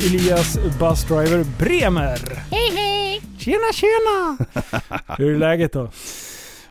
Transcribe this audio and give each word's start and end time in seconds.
Elias 0.00 0.58
Busdriver 0.78 1.44
Bremer. 1.58 2.18
Hej 2.50 2.70
hej! 2.76 3.22
Tjena 3.38 3.72
tjena! 3.72 4.36
Hur 5.18 5.34
är 5.34 5.38
läget 5.38 5.72
då? 5.72 5.88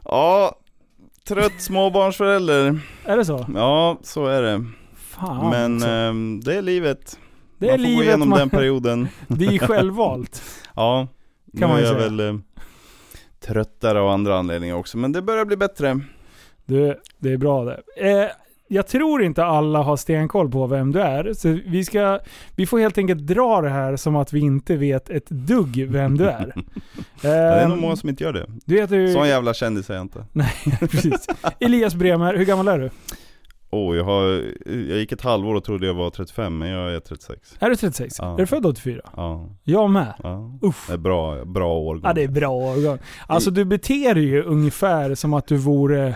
Ja, 0.06 0.56
trött 1.28 1.62
småbarnsförälder. 1.62 2.80
Är 3.06 3.18
det 3.18 3.26
så? 3.26 3.46
Ja, 3.56 3.98
så 4.04 4.26
är 4.28 4.42
det. 4.42 4.66
Fan 4.98 5.50
Men 5.50 5.76
också. 5.76 5.88
ehm, 5.88 6.42
det 6.44 6.56
är 6.56 6.62
livet. 6.62 7.20
Det 7.58 7.70
är 7.70 7.72
man 7.72 7.78
får 7.80 7.84
gå 7.84 7.90
livet 7.90 8.06
igenom 8.08 8.30
man- 8.30 8.40
den 8.40 8.50
perioden. 8.50 9.08
Det 9.28 9.46
är 9.46 9.52
ju 9.52 9.60
självvalt. 9.60 10.42
Ja, 10.76 11.08
Kan 11.60 11.60
nu 11.60 11.68
man 11.68 11.76
är 11.78 11.82
ju 11.82 11.86
jag 11.88 11.96
säga. 11.98 12.10
väl 12.10 12.20
eh, 12.20 12.36
tröttare 13.40 14.00
av 14.02 14.08
andra 14.10 14.38
anledningar 14.38 14.76
också. 14.76 14.98
Men 14.98 15.12
det 15.12 15.22
börjar 15.22 15.46
bli 15.46 15.58
bättre. 15.58 16.00
Du, 16.66 17.00
det 17.20 17.32
är 17.34 17.38
bra 17.38 17.66
det. 17.66 17.82
Eh, 17.98 18.30
jag 18.72 18.88
tror 18.88 19.24
inte 19.24 19.46
alla 19.46 19.82
har 19.82 19.98
stenkoll 19.98 20.52
på 20.52 20.68
vem 20.68 20.92
du 20.92 21.02
är. 21.02 21.34
Så 21.34 21.60
vi, 21.66 21.86
ska, 21.86 22.20
vi 22.56 22.66
får 22.66 22.80
helt 22.80 22.98
enkelt 22.98 23.28
dra 23.28 23.62
det 23.62 23.70
här 23.70 23.96
som 23.96 24.16
att 24.16 24.34
vi 24.34 24.40
inte 24.40 24.76
vet 24.76 25.10
ett 25.10 25.30
dugg 25.30 25.86
vem 25.90 26.18
du 26.18 26.28
är. 26.30 26.54
Ja, 27.22 27.30
det 27.30 27.36
är 27.38 27.68
nog 27.68 27.78
många 27.78 27.96
som 27.96 28.10
inte 28.10 28.24
gör 28.24 28.34
det. 28.34 28.46
du 28.66 28.76
heter 28.82 28.96
ju... 28.96 29.14
Sån 29.14 29.28
jävla 29.28 29.54
kändis 29.54 29.90
är 29.90 29.94
jag 29.94 30.02
inte. 30.02 30.26
Precis. 30.80 31.28
Elias 31.60 31.96
Bremer, 31.96 32.34
hur 32.38 32.46
gammal 32.46 32.68
är 32.68 32.80
du? 32.80 32.90
Åh, 33.72 33.98
jag, 33.98 34.04
har, 34.04 34.24
jag 34.66 34.98
gick 34.98 35.12
ett 35.12 35.22
halvår 35.22 35.56
och 35.56 35.64
trodde 35.64 35.88
jag 35.88 35.94
var 35.94 36.10
35, 36.10 36.58
men 36.58 36.70
jag 36.70 36.94
är 36.96 37.00
36. 37.00 37.56
Är 37.60 37.70
du 37.70 37.76
36? 37.76 38.16
Ja. 38.20 38.34
Är 38.34 38.38
du 38.38 38.46
född 38.46 38.66
84? 38.66 39.02
Ja, 39.16 39.50
Jag 39.64 39.90
med. 39.90 40.14
ja. 40.24 40.60
Uff. 40.62 40.86
Det 40.88 40.94
är 40.94 40.98
bra, 40.98 41.46
bra 41.46 41.74
årgång. 41.74 42.02
Ja 42.04 42.14
det 42.14 42.24
är 42.24 42.28
bra 42.28 42.50
årgång. 42.50 42.98
Alltså 43.28 43.52
du 43.52 43.66
beter 43.66 44.14
dig 44.16 44.24
ju 44.24 44.44
ungefär 44.44 45.16
som 45.16 45.34
att 45.34 45.48
du 45.48 45.58
vore, 45.58 46.16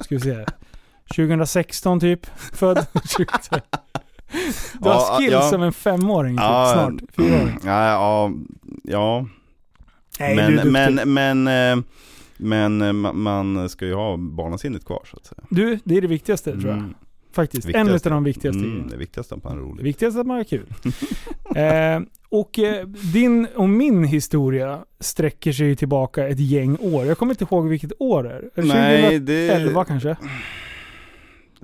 ska 0.00 0.14
vi 0.14 0.20
se, 0.20 0.44
2016 1.12 2.00
typ, 2.00 2.26
född. 2.52 2.86
du 3.18 4.88
har 4.88 4.94
Ja, 4.94 5.16
skills 5.18 5.32
ja. 5.32 5.42
som 5.42 5.62
en 5.62 5.72
femåring 5.72 6.36
typ, 6.36 6.40
Ja, 6.42 6.72
snart. 6.74 7.14
Fyraåring. 7.16 7.58
Ja, 7.64 7.86
ja, 7.90 8.32
ja. 8.84 9.26
Nej, 10.18 10.36
du 10.36 10.70
men, 10.70 10.94
men, 10.94 11.14
men, 11.14 11.78
eh, 11.78 11.84
men 12.36 12.82
eh, 12.82 12.86
ma- 12.92 13.12
man 13.12 13.68
ska 13.68 13.86
ju 13.86 13.94
ha 13.94 14.16
barnasinnet 14.16 14.84
kvar 14.84 15.02
så 15.10 15.16
att 15.16 15.26
säga. 15.26 15.42
Du, 15.50 15.78
det 15.84 15.96
är 15.96 16.00
det 16.00 16.06
viktigaste 16.06 16.52
tror 16.52 16.66
jag. 16.66 16.78
Mm. 16.78 16.94
Faktiskt. 17.32 17.66
Viktigaste. 17.68 18.08
En 18.08 18.12
av 18.14 18.16
de 18.22 18.24
viktigaste 18.24 18.58
Mm, 18.64 18.88
det 18.88 18.96
viktigaste 18.96 19.34
är 19.34 19.36
att 19.36 19.44
man 19.44 19.52
är 19.52 19.56
Det 19.56 19.62
rolig. 19.62 19.84
viktigaste 19.84 20.18
är 20.18 20.20
att 20.20 20.26
man 20.26 20.36
har 20.36 20.44
kul. 20.44 20.66
eh, 21.56 22.00
och 22.28 22.58
eh, 22.58 22.86
din 22.86 23.46
och 23.56 23.68
min 23.68 24.04
historia 24.04 24.78
sträcker 25.00 25.52
sig 25.52 25.76
tillbaka 25.76 26.28
ett 26.28 26.40
gäng 26.40 26.76
år. 26.80 27.04
Jag 27.06 27.18
kommer 27.18 27.32
inte 27.32 27.44
ihåg 27.44 27.68
vilket 27.68 27.92
år 27.98 28.22
det 28.22 28.30
är. 28.30 28.34
Är 28.54 28.62
det 28.62 28.68
Nej, 28.68 29.18
det, 29.18 29.48
2011 29.48 29.84
kanske? 29.84 30.16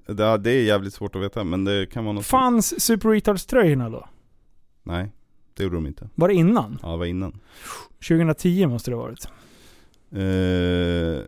Det, 0.09 0.39
det 0.39 0.51
är 0.51 0.62
jävligt 0.62 0.95
svårt 0.95 1.17
att 1.17 1.23
veta, 1.23 1.45
men 1.45 1.64
det 1.64 1.87
kan 1.92 2.05
vara 2.05 2.12
något. 2.12 2.27
Fanns 2.27 2.81
Super 2.81 3.09
Retards-tröjorna 3.09 3.91
då? 3.91 4.09
Nej, 4.83 5.12
det 5.56 5.62
gjorde 5.62 5.75
de 5.77 5.87
inte. 5.87 6.09
Var 6.14 6.28
det 6.28 6.34
innan? 6.34 6.78
Ja, 6.83 6.91
det 6.91 6.97
var 6.97 7.06
innan. 7.06 7.41
2010 8.09 8.67
måste 8.67 8.91
det 8.91 8.97
ha 8.97 9.03
varit. 9.03 9.29
Eh, 10.14 11.25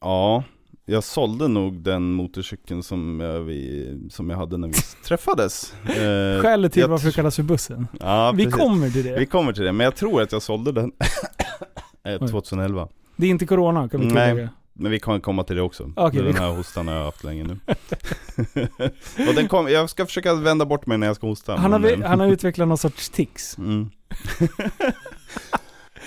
ja, 0.00 0.44
jag 0.86 1.04
sålde 1.04 1.48
nog 1.48 1.74
den 1.82 2.12
motorcykeln 2.12 2.82
som 2.82 3.20
jag, 3.20 3.40
vi, 3.40 3.88
som 4.10 4.30
jag 4.30 4.36
hade 4.36 4.56
när 4.58 4.68
vi 4.68 4.74
träffades. 5.04 5.74
Eh, 5.84 6.42
Skälet 6.42 6.72
till 6.72 6.80
jag 6.80 6.88
varför 6.88 7.06
det 7.06 7.12
kallas 7.12 7.36
för 7.36 7.42
bussen. 7.42 7.86
Ja, 8.00 8.32
Vi 8.36 8.44
precis. 8.44 8.60
kommer 8.60 8.90
till 8.90 9.04
det. 9.04 9.18
Vi 9.18 9.26
kommer 9.26 9.52
till 9.52 9.62
det, 9.64 9.72
men 9.72 9.84
jag 9.84 9.96
tror 9.96 10.22
att 10.22 10.32
jag 10.32 10.42
sålde 10.42 10.72
den 10.72 10.92
eh, 12.04 12.18
Oj. 12.20 12.28
2011. 12.28 12.88
Det 13.16 13.26
är 13.26 13.30
inte 13.30 13.46
corona 13.46 13.88
kan 13.88 14.00
vi 14.00 14.06
tillägga. 14.08 14.48
Men 14.80 14.90
vi 14.90 15.00
kan 15.00 15.20
komma 15.20 15.44
till 15.44 15.56
det 15.56 15.62
också. 15.62 15.92
Vi 16.12 16.20
den 16.20 16.36
här 16.36 16.56
hostan 16.56 16.88
har 16.88 16.94
jag 16.94 17.04
haft 17.04 17.24
länge 17.24 17.44
nu. 17.44 17.58
och 19.28 19.34
den 19.34 19.48
kom, 19.48 19.68
jag 19.68 19.90
ska 19.90 20.06
försöka 20.06 20.34
vända 20.34 20.64
bort 20.64 20.86
mig 20.86 20.98
när 20.98 21.06
jag 21.06 21.16
ska 21.16 21.26
hosta. 21.26 21.56
Han 21.56 21.72
har, 21.72 21.78
men, 21.78 22.02
han 22.02 22.20
har 22.20 22.26
utvecklat 22.26 22.68
någon 22.68 22.78
sorts 22.78 23.08
tics. 23.08 23.58
mm. 23.58 23.90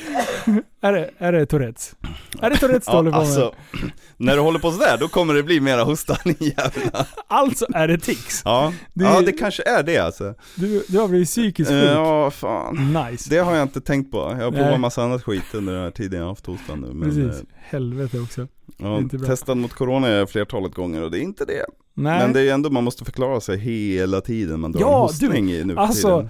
Är 0.84 0.94
det, 0.94 1.10
är 1.18 1.32
det 1.32 1.46
Tourettes? 1.46 1.96
Är 2.42 2.50
det 2.50 2.58
Tourettes 2.58 2.86
du 2.86 2.92
ja, 2.92 2.96
håller 2.98 3.12
på 3.12 3.18
med? 3.18 3.26
alltså, 3.28 3.54
när 4.18 4.36
du 4.36 4.42
håller 4.42 4.60
på 4.60 4.72
sådär, 4.72 4.98
då 5.00 5.08
kommer 5.08 5.34
det 5.34 5.44
bli 5.44 5.60
mera 5.60 5.84
hosta, 5.84 6.18
din 6.24 6.36
jävla. 6.40 7.06
Alltså 7.28 7.66
är 7.74 7.88
det 7.88 7.98
tics? 7.98 8.42
Ja, 8.46 8.74
Det- 8.94 9.04
ja 9.04 9.22
det 9.22 9.32
kanske 9.32 9.64
är 9.64 9.84
det 9.84 9.98
alltså. 9.98 10.34
Du, 10.56 10.84
du 10.88 11.00
har 11.00 11.08
blivit 11.08 11.28
psykiskt 11.28 11.70
sjuk. 11.72 11.84
Ja, 11.90 12.32
fan. 12.32 12.94
Nice. 13.12 13.30
Det 13.30 13.38
har 13.38 13.56
jag 13.56 13.64
inte 13.64 13.82
tänkt 13.82 14.12
på. 14.12 14.18
Jag 14.40 14.46
har 14.46 14.52
provat 14.52 14.80
massa 14.80 15.04
annat 15.04 15.24
skit 15.24 15.44
under 15.54 15.74
den 15.74 15.84
här 15.84 15.92
tiden 15.92 16.18
jag 16.20 16.26
har 16.26 16.32
haft 16.32 16.46
hostan 16.46 16.80
nu. 16.82 16.88
Men, 16.94 17.10
Precis. 17.10 17.42
eh, 17.42 17.48
Helvete 17.60 18.20
också. 18.20 18.48
ja, 18.78 19.02
testat 19.28 19.58
mot 19.58 19.74
corona 19.74 20.08
är 20.08 20.26
flertalet 20.26 20.74
gånger 20.74 21.02
och 21.04 21.12
det 21.12 21.20
är 21.20 21.22
inte 21.24 21.46
det. 21.46 21.66
Nej. 21.94 22.20
Men 22.20 22.34
det 22.34 22.42
är 22.50 22.54
ändå, 22.54 22.70
man 22.70 22.84
måste 22.84 23.06
förklara 23.06 23.42
sig 23.42 23.58
hela 23.58 24.22
tiden 24.22 24.60
man 24.60 24.72
drar 24.72 24.82
Ja, 24.82 24.96
en 24.96 25.02
hostning 25.02 25.52
i 25.52 25.64
nu 25.64 25.74
för 25.74 25.82
alltså, 25.82 26.18
tiden. 26.18 26.30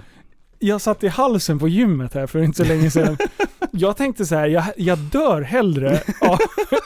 Jag 0.60 0.82
satt 0.82 1.04
i 1.04 1.08
halsen 1.08 1.60
på 1.60 1.68
gymmet 1.68 2.14
här 2.14 2.28
för 2.28 2.40
inte 2.44 2.58
så 2.58 2.64
länge 2.64 2.92
sedan. 2.92 3.18
Jag 3.72 3.98
tänkte 3.98 4.26
så 4.26 4.36
här, 4.36 4.48
jag, 4.48 4.64
jag 4.78 4.98
dör 4.98 5.42
hellre 5.42 6.02
av, 6.22 6.38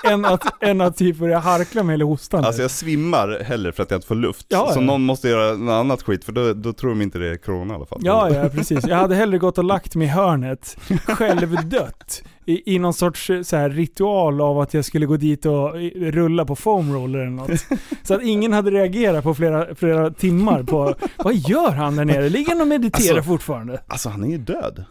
än, 0.12 0.26
att, 0.26 0.64
än 0.64 0.82
att 0.82 0.98
typ 0.98 1.18
börja 1.18 1.40
harkla 1.40 1.84
mig 1.84 1.94
eller 1.94 2.06
hosta 2.06 2.42
nu. 2.42 2.48
Alltså 2.48 2.62
jag 2.62 2.72
svimmar 2.72 3.40
hellre 3.44 3.72
för 3.72 3.84
att 3.84 3.92
jag 3.92 3.98
inte 3.98 4.08
får 4.08 4.16
luft. 4.16 4.46
Ja, 4.50 4.70
så 4.74 4.80
ja. 4.80 4.84
någon 4.86 5.02
måste 5.06 5.30
göra 5.30 5.58
något 5.58 5.74
annat 5.74 6.02
skit 6.04 6.24
för 6.26 6.32
då, 6.32 6.54
då 6.54 6.74
tror 6.74 6.90
de 6.90 7.02
inte 7.02 7.18
det 7.20 7.30
är 7.32 7.38
corona 7.38 7.74
i 7.74 7.78
alla 7.78 7.86
fall. 7.86 8.00
Ja, 8.04 8.30
ja 8.30 8.50
precis. 8.50 8.88
Jag 8.88 8.98
hade 8.98 9.16
hellre 9.16 9.38
gått 9.38 9.58
och 9.58 9.64
lagt 9.64 9.96
mig 9.96 10.08
i 10.08 10.10
hörnet, 10.10 10.78
självdött, 11.08 12.24
i, 12.46 12.76
i 12.76 12.80
någon 12.80 12.94
sorts 12.94 13.30
eh, 13.30 13.42
så 13.42 13.56
här 13.58 13.70
ritual 13.70 14.42
av 14.42 14.60
att 14.60 14.74
jag 14.74 14.86
skulle 14.86 15.06
gå 15.06 15.18
dit 15.18 15.46
och 15.46 15.82
i- 15.82 16.12
rulla 16.12 16.46
på 16.46 16.56
foamroller 16.56 17.20
eller 17.20 17.30
något. 17.32 17.66
Så 18.04 18.14
att 18.14 18.22
ingen 18.24 18.54
hade 18.54 18.72
reagerat 18.72 19.24
på 19.24 19.36
flera, 19.36 19.76
flera 19.76 20.12
timmar 20.12 20.64
på, 20.64 20.96
vad 21.18 21.36
gör 21.36 21.72
han 21.72 21.96
där 21.96 22.06
nere? 22.06 22.30
Ligger 22.30 22.50
han 22.52 22.62
och 22.62 22.68
mediterar 22.68 23.16
Alltså- 23.18 23.30
fortfarande? 23.32 23.82
Alltså 23.88 24.10
han 24.10 24.24
är 24.24 24.28
ju 24.28 24.38
död. 24.38 24.86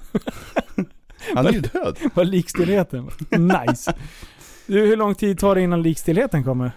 Han 1.35 1.47
är 1.47 1.53
ju 1.53 1.61
död. 1.61 1.99
Vad 2.15 2.27
likstillheten 2.27 3.11
Nice. 3.31 3.95
Du, 4.67 4.81
hur 4.87 4.97
lång 4.97 5.15
tid 5.15 5.39
tar 5.39 5.55
det 5.55 5.61
innan 5.61 5.83
likstillheten 5.83 6.45
kommer? 6.45 6.73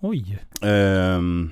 Oj. 0.00 0.38
Ehm, 0.62 1.50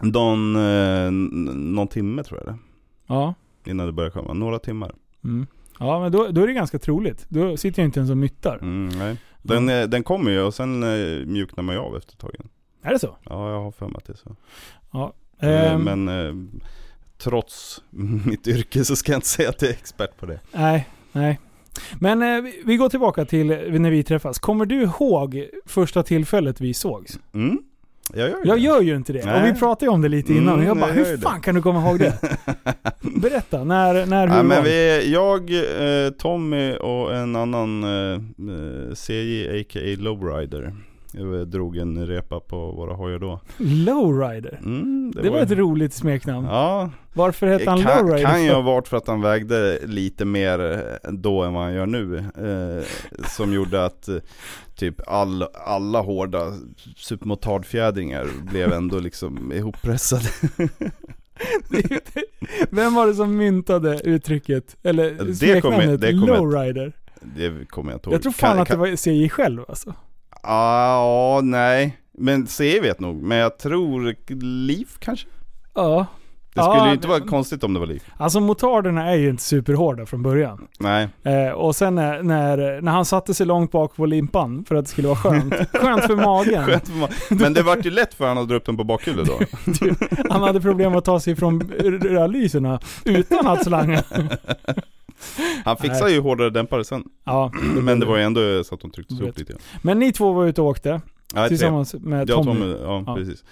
någon, 0.00 0.56
eh, 0.56 1.10
någon 1.10 1.88
timme 1.88 2.22
tror 2.22 2.40
jag 2.44 2.54
det 2.54 2.58
Ja. 3.06 3.34
Innan 3.66 3.86
det 3.86 3.92
börjar 3.92 4.10
komma. 4.10 4.32
Några 4.32 4.58
timmar. 4.58 4.92
Mm. 5.24 5.46
Ja, 5.78 6.00
men 6.00 6.12
då, 6.12 6.28
då 6.28 6.42
är 6.42 6.46
det 6.46 6.52
ganska 6.52 6.78
troligt. 6.78 7.26
Då 7.28 7.56
sitter 7.56 7.82
jag 7.82 7.88
inte 7.88 8.00
ens 8.00 8.10
och 8.10 8.16
myttar. 8.16 8.58
Mm, 8.62 8.98
nej. 8.98 9.16
Den, 9.42 9.68
eh, 9.68 9.82
den 9.86 10.02
kommer 10.02 10.30
ju 10.30 10.40
och 10.40 10.54
sen 10.54 10.82
eh, 10.82 11.26
mjuknar 11.26 11.62
man 11.64 11.74
ju 11.74 11.80
av 11.80 11.96
efter 11.96 12.12
ett 12.12 12.18
tag. 12.18 12.34
igen. 12.34 12.48
Är 12.82 12.92
det 12.92 12.98
så? 12.98 13.16
Ja, 13.22 13.50
jag 13.50 13.60
har 13.62 13.70
för 13.70 13.86
mig 13.86 13.94
att 13.96 14.04
det 14.04 14.12
är 14.12 14.16
så. 14.16 14.36
Ja. 14.92 15.12
Eh, 15.40 15.72
Ehm, 15.72 15.82
Men 15.82 16.08
eh, 16.08 16.34
trots 17.18 17.82
mitt 18.26 18.46
yrke 18.48 18.84
så 18.84 18.96
ska 18.96 19.12
jag 19.12 19.16
inte 19.16 19.28
säga 19.28 19.48
att 19.48 19.62
jag 19.62 19.68
är 19.70 19.74
expert 19.74 20.16
på 20.20 20.26
det. 20.26 20.40
Nej, 20.52 20.88
nej. 21.12 21.40
Men 22.00 22.22
eh, 22.22 22.52
vi- 22.64 22.76
går 22.76 22.88
tillbaka 22.88 23.24
till 23.24 23.46
när 23.80 23.90
vi 23.90 24.02
träffas. 24.02 24.38
Kommer 24.38 24.66
du 24.66 24.82
ihåg 24.82 25.46
första 25.66 26.02
tillfället 26.02 26.60
vi 26.60 26.74
sågs? 26.74 27.18
Mm, 27.34 27.58
jag 28.14 28.28
gör 28.30 28.36
ju 28.44 28.48
Jag 28.48 28.58
gör 28.58 28.80
ju 28.80 28.96
inte 28.96 29.12
det. 29.12 29.24
Nej. 29.24 29.40
Och 29.40 29.46
vi 29.56 29.60
pratade 29.60 29.86
ju 29.86 29.90
om 29.92 30.02
det 30.02 30.08
lite 30.08 30.32
innan. 30.32 30.48
Mm, 30.54 30.58
och 30.60 30.64
jag 30.66 30.76
bara, 30.76 30.88
jag 30.96 31.04
hur 31.04 31.16
fan 31.16 31.34
det. 31.40 31.44
kan 31.44 31.54
du 31.54 31.62
komma 31.62 31.88
ihåg 31.88 31.98
det? 31.98 32.18
Berätta, 33.20 33.64
när, 33.64 34.06
när, 34.06 34.26
hur 34.26 34.34
var 34.36 34.42
men 34.42 34.64
vi, 34.64 35.12
jag, 35.12 35.50
eh, 36.06 36.10
Tommy 36.10 36.74
och 36.76 37.14
en 37.16 37.36
annan 37.36 37.84
eh, 37.84 38.12
eh, 38.14 38.94
CJ, 38.94 39.60
a.k.a. 39.60 39.96
Lowrider, 39.98 40.74
eh, 41.16 41.40
drog 41.40 41.76
en 41.76 42.06
repa 42.06 42.40
på 42.40 42.56
våra 42.72 42.94
hojar 42.94 43.18
då. 43.18 43.40
Lowrider. 43.56 44.60
Mm, 44.64 45.12
Det, 45.22 45.30
var 45.30 45.38
ett 45.38 45.50
roligt 45.50 45.92
smeknamn. 45.94 46.46
Ja, 46.46 46.90
Varför 47.12 47.46
hette 47.46 47.70
han 47.70 47.82
kan, 47.82 48.06
Lowrider? 48.06 48.28
kan 48.30 48.44
ju 48.44 48.50
ha 48.52 48.60
varit 48.60 48.88
för 48.88 48.96
att 48.96 49.06
han 49.08 49.20
vägde 49.20 49.78
lite 49.86 50.24
mer 50.24 50.60
eh, 51.04 51.10
då 51.12 51.42
än 51.42 51.52
vad 51.52 51.62
han 51.62 51.74
gör 51.74 51.86
nu. 51.86 52.18
Eh, 52.18 52.84
som 53.28 53.52
gjorde 53.52 53.84
att 53.84 54.08
eh, 54.08 54.16
typ 54.74 55.08
all, 55.08 55.42
alla 55.64 56.00
hårda 56.00 56.52
supermotardfjädringar 56.96 58.26
blev 58.50 58.72
ändå 58.72 58.98
liksom 58.98 59.52
ihoppressade. 59.52 60.28
Vem 62.70 62.94
var 62.94 63.06
det 63.06 63.14
som 63.14 63.36
myntade 63.36 64.00
uttrycket? 64.04 64.76
Eller 64.82 65.10
Det 65.10 65.34
smeknamnet 65.34 66.00
det 66.00 66.12
Lowrider? 66.12 66.92
Det 67.20 67.68
kommer 67.68 67.90
jag 67.92 67.96
inte 67.96 68.08
ihåg. 68.08 68.14
Jag 68.14 68.22
tror 68.22 68.32
fan 68.32 68.50
Kan- 68.52 68.60
att 68.62 68.68
det 68.68 68.76
var 68.76 68.96
CJ 68.96 69.28
själv 69.28 69.64
alltså. 69.68 69.94
Ja, 70.46 71.40
nej. 71.42 71.96
Men 72.18 72.46
C 72.46 72.80
vet 72.80 73.00
nog. 73.00 73.22
Men 73.22 73.38
jag 73.38 73.58
tror 73.58 74.14
Liv 74.66 74.88
kanske? 74.98 75.26
Ja. 75.74 76.06
Det 76.54 76.62
skulle 76.62 76.76
Ja, 76.78 76.86
ju 76.88 76.94
inte 76.94 77.08
vara 77.08 77.18
men- 77.18 77.28
konstigt 77.28 77.64
om 77.64 77.74
det 77.74 77.80
var 77.80 77.86
Liv. 77.86 78.02
Alltså 78.16 78.40
motarderna 78.40 79.10
är 79.10 79.16
ju 79.16 79.30
inte 79.30 79.42
superhårda 79.42 80.06
från 80.06 80.22
början. 80.22 80.66
Nej. 80.80 81.08
Eh, 81.24 81.50
och 81.52 81.76
sen 81.76 81.94
när, 81.94 82.22
när, 82.22 82.80
när 82.80 82.92
han 82.92 83.04
satte 83.04 83.34
sig 83.34 83.46
långt 83.46 83.72
bak 83.72 83.96
på 83.96 84.06
limpan 84.06 84.64
för 84.68 84.74
att 84.74 84.84
det 84.84 84.90
skulle 84.90 85.08
vara 85.08 85.18
skönt. 85.18 85.54
skönt 85.72 86.04
för 86.04 86.16
magen. 86.16 86.64
Skönt 86.66 86.88
för 86.88 86.94
ma- 86.94 87.40
Men 87.42 87.52
det 87.54 87.62
vart 87.62 87.84
ju 87.86 87.90
lätt 87.90 88.14
för 88.14 88.28
han 88.28 88.38
att 88.38 88.48
dra 88.48 88.56
upp 88.56 88.64
den 88.66 88.76
på 88.76 88.84
bakhjulet 88.84 89.26
då. 89.26 89.38
Han 90.30 90.42
hade 90.42 90.60
problem 90.60 90.96
att 90.96 91.04
ta 91.04 91.20
sig 91.20 91.36
från 91.36 91.60
rödlyserna 92.02 92.80
utan 93.04 93.46
att 93.46 93.64
slanga. 93.64 94.02
Han 95.64 95.76
fixade 95.76 96.12
ju 96.12 96.20
hårdare 96.20 96.50
dämpare 96.50 96.84
sen. 96.84 97.04
Ja, 97.24 97.52
Men 97.82 98.00
det 98.00 98.06
var 98.06 98.16
ju 98.16 98.22
ändå 98.22 98.64
så 98.64 98.74
att 98.74 98.80
de 98.80 98.90
trycktes 98.90 99.20
upp 99.20 99.38
lite. 99.38 99.54
Men 99.82 99.98
ni 99.98 100.12
två 100.12 100.32
var 100.32 100.46
ute 100.46 100.60
och 100.62 100.66
åkte. 100.66 100.88
Ja, 101.34 101.40
tre. 101.40 101.48
Tillsammans 101.48 101.94
med 101.94 102.30
Ja, 102.30 102.34
Tommy. 102.44 102.60
Tommy, 102.60 102.76
ja, 102.82 103.04
Ja. 103.06 103.14
precis. 103.14 103.44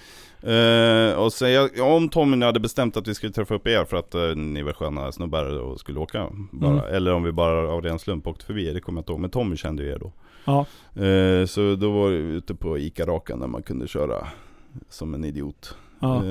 Eh, 0.51 1.15
och 1.15 1.33
så 1.33 1.47
jag, 1.49 1.71
ja, 1.77 1.85
om 1.85 2.09
Tommy 2.09 2.37
nu 2.37 2.47
hade 2.47 2.61
bestämt 2.61 2.97
att 2.97 3.09
vi 3.09 3.15
skulle 3.15 3.33
träffa 3.33 3.55
upp 3.55 3.67
er 3.67 3.85
för 3.85 3.97
att 3.97 4.15
eh, 4.15 4.23
ni 4.37 4.63
var 4.63 4.73
sköna 4.73 5.13
snubbar 5.13 5.59
och 5.59 5.81
skulle 5.81 5.99
åka 5.99 6.29
bara. 6.51 6.71
Mm. 6.73 6.95
Eller 6.95 7.13
om 7.13 7.23
vi 7.23 7.33
bara 7.33 7.69
av 7.73 7.83
ren 7.83 7.99
slump 7.99 8.27
åkte 8.27 8.45
förbi, 8.45 8.73
det 8.73 8.81
kommer 8.81 8.99
jag 8.99 9.01
inte 9.03 9.13
ihåg. 9.13 9.21
Men 9.21 9.31
Tommy 9.31 9.57
kände 9.57 9.83
ju 9.83 9.91
er 9.91 9.99
då. 9.99 10.13
Ja. 10.45 10.67
Eh, 11.05 11.47
så 11.47 11.75
då 11.75 11.91
var 11.91 12.09
vi 12.09 12.17
ute 12.17 12.55
på 12.55 12.79
Ica-rakan 12.79 13.41
där 13.41 13.47
man 13.47 13.63
kunde 13.63 13.89
köra 13.89 14.27
som 14.89 15.15
en 15.15 15.25
idiot. 15.25 15.77
Ja. 16.01 16.23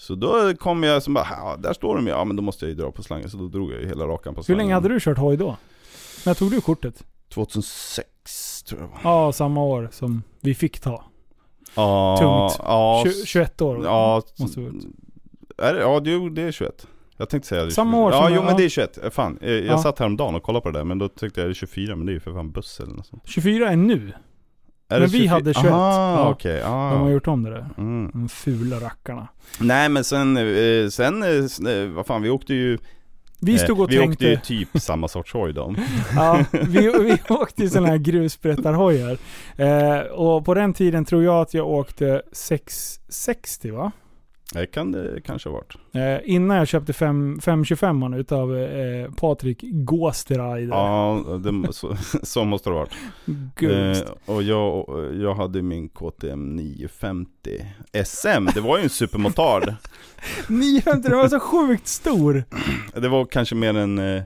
Så 0.00 0.14
då 0.14 0.54
kom 0.58 0.82
jag 0.82 1.02
som 1.02 1.14
bara, 1.14 1.26
ja, 1.30 1.56
där 1.58 1.72
står 1.72 1.94
de 1.96 2.06
ju. 2.06 2.12
Ja 2.12 2.24
men 2.24 2.36
då 2.36 2.42
måste 2.42 2.64
jag 2.64 2.70
ju 2.70 2.76
dra 2.76 2.90
på 2.92 3.02
slangen. 3.02 3.30
Så 3.30 3.36
då 3.36 3.48
drog 3.48 3.72
jag 3.72 3.80
ju 3.80 3.86
hela 3.88 4.04
rakan 4.06 4.34
på 4.34 4.38
Hur 4.38 4.44
slangen. 4.44 4.58
länge 4.58 4.74
hade 4.74 4.88
du 4.88 5.00
kört 5.00 5.18
hoj 5.18 5.36
då? 5.36 5.56
När 6.26 6.34
tog 6.34 6.50
du 6.50 6.60
kortet? 6.60 7.04
2006 7.34 8.62
tror 8.62 8.80
jag 8.80 8.90
det. 8.90 8.94
Ja, 9.04 9.32
samma 9.32 9.64
år 9.64 9.88
som 9.92 10.22
vi 10.40 10.54
fick 10.54 10.80
ta. 10.80 11.04
Ja, 11.76 12.16
Tungt. 12.20 12.66
Ja, 12.68 13.02
Tju- 13.06 13.24
21 13.26 13.60
år. 13.62 13.84
Ja, 13.84 14.22
måste 14.38 14.60
vara. 14.60 14.72
är 15.58 15.74
det, 15.74 15.80
ja 15.80 16.00
det, 16.00 16.30
det 16.30 16.42
är 16.42 16.52
21. 16.52 16.86
Jag 17.16 17.28
tänkte 17.28 17.48
säga 17.48 17.64
det 17.64 17.70
Samma 17.70 17.92
24. 17.92 18.04
år 18.06 18.12
Ja, 18.12 18.22
som- 18.26 18.34
jo 18.34 18.40
ja. 18.40 18.46
men 18.46 18.56
det 18.56 18.64
är 18.64 18.68
21. 18.68 18.98
Eh, 19.04 19.10
Fan, 19.10 19.38
eh, 19.42 19.50
jag 19.52 19.64
Ja. 19.64 19.78
satt 19.82 19.98
häromdagen 19.98 20.34
och 20.34 20.42
kollade 20.42 20.62
på 20.62 20.70
det 20.70 20.78
där 20.78 20.84
men 20.84 20.98
då 20.98 21.08
tyckte 21.08 21.40
jag 21.40 21.48
det 21.48 21.52
är 21.52 21.54
24 21.54 21.96
men 21.96 22.06
det 22.06 22.12
är 22.12 22.14
ju 22.14 22.20
för 22.20 22.32
fan 22.32 22.50
buss 22.52 22.80
eller 22.80 22.92
något 22.92 23.06
sånt. 23.06 23.22
24 23.26 23.70
är 23.70 23.76
nu. 23.76 24.12
Är 24.90 25.00
Men 25.00 25.08
vi 25.08 25.18
24? 25.18 25.30
hade 25.32 25.54
21. 25.54 25.66
Aha, 25.72 26.12
Ja. 26.22 26.30
okej. 26.30 26.62
ah. 26.64 26.90
De 26.92 27.00
har 27.00 27.10
gjort 27.10 27.26
om 27.28 27.42
det 27.42 27.50
där. 27.50 27.66
mm. 27.78 28.10
De 28.14 28.28
fula 28.28 28.76
rackarna. 28.80 29.28
Nej 29.60 29.88
men 29.88 30.04
sen, 30.04 30.36
eh, 30.36 30.88
sen, 30.88 31.22
eh, 31.22 31.72
eh, 31.72 31.88
vad 31.88 32.06
fan 32.06 32.22
vi 32.22 32.30
åkte 32.30 32.54
ju 32.54 32.78
Vi 33.40 33.58
stod 33.58 33.80
och 33.80 33.90
Vi 33.92 33.96
tänkte... 33.98 34.12
åkte 34.34 34.52
ju 34.52 34.64
typ 34.64 34.68
samma 34.82 35.08
sorts 35.08 35.32
hoj 35.32 35.52
då. 35.52 35.74
Ja, 36.16 36.44
vi, 36.52 36.78
vi 36.80 37.18
åkte 37.34 37.64
i 37.64 37.68
sådana 37.68 37.88
här 37.88 37.96
grussprättarhojar. 37.96 39.18
Eh, 39.56 39.98
och 40.00 40.44
på 40.44 40.54
den 40.54 40.72
tiden 40.74 41.04
tror 41.04 41.24
jag 41.24 41.40
att 41.40 41.54
jag 41.54 41.68
åkte 41.68 42.22
660 42.32 43.70
va? 43.70 43.92
Det 44.52 44.66
kan 44.66 44.92
det 44.92 45.20
kanske 45.24 45.48
ha 45.48 45.54
varit. 45.54 45.74
Eh, 45.92 46.34
innan 46.34 46.56
jag 46.56 46.68
köpte 46.68 46.92
5, 46.92 47.40
525 47.40 48.14
utav 48.14 48.56
eh, 48.56 49.10
Patrik 49.10 49.58
Gåsteraider. 49.62 50.76
Ja, 50.76 51.24
det, 51.44 51.72
så, 51.72 51.96
så 52.22 52.44
måste 52.44 52.70
det 52.70 52.74
ha 52.74 52.80
varit. 52.80 52.94
Eh, 53.62 54.34
och 54.34 54.42
jag, 54.42 54.84
jag 55.14 55.34
hade 55.34 55.62
min 55.62 55.88
KTM 55.88 56.56
950 56.56 57.28
SM, 58.04 58.44
det 58.54 58.60
var 58.60 58.78
ju 58.78 58.84
en 58.84 58.90
supermotard. 58.90 59.74
950, 60.48 61.08
den 61.08 61.18
var 61.18 61.28
så 61.28 61.40
sjukt 61.40 61.88
stor. 61.88 62.44
Det 62.94 63.08
var 63.08 63.24
kanske 63.24 63.54
mer 63.54 63.74
en 63.74 63.98
eh, 63.98 64.22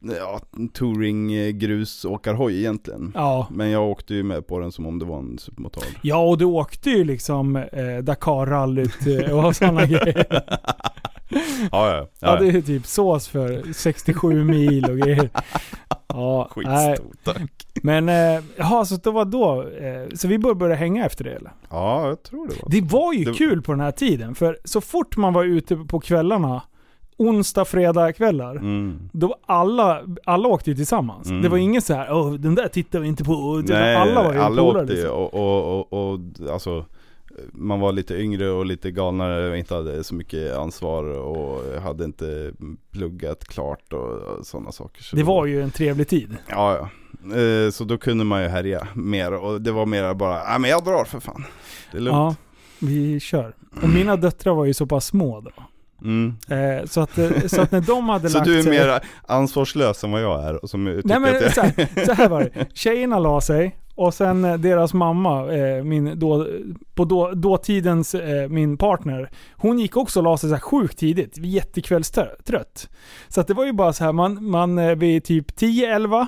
ja, 0.00 0.40
en 0.56 0.68
touring 0.68 1.32
eh, 1.32 1.48
grusåkarhoj 1.50 2.58
egentligen. 2.58 3.12
Ja. 3.14 3.46
Men 3.50 3.70
jag 3.70 3.88
åkte 3.90 4.14
ju 4.14 4.22
med 4.22 4.46
på 4.46 4.58
den 4.58 4.72
som 4.72 4.86
om 4.86 4.98
det 4.98 5.04
var 5.04 5.18
en 5.18 5.38
supermotard. 5.38 5.84
Ja, 6.02 6.16
och 6.28 6.38
du 6.38 6.44
åkte 6.44 6.90
ju 6.90 7.04
liksom 7.04 7.56
eh, 7.56 7.98
Dakar-rallyt 8.02 9.06
eh, 9.06 9.44
och 9.46 9.56
sådana 9.56 9.86
grejer. 9.86 10.26
Ja, 11.72 11.96
ja. 11.96 12.08
Ja, 12.20 12.36
det 12.40 12.48
är 12.48 12.60
typ 12.62 12.86
sås 12.86 13.28
för 13.28 13.72
67 13.72 14.44
mil 14.44 14.84
och 14.84 14.96
grejer. 14.98 15.30
Ja. 16.08 16.48
Skitstort 16.54 17.16
tack. 17.24 17.66
Men, 17.82 18.08
eh, 18.08 18.42
jaha, 18.56 18.84
så 18.84 18.96
det 18.96 19.10
var 19.10 19.24
då. 19.24 19.66
Så 20.16 20.28
vi 20.28 20.38
började 20.38 20.58
börja 20.58 20.76
hänga 20.76 21.06
efter 21.06 21.24
det 21.24 21.30
eller? 21.34 21.50
Ja, 21.70 22.08
jag 22.08 22.22
tror 22.22 22.48
det 22.48 22.54
var. 22.62 22.70
Det 22.70 22.80
var 22.80 23.12
ju 23.12 23.24
Det- 23.24 23.32
kul 23.32 23.62
på 23.62 23.72
den 23.72 23.80
här 23.80 23.90
tiden, 23.92 24.34
för 24.34 24.58
så 24.64 24.80
fort 24.80 25.16
man 25.16 25.32
var 25.32 25.44
ute 25.44 25.76
på 25.76 26.00
kvällarna, 26.00 26.62
onsdag, 27.18 27.64
fredag 27.64 28.12
kvällar, 28.12 28.56
Mm. 28.56 28.98
då 29.12 29.36
alla, 29.46 30.02
alla 30.24 30.48
åkte 30.48 30.70
ju 30.70 30.76
tillsammans. 30.76 31.28
Mm. 31.30 31.42
Det 31.42 31.48
var 31.48 31.58
ingen 31.58 31.82
så 31.82 31.94
här, 31.94 32.12
Åh, 32.12 32.32
den 32.32 32.54
där 32.54 32.68
tittar 32.68 33.00
vi 33.00 33.08
inte 33.08 33.24
på. 33.24 33.62
Nej, 33.68 33.96
alla 33.96 34.22
var 34.24 34.32
ju 34.34 34.38
alla 34.40 34.62
polare, 34.62 34.82
åkte 34.82 34.94
liksom. 34.94 35.12
och, 35.12 35.34
och, 35.34 35.92
och, 35.92 36.12
och 36.12 36.20
alltså 36.52 36.84
man 37.52 37.80
var 37.80 37.92
lite 37.92 38.14
yngre 38.14 38.50
och 38.50 38.66
lite 38.66 38.90
galnare 38.90 39.50
och 39.50 39.56
inte 39.56 39.74
hade 39.74 40.04
så 40.04 40.14
mycket 40.14 40.56
ansvar 40.56 41.04
och 41.04 41.80
hade 41.82 42.04
inte 42.04 42.52
pluggat 42.92 43.44
klart 43.44 43.92
och, 43.92 44.46
sådana 44.46 44.72
saker. 44.72 45.02
Så 45.02 45.16
Det 45.16 45.22
var 45.22 45.46
ju 45.46 45.62
en 45.62 45.70
trevlig 45.70 46.08
tid. 46.08 46.36
Ja, 46.48 46.76
ja. 46.76 46.88
Eh, 47.40 47.70
Så 47.70 47.84
då 47.84 47.98
kunde 47.98 48.24
man 48.24 48.42
ju 48.42 48.48
härja 48.48 48.88
mer 48.94 49.32
och 49.34 49.60
det 49.62 49.72
var 49.72 49.86
mer 49.86 50.14
bara, 50.14 50.38
ja 50.52 50.58
men 50.58 50.70
jag 50.70 50.84
drar 50.84 51.04
för 51.04 51.20
fan. 51.20 51.44
Det 51.92 51.98
är 51.98 52.02
lugnt. 52.02 52.16
Ja, 52.16 52.34
vi 52.86 53.20
kör. 53.20 53.54
Och 53.82 53.88
mina 53.88 54.16
döttrar 54.16 54.54
var 54.54 54.64
ju 54.64 54.74
så 54.74 54.86
pass 54.86 55.06
små 55.06 55.40
då. 55.40 55.50
Mm. 56.02 56.34
Eh, 56.48 56.86
så, 56.86 57.00
att, 57.00 57.18
eh, 57.18 57.30
så 57.46 57.60
att 57.60 57.72
när 57.72 57.80
de 57.80 58.08
hade 58.08 58.28
Så 58.30 58.38
lagt 58.38 58.46
du 58.46 58.58
är 58.58 58.62
sig... 58.62 58.70
mer 58.70 59.00
ansvarslös 59.26 60.04
än 60.04 60.10
vad 60.10 60.22
jag 60.22 60.44
är 60.44 60.62
och 60.62 60.70
som 60.70 60.84
Nej 60.84 61.20
men 61.20 61.34
jag... 61.34 61.54
så, 61.54 61.60
här, 61.60 62.04
så 62.06 62.12
här 62.12 62.28
var 62.28 62.40
det. 62.40 62.66
Tjejerna 62.74 63.18
la 63.18 63.40
sig 63.40 63.76
och 63.98 64.14
sen 64.14 64.44
eh, 64.44 64.58
deras 64.58 64.94
mamma, 64.94 65.52
eh, 65.52 65.84
min 65.84 66.18
då, 66.18 66.46
på 66.94 67.04
då, 67.04 67.30
dåtidens 67.30 68.14
eh, 68.14 68.48
min 68.48 68.76
partner, 68.76 69.30
hon 69.52 69.78
gick 69.78 69.96
också 69.96 70.20
och 70.20 70.24
la 70.24 70.38
sig 70.38 70.48
så 70.48 70.54
här 70.54 70.60
sjukt 70.60 70.98
tidigt. 70.98 71.38
Jättekvällstrött. 71.38 72.88
Så 73.28 73.40
att 73.40 73.46
det 73.46 73.54
var 73.54 73.64
ju 73.64 73.72
bara 73.72 73.92
så 73.92 74.04
här, 74.04 74.12
man, 74.12 74.50
man 74.50 74.98
vid 74.98 75.24
typ 75.24 75.50
10-11, 75.50 76.26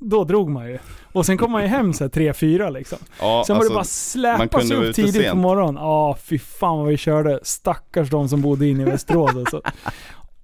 då 0.00 0.24
drog 0.24 0.50
man 0.50 0.68
ju. 0.68 0.78
Och 1.12 1.26
sen 1.26 1.38
kom 1.38 1.52
man 1.52 1.62
ju 1.62 1.68
hem 1.68 1.92
så 1.92 2.04
här 2.04 2.08
3-4 2.08 2.70
liksom. 2.72 2.98
Ja, 3.20 3.44
Sen 3.46 3.56
var 3.56 3.64
det 3.64 3.70
bara 3.70 3.78
alltså, 3.78 4.10
släpas 4.10 4.70
upp 4.70 4.94
tidigt 4.94 5.14
på 5.14 5.20
sent. 5.22 5.38
morgonen. 5.40 5.74
Ja, 5.74 6.16
fy 6.24 6.38
fan 6.38 6.78
vad 6.78 6.88
vi 6.88 6.96
körde. 6.96 7.40
Stackars 7.42 8.10
de 8.10 8.28
som 8.28 8.42
bodde 8.42 8.66
inne 8.66 8.82
i 8.82 8.84
Västerås 8.86 9.36
alltså. 9.36 9.60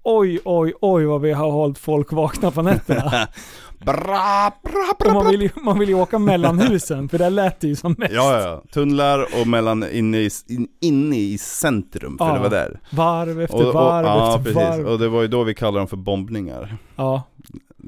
Oj, 0.03 0.41
oj, 0.45 0.73
oj 0.81 1.05
vad 1.05 1.21
vi 1.21 1.33
har 1.33 1.51
hållit 1.51 1.79
folk 1.79 2.13
vakna 2.13 2.51
på 2.51 2.63
nätterna. 2.63 3.11
bra, 3.79 4.53
bra, 4.63 4.91
Och 4.99 5.05
bra, 5.05 5.15
man 5.15 5.31
vill, 5.31 5.43
ju, 5.43 5.51
man 5.63 5.79
vill 5.79 5.89
ju 5.89 5.95
åka 5.95 6.19
mellan 6.19 6.59
husen, 6.69 7.09
för 7.09 7.19
där 7.19 7.31
lät 7.31 7.61
det 7.61 7.67
ju 7.69 7.77
som 7.77 7.95
mest. 7.99 8.13
Ja, 8.15 8.41
ja, 8.41 8.63
tunnlar 8.73 9.27
och 9.41 9.47
mellan 9.47 9.85
inne 9.93 10.19
i, 10.19 10.31
in, 10.49 10.69
inne 10.81 11.17
i 11.17 11.39
centrum, 11.39 12.19
för 12.19 12.27
Ja. 12.27 12.33
det 12.35 12.41
var 12.41 12.51
där. 12.51 12.81
Varv 12.91 13.41
efter 13.41 13.57
Och, 13.57 13.67
och, 13.67 13.75
varv 13.75 14.07
ja, 14.07 14.29
efter 14.39 14.53
precis. 14.53 14.79
varv. 14.79 14.87
Och 14.87 14.99
det 14.99 15.09
var 15.09 15.23
ju 15.23 15.29
då 15.29 15.43
vi 15.45 15.55
kallade 15.55 15.79
dem 15.79 15.89
för 15.89 15.97
bombningar. 15.97 16.77
Ja. 16.97 17.23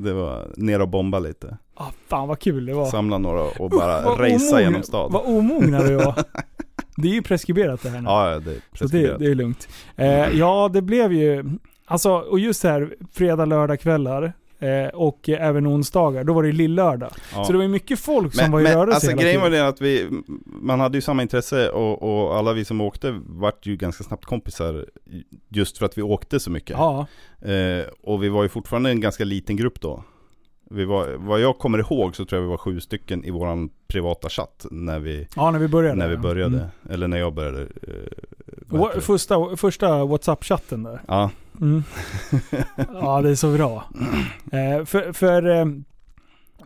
Det 0.05 0.13
var 0.13 0.47
ner 0.57 0.81
och 0.81 0.89
bomba 0.89 1.19
lite. 1.19 1.57
Ah, 1.75 1.91
fan 2.09 2.29
vad 2.29 2.39
kul 2.39 2.67
det 2.67 2.75
var. 2.75 2.87
Samla 2.87 3.19
några 3.19 3.43
och 3.43 3.71
bara 3.71 4.03
Vad 4.03 4.21
racea 4.21 4.61
genom 4.61 4.83
stan. 4.83 5.13
Vad 5.13 5.23
omogna 5.27 5.83
vi 5.83 5.95
var. 5.95 6.15
Det 6.97 7.09
är 7.09 7.13
ju 7.13 7.23
preskriberat 7.23 7.83
det 7.83 7.89
här 7.89 8.01
nu. 8.01 8.05
Ja, 8.09 8.25
det 8.25 8.35
är 8.35 8.41
så 8.41 8.51
det, 8.51 8.79
preskriberat. 8.79 9.19
det 9.19 9.27
är 9.27 9.35
lugnt. 9.35 9.69
Eh, 9.97 10.29
ja, 10.39 10.71
det 10.73 10.83
blev 10.83 11.13
ju... 11.13 11.45
Alltså, 11.87 12.11
och 12.11 12.39
just 12.39 12.65
här 12.65 12.95
fredag, 13.13 13.45
lördag 13.45 13.81
kvällar 13.81 14.33
eh, 14.59 14.89
och 14.95 15.29
även 15.29 15.67
onsdagar, 15.67 16.25
då 16.25 16.33
var 16.33 16.43
det 16.43 16.53
lillördag. 16.53 17.13
Ja. 17.35 17.45
Så 17.45 17.53
det 17.53 17.59
var 17.59 17.63
ju 17.63 17.69
mycket 17.69 17.99
folk 18.01 18.35
som 18.35 18.43
men, 18.43 18.53
var 18.53 18.61
i 18.61 18.63
men, 18.63 18.73
rörelse 18.73 18.95
alltså 18.95 19.11
hela 19.11 19.23
grejen 19.23 19.41
var 19.41 19.49
tiden. 19.49 19.65
det 19.65 19.69
att 19.69 19.81
vi, 19.81 20.09
man 20.45 20.81
hade 20.81 20.99
ju 20.99 21.03
samma 21.03 21.23
intresse 21.23 21.71
och, 21.71 22.03
och 22.03 22.37
alla 22.37 22.53
vi 22.53 22.65
som 22.65 22.81
åkte 22.81 23.21
vart 23.27 23.67
ju 23.67 23.77
ganska 23.77 24.05
snabbt 24.05 24.25
kompisar 24.25 24.87
just 25.49 25.79
för 25.79 25.87
att 25.87 25.99
vi 25.99 26.03
åkte 26.03 26.41
så 26.41 26.51
mycket. 26.51 26.77
Ja, 26.79 27.07
Eh, 27.43 27.85
och 28.03 28.23
vi 28.23 28.29
var 28.29 28.43
ju 28.43 28.49
fortfarande 28.49 28.91
en 28.91 29.01
ganska 29.01 29.25
liten 29.25 29.57
grupp 29.57 29.81
då. 29.81 30.05
Vi 30.71 30.85
var, 30.85 31.15
vad 31.19 31.41
jag 31.41 31.59
kommer 31.59 31.79
ihåg 31.79 32.17
så 32.17 32.25
tror 32.25 32.37
jag 32.39 32.43
vi 32.43 32.51
var 32.51 32.57
sju 32.57 32.81
stycken 32.81 33.25
i 33.25 33.31
våran 33.31 33.71
privata 33.89 34.29
chatt 34.29 34.67
när 34.71 34.99
vi, 34.99 35.29
ja, 35.37 35.51
när 35.51 35.59
vi 35.59 35.69
började. 35.69 35.95
när 35.99 36.09
vi 36.09 36.17
började. 36.17 36.57
Mm. 36.57 36.69
Eller 36.91 37.09
när 37.09 37.19
jag 37.19 37.35
började. 37.35 37.63
Eh? 37.63 39.01
Första, 39.01 39.57
första 39.57 40.05
WhatsApp-chatten 40.05 40.83
där. 40.83 41.01
ja, 41.09 41.31
Mm. 41.61 41.83
Ja, 42.95 43.23
det 43.23 43.31
är 43.31 43.35
så 43.35 43.53
bra. 43.53 43.85
Eh, 44.53 44.85
för, 44.85 45.13
för, 45.13 45.49
eh, 45.59 45.65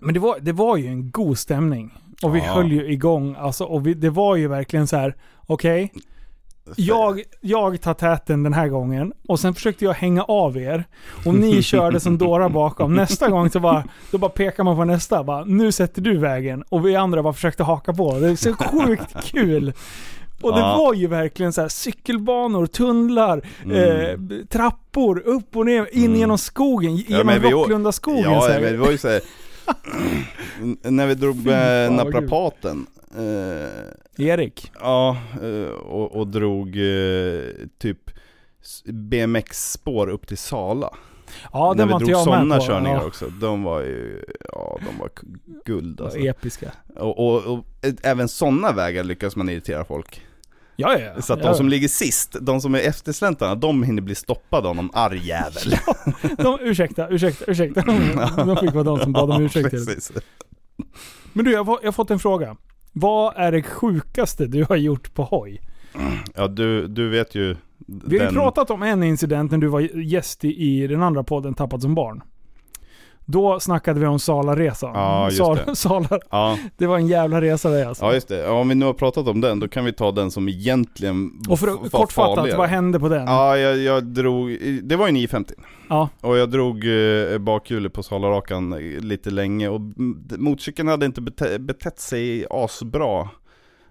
men 0.00 0.14
det 0.14 0.20
var, 0.20 0.38
det 0.40 0.52
var 0.52 0.76
ju 0.76 0.86
en 0.86 1.10
god 1.10 1.38
stämning. 1.38 1.94
Och 2.22 2.34
vi 2.34 2.38
Ja. 2.38 2.44
höll 2.54 2.72
ju 2.72 2.92
igång. 2.92 3.36
Alltså, 3.38 3.64
och 3.64 3.86
vi, 3.86 3.94
det 3.94 4.10
var 4.10 4.36
ju 4.36 4.48
verkligen 4.48 4.86
så 4.86 4.96
här: 4.96 5.14
okej, 5.46 5.92
jag, 6.76 7.22
jag 7.40 7.80
tar 7.80 7.94
täten 7.94 8.42
den 8.42 8.52
här 8.52 8.68
gången 8.68 9.12
och 9.28 9.40
sen 9.40 9.54
försökte 9.54 9.84
jag 9.84 9.92
hänga 9.92 10.22
av 10.22 10.56
er. 10.58 10.84
Och 11.26 11.34
ni 11.34 11.62
körde 11.62 12.00
som 12.00 12.18
dårar 12.18 12.48
bakom. 12.48 12.94
Nästa 12.94 13.28
gång 13.28 13.50
så 13.50 13.60
bara, 13.60 13.84
då 14.10 14.18
bara 14.18 14.30
pekar 14.30 14.64
man 14.64 14.76
på 14.76 14.84
nästa. 14.84 15.24
Bara, 15.24 15.44
nu 15.44 15.72
sätter 15.72 16.02
du 16.02 16.18
vägen. 16.18 16.64
Och 16.68 16.86
vi 16.86 16.96
andra 16.96 17.22
bara 17.22 17.32
försökte 17.32 17.62
haka 17.64 17.92
på. 17.92 18.18
Det 18.18 18.28
är 18.30 18.36
så 18.36 18.54
sjukt 18.86 19.24
kul. 19.24 19.72
Och 20.42 20.52
det 20.52 20.60
Ja. 20.60 20.76
var 20.78 20.94
ju 20.94 21.06
verkligen 21.06 21.52
så 21.52 21.60
här 21.60 21.68
cykelbanor, 21.68 22.66
tunnlar, 22.66 23.42
Mm. 23.64 23.76
eh, 23.76 24.44
trappor, 24.48 25.22
upp 25.26 25.56
och 25.56 25.66
ner, 25.66 25.88
in 25.92 26.04
Mm. 26.04 26.18
genom 26.18 26.38
skogen, 26.38 26.96
genom 26.96 27.28
å- 27.28 27.50
Rocklunda 27.50 27.92
skogen. 27.92 28.22
Ja, 28.32 28.40
så 28.40 28.48
här. 28.48 28.60
men 28.60 28.72
det 28.72 28.78
var 28.78 28.90
ju 28.90 28.98
såhär 28.98 29.20
När 30.90 31.06
vi 31.06 31.14
drog 31.14 31.46
med 31.46 31.92
naprapaten 31.92 32.86
eh, 33.16 34.26
Erik. 34.26 34.70
Ja, 34.80 35.16
eh, 35.42 35.72
och, 35.72 36.16
och 36.16 36.26
drog 36.26 36.68
eh, 36.68 37.42
typ 37.78 38.10
BMX-spår 38.84 40.08
upp 40.08 40.26
till 40.26 40.38
Sala. 40.38 40.94
Ja, 41.52 41.68
När 41.68 41.74
den 41.74 41.88
vi 41.88 41.92
var 41.92 42.00
inte 42.00 42.12
drog 42.12 42.20
jag 42.20 42.26
med 42.26 42.34
sådana 42.34 42.58
på. 42.58 42.64
körningar 42.66 43.00
ja, 43.00 43.06
också, 43.06 43.28
de 43.40 43.62
var 43.62 43.80
ju, 43.80 44.24
ja 44.52 44.78
de 44.86 44.98
var 44.98 45.10
guld 45.64 45.98
var 45.98 46.06
alltså. 46.06 46.20
Episka. 46.20 46.72
Och, 46.96 47.18
och, 47.18 47.46
och 47.46 47.64
även 48.02 48.28
sådana 48.28 48.72
vägar 48.72 49.04
lyckas 49.04 49.36
man 49.36 49.48
irritera 49.48 49.84
folk. 49.84 50.26
Ja, 50.76 50.98
ja, 50.98 51.12
ja. 51.16 51.22
Så 51.22 51.32
att 51.32 51.38
ja. 51.38 51.48
de 51.48 51.54
som 51.54 51.68
ligger 51.68 51.88
sist, 51.88 52.36
de 52.40 52.60
som 52.60 52.74
är 52.74 52.78
eftersläntarna, 52.78 53.54
de 53.54 53.82
hinner 53.82 54.02
bli 54.02 54.14
stoppade 54.14 54.68
av 54.68 54.76
någon 54.76 54.90
arg 54.92 55.26
jävel. 55.26 55.76
de, 56.38 56.58
ursäkta, 56.60 57.08
ursäkta, 57.08 57.44
ursäkta. 57.48 57.80
De 58.36 58.56
fick 58.56 58.72
vara 58.74 58.84
de 58.84 58.98
som 58.98 59.12
bad 59.12 59.30
om 59.30 59.42
ursäkt. 59.42 59.74
Men 61.32 61.44
du, 61.44 61.52
jag 61.52 61.64
har 61.64 61.92
fått 61.92 62.10
en 62.10 62.18
fråga. 62.18 62.56
Vad 62.92 63.36
är 63.36 63.52
det 63.52 63.62
sjukaste 63.62 64.46
du 64.46 64.64
har 64.64 64.76
gjort 64.76 65.14
på 65.14 65.22
hoj? 65.22 65.60
Ja 66.34 66.48
du, 66.48 66.88
du 66.88 67.08
vet 67.08 67.34
ju 67.34 67.56
Vi 67.86 68.18
har 68.18 68.26
ju 68.26 68.32
pratat 68.32 68.70
om 68.70 68.82
en 68.82 69.02
incident 69.02 69.50
när 69.50 69.58
du 69.58 69.66
var 69.66 69.80
gäst 69.80 70.44
i, 70.44 70.48
i 70.48 70.86
den 70.86 71.02
andra 71.02 71.24
podden 71.24 71.54
Tappat 71.54 71.82
som 71.82 71.94
barn. 71.94 72.22
Då 73.26 73.60
snackade 73.60 74.00
vi 74.00 74.06
om 74.06 74.18
Salaresan. 74.18 74.90
Ja, 74.94 75.24
just 75.26 75.36
Sala, 75.38 75.60
det. 75.66 75.76
Sala, 75.76 76.08
Ja, 76.30 76.58
det 76.76 76.86
var 76.86 76.96
en 76.98 77.06
jävla 77.06 77.40
resa 77.40 77.70
det 77.70 77.88
alltså. 77.88 78.04
ja 78.04 78.14
just 78.14 78.28
det. 78.28 78.36
Ja, 78.38 78.50
om 78.52 78.68
vi 78.68 78.74
nu 78.74 78.84
har 78.86 78.92
pratat 78.92 79.28
om 79.28 79.40
den, 79.40 79.60
då 79.60 79.68
kan 79.68 79.84
vi 79.84 79.92
ta 79.92 80.12
den 80.12 80.30
som 80.30 80.48
egentligen 80.48 81.30
Och 81.48 81.58
för 81.58 81.66
var 81.66 81.74
att 81.74 81.92
kortfattat, 81.92 82.36
farligare. 82.36 82.58
vad 82.58 82.68
hände 82.68 83.00
på 83.00 83.08
den? 83.08 83.26
Ja, 83.26 83.56
jag, 83.58 83.78
jag 83.78 84.04
drog, 84.04 84.58
det 84.82 84.96
var 84.96 85.06
ju 85.06 85.12
950 85.12 85.54
Ja. 85.88 86.08
Och 86.20 86.36
jag 86.36 86.50
drog 86.50 86.84
eh, 86.86 87.38
bakhjulet 87.38 87.92
på 87.92 88.02
Salarakan 88.02 88.72
eh, 88.72 88.78
lite 89.00 89.30
länge 89.30 89.68
och 89.68 89.80
motorcykeln 90.38 90.88
hade 90.88 91.06
inte 91.06 91.20
bete, 91.20 91.58
betett 91.58 91.98
sig 92.00 92.46
asbra 92.50 93.20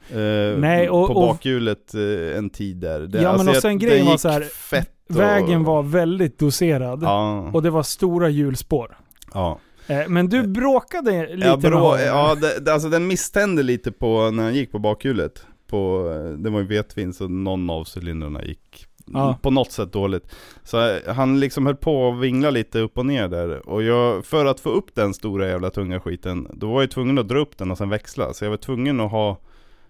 eh, 0.10 0.58
Nej, 0.60 0.90
och- 0.90 1.08
På 1.08 1.14
bakhjulet 1.14 1.94
eh, 1.94 2.38
en 2.38 2.50
tid 2.50 2.78
där 2.78 3.00
det, 3.00 3.04
alltså 3.06 3.24
Ja, 3.24 3.38
men 3.38 3.48
och 3.48 3.56
jag- 3.56 3.62
sen 3.62 3.78
det 3.80 3.86
grejen 3.86 4.06
var 4.06 4.18
så 4.18 4.30
här, 4.30 4.42
fett 4.42 4.90
och, 5.10 5.16
Vägen 5.20 5.64
var 5.64 5.84
väldigt 5.84 6.40
doserad. 6.40 7.04
Ja, 7.04 7.50
Och 7.54 7.62
det 7.64 7.70
var 7.70 7.84
stora 7.84 8.30
hjulspår. 8.30 8.98
Ja. 9.34 9.60
Eh, 9.88 10.08
Men 10.08 10.30
du 10.30 10.48
bråkade 10.48 11.36
lite 11.36 11.48
ja, 11.48 11.58
med 11.58 11.72
honom. 11.74 12.00
ja 12.06 12.36
det, 12.36 12.60
det- 12.60 12.74
alltså 12.74 12.90
den 12.90 13.08
misstände 13.08 13.64
lite 13.64 13.92
på 13.92 14.32
när 14.32 14.44
han 14.44 14.56
gick 14.56 14.72
på 14.72 14.80
bakhjulet 14.80 15.46
på, 15.68 16.12
eh, 16.16 16.38
Det 16.38 16.50
var 16.50 16.60
ju 16.60 16.66
vetvin 16.68 17.14
så 17.14 17.28
någon 17.28 17.70
av 17.70 17.88
cylindrarna 17.98 18.44
gick 18.44 18.86
Ja. 19.14 19.38
på 19.42 19.50
något 19.52 19.72
sätt 19.72 19.94
dåligt 19.94 20.36
Så 20.64 20.88
eh, 20.90 21.14
han 21.14 21.40
liksom 21.40 21.66
höll 21.66 21.76
på 21.76 22.10
att 22.10 22.20
vingla 22.20 22.50
lite 22.50 22.80
upp 22.80 22.98
och 22.98 23.06
ner 23.06 23.28
där 23.28 23.70
Och 23.70 23.84
jag, 23.84 24.26
för 24.26 24.46
att 24.46 24.60
få 24.60 24.70
upp 24.70 24.96
den 24.96 25.14
stora 25.14 25.48
jävla 25.48 25.70
tunga 25.70 26.00
skiten 26.00 26.48
Då 26.54 26.72
var 26.74 26.82
jag 26.82 26.92
tvungen 26.92 27.18
att 27.20 27.28
dra 27.28 27.40
upp 27.40 27.58
den 27.58 27.72
och 27.72 27.78
sen 27.78 27.90
växla 27.90 28.34
Så 28.34 28.46
jag 28.46 28.50
var 28.50 28.58
tvungen 28.58 29.00
att 29.00 29.12
ha 29.12 29.38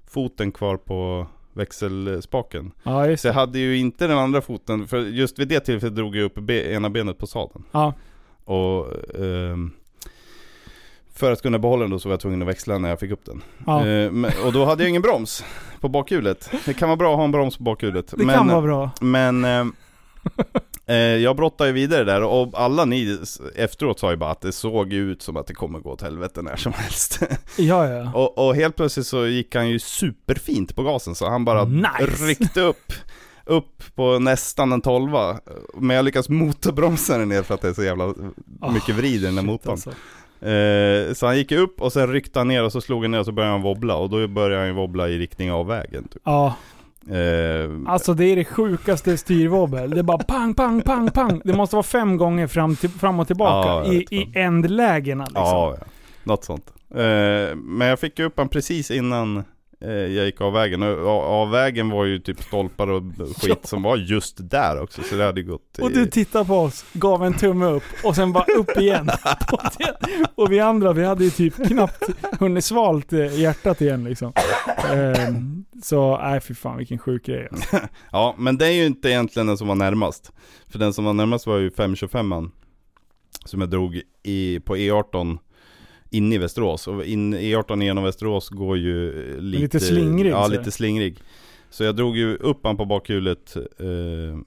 foten 0.07 0.51
kvar 0.51 0.77
på 0.77 1.27
växelspaken 1.53 2.71
Ja, 2.83 3.17
Så 3.17 3.27
jag 3.27 3.33
hade 3.33 3.59
ju 3.59 3.77
inte 3.77 4.07
den 4.07 4.17
andra 4.17 4.41
foten, 4.41 4.87
för 4.87 4.97
just 4.99 5.39
vid 5.39 5.47
det 5.47 5.59
tillfället 5.59 5.95
drog 5.95 6.15
jag 6.15 6.25
upp 6.25 6.35
be, 6.35 6.71
ena 6.73 6.89
benet 6.89 7.17
på 7.17 7.27
sadeln 7.27 7.63
Ja. 7.71 7.93
Och 8.45 8.87
ehm, 9.19 9.71
för 11.21 11.31
att 11.31 11.41
kunna 11.41 11.59
behålla 11.59 11.81
den 11.81 11.91
då 11.91 11.99
så 11.99 12.09
var 12.09 12.13
jag 12.13 12.19
tvungen 12.19 12.41
att 12.41 12.47
växla 12.47 12.77
när 12.77 12.89
jag 12.89 12.99
fick 12.99 13.11
upp 13.11 13.25
den. 13.25 13.43
Ja. 13.65 13.87
Eh, 13.87 14.11
men, 14.11 14.31
och 14.45 14.53
då 14.53 14.65
hade 14.65 14.83
jag 14.83 14.89
ingen 14.89 15.01
broms 15.01 15.45
på 15.79 15.89
bakhjulet. 15.89 16.51
Det 16.65 16.73
kan 16.73 16.89
vara 16.89 16.97
bra 16.97 17.11
att 17.11 17.17
ha 17.17 17.23
en 17.23 17.31
broms 17.31 17.57
på 17.57 17.63
bakhjulet. 17.63 18.13
Det 18.17 18.25
men, 18.25 18.35
kan 18.35 18.47
vara 18.47 18.61
bra. 18.61 18.91
Men 19.01 19.45
eh, 19.45 19.65
eh, 20.85 20.95
jag 20.95 21.35
brottade 21.35 21.69
ju 21.69 21.73
vidare 21.73 22.03
där 22.03 22.23
och 22.23 22.51
alla 22.53 22.85
ni 22.85 23.19
efteråt 23.55 23.99
sa 23.99 24.11
ju 24.11 24.17
bara 24.17 24.31
att 24.31 24.41
det 24.41 24.51
såg 24.51 24.93
ut 24.93 25.21
som 25.21 25.37
att 25.37 25.47
det 25.47 25.53
kommer 25.53 25.79
gå 25.79 25.91
åt 25.91 26.01
helvete 26.01 26.41
när 26.41 26.55
som 26.55 26.73
helst. 26.73 27.19
Ja, 27.57 27.87
ja. 27.87 28.11
och, 28.13 28.47
och 28.47 28.55
helt 28.55 28.75
plötsligt 28.75 29.07
så 29.07 29.27
gick 29.27 29.55
han 29.55 29.69
ju 29.69 29.79
superfint 29.79 30.75
på 30.75 30.83
gasen 30.83 31.15
så 31.15 31.29
han 31.29 31.45
bara 31.45 31.65
Nice. 31.65 32.25
ryckte 32.25 32.61
upp 32.61 32.93
upp 33.45 33.95
på 33.95 34.19
nästan 34.19 34.71
en 34.71 34.81
tolva 34.81 35.39
Men 35.75 35.95
jag 35.95 36.05
lyckas 36.05 36.29
motorbromsa 36.29 37.17
den 37.17 37.29
ner 37.29 37.43
för 37.43 37.53
att 37.53 37.61
det 37.61 37.67
är 37.67 37.73
så 37.73 37.83
jävla 37.83 38.13
mycket 38.73 38.95
vrid 38.95 39.15
i 39.15 39.25
den 39.25 39.35
där 39.35 39.43
motorn 39.43 39.71
Alltså. 39.71 39.89
Eh, 40.45 41.13
så 41.13 41.25
han 41.25 41.37
gick 41.37 41.51
upp 41.51 41.81
och 41.81 41.93
sen 41.93 42.13
ryckte 42.13 42.39
han 42.39 42.47
ner 42.47 42.63
och 42.63 42.71
så 42.71 42.81
slog 42.81 43.03
han 43.03 43.11
ner 43.11 43.19
och 43.19 43.25
så 43.25 43.31
började 43.31 43.53
han 43.53 43.61
wobbla 43.61 43.95
och 43.95 44.09
då 44.09 44.27
började 44.27 44.57
han 44.57 44.67
ju 44.67 44.73
wobbla 44.73 45.09
i 45.09 45.17
riktning 45.17 45.51
av 45.51 45.67
vägen 45.67 46.07
typ. 46.07 46.21
Ja, 46.25 46.55
Eh, 47.09 47.69
alltså 47.87 48.13
det 48.13 48.25
är 48.25 48.35
det 48.35 48.45
sjukaste 48.45 49.17
styrvobbel. 49.17 49.89
Det 49.89 49.99
är 49.99 50.03
bara 50.03 50.17
pang, 50.17 50.53
pang, 50.53 50.81
pang, 50.81 51.11
pang. 51.11 51.41
Det 51.45 51.53
måste 51.53 51.75
vara 51.75 51.83
fem 51.83 52.17
gånger 52.17 52.47
fram, 52.47 52.75
till, 52.75 52.89
fram 52.89 53.19
och 53.19 53.27
tillbaka 53.27 53.69
Ja, 53.69 53.93
i, 53.93 54.05
i 54.11 54.31
ändlägena 54.35 55.23
liksom. 55.23 55.43
ja, 55.43 55.75
ja, 55.79 55.85
något 56.23 56.43
sånt. 56.43 56.73
Eh, 56.95 57.55
men 57.55 57.87
jag 57.87 57.99
fick 57.99 58.19
upp 58.19 58.33
han 58.37 58.49
precis 58.49 58.91
innan 58.91 59.43
jag 59.89 60.25
gick 60.25 60.41
av 60.41 60.53
vägen. 60.53 60.83
Och 60.83 61.07
av, 61.09 61.49
vägen 61.49 61.89
var 61.89 62.05
ju 62.05 62.19
typ 62.19 62.43
stolpar 62.43 62.87
och 62.89 63.03
skit 63.41 63.59
som 63.67 63.83
var 63.83 63.97
just 63.97 64.49
där 64.49 64.81
också. 64.81 65.01
Så 65.03 65.15
det 65.15 65.23
hade 65.23 65.43
gått 65.43 65.79
i- 65.79 65.81
Och 65.81 65.91
du 65.91 66.05
tittar 66.05 66.43
på 66.43 66.55
oss, 66.55 66.85
gav 66.93 67.23
en 67.25 67.33
tumme 67.33 67.65
upp 67.65 67.83
och 68.03 68.15
sen 68.15 68.33
bara 68.33 68.45
upp 68.57 68.77
igen. 68.77 69.09
Och 70.35 70.51
vi 70.51 70.59
andra, 70.59 70.93
vi 70.93 71.05
hade 71.05 71.23
ju 71.23 71.29
typ 71.29 71.67
knappt 71.67 72.03
hunnit 72.39 72.65
svalt 72.65 73.13
eh, 73.13 73.39
hjärtat 73.39 73.81
igen 73.81 74.03
liksom. 74.03 74.33
Ehm, 74.91 75.65
så, 75.83 76.17
nej 76.17 76.41
fy 76.41 76.53
fan 76.53 76.77
vilken 76.77 76.99
sjuk 76.99 77.25
grej 77.25 77.47
alltså. 77.51 77.77
Ja, 78.11 78.35
men 78.37 78.57
det 78.57 78.65
är 78.67 78.71
ju 78.71 78.85
inte 78.85 79.09
egentligen 79.09 79.47
den 79.47 79.57
som 79.57 79.67
var 79.67 79.75
närmast. 79.75 80.31
För 80.67 80.79
den 80.79 80.93
som 80.93 81.05
var 81.05 81.13
närmast 81.13 81.47
var 81.47 81.57
ju 81.57 81.69
525an. 81.69 82.49
Som 83.45 83.61
jag 83.61 83.69
drog 83.69 84.01
i, 84.23 84.59
på 84.59 84.75
E18 84.75 85.37
inne 86.11 86.35
i 86.35 86.37
Västerås. 86.37 86.87
Och 86.87 87.05
in, 87.05 87.35
E18 87.35 87.83
genom 87.83 88.03
Västerås 88.03 88.49
går 88.49 88.77
ju 88.77 89.11
lite, 89.41 89.61
Lite 89.61 89.79
slingrig, 89.79 90.31
Ja, 90.31 90.45
så. 90.45 90.51
lite 90.51 90.71
slingrig. 90.71 91.15
Så 91.69 91.83
jag 91.83 91.95
drog 91.95 92.17
ju 92.17 92.35
upp 92.35 92.59
han 92.63 92.77
på 92.77 92.85
bakhjulet 92.85 93.55
eh, 93.55 94.39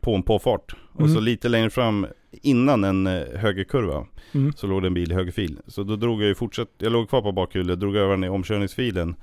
på 0.00 0.14
en 0.14 0.22
påfart. 0.22 0.74
Och 0.92 1.00
Mm. 1.00 1.14
så 1.14 1.20
lite 1.20 1.48
längre 1.48 1.70
fram 1.70 2.06
innan 2.42 2.84
en 2.84 3.06
eh, 3.06 3.22
högerkurva 3.36 4.06
Mm. 4.32 4.52
så 4.56 4.66
låg 4.66 4.82
det 4.82 4.86
en 4.86 4.94
bil 4.94 5.12
i 5.12 5.14
högerfil. 5.14 5.58
Så 5.66 5.82
då 5.82 5.96
drog 5.96 6.22
jag 6.22 6.28
ju 6.28 6.34
fortsatt, 6.34 6.68
jag 6.78 6.92
låg 6.92 7.08
kvar 7.08 7.22
på 7.22 7.32
bakhjulet, 7.32 7.80
drog 7.80 7.96
över 7.96 8.10
den 8.10 8.24
i 8.24 8.28
omkörningsfilen. 8.28 9.14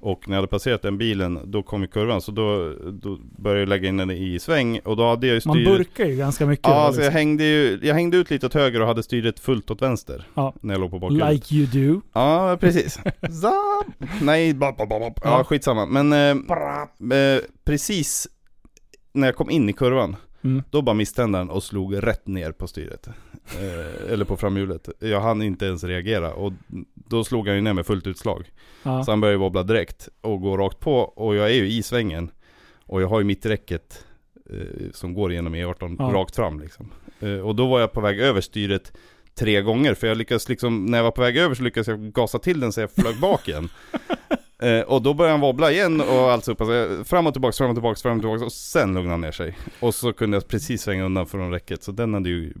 Och 0.00 0.28
när 0.28 0.34
jag 0.36 0.38
hade 0.38 0.48
passerat 0.50 0.82
den 0.82 0.98
bilen, 0.98 1.40
då 1.44 1.62
kom 1.62 1.82
ju 1.82 1.88
kurvan. 1.88 2.20
Så 2.20 2.32
då, 2.32 2.74
då 2.92 3.18
började 3.38 3.60
jag 3.60 3.68
lägga 3.68 3.88
in 3.88 3.96
den 3.96 4.10
i 4.10 4.38
sväng. 4.38 4.78
Och 4.78 4.96
då 4.96 5.08
hade 5.08 5.26
jag 5.26 5.34
ju 5.34 5.40
styr... 5.40 5.48
Man 5.50 5.64
burkar 5.64 6.04
ju 6.04 6.16
ganska 6.16 6.46
mycket. 6.46 6.66
Ja, 6.68 6.74
då, 6.74 6.80
alltså 6.80 7.00
jag 7.00 7.04
liksom. 7.06 7.18
hängde 7.18 7.44
ju, 7.44 7.78
jag 7.82 7.94
hängde 7.94 8.16
ut 8.16 8.30
lite 8.30 8.46
åt 8.46 8.54
höger 8.54 8.80
och 8.80 8.86
hade 8.86 9.02
styret 9.02 9.40
fullt 9.40 9.70
åt 9.70 9.82
vänster. 9.82 10.26
Ja. 10.34 10.54
När 10.60 10.74
jag 10.74 10.80
låg 10.80 10.90
på 10.90 10.98
bakhjulet. 10.98 11.32
Like 11.32 11.54
you 11.54 11.66
do. 11.66 12.00
Ja, 12.12 12.56
precis. 12.60 13.00
Nej, 14.20 14.54
bap, 14.54 14.76
bap, 14.76 14.88
bap. 14.88 15.20
ja 15.24 15.44
skitsamma. 15.44 15.86
Men 15.86 16.12
eh, 16.12 17.18
eh, 17.18 17.40
precis 17.64 18.28
när 19.12 19.26
jag 19.28 19.36
kom 19.36 19.50
in 19.50 19.68
i 19.68 19.72
kurvan, 19.72 20.16
Mm. 20.42 20.62
då 20.70 20.82
bara 20.82 20.94
misstände 20.94 21.38
han 21.38 21.50
och 21.50 21.62
slog 21.62 22.06
rätt 22.06 22.26
ner 22.26 22.52
på 22.52 22.66
styret. 22.66 23.08
Eh, 23.60 24.12
eller 24.12 24.24
på 24.24 24.36
framhjulet. 24.36 24.88
Jag 24.98 25.20
hann 25.20 25.42
inte 25.42 25.66
ens 25.66 25.84
reagera 25.84 26.32
och 26.34 26.52
då 26.94 27.24
slog 27.24 27.46
han 27.46 27.56
ju 27.56 27.62
ner 27.62 27.72
med 27.72 27.86
fullt 27.86 28.06
utslag. 28.06 28.50
Ja. 28.82 29.04
Så 29.04 29.12
han 29.12 29.20
började 29.20 29.38
wobbla 29.38 29.62
direkt 29.62 30.08
och 30.20 30.40
gå 30.40 30.56
rakt 30.56 30.80
på 30.80 30.94
och 30.98 31.34
jag 31.36 31.50
är 31.50 31.54
ju 31.54 31.68
i 31.68 31.82
svängen. 31.82 32.30
Och 32.86 33.02
jag 33.02 33.08
har 33.08 33.18
ju 33.20 33.24
mitträcket 33.24 34.04
eh, 34.50 34.90
som 34.92 35.14
går 35.14 35.32
igenom 35.32 35.54
E18 35.54 35.96
Ja. 35.98 36.04
rakt 36.14 36.36
fram 36.36 36.60
liksom. 36.60 36.90
Eh, 37.20 37.38
och 37.38 37.54
då 37.54 37.66
var 37.66 37.80
jag 37.80 37.92
på 37.92 38.00
väg 38.00 38.20
över 38.20 38.40
styret 38.40 38.92
tre 39.38 39.62
gånger. 39.62 39.94
För 39.94 40.06
jag 40.06 40.16
lyckades 40.16 40.48
liksom, 40.48 40.86
när 40.86 40.98
jag 40.98 41.02
var 41.04 41.10
på 41.10 41.20
väg 41.22 41.36
över 41.36 41.54
så 41.54 41.62
lyckades 41.62 41.88
jag 41.88 42.12
gasa 42.12 42.38
till 42.38 42.60
den 42.60 42.72
så 42.72 42.80
jag 42.80 42.90
flög 42.90 43.20
bak 43.20 43.48
igen. 43.48 43.68
Eh, 44.62 44.80
och 44.80 45.02
då 45.02 45.14
började 45.14 45.32
han 45.32 45.40
wobbla 45.40 45.72
igen 45.72 46.00
och 46.00 46.32
alltihopa. 46.32 46.64
Så 46.64 46.72
jag- 46.72 47.06
fram 47.06 47.26
och 47.26 47.32
tillbaks, 47.34 47.58
fram 47.58 47.70
och 47.70 47.76
tillbaks, 47.76 48.02
fram 48.02 48.16
och 48.16 48.22
tillbaks. 48.22 48.42
Och 48.42 48.52
sen 48.52 48.88
lugnade 48.94 49.10
han 49.10 49.20
ner 49.20 49.32
sig. 49.32 49.56
Och 49.80 49.94
så 49.94 50.12
kunde 50.12 50.36
jag 50.36 50.48
precis 50.48 50.82
svänga 50.82 51.04
undan 51.04 51.26
från 51.26 51.50
räcket. 51.52 51.82
Så 51.82 51.92
den 51.92 52.14
hade 52.14 52.28
ju, 52.28 52.52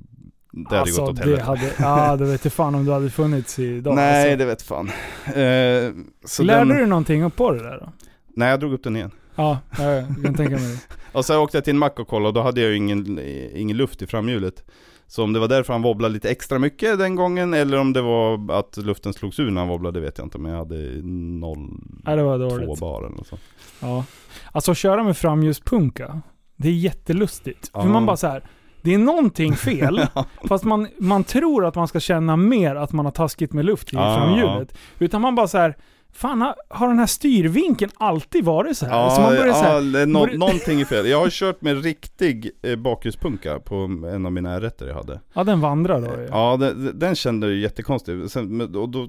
det 0.52 0.68
hade 0.68 0.80
alltså, 0.80 1.00
gått 1.00 1.10
åt 1.10 1.16
det 1.16 1.22
helvete. 1.22 1.44
hade, 1.44 1.72
ja, 1.78 2.16
det 2.16 2.24
vet 2.24 2.52
fan 2.52 2.74
om 2.74 2.84
du 2.84 2.92
hade 2.92 3.10
funnits 3.10 3.58
idag. 3.58 3.94
Nej, 3.94 4.22
alltså. 4.22 4.36
det 4.38 4.44
vet 4.44 4.62
fan. 4.62 4.88
Eh, 5.26 6.04
så 6.24 6.42
Lärde 6.42 6.74
den, 6.74 6.76
du 6.76 6.86
någonting 6.86 7.30
på 7.30 7.52
det 7.52 7.62
där 7.62 7.78
då? 7.78 7.92
Nej, 8.34 8.48
jag 8.50 8.60
drog 8.60 8.72
upp 8.72 8.82
den 8.82 8.96
igen. 8.96 9.10
Ja, 9.34 9.58
ja, 9.78 9.84
jag 9.84 10.06
kan 10.24 10.34
tänka 10.34 10.56
mig 10.56 10.72
det. 10.72 10.78
Och 11.18 11.24
så 11.24 11.42
åkte 11.42 11.56
jag 11.56 11.64
till 11.64 11.70
en 11.70 11.78
mack 11.78 11.98
och 11.98 12.08
kollade 12.08 12.28
och 12.28 12.34
då 12.34 12.40
hade 12.40 12.60
jag 12.60 12.70
ju 12.70 12.76
ingen, 12.76 13.20
ingen 13.54 13.76
luft 13.76 14.02
i 14.02 14.06
framhjulet. 14.06 14.64
Så 15.06 15.24
om 15.24 15.32
det 15.32 15.40
var 15.40 15.48
därför 15.48 15.72
han 15.72 15.82
wobblade 15.82 16.14
lite 16.14 16.30
extra 16.30 16.58
mycket 16.58 16.98
den 16.98 17.14
gången 17.14 17.54
eller 17.54 17.78
om 17.78 17.92
det 17.92 18.02
var 18.02 18.52
att 18.52 18.76
luften 18.76 19.12
slogs 19.12 19.38
ur 19.38 19.50
när 19.50 19.60
han 19.60 19.68
wobblade 19.68 20.00
vet 20.00 20.18
jag 20.18 20.26
inte. 20.26 20.38
Men 20.38 20.52
jag 20.52 20.58
hade 20.58 20.76
0,2 20.76 21.80
Ja, 22.04 22.16
det 22.16 22.22
var 22.22 22.38
dåligt. 22.38 22.80
bar 22.80 23.02
eller 23.02 23.24
sånt. 23.24 23.40
Ja. 23.80 24.04
Alltså 24.52 24.70
att 24.70 24.76
köra 24.78 25.02
med 25.02 25.16
framljuspunka, 25.16 26.20
det 26.56 26.68
är 26.68 26.72
jättelustigt. 26.72 27.70
Ja. 27.74 27.82
För 27.82 27.88
man 27.88 28.06
bara 28.06 28.16
så 28.16 28.26
här. 28.26 28.42
Det 28.82 28.94
är 28.94 28.98
någonting 28.98 29.56
fel, 29.56 30.06
fast 30.48 30.64
man, 30.64 30.88
man 30.98 31.24
tror 31.24 31.66
att 31.66 31.74
man 31.74 31.88
ska 31.88 32.00
känna 32.00 32.36
mer 32.36 32.74
att 32.76 32.92
man 32.92 33.04
har 33.04 33.12
taskigt 33.12 33.52
med 33.52 33.64
luft 33.64 33.92
i 33.92 33.96
Ja, 33.96 34.16
framhjulet. 34.16 34.78
Utan 34.98 35.20
man 35.22 35.34
bara 35.34 35.48
så 35.48 35.58
här. 35.58 35.76
fan 36.12 36.40
har, 36.40 36.54
har 36.68 36.88
den 36.88 36.98
här 36.98 37.06
styrvinkeln 37.06 37.90
alltid 37.96 38.44
varit 38.44 38.76
så 38.78 38.86
här? 38.86 38.92
Ja, 38.98 39.10
så 39.10 39.20
man 39.20 39.30
börjar 39.36 39.52
så 39.52 39.60
här, 39.64 39.74
ja 39.74 39.80
det 39.80 40.06
borde- 40.06 40.36
någonting 40.38 40.80
är 40.80 40.84
fel. 40.84 41.06
Jag 41.08 41.18
har 41.20 41.30
kört 41.30 41.62
med 41.62 41.84
riktig 41.84 42.50
eh, 42.62 42.76
bakhjulspunka 42.76 43.58
på 43.58 43.74
en 44.14 44.26
av 44.26 44.32
mina 44.32 44.60
rätter 44.60 44.86
jag 44.86 44.94
hade. 44.94 45.20
ja 45.34 45.44
den 45.44 45.60
vandrar 45.60 46.00
då 46.00 46.06
ju. 46.22 46.28
Ja, 46.30 46.56
den, 46.60 46.98
den 46.98 47.14
kände 47.14 47.46
ju 47.48 47.60
jättekonstig. 47.60 48.30
Sen, 48.30 48.60
och 48.76 48.88
då, 48.88 49.08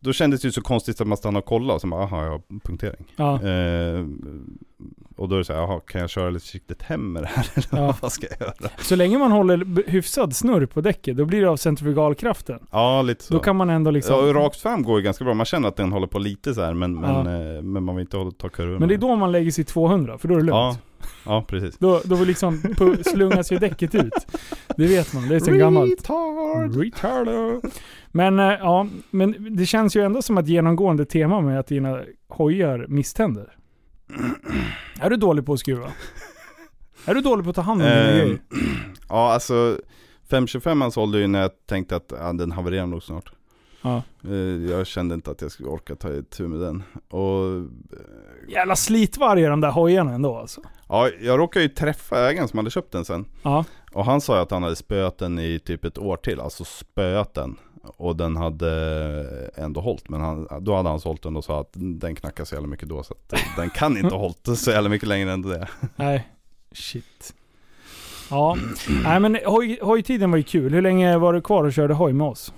då 0.00 0.12
kändes 0.12 0.40
det 0.40 0.48
ju 0.48 0.52
så 0.52 0.62
konstigt 0.62 1.00
att 1.00 1.06
man 1.06 1.16
stannade 1.18 1.38
och 1.38 1.44
kollade 1.48 1.74
och 1.74 1.80
så 1.80 1.86
bara, 1.86 2.02
aha, 2.02 2.24
jag 2.24 2.30
har 2.30 2.42
punktering. 2.64 3.04
Ja. 3.16 3.34
Eh, 3.42 4.04
och 5.16 5.28
då 5.28 5.34
är 5.34 5.38
det 5.38 5.44
så 5.44 5.52
här, 5.52 5.60
jaha, 5.60 5.80
kan 5.80 6.00
jag 6.00 6.10
köra 6.10 6.30
lite 6.30 6.44
försiktigt 6.46 6.82
hem 6.82 7.12
med 7.12 7.22
det 7.22 7.26
här? 7.26 7.46
Eller 7.54 7.82
Ja. 7.86 7.96
vad 8.02 8.12
ska 8.12 8.26
jag 8.30 8.40
göra? 8.40 8.70
Så 8.80 8.96
länge 8.96 9.18
man 9.18 9.32
håller 9.32 9.90
hyfsad 9.90 10.36
snurr 10.36 10.66
på 10.66 10.80
däcket, 10.80 11.16
då 11.16 11.24
blir 11.24 11.40
det 11.42 11.50
av 11.50 11.56
centrifugalkraften. 11.56 12.58
Ja, 12.70 13.02
lite 13.02 13.24
så. 13.24 13.34
Då 13.34 13.40
kan 13.40 13.56
man 13.56 13.70
ändå 13.70 13.90
liksom... 13.90 14.16
Ja, 14.16 14.22
och 14.28 14.34
rakt 14.34 14.60
fram 14.60 14.82
går 14.82 14.98
ju 14.98 15.04
ganska 15.04 15.24
bra. 15.24 15.34
Man 15.34 15.46
känner 15.46 15.68
att 15.68 15.76
den 15.76 15.92
håller 15.92 16.06
på 16.06 16.18
lite 16.18 16.54
så 16.54 16.62
här, 16.62 16.74
men, 16.74 17.00
men, 17.00 17.26
eh, 17.56 17.62
men 17.62 17.82
man 17.84 17.96
vill 17.96 18.02
inte 18.02 18.38
ta 18.38 18.48
kurvor. 18.48 18.78
Men 18.78 18.88
det 18.88 18.94
är 18.94 18.98
då 18.98 19.16
man 19.16 19.32
lägger 19.32 19.50
sig 19.50 19.64
200, 19.64 20.18
för 20.18 20.28
då 20.28 20.34
är 20.34 20.38
det 20.38 20.44
lugnt. 20.44 20.54
Ja, 20.56 20.76
Ja, 21.24 21.44
precis. 21.48 21.78
Då, 21.78 22.00
då 22.04 22.24
liksom 22.24 22.62
slungas 23.12 23.52
ju 23.52 23.58
däcket 23.58 23.94
ut. 23.94 24.12
Det 24.76 24.86
vet 24.86 25.14
man, 25.14 25.28
det 25.28 25.34
är 25.36 25.40
så 25.40 25.50
gammalt. 25.52 25.90
Retard! 25.92 26.76
Retardo. 26.76 27.60
Men 28.12 28.38
eh, 28.38 28.44
ja, 28.60 28.86
men 29.10 29.56
det 29.56 29.66
känns 29.66 29.96
ju 29.96 30.00
ändå 30.04 30.22
som 30.22 30.38
ett 30.38 30.48
genomgående 30.48 31.04
tema 31.04 31.40
med 31.40 31.58
att 31.60 31.66
dina 31.66 32.00
hojar 32.28 32.86
misständer. 32.88 33.56
Är 35.00 35.10
du 35.10 35.16
dålig 35.16 35.46
på 35.46 35.52
att 35.52 35.60
skruva? 35.60 35.90
Är 37.06 37.14
du 37.14 37.20
dålig 37.20 37.44
på 37.44 37.50
att 37.50 37.56
ta 37.56 37.62
hand 37.62 37.82
om 37.82 37.88
dina 37.88 38.00
Ehm, 38.00 38.18
grejer? 38.18 38.38
ja, 39.08 39.32
alltså 39.32 39.78
525 40.30 40.90
sålde 40.90 41.18
ju 41.18 41.26
när 41.26 41.40
jag 41.40 41.50
tänkte 41.66 41.96
att 41.96 42.12
ja, 42.18 42.32
den 42.32 42.52
havererar 42.52 42.86
nog 42.86 43.02
snart. 43.02 43.32
Ja. 43.82 44.02
Eh, 44.24 44.32
Jag 44.70 44.86
kände 44.86 45.14
inte 45.14 45.30
att 45.30 45.42
jag 45.42 45.50
skulle 45.52 45.68
orka 45.68 45.94
ta 45.94 46.12
itu 46.12 46.48
med 46.48 46.60
den. 46.60 46.82
Och 47.08 47.68
Jävla 48.48 48.76
slitvargar 48.76 49.50
de 49.50 49.60
där 49.60 49.70
hojarna 49.70 50.12
ändå 50.12 50.36
alltså. 50.36 50.60
ja, 50.88 51.08
jag 51.20 51.38
råkade 51.38 51.62
ju 51.62 51.68
träffa 51.68 52.28
ägaren 52.30 52.48
som 52.48 52.58
hade 52.58 52.70
köpt 52.70 52.92
den 52.92 53.04
sen. 53.04 53.24
Ja. 53.42 53.64
Och 53.92 54.04
han 54.04 54.20
sa 54.20 54.36
ju 54.36 54.42
att 54.42 54.50
han 54.50 54.62
hade 54.62 54.76
spöat 54.76 55.18
den 55.18 55.38
i 55.38 55.58
typ 55.58 55.84
ett 55.84 55.98
år 55.98 56.16
till, 56.16 56.40
alltså 56.40 56.64
spöat 56.64 57.34
den. 57.34 57.56
Och 57.82 58.16
den 58.16 58.36
hade 58.36 58.70
ändå 59.54 59.80
hållit, 59.80 60.08
men 60.08 60.20
han, 60.20 60.48
då 60.60 60.74
hade 60.74 60.88
han 60.88 61.00
sålt 61.00 61.22
den 61.22 61.36
och 61.36 61.44
sa 61.44 61.60
att 61.60 61.70
den 61.74 62.14
knackar 62.14 62.44
så 62.44 62.54
jävla 62.54 62.68
mycket 62.68 62.88
då 62.88 63.02
så 63.02 63.14
att 63.14 63.34
den 63.56 63.70
kan 63.70 63.96
inte 63.96 64.14
ha 64.14 64.18
hållit 64.18 64.58
så 64.58 64.70
jävla 64.70 64.88
mycket 64.88 65.08
längre 65.08 65.32
än 65.32 65.42
det. 65.42 65.68
Nej, 65.96 66.28
shit. 66.72 67.34
Ja, 68.30 68.56
nej 69.04 69.20
men 69.20 69.38
hoj, 69.46 69.78
hojtiden 69.82 70.30
var 70.30 70.36
ju 70.38 70.42
kul. 70.44 70.72
Hur 70.72 70.82
länge 70.82 71.18
var 71.18 71.32
du 71.32 71.40
kvar 71.40 71.64
och 71.64 71.72
körde 71.72 71.94
hoj 71.94 72.12
med 72.12 72.26
oss? 72.26 72.52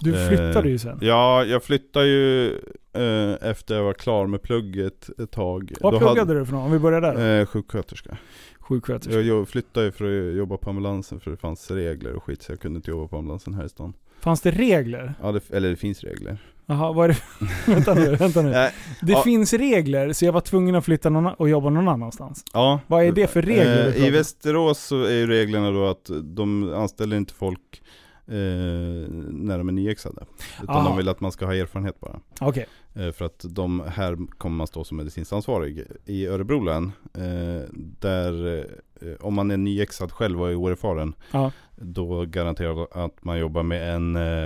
Du 0.00 0.22
Eh, 0.22 0.28
flyttade 0.28 0.68
ju 0.68 0.78
sen. 0.78 0.98
Ja, 1.02 1.44
jag 1.44 1.62
flyttade 1.64 2.06
ju 2.06 2.48
eh, 2.92 3.48
efter 3.50 3.74
jag 3.76 3.84
var 3.84 3.92
klar 3.92 4.26
med 4.26 4.42
plugget 4.42 5.10
ett 5.20 5.30
tag. 5.30 5.72
Vad 5.80 5.92
Då 5.94 5.98
pluggade 5.98 6.34
du 6.38 6.46
för 6.46 6.52
något? 6.52 6.66
Om 6.66 6.72
vi 6.72 6.78
börjar 6.78 7.00
där. 7.00 7.08
hade, 7.14 7.40
eh, 7.40 7.46
Sjuksköterska. 7.46 8.16
Sjuksköterska. 8.60 9.14
Jag, 9.20 9.38
jag 9.38 9.48
flyttade 9.48 9.86
ju 9.86 9.92
för 9.92 10.04
att 10.30 10.36
jobba 10.36 10.56
på 10.56 10.70
ambulansen 10.70 11.20
för 11.20 11.30
det 11.30 11.36
fanns 11.36 11.70
regler 11.70 12.12
och 12.12 12.22
skit 12.24 12.42
så 12.42 12.52
jag 12.52 12.60
kunde 12.60 12.76
inte 12.76 12.90
jobba 12.90 13.08
på 13.08 13.16
ambulansen 13.18 13.54
här 13.54 13.64
i 13.64 13.68
stan. 13.68 13.92
Fanns 14.20 14.40
det 14.40 14.50
regler? 14.50 15.14
Ja, 15.22 15.32
det, 15.32 15.50
eller 15.50 15.70
det 15.70 15.76
finns 15.76 16.00
regler. 16.04 16.38
Jaha, 16.66 16.92
vad 16.92 17.10
är 17.10 17.14
det? 17.14 17.46
vänta 17.72 17.94
nu, 17.94 18.16
vänta 18.16 18.42
nu. 18.42 18.50
Nej, 18.50 18.72
Det 19.02 19.12
Ja. 19.12 19.22
finns 19.22 19.52
regler, 19.52 20.12
så 20.12 20.24
jag 20.24 20.32
var 20.32 20.40
tvungen 20.40 20.74
att 20.74 20.84
flytta 20.84 21.10
någon, 21.10 21.26
och 21.26 21.48
jobba 21.48 21.70
någon 21.70 21.88
annanstans. 21.88 22.44
ja. 22.52 22.80
Vad 22.86 23.04
är 23.04 23.12
det 23.12 23.26
för 23.26 23.42
regler 23.42 23.88
Eh, 23.96 24.06
I? 24.06 24.10
Västerås 24.10 24.78
så 24.78 25.02
är 25.04 25.26
reglerna 25.26 25.70
då 25.70 25.86
att 25.86 26.10
de 26.22 26.74
anställer 26.74 27.16
inte 27.16 27.34
folk 27.34 27.82
eh, 28.30 29.08
när 29.30 29.58
de 29.58 29.68
är 29.68 29.72
nyexade. 29.72 30.24
Utan 30.62 30.76
Aha. 30.76 30.88
de 30.88 30.96
vill 30.96 31.08
att 31.08 31.20
man 31.20 31.32
ska 31.32 31.46
ha 31.46 31.54
erfarenhet 31.54 32.00
bara. 32.00 32.20
Okej. 32.40 32.66
Eh, 32.94 33.12
För 33.12 33.24
att 33.24 33.44
de 33.48 33.80
här 33.80 34.18
kommer 34.38 34.56
man 34.56 34.66
stå 34.66 34.84
som 34.84 34.96
medicinskt 34.96 35.32
ansvarig. 35.32 35.84
I 36.06 36.26
Örebro 36.26 36.64
län, 36.64 36.92
eh, 37.14 37.70
där 38.00 38.58
eh, 39.02 39.12
om 39.20 39.34
man 39.34 39.50
är 39.50 39.56
nyexad 39.56 40.12
själv 40.12 40.42
och 40.42 40.50
är 40.50 40.54
oerfaren, 40.54 41.14
Ja. 41.32 41.52
då 41.76 42.24
garanterar 42.24 43.04
att 43.04 43.24
man 43.24 43.38
jobbar 43.38 43.62
med 43.62 43.94
en, 43.94 44.16
eh, 44.16 44.44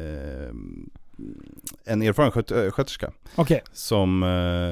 eh, 0.00 0.50
en 1.84 2.02
erfaren 2.02 2.30
sköt, 2.30 2.52
sköterska. 2.74 3.12
Okej, 3.34 3.62
Som... 3.72 4.20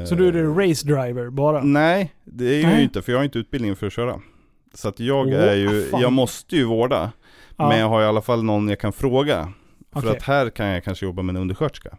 Så 0.08 0.14
du 0.14 0.28
är 0.28 0.32
det 0.32 0.42
race 0.70 0.86
driver 0.86 1.30
bara? 1.30 1.62
Nej, 1.62 2.14
det 2.24 2.44
är 2.44 2.62
jag 2.62 2.76
ju 2.76 2.82
inte 2.82 3.02
för 3.02 3.12
jag 3.12 3.18
har 3.18 3.24
inte 3.24 3.38
utbildning 3.38 3.76
för 3.76 3.86
att 3.86 3.92
köra. 3.92 4.20
Så 4.74 4.88
att 4.88 5.00
jag 5.00 5.26
Åh, 5.26 5.32
är 5.34 5.54
ju, 5.54 5.88
jag 5.92 6.12
måste 6.12 6.56
ju 6.56 6.64
vårda. 6.64 7.12
Ja, 7.56 7.68
Men 7.68 7.78
jag 7.78 7.88
har 7.88 8.02
i 8.02 8.04
alla 8.04 8.22
fall 8.22 8.42
någon 8.44 8.68
jag 8.68 8.80
kan 8.80 8.92
fråga. 8.92 9.52
För 9.92 10.10
att 10.16 10.22
här 10.22 10.50
kan 10.50 10.66
jag 10.66 10.84
kanske 10.84 11.06
jobba 11.06 11.22
med 11.22 11.36
en 11.36 11.42
undersköterska. 11.42 11.96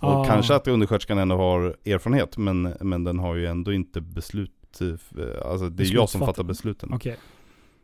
Och 0.00 0.08
Ah. 0.10 0.24
kanske 0.24 0.54
att 0.54 0.68
undersköterskan 0.68 1.18
ändå 1.18 1.36
har 1.36 1.76
erfarenhet 1.84 2.36
men, 2.36 2.74
men 2.80 3.04
den 3.04 3.18
har 3.18 3.34
ju 3.34 3.46
ändå 3.46 3.72
inte 3.72 4.00
beslut, 4.00 4.80
eh, 4.80 5.50
alltså 5.50 5.68
det 5.68 5.82
är 5.84 5.94
jag 5.94 6.08
som 6.08 6.20
fattar 6.20 6.42
besluten 6.42 6.92
Okej. 6.94 7.16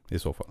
i 0.08 0.18
så 0.18 0.32
fall. 0.32 0.46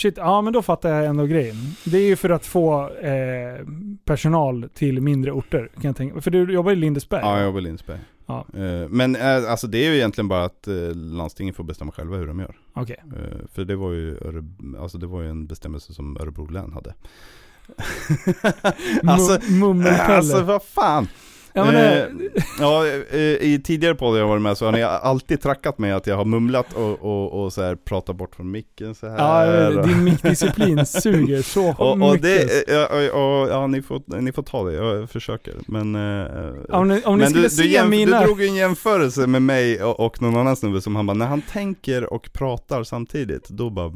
Shit, 0.00 0.16
ja 0.16 0.42
men 0.42 0.52
då 0.52 0.62
fattar 0.62 0.88
jag 0.88 1.06
ändå 1.06 1.26
grejen. 1.26 1.56
Det 1.84 1.98
är 1.98 2.06
ju 2.06 2.16
för 2.16 2.30
att 2.30 2.46
få 2.46 2.88
eh, 2.88 3.66
personal 4.04 4.68
till 4.74 5.00
mindre 5.00 5.32
orter, 5.32 5.70
kan 5.74 5.82
jag 5.88 5.96
tänka 5.96 6.20
För 6.20 6.30
du 6.30 6.52
jobbar 6.52 6.72
i 6.72 6.76
Lindesberg? 6.76 7.20
Ja, 7.24 7.36
jag 7.36 7.44
jobbar 7.44 7.60
i 7.60 7.62
Lindsberg. 7.62 7.98
Ja. 8.26 8.46
Eh, 8.54 8.88
Men 8.88 9.16
eh, 9.16 9.50
alltså 9.50 9.66
det 9.66 9.78
är 9.78 9.90
ju 9.90 9.96
egentligen 9.96 10.28
bara 10.28 10.44
att 10.44 10.68
eh, 10.68 10.74
landstingen 10.94 11.54
får 11.54 11.64
bestämma 11.64 11.92
själva 11.92 12.16
hur 12.16 12.26
de 12.26 12.40
gör. 12.40 12.54
Okej. 12.72 13.02
Eh, 13.06 13.38
För 13.52 13.64
det 13.64 13.76
var 13.76 13.92
ju, 13.92 14.18
alltså 14.80 14.98
det 14.98 15.06
var 15.06 15.22
ju 15.22 15.30
en 15.30 15.46
bestämmelse 15.46 15.94
som 15.94 16.16
Örebro 16.16 16.46
län 16.46 16.72
hade. 16.72 16.94
alltså, 19.12 19.38
alltså 19.98 20.42
vad 20.42 20.62
fan. 20.62 21.08
Ja, 21.52 21.64
men, 21.64 21.74
Eh, 21.74 21.98
eh, 21.98 22.04
ja, 22.60 22.86
eh, 23.10 23.18
i 23.20 23.60
tidigare 23.64 23.94
poddar 23.94 24.18
jag 24.18 24.26
varit 24.28 24.42
med 24.42 24.56
så 24.56 24.64
har 24.64 24.72
ni 24.72 24.82
alltid 24.82 25.40
trackat 25.40 25.78
mig 25.78 25.92
att 25.92 26.06
jag 26.06 26.16
har 26.16 26.24
mumlat 26.24 26.66
och, 26.74 27.02
och, 27.02 27.44
och 27.44 27.52
så 27.52 27.62
här 27.62 27.74
pratat 27.76 28.16
bort 28.16 28.34
från 28.34 28.50
micken 28.50 28.94
så 28.94 29.08
här. 29.08 29.18
ja, 29.18 29.68
och- 29.80 29.88
din 29.88 30.04
mickdisciplin 30.04 30.86
suger 30.86 31.42
så 31.42 31.68
och, 31.78 31.90
och 31.90 31.98
mycket. 31.98 32.22
det, 32.22 32.64
ja, 32.68 32.86
och, 33.12 33.42
och, 33.42 33.48
ja 33.50 33.66
ni, 33.66 33.82
får, 33.82 34.20
ni 34.20 34.32
får 34.32 34.42
ta 34.42 34.64
det, 34.64 34.72
jag 34.74 35.10
försöker. 35.10 35.54
Men, 35.66 35.94
eh, 35.94 36.26
om 36.68 36.88
ni, 36.88 37.02
om 37.04 37.18
ni 37.18 37.24
men 37.24 37.32
du, 37.32 37.40
du, 37.40 37.46
jämf- 37.48 37.88
mina... 37.88 38.20
du 38.20 38.26
drog 38.26 38.42
en 38.42 38.54
jämförelse 38.54 39.26
med 39.26 39.42
mig 39.42 39.82
och, 39.84 40.00
och 40.00 40.22
någon 40.22 40.36
annan 40.36 40.56
snubbe 40.56 40.80
som 40.80 40.96
han 40.96 41.06
bara, 41.06 41.14
när 41.14 41.26
han 41.26 41.42
tänker 41.42 42.12
och 42.12 42.30
pratar 42.32 42.82
samtidigt, 42.84 43.48
då 43.48 43.70
bara 43.70 43.92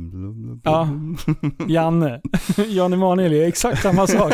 Ja. 0.64 0.88
Janne, 1.69 2.21
Jan 2.69 2.93
Emanuel 2.93 3.33
är 3.33 3.49
exakt 3.49 3.83
samma 3.83 4.07
sak. 4.07 4.33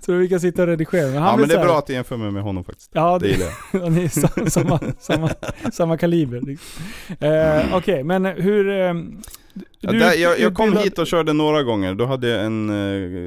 Så 0.00 0.12
vi 0.12 0.28
kan 0.28 0.40
sitta 0.40 0.62
och 0.62 0.68
redigera. 0.68 1.06
Men 1.06 1.22
han 1.22 1.30
Ja 1.30 1.36
men 1.36 1.48
det 1.48 1.54
så 1.54 1.54
är 1.54 1.58
här- 1.58 1.66
bra 1.68 1.78
att 1.78 1.86
du 1.86 1.92
jämför 1.92 2.16
mig 2.16 2.30
med 2.30 2.42
honom 2.46 2.64
faktiskt. 2.64 2.90
Ja, 2.94 3.18
Det 3.18 3.26
det, 3.26 3.32
gillar 3.32 3.46
jag. 3.72 3.82
Ja, 3.82 3.88
ni 3.88 4.04
är 4.04 4.08
sa- 4.08 4.50
samma, 4.50 4.80
samma, 4.98 5.30
samma 5.72 5.96
kaliber. 5.96 6.40
liksom. 6.40 6.84
Eh, 7.20 7.76
Okej, 7.76 8.04
men 8.04 8.24
hur... 8.24 8.68
Eh, 8.70 8.94
Ja, 9.80 9.92
där, 9.92 10.14
jag, 10.22 10.40
jag 10.40 10.54
kom 10.54 10.76
hit 10.76 10.98
och 10.98 11.06
körde 11.06 11.32
några 11.32 11.62
gånger, 11.62 11.94
då 11.94 12.04
hade 12.06 12.28
jag 12.28 12.44
en 12.44 12.70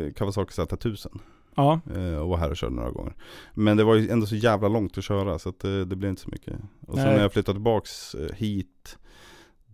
eh, 0.07 0.13
Kawasaki 0.13 0.51
Z1000 0.61 1.19
Ja, 1.55 1.79
eh, 1.95 2.15
och 2.19 2.29
var 2.29 2.37
här 2.37 2.49
och 2.49 2.57
körde 2.57 2.75
några 2.75 2.91
gånger. 2.91 3.13
Men 3.53 3.77
det 3.77 3.83
var 3.83 3.95
ju 3.95 4.09
ändå 4.09 4.25
så 4.25 4.35
jävla 4.35 4.67
långt 4.67 4.97
att 4.97 5.03
köra 5.03 5.39
så 5.39 5.49
att 5.49 5.59
det, 5.59 5.85
det 5.85 5.95
blev 5.95 6.09
inte 6.09 6.21
så 6.21 6.29
mycket. 6.31 6.53
Och 6.87 6.95
sen 6.95 7.05
Nej. 7.05 7.15
när 7.15 7.21
jag 7.21 7.33
flyttade 7.33 7.55
tillbaks 7.55 8.15
eh, 8.15 8.35
hit, 8.35 8.97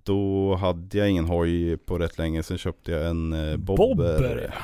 då 0.04 0.56
hade 0.56 0.98
jag 0.98 1.10
ingen 1.10 1.26
hoj 1.26 1.78
på 1.78 1.98
rätt 1.98 2.18
länge, 2.18 2.44
sen 2.44 2.58
köpte 2.58 2.92
jag 2.92 3.08
en 3.10 3.34
eh, 3.34 3.58
bobber. 3.58 3.88
Bobber, 3.88 4.56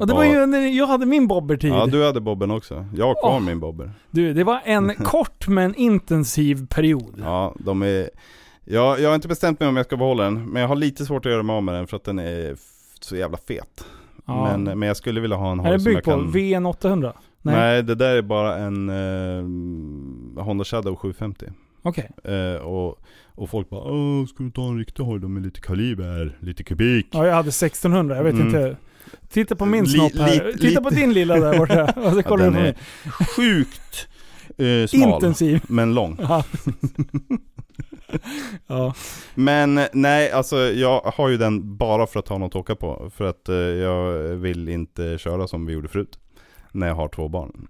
och 0.00 0.06
det 0.06 0.14
var 0.14 0.24
ju 0.24 0.46
när 0.46 0.58
jag 0.78 0.86
hade 0.86 1.06
min 1.06 1.26
bobbertid. 1.28 1.70
Ja 1.70 1.86
du 1.86 2.04
hade 2.06 2.20
bobben 2.20 2.50
också, 2.50 2.86
jag 2.96 3.06
har 3.06 3.14
kvar 3.14 3.36
Åh. 3.36 3.40
min 3.40 3.60
bobber. 3.60 3.90
Du, 4.10 4.32
det 4.34 4.44
var 4.44 4.60
en 4.64 4.94
kort 5.04 5.48
men 5.48 5.74
intensiv 5.74 6.66
period. 6.66 7.14
Ja, 7.18 7.54
de 7.58 7.82
är... 7.82 8.10
Jag, 8.64 9.00
jag 9.00 9.08
har 9.08 9.14
inte 9.14 9.28
bestämt 9.28 9.60
mig 9.60 9.68
om 9.68 9.76
jag 9.76 9.86
ska 9.86 9.96
behålla 9.96 10.24
den, 10.24 10.50
men 10.50 10.62
jag 10.62 10.68
har 10.68 10.76
lite 10.76 11.04
svårt 11.06 11.26
att 11.26 11.32
göra 11.32 11.42
mig 11.42 11.56
av 11.56 11.62
med 11.62 11.74
den 11.74 11.86
för 11.86 11.96
att 11.96 12.04
den 12.04 12.18
är 12.18 12.52
f- 12.52 12.60
så 13.00 13.16
jävla 13.16 13.38
fet. 13.48 13.84
Ja. 14.26 14.44
Men, 14.58 14.78
men 14.78 14.86
jag 14.88 14.96
skulle 14.96 15.20
vilja 15.20 15.36
ha 15.36 15.52
en 15.52 15.60
är 15.60 15.64
hoj 15.64 15.72
det 15.72 15.78
som 15.78 15.84
byggd 15.84 15.96
jag 15.96 16.04
på 16.04 16.10
kan... 16.10 16.30
VN 16.30 16.66
800? 16.66 17.12
Nej. 17.42 17.54
Nej. 17.56 17.82
det 17.82 17.94
där 17.94 18.16
är 18.16 18.22
bara 18.22 18.56
en 18.56 18.88
eh, 20.36 20.44
Honda 20.44 20.64
Shadow 20.64 20.96
750. 20.96 21.46
Okej. 21.82 22.10
Eh, 22.24 22.62
och, 22.66 22.98
och 23.34 23.50
folk 23.50 23.70
bara 23.70 23.80
Åh, 23.92 24.26
ska 24.26 24.42
du 24.44 24.50
ta 24.50 24.62
en 24.68 24.78
riktig 24.78 25.02
hoj 25.02 25.20
då 25.20 25.28
med 25.28 25.42
lite 25.42 25.60
kaliber, 25.60 26.38
lite 26.40 26.62
kubik? 26.64 27.06
Ja, 27.10 27.26
jag 27.26 27.34
hade 27.34 27.48
1600. 27.48 28.16
Jag 28.16 28.24
vet 28.24 28.34
Mm. 28.34 28.46
inte. 28.46 28.76
Titta 29.32 29.56
på 29.56 29.66
min 29.66 29.84
Li- 29.84 29.90
snopp 29.90 30.16
här. 30.18 30.44
li- 30.44 30.52
Titta 30.52 30.66
lite- 30.66 30.82
på 30.82 30.90
din 30.90 31.12
lilla 31.12 31.36
där 31.40 31.58
borta. 31.58 31.84
Och 31.96 32.12
så 32.12 32.18
Ja, 32.18 32.22
kollar 32.22 32.44
du 32.44 32.50
den 32.50 32.64
är 32.66 32.74
sjukt 33.36 34.08
eh, 34.58 34.86
smal, 34.88 35.14
Intensiv. 35.14 35.60
men 35.68 35.94
lång. 35.94 36.16
Ja. 36.20 36.44
ja. 38.66 38.94
Men 39.34 39.80
nej, 39.92 40.30
alltså 40.30 40.56
jag 40.58 41.00
har 41.00 41.28
ju 41.28 41.36
den 41.36 41.76
bara 41.76 42.06
för 42.06 42.18
att 42.18 42.28
ha 42.28 42.38
något 42.38 42.52
att 42.52 42.56
åka 42.56 42.74
på. 42.76 43.10
För 43.16 43.24
att 43.24 43.48
eh, 43.48 43.54
jag 43.56 44.12
vill 44.36 44.68
inte 44.68 45.18
köra 45.18 45.46
som 45.48 45.66
vi 45.66 45.72
gjorde 45.72 45.88
förut. 45.88 46.18
När 46.72 46.86
jag 46.88 46.94
har 46.94 47.08
två 47.08 47.28
barn. 47.28 47.66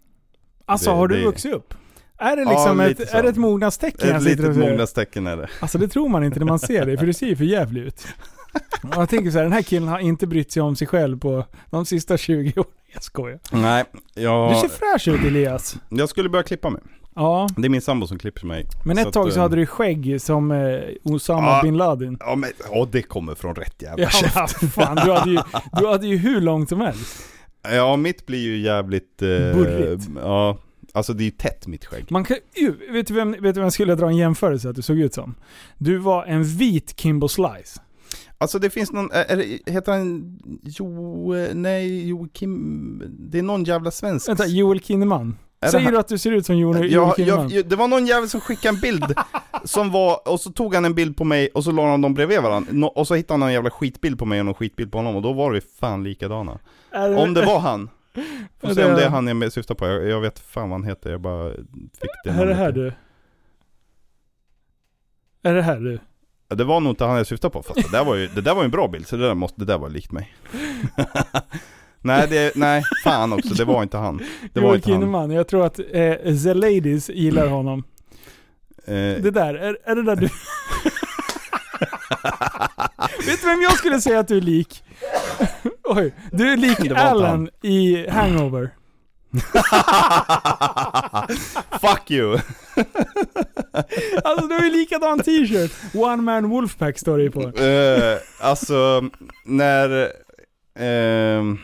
Alltså 0.66 0.90
Det- 0.90 0.97
har 0.97 1.09
du 1.09 1.16
det- 1.16 1.25
vuxit 1.25 1.53
upp? 1.55 1.75
Är 2.21 2.37
det 2.37 2.42
Ja, 2.42 2.51
liksom 2.51 2.81
lite 2.88 3.03
ett, 3.03 3.09
så. 3.11 3.16
är 3.16 3.23
det 3.23 3.29
ett 3.29 3.37
mognadstecken? 3.37 4.16
Ett 4.16 4.23
litet 4.23 4.57
mognadstecken 4.57 5.27
är 5.27 5.37
det. 5.37 5.49
Alltså 5.61 5.79
det 5.79 5.88
tror 5.88 6.09
man 6.09 6.25
inte 6.25 6.38
när 6.38 6.47
man 6.47 6.59
ser 6.59 6.87
dig, 6.87 6.97
för 6.99 7.07
du 7.07 7.12
ser 7.12 7.27
ju 7.27 7.37
för 7.37 7.44
jävligt 7.44 7.87
ut. 7.87 8.07
Jag 8.95 9.09
tänker 9.09 9.31
så 9.31 9.37
här, 9.37 9.45
den 9.45 9.53
här 9.53 9.63
killen 9.63 9.89
har 9.89 9.99
inte 9.99 10.27
brytt 10.27 10.53
sig 10.53 10.63
om 10.63 10.77
sig 10.77 10.87
själv 10.87 11.19
på 11.19 11.45
de 11.71 11.87
sista 11.87 12.17
20 12.17 12.53
åren. 12.61 12.71
Jag 12.93 13.03
skojar. 13.03 13.39
Nej, 13.53 13.85
Du 14.15 14.23
jag, 14.23 14.57
ser 14.57 14.69
fräsch 14.69 15.09
ut 15.09 15.25
Elias. 15.27 15.77
jag 15.89 16.09
skulle 16.09 16.29
börja 16.29 16.43
klippa 16.43 16.71
mig. 16.71 16.83
Ja, 17.15 17.49
Det 17.57 17.67
är 17.67 17.69
min 17.71 17.81
sambo 17.81 18.07
som 18.07 18.19
klipper 18.19 18.47
mig. 18.47 18.67
men 18.85 18.99
ett 18.99 19.05
Så 19.05 19.11
tag 19.13 19.33
så 19.33 19.39
eh, 19.39 19.43
hade 19.43 19.57
du 19.57 19.67
skägg 19.67 20.23
som 20.23 20.51
eh, 20.53 20.81
Osama 21.05 21.47
Ja. 21.49 21.63
bin 21.63 21.77
Laden. 21.77 22.17
Ja 22.21 22.35
men, 22.37 22.51
ja 22.73 22.89
det 22.93 23.03
kommer 23.03 23.35
från 23.35 23.55
rätt 23.55 23.83
jävla 23.83 24.03
Ja, 24.03 24.09
käft. 24.11 24.73
fan, 24.75 24.97
du 25.05 25.13
hade, 25.13 25.31
ju, 25.31 25.39
du 25.73 25.87
hade 25.87 26.07
ju 26.07 26.17
hur 26.17 26.41
långt 26.41 26.69
som 26.69 26.81
helst. 26.81 27.23
Ja 27.73 27.97
mitt 27.97 28.27
blir 28.27 28.39
ju 28.39 28.59
jävligt... 28.59 29.23
Eh, 29.23 29.29
Burrigt. 29.29 30.05
Ja, 30.23 30.59
alltså 30.93 31.13
det 31.13 31.23
är 31.23 31.25
ju 31.25 31.31
tätt 31.31 31.67
mitt 31.67 31.85
skägg. 31.85 32.11
Man 32.11 32.25
kan, 32.25 32.37
ju, 32.57 32.93
vet, 32.93 33.07
du 33.07 33.15
vem, 33.15 33.31
vet 33.33 33.41
du 33.43 33.53
vem 33.53 33.63
jag 33.63 33.73
skulle 33.73 33.95
dra 33.95 34.07
en 34.07 34.17
jämförelse 34.17 34.69
att 34.71 34.77
du 34.77 34.83
såg 34.83 34.99
ut 34.99 35.15
som? 35.15 35.35
Du 35.79 35.97
var 35.97 36.25
en 36.25 36.45
vit 36.45 36.95
Kimbo 37.01 37.29
Slice. 37.29 37.81
Alltså 38.38 38.59
det 38.59 38.71
finns 38.71 38.92
någon, 38.92 39.11
är, 39.12 39.37
det- 39.37 39.73
heter 39.73 39.92
han 39.92 40.38
Jo, 40.62 41.35
nej 41.55 42.09
Joakim, 42.09 43.03
det 43.18 43.38
är 43.38 43.42
någon 43.42 43.64
jävla 43.64 43.90
svensk. 43.90 44.29
Vänta, 44.29 44.47
Joel 44.47 44.81
Kinnaman. 44.81 45.37
Säger 45.71 45.85
han? 45.85 45.92
du 45.92 45.99
att 45.99 46.09
du 46.09 46.18
ser 46.18 46.33
ut 46.33 46.47
som 46.47 46.57
Joel, 46.59 46.77
Joel 46.77 46.92
Ja, 46.92 47.14
Kinnaman? 47.16 47.49
jag, 47.49 47.68
det 47.68 47.77
var 47.77 47.88
någon 47.88 48.07
jävel 48.07 48.29
som 48.29 48.40
skickade 48.40 48.75
en 48.77 48.81
bild 48.81 49.05
som 49.64 49.90
var, 49.90 50.29
och 50.29 50.40
så 50.40 50.51
tog 50.53 50.75
han 50.75 50.85
en 50.85 50.94
bild 50.94 51.16
på 51.16 51.25
mig 51.25 51.49
och 51.55 51.64
så 51.64 51.71
la 51.73 51.90
han 51.90 52.01
dem 52.01 52.14
bredvid 52.14 52.40
varandra. 52.42 52.88
Och 52.88 53.07
så 53.07 53.14
hittade 53.14 53.40
han 53.40 53.49
en 53.49 53.55
jävla 53.55 53.71
skitbild 53.71 54.18
på 54.18 54.25
mig 54.25 54.40
och 54.40 54.47
en 54.49 54.55
skitbild 54.55 54.92
på 54.92 54.99
honom 54.99 55.16
och 55.16 55.23
då 55.23 55.33
var 55.33 55.51
vi 55.53 55.61
fan 55.61 56.05
likadana. 56.05 56.59
Är 56.90 57.16
Om 57.16 57.35
det 57.35 57.47
var 57.47 57.59
han. 57.61 57.90
Får 58.61 58.68
Ja, 58.71 58.75
se 58.75 58.85
om 58.85 58.94
det 58.97 59.05
är 59.05 59.09
han 59.11 59.40
jag 59.42 59.53
syftar 59.53 59.75
på. 59.75 59.87
Jag, 59.87 60.09
jag 60.09 60.21
vet 60.21 60.38
fan 60.38 60.71
vad 60.71 60.81
han 60.81 60.88
heter, 60.88 61.11
jag 61.11 61.21
bara 61.21 61.51
fick 62.01 62.11
det 62.25 62.31
Är 62.31 62.47
det 62.47 62.55
här 62.55 62.73
du? 62.73 62.92
Är 65.42 65.55
det 65.55 65.62
här 65.62 65.81
du? 65.81 65.99
Det 66.55 66.65
var 66.65 66.81
nog 66.81 66.93
inte 66.93 67.05
han 67.05 67.17
jag 67.17 67.27
syftade 67.27 67.53
på, 67.53 67.63
fast 67.63 67.91
det 67.91 67.99
där 67.99 68.05
var 68.05 68.15
ju, 68.15 68.29
det 68.29 68.41
där 68.41 68.55
var 68.55 68.63
ju 68.63 68.65
en 68.65 68.71
bra 68.71 68.89
bild, 68.89 69.07
så 69.09 69.17
det 69.17 69.27
där, 69.27 69.35
måste, 69.35 69.61
det 69.61 69.65
där 69.65 69.79
var 69.79 69.89
likt 69.89 70.13
mig. 70.13 70.35
nej, 72.01 72.27
det, 72.31 72.53
nej, 72.57 72.83
fan 73.05 73.33
också, 73.33 73.55
det 73.55 73.65
var 73.65 73.83
inte 73.83 73.97
han. 73.97 74.23
Det 74.53 74.61
var 74.61 74.67
Joel 74.69 74.77
inte. 74.77 74.89
Kinnaman, 74.89 75.31
jag 75.31 75.49
tror 75.49 75.67
att 75.67 75.79
eh, 75.79 75.85
The 76.43 76.55
Ladies 76.55 77.11
gillar 77.11 77.47
honom. 77.47 77.85
Eh, 78.85 78.95
Det 78.95 79.31
där, 79.31 79.55
är, 79.55 79.79
är 79.85 79.95
det 79.95 80.03
där 80.03 80.17
du... 80.17 80.29
Vet 83.27 83.41
du 83.43 83.47
vem 83.49 83.63
jag 83.63 83.73
skulle 83.79 84.01
säga 84.01 84.19
att 84.21 84.29
du 84.29 84.37
är 84.37 84.41
lik? 84.41 84.85
Oj, 85.85 86.15
du 86.33 86.53
är 86.53 86.57
lik 86.57 86.91
Alan 86.91 87.49
i 87.63 88.09
Hangover. 88.11 88.71
Fuck 91.81 92.11
you! 92.11 92.38
Alltså 94.25 94.47
du 94.47 94.55
har 94.55 94.64
ju 94.64 94.71
likadan 94.71 95.19
t-shirt. 95.21 95.73
One 95.95 96.23
man 96.23 96.49
wolfpack 96.51 96.99
står 96.99 97.19
det 97.19 97.25
ju 97.25 97.31
på. 97.31 97.41
Eh, 97.62 98.19
alltså, 98.41 99.05
när... 99.47 100.09
ehm, 100.79 101.59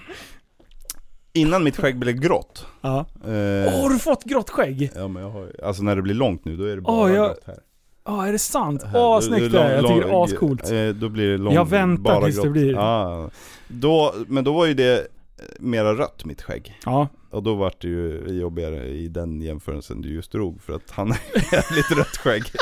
innan 1.32 1.64
mitt 1.64 1.76
skägg 1.76 1.98
blev 1.98 2.14
grått. 2.20 2.66
Ja. 2.80 3.06
eh, 3.24 3.74
Åh, 3.74 3.82
har 3.82 3.90
du 3.90 3.98
fått 3.98 4.24
grått 4.24 4.50
skägg? 4.50 4.90
Ja 4.96 5.08
men 5.08 5.22
jag 5.22 5.30
har 5.30 5.52
alltså 5.64 5.82
när 5.82 5.96
det 5.96 6.02
blir 6.02 6.14
långt 6.14 6.44
nu 6.44 6.56
då 6.56 6.64
är 6.64 6.76
det 6.76 6.82
bara 6.82 6.96
Åh, 7.02 7.14
jag- 7.14 7.26
grått 7.28 7.42
här. 7.46 7.58
Ja, 8.06 8.26
är 8.26 8.32
det 8.32 8.38
sant? 8.38 8.82
Åh, 8.84 8.92
då- 8.92 9.20
snyggt 9.20 9.52
det 9.52 9.60
är. 9.60 9.74
Jag 9.74 9.82
lång- 9.82 9.92
tycker 9.94 10.02
det 10.02 10.08
är 10.08 10.12
lång- 10.12 10.24
ascoolt. 10.24 10.70
eh, 10.70 10.88
Då 10.88 11.08
blir 11.08 11.30
det 11.30 11.38
långt, 11.38 11.54
Jag 11.54 11.68
väntar 11.68 12.22
tills 12.22 12.36
det 12.36 12.42
grått. 12.42 12.52
blir- 12.52 12.72
Ja, 12.72 13.30
då, 13.68 14.14
men 14.28 14.44
då 14.44 14.52
var 14.52 14.66
ju 14.66 14.74
det 14.74 15.06
mera 15.58 15.94
rött 15.94 16.24
mitt 16.24 16.42
skägg. 16.42 16.80
Ja. 16.84 17.08
Och 17.30 17.42
då 17.42 17.54
var 17.54 17.72
det 17.78 17.88
ju 17.88 18.26
jobbigare 18.28 18.86
i 18.88 19.08
den 19.08 19.40
jämförelsen 19.40 20.02
du 20.02 20.08
just 20.08 20.32
drog 20.32 20.62
för 20.62 20.72
att 20.72 20.90
han 20.90 21.10
har 21.10 21.18
jävligt 21.52 21.90
rött 21.90 22.16
skägg. 22.16 22.44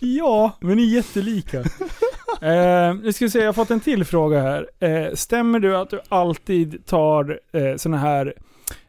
Ja, 0.00 0.52
men 0.60 0.76
ni 0.76 0.82
är 0.82 0.96
jättelika. 0.96 1.58
eh, 2.40 2.94
nu 3.02 3.12
ska 3.12 3.24
vi 3.24 3.30
se, 3.30 3.38
jag 3.38 3.46
har 3.46 3.52
fått 3.52 3.70
en 3.70 3.80
till 3.80 4.04
fråga 4.04 4.40
här. 4.40 4.68
Eh, 4.78 5.14
stämmer 5.14 5.60
du 5.60 5.76
att 5.76 5.90
du 5.90 6.00
alltid 6.08 6.86
tar 6.86 7.40
eh, 7.52 7.76
såna 7.76 7.96
här, 7.96 8.34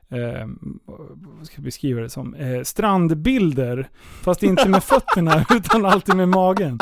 eh, 0.09 0.47
vad 1.37 1.47
ska 1.47 1.55
jag 1.55 1.63
beskriva 1.63 2.01
det 2.01 2.09
som, 2.09 2.33
eh, 2.33 2.63
strandbilder, 2.63 3.89
fast 4.21 4.43
inte 4.43 4.69
med 4.69 4.83
fötterna 4.83 5.45
utan 5.49 5.85
alltid 5.85 6.15
med 6.15 6.29
magen? 6.29 6.79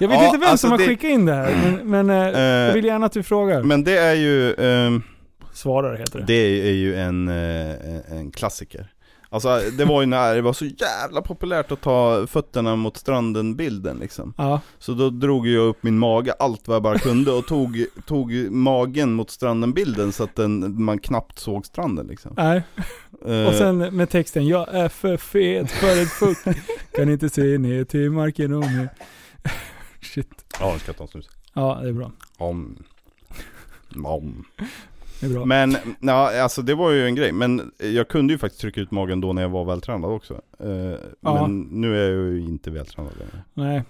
Jag 0.00 0.08
vet 0.08 0.18
Ja, 0.18 0.26
inte 0.26 0.38
vem 0.38 0.48
alltså 0.50 0.64
som 0.66 0.70
har 0.70 0.78
det- 0.78 0.84
skickat 0.86 1.10
in 1.10 1.26
det 1.26 1.34
här, 1.34 1.54
men, 1.62 1.90
men 2.06 2.10
eh, 2.10 2.40
jag 2.40 2.68
Eh, 2.68 2.74
vill 2.74 2.84
gärna 2.84 3.06
att 3.06 3.12
du 3.12 3.22
frågar. 3.22 3.62
men 3.62 3.84
det 3.84 3.98
är 3.98 4.14
ju, 4.14 4.54
ehm, 4.54 5.02
Svarar 5.52 5.96
heter 5.96 6.18
det. 6.18 6.24
det 6.26 6.68
är 6.68 6.72
ju 6.74 6.94
en, 6.96 7.28
eh, 7.28 8.12
en 8.18 8.30
klassiker. 8.30 8.92
Alltså 9.30 9.60
det 9.78 9.84
var 9.84 10.00
ju 10.00 10.06
när 10.06 10.34
det 10.34 10.40
var 10.42 10.52
så 10.52 10.64
jävla 10.64 11.22
populärt 11.22 11.72
att 11.72 11.80
ta 11.80 12.26
fötterna 12.26 12.76
mot 12.76 12.96
stranden-bilden 12.96 13.98
liksom. 13.98 14.34
Ja, 14.38 14.60
Så 14.78 14.92
då 14.92 15.10
drog 15.10 15.48
jag 15.48 15.66
upp 15.68 15.82
min 15.82 15.98
mage 15.98 16.32
allt 16.38 16.68
vad 16.68 16.74
jag 16.74 16.82
bara 16.82 16.98
kunde 16.98 17.30
och 17.32 17.46
tog, 17.46 17.84
tog 18.06 18.32
magen 18.50 19.12
mot 19.12 19.30
stranden-bilden 19.30 20.12
så 20.12 20.24
att 20.24 20.36
den, 20.36 20.82
man 20.84 20.98
knappt 20.98 21.38
såg 21.38 21.66
stranden 21.66 22.06
liksom. 22.06 22.32
nej. 22.36 22.62
Eh, 23.26 23.46
Och 23.46 23.54
sen 23.54 23.78
med 23.78 24.10
texten 24.10 24.46
'Jag 24.46 24.74
är 24.74 24.88
för 24.88 25.16
fet 25.16 25.70
för 25.70 26.02
ett 26.02 26.08
fuck, 26.10 26.38
kan 26.96 27.08
inte 27.12 27.28
se 27.28 27.58
ner 27.58 27.84
till 27.84 28.10
marken 28.10 28.52
om 28.54 28.62
jag... 28.62 28.88
Shit. 30.00 30.44
Ja, 30.60 30.70
jag 30.70 30.80
ska 30.80 30.92
ta 30.92 31.04
en 31.04 31.08
snus. 31.08 31.28
Ja, 31.52 31.78
det 31.82 31.88
är 31.88 31.92
bra. 31.92 32.12
Om. 32.36 32.84
Om. 34.04 34.44
Det 35.20 35.26
är 35.26 35.30
bra. 35.30 35.44
Men, 35.44 35.76
ja, 36.00 36.42
alltså 36.42 36.62
det 36.62 36.74
var 36.74 36.90
ju 36.90 37.06
en 37.06 37.14
grej. 37.14 37.32
Men 37.32 37.72
jag 37.78 38.08
kunde 38.08 38.32
ju 38.32 38.38
faktiskt 38.38 38.60
trycka 38.60 38.80
ut 38.80 38.90
magen 38.90 39.20
då 39.20 39.32
när 39.32 39.42
jag 39.42 39.48
var 39.48 39.64
vältränad 39.64 40.10
också. 40.10 40.34
Eh. 40.58 40.98
Men 41.20 41.60
nu 41.60 41.96
är 41.96 42.10
jag 42.10 42.32
ju 42.32 42.40
inte 42.40 42.70
vältränad 42.70 43.12
längre. 43.18 43.42
Nej. 43.54 43.82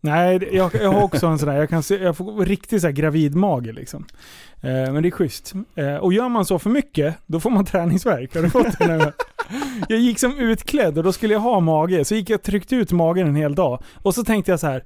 Nej, 0.00 0.48
jag, 0.52 0.74
jag 0.74 0.92
har 0.92 1.02
också 1.02 1.26
en 1.26 1.38
sån 1.38 1.48
där, 1.48 1.56
jag, 1.56 1.68
kan 1.68 1.82
se, 1.82 1.94
jag 1.94 2.16
får 2.16 2.44
riktigt 2.44 2.80
så 2.80 2.86
här 2.86 2.94
gravidmage 2.94 3.74
liksom. 3.74 4.06
Eh, 4.60 4.92
men 4.92 5.02
det 5.02 5.08
är 5.08 5.10
schysst. 5.10 5.52
Eh, 5.74 5.96
och 5.96 6.12
gör 6.12 6.28
man 6.28 6.44
så 6.44 6.58
för 6.58 6.70
mycket, 6.70 7.16
då 7.26 7.40
får 7.40 7.50
man 7.50 7.64
träningsvärk. 7.64 8.34
Har 8.34 8.42
du 8.42 8.50
fått 8.50 8.78
det 8.78 8.96
nu? 8.96 9.12
Jag 9.88 9.98
gick 9.98 10.18
som 10.18 10.38
utklädd 10.38 10.98
och 10.98 11.04
då 11.04 11.12
skulle 11.12 11.34
jag 11.34 11.40
ha 11.40 11.60
mage, 11.60 12.04
så 12.04 12.14
gick 12.14 12.30
jag 12.30 12.38
och 12.38 12.42
tryckte 12.42 12.76
ut 12.76 12.92
magen 12.92 13.28
en 13.28 13.36
hel 13.36 13.54
dag. 13.54 13.82
Och 13.94 14.14
så 14.14 14.24
tänkte 14.24 14.50
jag 14.50 14.60
så 14.60 14.66
här. 14.66 14.84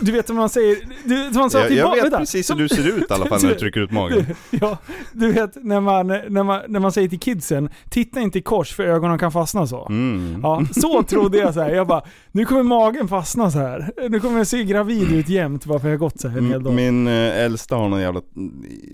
Du 0.00 0.12
vet 0.12 0.28
vad 0.28 0.36
man 0.38 0.48
säger, 0.48 0.76
du, 1.04 1.24
som 1.32 1.40
man 1.40 1.50
sa 1.50 1.58
Jag, 1.58 1.68
till 1.68 1.76
jag 1.76 1.94
vet 1.94 2.04
vänta. 2.04 2.18
precis 2.18 2.50
hur 2.50 2.54
du 2.54 2.68
ser 2.68 2.88
ut 2.88 3.10
i 3.10 3.12
alla 3.14 3.26
fall 3.26 3.42
när 3.42 3.48
du 3.48 3.54
trycker 3.54 3.80
ut 3.80 3.90
magen. 3.90 4.26
Ja, 4.50 4.78
du 5.12 5.32
vet 5.32 5.64
när 5.64 5.80
man, 5.80 6.06
när, 6.06 6.42
man, 6.42 6.60
när 6.68 6.80
man 6.80 6.92
säger 6.92 7.08
till 7.08 7.20
kidsen, 7.20 7.68
titta 7.90 8.20
inte 8.20 8.38
i 8.38 8.42
kors 8.42 8.74
för 8.74 8.84
ögonen 8.84 9.18
kan 9.18 9.32
fastna 9.32 9.66
så. 9.66 9.86
Mm. 9.86 10.40
Ja, 10.42 10.62
så 10.72 11.02
trodde 11.02 11.38
jag 11.38 11.54
så 11.54 11.60
här. 11.60 11.70
Jag 11.70 11.86
bara, 11.86 12.02
nu 12.32 12.44
kommer 12.44 12.62
magen 12.62 13.08
fastna 13.08 13.50
så 13.50 13.58
här. 13.58 13.92
Nu 14.10 14.20
kommer 14.20 14.38
jag 14.38 14.46
se 14.46 14.64
gravid 14.64 15.12
ut 15.12 15.28
jämt 15.28 15.66
varför 15.66 15.88
jag 15.88 15.92
har 15.92 15.98
gått 15.98 16.20
så 16.20 16.28
här 16.28 16.38
en 16.38 16.50
hel 16.50 16.62
dag. 16.62 16.74
Min 16.74 17.06
eh, 17.06 17.12
äldsta 17.44 17.76
har 17.76 17.88
någon 17.88 18.00
jävla 18.00 18.20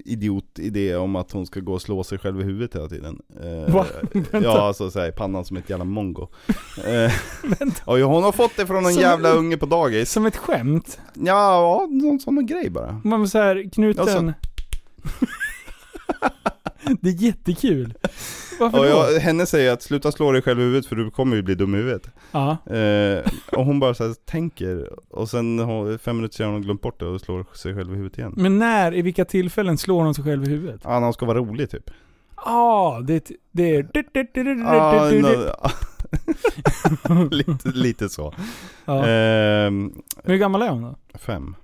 idiot-idé 0.05 0.97
om 0.97 1.17
att 1.17 1.33
hon 1.33 1.47
ska 1.47 1.61
gå 1.61 1.73
och 1.73 1.83
slå 1.83 2.05
sig 2.05 2.19
själv 2.19 2.41
i 2.41 2.45
huvudet 2.45 2.75
hela 2.75 2.89
tiden. 2.89 3.19
Eh, 3.67 3.75
Va? 3.75 3.87
ja, 4.43 4.61
alltså 4.67 4.91
såhär, 4.91 5.11
pannan 5.11 5.45
som 5.45 5.57
ett 5.57 5.71
jävla 5.71 5.85
mongo. 5.85 6.29
Eh, 6.87 7.13
och 7.85 7.99
hon 7.99 8.23
har 8.25 8.33
fått 8.33 8.57
det 8.57 8.67
från 8.67 8.87
en 8.87 8.93
Som- 8.93 9.03
jävla 9.03 9.31
unge 9.33 9.57
på 9.57 9.67
dagis. 9.67 10.11
Som 10.13 10.27
ett 10.27 10.37
skämt. 10.37 10.96
Ja, 11.15 11.25
ja 11.25 11.87
någon 11.91 12.21
sån 12.21 12.47
grej 12.47 12.71
bara. 12.71 13.01
Man 13.05 13.29
så 13.29 13.39
här, 13.39 13.71
knuten. 13.73 14.33
Det 17.01 17.09
är 17.09 17.23
jättekul. 17.23 17.95
Varför 18.61 18.79
Och 18.79 18.85
då? 18.85 18.91
jag, 18.91 19.21
henne 19.21 19.47
säger 19.47 19.73
att 19.73 19.83
sluta 19.83 20.13
slå 20.13 20.33
dig 20.33 20.43
själv 20.43 20.61
i 20.61 20.63
huvudet 20.63 20.87
för 20.87 20.97
du 20.97 21.11
kommer 21.11 21.37
ju 21.37 21.43
bli 21.43 21.55
dum 21.55 21.75
i 21.75 21.79
huvudet. 21.79 22.11
Ja. 22.33 22.57
Eh, 22.75 23.25
och 23.53 23.65
hon 23.65 23.81
bara 23.81 23.95
så 23.95 24.07
här, 24.07 24.15
tänker, 24.25 24.91
och 25.11 25.29
sen 25.29 25.59
har, 25.59 25.99
fem 25.99 26.17
minuter 26.17 26.37
senare 26.37 26.49
har 26.49 26.53
hon 26.53 26.63
glömt 26.63 26.83
bort 26.83 27.01
det 27.01 27.07
och 27.07 27.21
slår 27.21 27.47
sig 27.55 27.75
själv 27.75 27.93
i 27.93 27.97
huvudet 27.97 28.19
igen. 28.19 28.35
Men 28.37 28.59
när, 28.59 28.95
i 28.95 29.03
vilka 29.03 29.25
tillfällen 29.25 29.79
slår 29.79 30.05
hon 30.05 30.15
sig 30.15 30.25
själv 30.25 30.45
i 30.45 30.49
huvudet? 30.49 30.81
Ja, 30.85 30.91
när 30.91 31.01
hon 31.01 31.13
ska 31.13 31.27
vara 31.27 31.39
rolig 31.39 31.71
typ. 31.71 31.91
Ja, 32.45 33.01
det, 33.05 33.31
det 33.53 33.77
är... 33.77 33.87
Ja, 33.95 35.11
no, 35.11 35.51
lite, 37.31 37.69
lite 37.75 38.09
så. 38.09 38.35
Ja. 38.85 39.07
Ehm, 39.07 39.93
hur 40.25 40.37
gammal 40.37 40.63
är 40.63 40.69
hon 40.69 40.83
då? 40.83 40.97
fem 41.19 41.55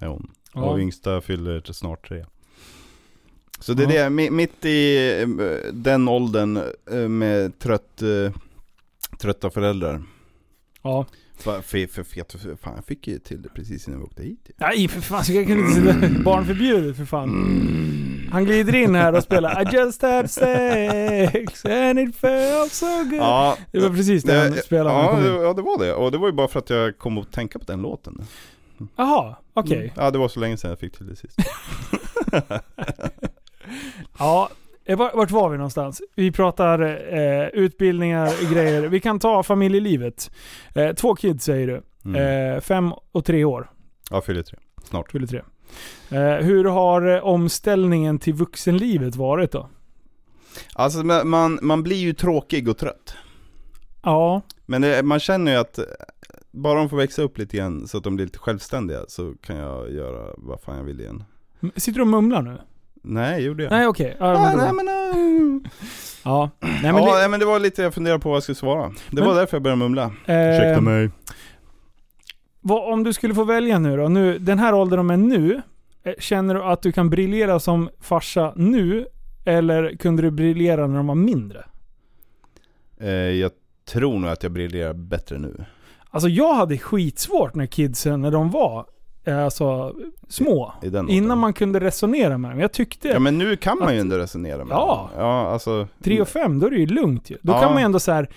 är 0.00 0.06
hon. 0.06 0.30
Ja. 0.54 0.60
Och 0.60 0.78
yngsta 0.78 1.20
fyller 1.20 1.72
snart 1.72 2.08
tre. 2.08 2.24
Så 3.60 3.72
det 3.74 3.84
är 3.84 3.92
Ja. 3.92 4.02
det, 4.04 4.08
mi- 4.10 4.30
mitt 4.30 4.64
i 4.64 4.96
eh, 5.22 5.28
den 5.72 6.08
åldern 6.08 6.56
eh, 6.92 7.08
med 7.08 7.58
trött, 7.58 8.02
eh, 8.02 8.32
trötta 9.18 9.50
föräldrar. 9.50 10.02
Ja. 10.82 11.06
För, 11.42 11.62
för, 11.62 11.86
för, 11.86 12.56
fan, 12.56 12.72
jag 12.76 12.84
fick 12.84 13.08
ju 13.08 13.18
till 13.18 13.42
det 13.42 13.48
precis 13.48 13.88
innan 13.88 14.00
vi 14.00 14.06
åkte 14.06 14.22
hit 14.22 14.40
ju. 14.44 14.52
Nej 14.56 14.88
för 14.88 15.00
fan, 15.00 15.24
så 15.24 15.32
jag 15.32 15.46
kunde 15.46 15.62
inte 15.62 15.74
sitta... 15.74 16.22
Barnförbjudet 16.22 16.96
för 16.96 17.04
fan. 17.04 18.28
Han 18.32 18.44
glider 18.44 18.74
in 18.74 18.94
här 18.94 19.12
och 19.12 19.22
spelar 19.22 19.62
I 19.62 19.76
just 19.76 20.02
had 20.02 20.30
sex 20.30 21.64
and 21.64 21.98
it 21.98 22.16
felt 22.16 22.72
so 22.72 22.86
good. 22.86 23.14
Ja, 23.14 23.56
Det 23.72 23.80
var 23.80 23.90
precis 23.90 24.22
det 24.22 24.34
han 24.34 24.54
spelade 24.54 24.94
ja, 24.94 25.20
det, 25.20 25.42
ja, 25.42 25.52
det 25.52 25.62
var 25.62 25.78
det. 25.78 25.94
Och 25.94 26.12
det 26.12 26.18
var 26.18 26.26
ju 26.26 26.32
bara 26.32 26.48
för 26.48 26.58
att 26.58 26.70
jag 26.70 26.98
kom 26.98 27.18
att 27.18 27.32
tänka 27.32 27.58
på 27.58 27.64
den 27.64 27.82
låten. 27.82 28.24
Jaha, 28.96 29.36
okej. 29.54 29.92
Ja, 29.96 30.10
det 30.10 30.18
var 30.18 30.28
så 30.28 30.40
länge 30.40 30.56
sedan 30.56 30.70
jag 30.70 30.78
fick 30.78 30.96
till 30.96 31.06
det 31.06 31.16
sist. 31.16 31.36
Ja, 34.18 34.50
vart 34.96 35.30
var 35.30 35.50
vi 35.50 35.56
någonstans? 35.56 36.02
Vi 36.14 36.32
pratar 36.32 36.80
eh, 37.14 37.46
utbildningar, 37.48 38.52
grejer. 38.54 38.82
Vi 38.82 39.00
kan 39.00 39.18
ta 39.18 39.42
familjelivet. 39.42 40.30
Eh, 40.74 40.92
två 40.92 41.14
kids 41.14 41.44
säger 41.44 41.66
du. 41.66 41.82
Mm. 42.04 42.54
Eh, 42.56 42.60
fem 42.60 42.92
och 43.12 43.24
tre 43.24 43.44
år. 43.44 43.70
Ja, 44.10 44.20
fyller 44.20 44.42
tre. 44.42 44.58
Snart. 44.84 45.10
Fyller 45.12 45.26
tre. 45.26 45.40
Eh, 46.10 46.34
hur 46.44 46.64
har 46.64 47.16
eh, 47.16 47.24
omställningen 47.24 48.18
till 48.18 48.34
vuxenlivet 48.34 49.16
varit 49.16 49.52
då? 49.52 49.68
Alltså 50.74 50.98
man- 51.24 51.58
man, 51.62 51.82
blir 51.82 51.96
ju 51.96 52.12
tråkig 52.12 52.68
och 52.68 52.78
trött. 52.78 53.14
Ja, 54.02 54.42
Men 54.66 54.82
det, 54.82 55.02
man 55.02 55.20
känner 55.20 55.52
ju 55.52 55.58
att 55.58 55.78
eh, 55.78 55.84
bara 56.50 56.78
de 56.78 56.88
får 56.88 56.96
växa 56.96 57.22
upp 57.22 57.38
lite 57.38 57.56
igen 57.56 57.88
så 57.88 57.98
att 57.98 58.04
de 58.04 58.16
blir 58.16 58.26
lite 58.26 58.38
självständiga 58.38 59.00
så 59.08 59.34
kan 59.42 59.56
jag 59.56 59.90
göra 59.92 60.34
vad 60.36 60.60
fan 60.60 60.76
jag 60.76 60.84
vill 60.84 61.00
igen. 61.00 61.24
Sitter 61.76 61.96
du 61.98 62.02
och 62.02 62.06
mumlar 62.08 62.42
nu? 62.42 62.58
Nej, 63.02 63.42
gjorde 63.42 63.62
jag. 63.62 63.70
Nej 63.70 63.86
okej. 63.86 64.16
Ja, 64.20 64.26
Ah, 64.26 64.42
men 64.42 64.58
då- 64.58 64.64
nej 64.64 64.72
men, 64.72 64.88
uh. 64.88 65.60
ja. 66.24 66.50
Nej, 66.60 66.92
men 66.92 66.96
ja, 67.02 67.14
nej, 67.18 67.28
men 67.28 67.40
det 67.40 67.46
var 67.46 67.58
lite 67.58 67.82
jag 67.82 67.94
funderade 67.94 68.20
på 68.20 68.28
vad 68.28 68.36
jag 68.36 68.42
skulle 68.42 68.56
svara. 68.56 68.88
Det 68.88 68.94
Men- 69.10 69.24
var 69.24 69.34
därför 69.34 69.56
jag 69.56 69.62
började 69.62 69.78
mumla. 69.78 70.02
eh, 70.26 70.50
Ursäkta 70.50 70.80
mig. 70.80 71.10
Vad, 72.60 72.92
om 72.92 73.04
du 73.04 73.12
skulle 73.12 73.34
få 73.34 73.44
välja 73.44 73.78
nu 73.78 73.96
då, 73.96 74.08
nu, 74.08 74.38
den 74.38 74.58
här 74.58 74.74
åldern 74.74 74.96
de 74.96 75.10
är 75.10 75.16
nu, 75.16 75.62
eh, 76.02 76.12
känner 76.18 76.54
du 76.54 76.62
att 76.62 76.82
du 76.82 76.92
kan 76.92 77.10
briljera 77.10 77.60
som 77.60 77.90
farsa 78.00 78.52
nu? 78.56 79.06
Eller 79.44 79.96
kunde 79.96 80.22
du 80.22 80.30
briljera 80.30 80.86
när 80.86 80.96
de 80.96 81.06
var 81.06 81.14
mindre? 81.14 81.64
Eh, 83.00 83.10
jag 83.10 83.50
tror 83.88 84.18
nog 84.18 84.30
att 84.30 84.42
jag 84.42 84.52
briljerar 84.52 84.92
bättre 84.92 85.38
nu. 85.38 85.64
Alltså 86.10 86.28
jag 86.28 86.54
hade 86.54 86.78
skitsvårt 86.78 87.54
när 87.54 87.66
kidsen, 87.66 88.20
när 88.20 88.30
de 88.30 88.50
var 88.50 88.86
alltså, 89.26 89.94
små. 90.28 90.72
I 90.82 90.88
den 90.88 91.08
Innan 91.08 91.24
åldern. 91.24 91.38
man 91.38 91.52
kunde 91.52 91.80
resonera 91.80 92.38
med 92.38 92.50
dem. 92.50 92.60
Jag 92.60 92.72
tyckte, 92.72 93.08
Ja 93.08 93.18
men 93.18 93.38
nu 93.38 93.56
kan 93.56 93.78
man 93.78 93.92
ju 93.94 93.98
Att- 94.00 94.04
ändå 94.04 94.16
resonera 94.16 94.64
med 94.64 94.74
Ja. 94.74 95.10
dem. 95.14 95.22
Ja, 95.24 95.48
alltså. 95.52 95.88
tre 96.04 96.20
och 96.20 96.28
fem, 96.28 96.58
då 96.58 96.66
är 96.66 96.70
det 96.70 96.76
ju 96.76 96.86
lugnt 96.86 97.30
ju. 97.30 97.36
Då 97.42 97.52
Ja. 97.52 97.60
kan 97.60 97.70
man 97.72 97.78
ju 97.82 97.84
ändå 97.84 98.00
så 98.00 98.12
här. 98.12 98.28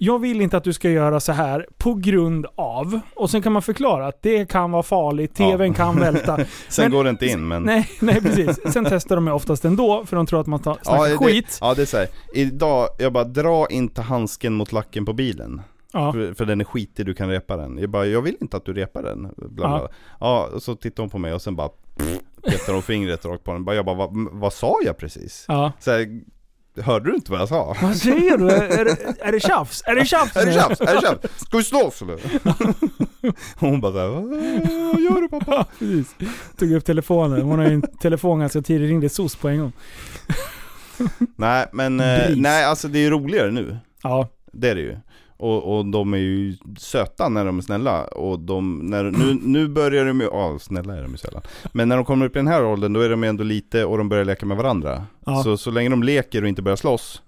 jag 0.00 0.18
vill 0.18 0.40
inte 0.40 0.56
att 0.56 0.64
du 0.64 0.72
ska 0.72 0.90
göra 0.90 1.20
så 1.20 1.32
här 1.32 1.66
på 1.78 1.94
grund 1.94 2.46
av. 2.54 3.00
Och 3.16 3.30
sen 3.30 3.42
kan 3.42 3.52
man 3.52 3.62
förklara 3.62 4.06
att 4.06 4.22
det 4.22 4.50
kan 4.50 4.70
vara 4.70 4.82
farligt, 4.82 5.32
Ja. 5.38 5.50
tvn 5.50 5.74
kan 5.74 6.00
välta. 6.00 6.36
Sen 6.68 6.84
Men- 6.84 6.90
går 6.92 7.04
det 7.04 7.10
inte 7.10 7.26
in 7.26 7.48
men... 7.48 7.62
nej, 7.62 7.88
nej 8.00 8.20
precis. 8.22 8.72
Sen 8.72 8.86
testar 8.88 9.16
de 9.16 9.26
ju 9.26 9.32
oftast 9.32 9.64
ändå, 9.64 10.04
för 10.06 10.16
de 10.16 10.26
tror 10.26 10.40
att 10.40 10.46
man 10.46 10.60
tar, 10.60 10.70
ja, 10.70 10.78
snackar 10.96 11.08
det, 11.08 11.16
skit. 11.16 11.58
ja 11.60 11.74
det 11.74 11.82
är 11.82 11.86
såhär, 11.86 12.06
idag, 12.34 12.88
jag 12.98 13.12
bara 13.12 13.24
dra 13.24 13.66
inte 13.70 14.02
handsken 14.02 14.54
mot 14.54 14.72
lacken 14.72 15.04
på 15.04 15.12
bilen. 15.12 15.62
Ja. 15.92 16.12
För, 16.12 16.34
för 16.34 16.44
den 16.44 16.60
är 16.60 16.64
skitig, 16.64 17.06
du 17.06 17.14
kan 17.14 17.28
repa 17.28 17.56
den. 17.56 17.78
Jag 17.78 17.90
bara, 17.90 18.06
jag 18.06 18.22
vill 18.22 18.36
inte 18.40 18.56
att 18.56 18.64
du 18.64 18.72
repar 18.72 19.02
den. 19.02 19.34
Ja. 19.56 19.90
Ja. 20.20 20.48
och 20.54 20.62
så 20.62 20.74
tittar 20.74 21.02
hon 21.02 21.10
på 21.10 21.18
mig 21.18 21.32
och 21.32 21.42
sen 21.42 21.56
bara 21.56 21.68
petar 22.44 22.72
hon 22.72 22.82
fingret 22.82 23.24
rakt 23.24 23.44
på 23.44 23.52
den. 23.52 23.64
Bara, 23.64 23.76
Jag 23.76 23.84
bara, 23.84 23.96
vad, 23.96 24.10
vad 24.32 24.52
sa 24.52 24.76
jag 24.84 24.96
precis? 24.98 25.44
ja. 25.48 25.72
Så 25.80 25.90
här, 25.90 26.20
hörde 26.82 27.10
du 27.10 27.14
inte 27.16 27.30
vad 27.32 27.40
jag 27.40 27.48
sa? 27.48 27.76
Vad 27.82 27.96
säger 27.96 28.38
du? 28.38 28.50
Är, 28.50 28.84
det- 28.84 29.16
är 29.20 29.32
det 29.32 29.40
tjafs? 29.40 29.82
Är 29.86 29.94
det 29.94 30.04
tjafs? 30.04 30.36
Är 30.36 30.46
det 30.46 30.52
tjafs? 30.52 30.80
Är 30.80 30.94
det 30.94 31.00
tjafs? 31.00 31.40
Ska 31.46 31.56
vi 31.56 31.64
slåss 31.64 32.02
eller? 32.02 32.18
Hon 33.60 33.80
bara 33.80 33.92
såhär, 33.92 34.08
vad 34.92 35.00
gör 35.00 35.20
du 35.20 35.28
pappa? 35.28 35.66
Precis. 35.78 36.14
Tog 36.58 36.72
upp 36.72 36.84
telefonen. 36.84 37.42
Hon 37.42 37.58
har 37.58 37.66
ju 37.66 37.74
en 37.74 37.82
telefon 37.82 38.40
ganska 38.40 38.62
tidigt, 38.62 38.88
ringde 38.90 39.08
SOS 39.08 39.36
på 39.36 39.48
en 39.48 39.58
gång. 39.58 39.72
Nej 41.36 41.66
men, 41.72 42.00
eh, 42.00 42.26
Bris. 42.26 42.36
nej 42.38 42.64
alltså 42.64 42.88
det 42.88 42.98
är 43.06 43.10
roligare 43.10 43.50
nu. 43.50 43.76
Ja. 44.02 44.28
Det 44.52 44.68
är 44.68 44.74
det 44.74 44.80
ju. 44.80 44.96
Och, 45.40 45.76
och 45.78 45.86
de 45.86 46.14
är 46.14 46.18
ju 46.18 46.56
söta 46.78 47.28
när 47.28 47.44
de 47.44 47.58
är 47.58 47.62
snälla. 47.62 48.04
Och 48.04 48.38
de, 48.40 48.78
när, 48.78 49.04
nu, 49.04 49.38
nu 49.42 49.68
börjar 49.68 50.04
de 50.04 50.20
ju, 50.20 50.26
ja 50.26 50.58
snälla 50.60 50.96
är 50.96 51.02
de 51.02 51.10
ju 51.10 51.16
sällan. 51.16 51.42
Men 51.72 51.88
när 51.88 51.96
de 51.96 52.04
kommer 52.04 52.26
upp 52.26 52.36
i 52.36 52.38
den 52.38 52.46
här 52.48 52.64
åldern 52.64 52.92
då 52.92 53.00
är 53.00 53.08
de 53.10 53.22
ju 53.22 53.28
ändå 53.28 53.44
lite, 53.44 53.84
och 53.84 53.98
de 53.98 54.08
börjar 54.08 54.24
leka 54.24 54.46
med 54.46 54.56
varandra. 54.56 55.04
Ja. 55.26 55.42
Så, 55.42 55.56
så 55.56 55.70
länge 55.70 55.88
de 55.88 56.02
leker 56.02 56.42
och 56.42 56.48
inte 56.48 56.62
börjar 56.62 56.76
slåss. 56.76 57.22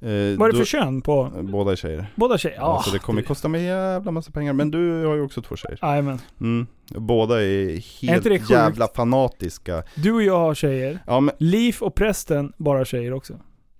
Eh, 0.00 0.08
Vad 0.38 0.48
är 0.48 0.52
det 0.52 0.58
för 0.58 0.64
kön 0.64 1.02
på 1.02 1.32
Båda 1.42 1.72
är 1.72 1.76
tjejer. 1.76 2.06
båda 2.14 2.38
tjejer? 2.38 2.56
Ja, 2.56 2.82
så 2.84 2.90
det 2.90 2.98
kommer 2.98 3.20
ju 3.20 3.26
kosta 3.26 3.48
mig 3.48 3.64
jävla 3.64 4.10
massa 4.10 4.30
pengar. 4.30 4.52
Men 4.52 4.70
du 4.70 5.04
har 5.04 5.14
ju 5.14 5.22
också 5.22 5.42
två 5.42 5.56
tjejer. 5.56 5.78
Jajamän. 5.82 6.18
Mm. 6.40 6.66
Båda 6.88 7.42
är 7.42 7.46
Är 7.46 7.66
det 8.00 8.06
helt 8.08 8.24
sjukt? 8.28 8.50
jävla 8.50 8.88
fanatiska. 8.88 9.82
Du 9.94 10.12
och 10.12 10.22
jag 10.22 10.38
har 10.38 10.54
tjejer. 10.54 10.98
Ja 11.06 11.20
men, 11.20 11.34
Liv 11.38 11.76
och 11.80 11.94
prästen, 11.94 12.52
bara 12.56 12.84
tjejer 12.84 13.12
också. 13.12 13.34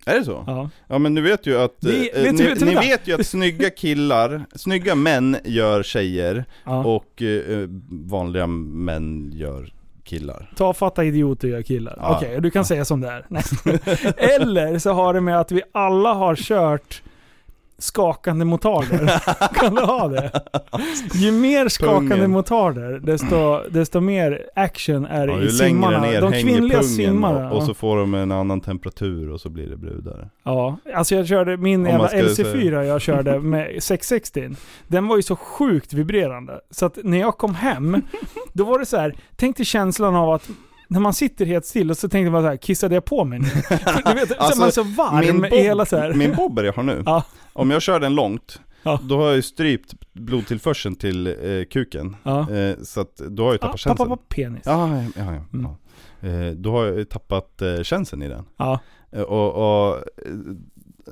Är 0.06 0.18
det 0.18 0.24
så? 0.24 0.44
Ja. 0.46 0.70
Ja 0.88 0.98
men 0.98 1.14
du 1.14 1.22
vet 1.22 1.46
ju 1.46 1.58
att, 1.60 1.76
Vi- 1.80 2.10
eh, 2.14 2.22
vet 2.22 2.32
ni, 2.34 2.42
vet 2.46 2.60
ni 2.60 2.74
vet 2.74 3.08
ju 3.08 3.14
att 3.14 3.26
snygga 3.26 3.70
killar, 3.70 4.44
snygga 4.54 4.94
män 4.94 5.36
gör 5.44 5.82
tjejer 5.82 6.44
ja. 6.64 6.84
och 6.84 7.22
eh, 7.22 7.68
vanliga 7.90 8.46
män 8.46 9.30
gör 9.34 9.72
killar. 10.04 10.52
Ta 10.56 10.72
fatta 10.74 11.04
idioter 11.04 11.48
gör 11.48 11.62
killar. 11.62 11.98
Ja. 12.00 12.16
Okej, 12.16 12.40
du 12.40 12.50
kan 12.50 12.64
säga 12.64 12.84
som 12.84 13.00
det 13.00 13.08
är. 13.08 13.26
Eller 14.36 14.78
så 14.78 14.92
har 14.92 15.14
det 15.14 15.20
med 15.20 15.40
att 15.40 15.52
vi 15.52 15.62
alla 15.72 16.12
har 16.12 16.36
kört 16.36 17.02
skakande 17.78 18.44
motarder. 18.44 19.22
kan 19.54 19.74
du 19.74 19.82
ha 19.82 20.08
det? 20.08 20.30
Ju 21.14 21.32
mer 21.32 21.68
skakande 21.68 22.14
Pungen. 22.14 22.30
motarder, 22.30 22.98
desto, 23.02 23.60
desto 23.70 24.00
mer 24.00 24.46
action 24.54 25.04
är 25.06 25.26
det 25.26 25.32
Ja, 25.32 25.38
i 25.38 25.42
ju 25.42 25.46
längre 25.46 25.52
simmarna. 25.68 26.00
ner 26.00 26.20
De 26.20 26.32
kvinnliga 26.32 26.82
simmarna. 26.82 27.50
och, 27.50 27.56
och 27.56 27.62
så 27.62 27.74
får 27.74 27.96
de 27.96 28.14
en 28.14 28.32
annan 28.32 28.60
temperatur 28.60 29.30
och 29.30 29.40
så 29.40 29.48
blir 29.48 29.66
det 29.70 29.76
brudar. 29.76 30.28
Ja, 30.42 30.76
alltså 30.94 31.14
jag 31.14 31.26
körde 31.28 31.56
min 31.56 31.84
jävla 31.84 31.98
man 31.98 32.08
ska 32.08 32.16
LC4 32.18 32.82
jag 32.82 33.00
körde 33.00 33.38
med 33.40 33.82
660. 33.82 34.50
Den 34.86 35.06
var 35.08 35.16
ju 35.16 35.22
så 35.22 35.36
sjukt 35.36 35.92
vibrerande. 35.92 36.60
Så 36.70 36.86
att 36.86 36.98
när 37.04 37.18
jag 37.20 37.38
kom 37.38 37.54
hem, 37.54 38.02
då 38.52 38.64
var 38.64 38.78
det 38.78 38.86
så 38.86 38.96
här. 38.96 39.14
tänk 39.36 39.56
dig 39.56 39.66
känslan 39.66 40.14
av 40.14 40.30
att 40.30 40.48
när 40.88 41.00
man 41.00 41.14
sitter 41.14 41.46
helt 41.46 41.64
still 41.66 41.90
och 41.90 41.96
så 41.98 42.08
tänkte 42.08 42.30
man 42.30 42.42
så 42.42 42.48
här, 42.48 42.56
kissade 42.56 42.94
jag 42.94 43.04
på 43.04 43.24
mig 43.24 43.38
nu? 43.38 43.46
Du 44.06 44.14
vet, 44.14 44.28
så 44.28 44.34
Alltså, 44.38 44.58
man 44.58 44.68
är 44.68 44.72
så 44.72 44.82
varm 44.82 45.44
i 45.44 45.48
hela 45.62 45.86
så 45.86 45.96
här. 45.96 46.12
min 46.14 46.34
bobber 46.36 46.64
jag 46.64 46.72
har 46.72 46.82
nu, 46.82 47.02
Ja. 47.06 47.24
om 47.52 47.70
jag 47.70 47.82
kör 47.82 48.00
den 48.00 48.14
långt, 48.14 48.60
Ja. 48.82 49.00
då 49.02 49.16
har 49.18 49.26
jag 49.26 49.36
ju 49.36 49.42
strypt 49.42 49.94
blodtillförseln 50.12 50.96
till 50.96 51.26
eh, 51.26 51.64
kuken. 51.70 52.16
Ja. 52.22 52.50
Eh, 52.50 52.76
så 52.82 53.00
att 53.00 53.16
då 53.16 53.42
har 53.42 53.48
jag 53.48 53.54
ju 53.54 53.58
Ah, 53.58 53.66
tappat 53.66 53.80
känseln. 53.80 53.96
pappa, 53.96 54.16
pappa, 54.16 54.22
penis. 54.34 54.62
Ja, 54.64 55.02
ja, 55.16 55.34
ja. 55.34 55.44
Mm. 55.58 56.48
Eh, 56.48 56.52
då 56.54 56.70
har 56.70 56.84
jag 56.86 56.96
ju 56.98 57.04
tappat 57.04 57.62
eh, 57.62 57.82
känseln 57.82 58.22
i 58.22 58.28
den. 58.28 58.44
Ja. 58.56 58.80
Eh, 59.12 59.22
och, 59.22 59.54
och 59.88 59.96
eh, 59.96 60.02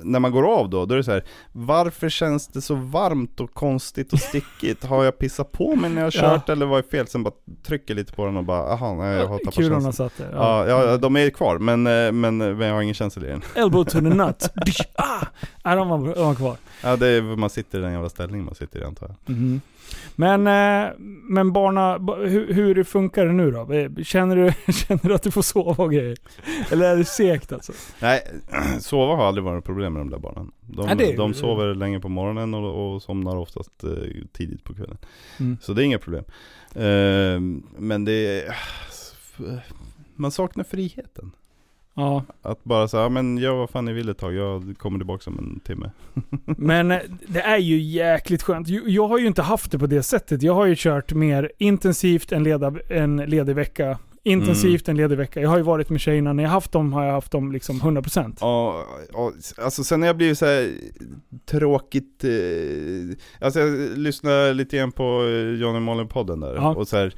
när 0.03 0.19
man 0.19 0.31
går 0.31 0.43
av 0.59 0.69
då, 0.69 0.85
då 0.85 0.93
är 0.93 0.97
det 0.97 1.03
så 1.03 1.11
här. 1.11 1.23
Varför 1.51 2.09
känns 2.09 2.47
det 2.47 2.61
så 2.61 2.75
varmt 2.75 3.39
och 3.39 3.53
konstigt 3.53 4.13
och 4.13 4.19
stickigt? 4.19 4.85
Har 4.85 5.03
jag 5.03 5.17
pissat 5.19 5.51
på 5.51 5.75
mig 5.75 5.89
när 5.89 6.01
jag 6.01 6.05
har 6.05 6.11
Ja. 6.29 6.37
kört 6.37 6.49
eller 6.49 6.65
var 6.65 6.77
det 6.81 6.87
fel? 6.89 7.07
Sen 7.07 7.23
bara 7.23 7.33
trycker 7.67 7.95
lite 7.95 8.13
på 8.13 8.25
den 8.25 8.37
och 8.37 8.43
bara, 8.43 8.73
aha, 8.73 8.93
nej 8.95 9.15
jag 9.17 9.27
har 9.27 9.37
tappat 9.39 9.53
Kulorna 9.55 9.81
känseln. 9.81 10.09
satt 10.09 10.17
där. 10.17 10.37
Ja, 10.37 10.67
ja, 10.67 10.97
de 10.97 11.15
är 11.17 11.29
kvar, 11.29 11.57
men, 11.57 11.87
eh, 11.87 12.11
men, 12.11 12.37
men 12.37 12.59
jag 12.61 12.73
har 12.73 12.81
ingen 12.81 12.95
känsel 12.95 13.25
i 13.25 13.27
den. 13.27 13.41
Elbow 13.55 13.83
to 13.83 13.91
the 13.91 14.01
nut. 14.01 14.49
ah! 14.95 15.25
Nej, 15.65 15.75
de 15.75 15.89
var, 15.89 15.97
de 16.15 16.25
var 16.25 16.35
kvar. 16.35 16.57
Ja, 16.83 16.95
det 16.95 17.07
är, 17.07 17.21
man 17.21 17.49
sitter 17.49 17.79
i 17.79 17.81
den 17.81 17.93
jävla 17.93 18.09
ställningen 18.09 18.45
man 18.45 18.55
sitter 18.55 18.79
i 18.79 18.83
antar 18.83 19.07
jag. 19.25 19.35
Mhm. 19.35 19.61
Men, 20.15 20.47
eh, 20.47 20.91
men 21.29 21.51
barna, 21.53 21.99
ba- 21.99 22.15
hur, 22.15 22.53
hur 22.53 22.83
funkar 22.83 23.25
det 23.25 23.31
nu 23.33 23.51
då? 23.51 23.73
Eh, 23.73 24.03
Känner 24.03 24.35
du, 24.35 24.73
känner 24.73 25.07
du 25.09 25.13
att 25.15 25.23
du 25.23 25.31
får 25.31 25.41
sova 25.41 25.83
och 25.83 25.91
grejer? 25.93 26.17
Eller 26.71 26.85
är 26.91 26.97
det 26.97 27.05
segt 27.05 27.51
alltså? 27.51 27.73
Nej, 28.01 28.21
sova 28.79 29.15
har 29.15 29.25
aldrig 29.25 29.43
varit 29.43 29.59
ett 29.59 29.65
problem 29.65 29.93
med 29.93 30.01
de 30.01 30.09
där 30.09 30.17
barnen. 30.19 30.51
De, 30.61 30.85
Nej, 30.85 30.95
det 30.95 31.13
är- 31.13 31.17
de 31.17 31.33
sover 31.33 31.75
länge 31.75 31.99
på 31.99 32.09
morgonen 32.09 32.53
och, 32.53 32.93
och 32.95 33.01
somnar 33.01 33.35
oftast 33.35 33.83
eh, 33.83 33.89
tidigt 34.33 34.63
på 34.63 34.73
kvällen. 34.73 34.97
Mm. 35.39 35.57
Så 35.61 35.73
det 35.73 35.81
är 35.83 35.85
inga 35.85 35.99
problem. 35.99 36.23
Men 37.77 38.05
det 38.05 38.11
är, 38.41 38.55
man 40.15 40.31
saknar 40.31 40.63
friheten. 40.63 41.31
Ja, 41.95 42.23
Att 42.41 42.63
bara 42.63 42.87
säga, 42.87 43.09
men 43.09 43.37
gör 43.37 43.53
vad 43.55 43.69
fan 43.69 43.85
ni 43.85 43.93
vill 43.93 44.09
ett 44.09 44.17
tag, 44.17 44.33
jag 44.33 44.75
kommer 44.77 44.99
tillbaka 44.99 45.29
om 45.29 45.37
en 45.39 45.59
timme. 45.59 45.91
men 46.57 46.91
eh, 46.91 46.99
det 47.27 47.41
är 47.41 47.57
ju 47.57 47.77
jäkligt 47.81 48.43
skönt. 48.43 48.67
Jag 48.85 49.07
har 49.07 49.17
ju 49.19 49.27
inte 49.27 49.41
haft 49.41 49.71
det 49.71 49.79
på 49.79 49.87
det 49.87 50.03
sättet. 50.03 50.43
Jag 50.43 50.53
har 50.53 50.65
ju 50.65 50.75
kört 50.77 51.13
mer 51.13 51.51
intensivt 51.57 52.31
en, 52.31 52.43
leda, 52.43 52.73
en 52.89 53.17
ledig 53.17 53.55
vecka. 53.55 53.97
Intensivt 54.25 54.89
en 54.89 54.97
ledig 54.97 55.17
vecka. 55.17 55.41
Jag 55.41 55.49
har 55.49 55.57
ju 55.57 55.63
varit 55.63 55.89
med 55.89 56.01
tjejerna, 56.01 56.33
när 56.33 56.43
jag 56.43 56.49
haft 56.49 56.71
dem 56.71 56.93
har 56.93 57.05
jag 57.05 57.13
haft 57.13 57.31
dem 57.31 57.51
liksom 57.51 57.81
100%. 57.81 58.37
Ja, 58.39 58.85
ja, 59.13 59.31
alltså 59.57 59.83
sen 59.83 59.99
när 59.99 60.07
jag 60.07 60.17
blivit 60.17 60.37
så 60.37 60.45
här 60.45 60.71
tråkigt, 61.45 62.23
eh, 62.23 63.17
alltså 63.45 63.59
jag 63.59 63.97
lyssnade 63.97 64.53
lite 64.53 64.77
grann 64.77 64.91
på 64.91 65.03
eh, 65.03 65.61
Johnny 65.61 65.79
Molin-podden 65.79 66.39
där 66.39 66.55
Ja. 66.55 66.75
och 66.75 66.87
så 66.87 66.97
här 66.97 67.13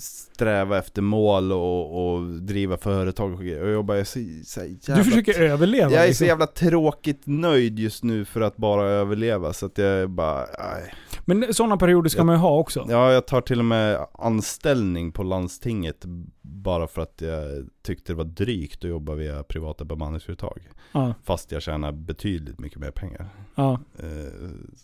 sträva 0.00 0.78
efter 0.78 1.02
mål 1.02 1.52
och, 1.52 2.12
och 2.12 2.22
driva 2.22 2.76
företag 2.76 3.32
och 3.32 3.40
grejer. 3.40 3.62
Och 3.62 3.70
jag 3.70 3.84
bara, 3.84 3.98
jag 3.98 4.06
så, 4.06 4.20
så 4.44 4.60
jävla 4.60 4.96
Du 4.96 5.04
försöker 5.04 5.42
överleva. 5.42 5.90
Jag 5.90 6.00
är 6.00 6.02
så 6.02 6.08
liksom. 6.08 6.26
jävla 6.26 6.46
tråkigt 6.46 7.22
nöjd 7.24 7.78
just 7.78 8.04
nu 8.04 8.24
för 8.24 8.40
att 8.40 8.56
bara 8.56 8.88
överleva 8.88 9.52
så 9.52 9.66
att 9.66 9.78
jag 9.78 10.10
bara, 10.10 10.38
nej. 10.38 10.94
Men 11.24 11.54
sådana 11.54 11.76
perioder 11.76 12.08
ska 12.08 12.24
man 12.24 12.34
ju 12.34 12.40
ha 12.40 12.58
också. 12.58 12.86
Ja, 12.88 13.12
jag 13.12 13.26
tar 13.26 13.40
till 13.40 13.58
och 13.58 13.64
med 13.64 14.06
anställning 14.12 15.12
på 15.12 15.22
landstinget 15.22 16.04
bara 16.42 16.86
för 16.86 17.02
att 17.02 17.20
jag 17.20 17.68
tyckte 17.88 18.12
det 18.12 18.16
var 18.16 18.24
drygt 18.24 18.84
att 18.84 18.90
jobba 18.90 19.14
via 19.14 19.42
privata 19.42 19.84
bemanningsföretag. 19.84 20.60
Ja, 20.92 21.14
Fast 21.24 21.52
jag 21.52 21.62
tjänar 21.62 21.92
betydligt 21.92 22.58
mycket 22.60 22.78
mer 22.78 22.90
pengar. 22.90 23.28
ja, 23.54 23.80
Eh, 23.98 24.06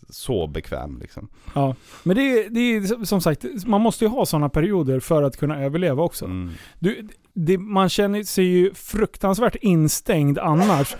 så 0.09 0.47
bekväm 0.47 0.99
liksom. 1.01 1.27
ja. 1.55 1.75
Men 2.03 2.15
det 2.15 2.21
är, 2.21 2.49
det 2.49 2.59
är 2.59 3.05
som 3.05 3.21
sagt, 3.21 3.45
man 3.65 3.81
måste 3.81 4.05
ju 4.05 4.09
ha 4.09 4.25
sådana 4.25 4.49
perioder 4.49 4.99
för 4.99 5.23
att 5.23 5.37
kunna 5.37 5.63
överleva 5.63 6.03
också. 6.03 6.25
Mm. 6.25 6.51
Du, 6.79 7.07
det, 7.33 7.57
man 7.57 7.89
känner 7.89 8.23
sig 8.23 8.45
ju 8.45 8.73
fruktansvärt 8.73 9.55
instängd 9.55 10.39
annars. 10.39 10.95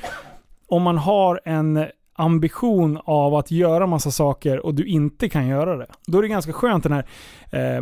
om 0.67 0.81
man 0.83 0.97
har 0.97 1.41
en 1.45 1.85
ambition 2.13 2.99
av 3.05 3.35
att 3.35 3.51
göra 3.51 3.87
massa 3.87 4.11
saker 4.11 4.65
och 4.65 4.75
du 4.75 4.85
inte 4.85 5.29
kan 5.29 5.47
göra 5.47 5.77
det. 5.77 5.87
Då 6.07 6.17
är 6.17 6.21
det 6.21 6.27
ganska 6.27 6.53
skönt 6.53 6.83
den 6.83 6.91
här 6.91 7.05
eh, 7.51 7.81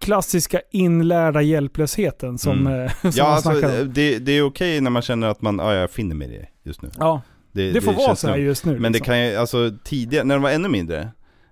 klassiska 0.00 0.60
inlärda 0.70 1.42
hjälplösheten 1.42 2.38
som, 2.38 2.66
Mm. 2.66 2.82
eh, 2.84 2.92
som 3.00 3.10
Ja, 3.14 3.24
man 3.24 3.32
alltså, 3.32 3.50
om. 3.82 3.92
det, 3.94 4.18
det 4.18 4.32
är 4.32 4.42
okej 4.42 4.80
när 4.80 4.90
man 4.90 5.02
känner 5.02 5.28
att 5.28 5.42
man, 5.42 5.58
ja 5.58 5.74
jag 5.74 5.90
finner 5.90 6.14
mig 6.14 6.28
i 6.34 6.38
det 6.38 6.48
just 6.62 6.82
nu. 6.82 6.90
Ja, 6.98 7.20
det 7.52 7.80
får 7.84 7.92
vara 7.92 8.16
så 8.16 8.28
här 8.28 8.36
just 8.36 8.64
nu. 8.64 8.72
Men 8.72 8.82
det 8.92 8.98
liksom. 8.98 9.04
kan 9.12 9.26
ju, 9.26 9.36
alltså 9.36 9.70
tidigare, 9.84 10.24
när 10.24 10.34
de 10.34 10.42
var 10.42 10.50
ännu 10.50 10.68
mindre 10.68 11.08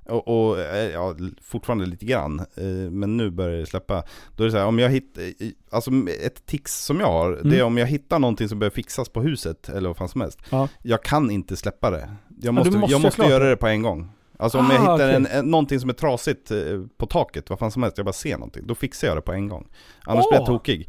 och, 0.08 0.28
och 0.48 0.60
eh, 0.60 0.90
ja, 0.92 1.14
fortfarande 1.42 1.86
lite 1.86 2.06
grann, 2.06 2.40
eh, 2.40 2.64
men 2.90 3.16
nu 3.16 3.30
börjar 3.30 3.58
det 3.58 3.66
släppa. 3.66 4.02
Då 4.36 4.42
är 4.42 4.46
det 4.46 4.50
så 4.52 4.58
här, 4.58 4.66
om 4.66 4.78
jag 4.78 4.90
hittar, 4.90 5.22
alltså 5.70 5.90
ett 6.24 6.46
tics 6.46 6.84
som 6.84 7.00
jag 7.00 7.06
har, 7.06 7.30
det 7.30 7.38
är 7.48 7.54
Mm. 7.54 7.66
om 7.66 7.78
jag 7.78 7.86
hittar 7.86 8.18
någonting 8.18 8.48
som 8.48 8.58
behöver 8.58 8.74
fixas 8.74 9.08
på 9.08 9.20
huset, 9.22 9.68
eller 9.68 9.88
vad 9.88 9.96
fan 9.96 10.08
som 10.08 10.20
helst. 10.20 10.38
Ja. 10.50 10.68
Jag 10.82 11.02
kan 11.02 11.30
inte 11.30 11.56
släppa 11.56 11.90
det. 11.90 12.08
Jag 12.40 12.54
måste, 12.54 12.78
måste 12.78 12.92
jag 12.92 13.00
måste 13.00 13.22
göra 13.22 13.44
det. 13.44 13.50
det 13.50 13.56
på 13.56 13.66
en 13.66 13.82
gång. 13.82 14.10
Alltså 14.38 14.58
om 14.58 14.70
jag 14.70 14.74
Ah, 14.80 14.80
hittar 14.80 14.94
okej. 14.94 15.14
en, 15.14 15.26
en, 15.26 15.50
någonting 15.50 15.80
som 15.80 15.90
är 15.90 15.94
trasigt 15.94 16.50
eh, 16.50 16.58
på 16.98 17.06
taket, 17.06 17.50
vad 17.50 17.58
fan 17.58 17.70
som 17.70 17.82
helst, 17.82 17.98
jag 17.98 18.04
bara 18.06 18.12
ser 18.12 18.34
någonting, 18.38 18.66
då 18.66 18.74
fixar 18.74 19.08
jag 19.08 19.16
det 19.16 19.20
på 19.22 19.32
en 19.32 19.48
gång. 19.48 19.68
Annars 20.04 20.24
Åh! 20.24 20.30
blir 20.30 20.38
jag 20.38 20.46
tokig. 20.46 20.88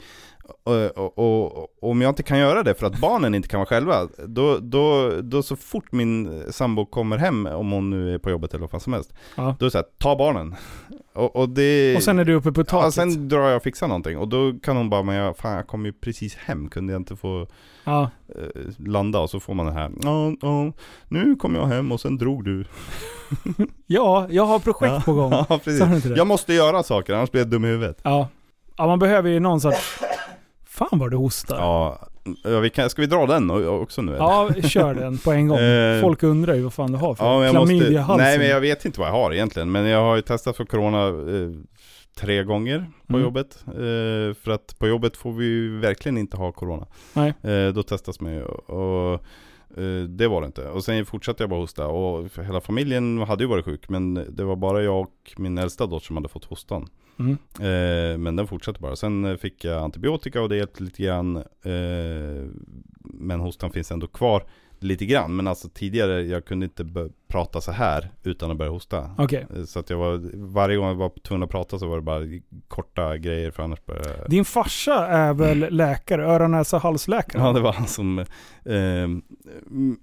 Och, 0.63 0.97
och, 0.97 1.17
och, 1.17 1.57
och 1.63 1.89
om 1.91 2.01
jag 2.01 2.09
inte 2.11 2.23
kan 2.23 2.39
göra 2.39 2.63
det 2.63 2.73
för 2.73 2.87
att 2.87 2.99
barnen 2.99 3.35
inte 3.35 3.47
kan 3.47 3.59
vara 3.59 3.67
själva, 3.69 4.07
då, 4.27 4.57
då, 4.61 5.11
då 5.21 5.43
så 5.43 5.55
fort 5.55 5.91
min 5.91 6.43
sambo 6.51 6.85
kommer 6.85 7.17
hem, 7.17 7.45
om 7.47 7.71
hon 7.71 7.89
nu 7.89 8.13
är 8.13 8.17
på 8.17 8.29
jobbet 8.29 8.53
eller 8.53 8.61
vad 8.61 8.71
fan 8.71 8.79
som 8.79 8.93
helst, 8.93 9.13
Ja. 9.35 9.43
då 9.59 9.65
är 9.65 9.67
det 9.67 9.71
så 9.71 9.77
här, 9.77 9.85
ta 9.97 10.15
barnen. 10.15 10.55
Och, 11.13 11.35
och, 11.35 11.49
det, 11.49 11.95
Och 11.95 12.03
sen 12.03 12.19
är 12.19 12.25
du 12.25 12.33
uppe 12.33 12.51
på 12.51 12.61
ja, 12.61 12.65
taket. 12.65 12.93
sen 12.93 13.27
drar 13.29 13.47
jag 13.47 13.57
och 13.57 13.63
fixar 13.63 13.87
någonting. 13.87 14.17
Och 14.17 14.27
då 14.27 14.53
kan 14.63 14.77
hon 14.77 14.89
bara, 14.89 15.03
men 15.03 15.15
jag, 15.15 15.37
fan 15.37 15.55
jag 15.55 15.67
kom 15.67 15.85
ju 15.85 15.93
precis 15.93 16.35
hem, 16.35 16.69
kunde 16.69 16.93
jag 16.93 16.99
inte 16.99 17.15
få 17.15 17.47
Ja. 17.83 18.09
eh, 18.35 18.41
landa? 18.87 19.19
Och 19.19 19.29
så 19.29 19.39
får 19.39 19.53
man 19.53 19.65
det 19.65 19.71
här, 19.71 19.91
ja, 20.03 20.33
ja, 20.41 20.71
nu 21.07 21.35
kom 21.35 21.55
jag 21.55 21.65
hem 21.65 21.91
och 21.91 22.01
sen 22.01 22.17
drog 22.17 22.45
du. 22.45 22.65
ja, 23.87 24.27
jag 24.29 24.45
har 24.45 24.59
projekt 24.59 24.93
Ja. 24.93 25.01
på 25.05 25.13
gång. 25.13 25.31
Ja, 25.49 25.59
precis. 25.63 26.05
Jag 26.17 26.27
måste 26.27 26.53
göra 26.53 26.83
saker, 26.83 27.13
annars 27.13 27.31
blir 27.31 27.41
jag 27.41 27.49
dum 27.49 27.65
i 27.65 27.67
huvudet. 27.67 27.97
Ja. 28.03 28.27
ja, 28.77 28.87
man 28.87 28.99
behöver 28.99 29.29
ju 29.29 29.39
någon 29.39 29.61
sorts... 29.61 29.99
Fan 30.77 30.99
vad 30.99 31.11
du 31.11 31.17
hostar. 31.17 31.57
Ja, 31.57 32.07
ja 32.43 32.59
vi 32.59 32.69
kan, 32.69 32.89
ska 32.89 33.01
vi 33.01 33.07
dra 33.07 33.25
den 33.25 33.49
också 33.67 34.01
nu 34.01 34.11
eller? 34.15 34.23
Ja, 34.25 34.49
kör 34.63 34.93
den 34.95 35.17
på 35.17 35.31
en 35.31 35.47
gång. 35.47 35.57
Eh, 35.61 36.01
Folk 36.01 36.23
undrar 36.23 36.53
ju 36.55 36.61
vad 36.61 36.73
fan 36.73 36.91
du 36.91 36.97
har 36.97 37.15
för 37.15 37.25
Ja, 37.25 37.35
men 37.37 37.43
jag 37.45 37.51
klamydia 37.55 37.87
i 37.87 37.89
måste, 37.91 38.01
halsen. 38.01 38.25
nej 38.25 38.37
men 38.37 38.47
jag 38.47 38.61
vet 38.61 38.85
inte 38.85 38.99
vad 38.99 39.09
jag 39.09 39.13
har 39.13 39.33
egentligen, 39.33 39.71
men 39.71 39.85
jag 39.85 39.99
har 40.01 40.15
ju 40.15 40.21
testat 40.21 40.57
för 40.57 40.65
corona 40.65 41.07
eh, 41.07 41.49
tre 42.17 42.43
gånger 42.43 42.85
på 43.07 43.13
Mm. 43.13 43.21
jobbet. 43.25 43.63
Eh, 43.67 43.73
för 44.43 44.49
att 44.49 44.79
på 44.79 44.87
jobbet 44.87 45.17
får 45.17 45.31
vi 45.31 45.45
ju 45.45 45.79
verkligen 45.79 46.17
inte 46.17 46.37
ha 46.37 46.51
corona. 46.51 46.85
Nej. 47.13 47.33
Eh, 47.43 47.73
då 47.73 47.83
testas 47.83 48.19
man 48.21 48.33
ju 48.33 48.43
och 48.43 49.13
eh, 49.77 50.03
det 50.09 50.27
var 50.27 50.41
det 50.41 50.45
inte. 50.47 50.67
Och 50.69 50.83
sen 50.83 51.05
fortsatte 51.05 51.43
jag 51.43 51.49
bara 51.49 51.59
hosta 51.59 51.87
och 51.87 52.25
hela 52.45 52.61
familjen 52.61 53.17
hade 53.21 53.43
ju 53.43 53.47
varit 53.49 53.65
sjuk 53.65 53.89
men 53.89 54.13
det 54.29 54.43
var 54.43 54.55
bara 54.55 54.83
jag 54.83 54.99
och 55.01 55.33
min 55.37 55.57
äldsta 55.57 55.85
dotter 55.85 56.05
som 56.05 56.15
hade 56.15 56.29
fått 56.29 56.45
hostan. 56.45 56.87
Mm. 57.19 57.37
Eh, 57.59 58.17
men 58.17 58.35
den 58.35 58.47
fortsatte 58.47 58.79
bara. 58.79 58.95
Sen 58.95 59.25
eh, 59.25 59.37
fick 59.37 59.63
jag 59.63 59.83
antibiotika 59.83 60.41
och 60.41 60.49
det 60.49 60.57
hjälpte 60.57 60.83
lite 60.83 61.03
grann. 61.03 61.35
Eh, 61.37 62.45
men 63.03 63.39
hostan 63.39 63.71
finns 63.71 63.91
ändå 63.91 64.07
kvar 64.07 64.43
lite 64.79 65.05
grann. 65.05 65.35
Men 65.35 65.47
alltså 65.47 65.69
tidigare, 65.69 66.21
jag 66.21 66.45
kunde 66.45 66.65
inte 66.65 66.83
prata 67.27 67.61
så 67.61 67.71
här 67.71 68.09
utan 68.23 68.51
att 68.51 68.57
börja 68.57 68.71
hosta. 68.71 69.09
Okej. 69.17 69.45
Eh, 69.55 69.63
Så 69.63 69.79
att 69.79 69.89
jag 69.89 69.97
var, 69.97 70.21
varje 70.53 70.77
gång 70.77 70.87
jag 70.87 70.95
var 70.95 71.11
tvungen 71.23 71.43
att 71.43 71.49
prata 71.49 71.79
så 71.79 71.87
var 71.87 71.95
det 71.95 72.01
bara 72.01 72.23
korta 72.67 73.17
grejer 73.17 73.51
för 73.51 73.63
annars 73.63 73.85
började 73.85 74.09
jag... 74.17 74.29
Din 74.29 74.45
farsa 74.45 75.07
är 75.07 75.33
väl 75.33 75.67
läkare? 75.69 76.25
Öron, 76.25 76.51
näsa, 76.51 76.77
halsläkare? 76.77 77.41
Ja 77.43 77.53
det 77.53 77.59
var 77.59 77.73
han 77.73 77.87
som... 77.87 78.19
Eh, 78.19 78.25
m- 78.65 79.21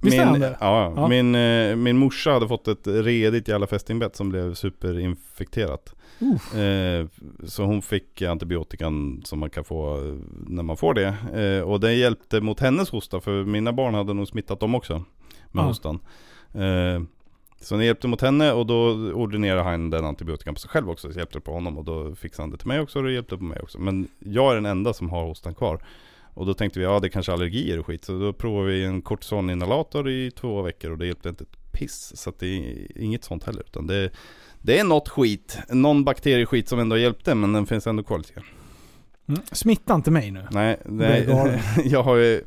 Visst 0.02 0.16
är 0.16 0.20
min, 0.20 0.28
han 0.28 0.40
det? 0.40 0.56
Ja, 0.60 0.92
Ja. 0.96 1.08
Min, 1.08 1.34
eh, 1.34 1.76
min 1.76 1.96
morsa 1.96 2.30
hade 2.32 2.48
fått 2.48 2.68
ett 2.68 2.86
redigt 2.86 3.48
jävla 3.48 3.66
fästingbett 3.66 4.16
som 4.16 4.28
blev 4.28 4.54
superinfekterat. 4.54 5.94
Eh, 6.54 7.06
så 7.46 7.64
hon 7.64 7.82
fick 7.82 8.22
antibiotikan 8.22 9.22
som 9.24 9.38
man 9.38 9.50
kan 9.50 9.64
få 9.64 9.96
eh, 9.96 10.14
när 10.46 10.62
man 10.62 10.76
får 10.76 10.94
det. 10.94 11.14
Eh, 11.42 11.68
och 11.68 11.80
det 11.80 11.92
hjälpte 11.94 12.40
mot 12.40 12.60
hennes 12.60 12.90
hosta 12.90 13.20
för 13.20 13.44
mina 13.44 13.72
barn 13.72 13.94
hade 13.94 14.14
nog 14.14 14.28
smittat 14.28 14.60
dem 14.60 14.74
också 14.74 14.92
med 15.52 15.62
Ja. 15.62 15.66
hostan. 15.66 15.98
Eh, 16.54 17.02
så 17.64 17.76
det 17.76 17.84
hjälpte 17.84 18.08
mot 18.08 18.20
henne 18.20 18.52
och 18.52 18.66
då 18.66 18.88
ordinerade 18.94 19.62
han 19.62 19.90
den 19.90 20.04
antibiotikan 20.04 20.54
på 20.54 20.60
sig 20.60 20.70
själv 20.70 20.90
också. 20.90 21.12
Så 21.12 21.18
hjälpte 21.18 21.40
på 21.40 21.52
honom 21.52 21.78
och 21.78 21.84
då 21.84 22.14
fixade 22.14 22.42
han 22.42 22.50
det 22.50 22.56
till 22.56 22.68
mig 22.68 22.80
också 22.80 22.98
och 22.98 23.04
det 23.04 23.12
hjälpte 23.12 23.36
på 23.36 23.44
mig 23.44 23.60
också. 23.62 23.78
Men 23.78 24.08
jag 24.18 24.50
är 24.50 24.54
den 24.54 24.66
enda 24.66 24.92
som 24.92 25.10
har 25.10 25.24
hostan 25.24 25.54
kvar. 25.54 25.84
Och 26.34 26.46
då 26.46 26.54
tänkte 26.54 26.78
vi, 26.78 26.84
ja 26.84 27.00
det 27.00 27.06
är 27.06 27.10
kanske 27.10 27.32
allergier 27.32 27.78
och 27.78 27.86
skit. 27.86 28.04
Så 28.04 28.18
då 28.18 28.32
provade 28.32 28.72
vi 28.72 28.84
en 28.84 29.02
kortisoninhalator 29.02 30.10
i 30.10 30.30
två 30.30 30.62
veckor 30.62 30.90
och 30.90 30.98
det 30.98 31.06
hjälpte 31.06 31.28
inte 31.28 31.44
ett 31.44 31.72
piss. 31.72 32.12
Så 32.14 32.30
att 32.30 32.38
det 32.38 32.46
är 32.46 32.86
inget 33.02 33.24
sånt 33.24 33.44
heller. 33.44 33.62
Utan 33.66 33.86
det, 33.86 34.10
det 34.62 34.78
är 34.78 34.84
något 34.84 35.08
skit, 35.08 35.58
någon 35.68 36.04
bakterieskit 36.04 36.68
som 36.68 36.78
ändå 36.78 36.96
hjälpte 36.98 37.34
men 37.34 37.52
den 37.52 37.66
finns 37.66 37.86
ändå 37.86 38.02
kvar 38.02 38.18
lite 38.18 38.32
grann. 38.32 38.44
Mm. 39.28 39.40
Smitta 39.52 39.94
inte 39.94 40.10
mig 40.10 40.30
nu. 40.30 40.46
Nej, 40.50 40.80
är 40.84 40.90
nej 40.90 41.60
jag 41.84 42.02
har 42.02 42.16
ju 42.16 42.42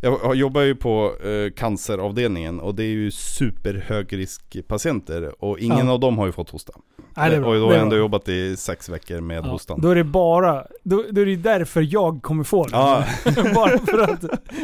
jag 0.00 0.34
jobbar 0.34 0.60
ju 0.60 0.74
på 0.74 1.12
eh, 1.24 1.50
canceravdelningen 1.56 2.60
och 2.60 2.74
det 2.74 2.82
är 2.82 2.86
ju 2.88 3.10
superhögriskpatienter 3.10 5.44
och 5.44 5.58
ingen 5.58 5.86
Ja. 5.86 5.92
av 5.92 6.00
dem 6.00 6.18
har 6.18 6.26
ju 6.26 6.32
fått 6.32 6.50
hosta. 6.50 6.72
Nej, 7.14 7.30
det 7.30 7.36
är 7.36 7.40
bra. 7.40 7.48
och 7.50 7.54
då 7.56 7.66
har 7.66 7.72
jag 7.72 7.82
ändå 7.82 7.96
jobbat 7.96 8.28
i 8.28 8.56
sex 8.56 8.88
veckor 8.88 9.20
med 9.20 9.44
Ja, 9.44 9.48
hostan. 9.50 9.80
Då 9.80 9.90
är 9.90 9.94
det 9.94 10.04
bara, 10.04 10.64
då, 10.82 11.04
då 11.10 11.20
är 11.20 11.26
det 11.26 11.36
därför 11.36 11.86
jag 11.92 12.22
kommer 12.22 12.44
få 12.44 12.64
det. 12.64 12.70
Ja. 12.72 13.04
bara 13.54 13.78
för 13.78 13.98
att, 13.98 14.20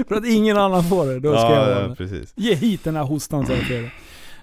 för 0.09 0.15
att 0.15 0.27
ingen 0.27 0.57
annan 0.57 0.85
får 0.85 1.07
det. 1.07 1.21
Då 1.21 1.33
ska 1.33 1.41
ja, 1.41 1.71
jag 1.71 1.91
ja, 1.91 1.95
precis. 1.95 2.33
Ge 2.37 2.55
hit 2.55 2.85
den 2.85 2.97
här 2.97 3.05
hostan 3.05 3.47
så 3.47 3.53
det. 3.53 3.91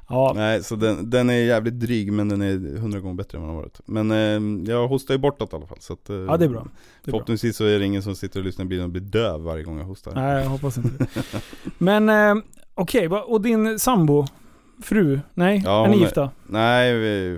Ja, 0.10 0.32
Nej, 0.36 0.64
så 0.64 0.76
den, 0.76 1.10
den 1.10 1.30
är 1.30 1.34
jävligt 1.34 1.80
dryg 1.80 2.12
men 2.14 2.30
den 2.30 2.42
är 2.42 2.78
hundra 2.80 3.00
gånger 3.00 3.16
bättre 3.16 3.38
än 3.38 3.42
vad 3.42 3.50
den 3.50 3.56
har 3.56 3.62
varit. 3.64 3.80
Men 3.86 4.12
eh, 4.12 4.70
jag 4.74 4.88
hostar 4.88 5.14
ju 5.14 5.18
bortåt 5.18 5.54
i 5.54 5.56
alla 5.56 5.66
fall. 5.68 5.78
Så 5.82 5.94
att, 5.94 6.10
eh, 6.10 6.16
ja 6.16 6.38
det 6.38 6.46
är 6.46 6.50
bra. 6.50 6.60
Det 6.60 6.60
är 6.60 6.60
bra. 6.60 6.70
Förhoppningsvis 7.12 7.58
så 7.58 7.66
är 7.66 7.80
det 7.80 7.86
ingen 7.86 8.04
som 8.04 8.16
sitter 8.16 8.40
och 8.40 8.46
lyssnar 8.46 8.66
i 8.66 8.68
bilen 8.68 8.84
och 8.86 8.90
blir 8.92 9.02
döv 9.02 9.42
varje 9.42 9.64
gång 9.64 9.78
jag 9.78 9.86
hostar. 9.86 10.12
Nej, 10.16 10.44
jag 10.44 10.50
hoppas 10.50 10.78
inte 10.78 10.90
det. 11.04 11.08
Men 11.78 12.10
eh, 12.10 12.36
okej, 12.76 13.08
va- 13.08 13.24
och 13.28 13.42
din 13.42 13.80
sambo? 13.80 14.26
Fru? 14.84 15.20
Nej? 15.34 15.62
Ja, 15.66 15.84
är 15.86 15.88
ni 15.88 15.94
hon 15.94 16.02
är- 16.02 16.06
gifta? 16.06 16.30
Nej, 16.48 16.94
vi, 16.98 17.38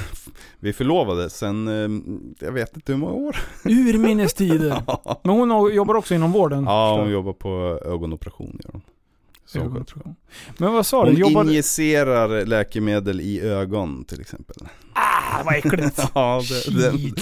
vi 0.60 0.72
förlovade 0.72 1.30
sen, 1.30 1.68
eh, 1.68 2.16
jag 2.46 2.52
vet 2.52 2.74
inte 2.76 2.92
hur 2.92 2.98
många 2.98 3.12
år. 3.12 3.36
Urminnes 3.64 4.34
tider. 4.34 4.82
Men 5.22 5.50
hon 5.50 5.74
jobbar 5.74 5.94
också 5.94 6.14
inom 6.14 6.32
vården? 6.32 6.64
Ja, 6.64 6.96
hon 7.00 7.10
jobbar 7.10 7.32
på 7.32 7.80
ögonoperation. 7.84 8.60
Gör 8.64 8.70
hon. 8.72 8.82
Så 9.46 9.58
hon 9.58 9.74
sköter. 9.74 10.14
Men 10.58 10.72
vad 10.72 10.86
sa 10.86 11.04
du? 11.04 11.10
Hon 11.10 11.20
Jobbar... 11.20 11.44
injicerar 11.44 12.46
läkemedel 12.46 13.20
i 13.20 13.40
ögon 13.40 14.04
till 14.04 14.20
exempel. 14.20 14.56
Ah, 14.92 15.42
vad 15.44 15.54
äckligt! 15.54 16.00
Ja, 16.14 16.42
det, 16.48 16.82
den, 16.82 17.12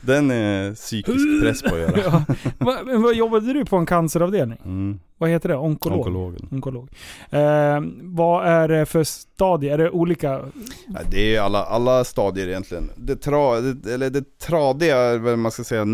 den 0.00 0.30
är 0.30 0.74
psykisk 0.74 1.42
press 1.42 1.62
på 1.62 1.74
att 1.74 1.80
göra. 1.80 2.24
ja. 2.58 2.76
Men 2.84 3.02
vad 3.02 3.14
jobbade 3.14 3.52
du 3.52 3.64
på 3.64 3.76
en 3.76 3.86
canceravdelning? 3.86 4.58
Mm. 4.64 5.00
Vad 5.18 5.30
heter 5.30 5.48
det? 5.48 5.56
Onkolog? 5.56 5.98
Onkologen. 5.98 6.48
Onkolog. 6.50 6.88
Eh, 7.30 7.80
vad 8.02 8.46
är 8.46 8.68
det 8.68 8.86
för 8.86 9.04
stadier? 9.04 9.72
Är 9.72 9.78
det 9.78 9.90
olika? 9.90 10.40
Ja, 10.86 11.00
det 11.10 11.36
är 11.36 11.40
alla, 11.40 11.64
alla 11.64 12.04
stadier 12.04 12.48
egentligen. 12.48 12.90
Det, 12.96 13.16
tra, 13.16 13.60
det, 13.60 13.94
eller 13.94 14.10
det 14.10 14.38
tradiga, 14.38 15.18
väl 15.18 15.36
man 15.36 15.52
ska 15.52 15.64
säga, 15.64 15.84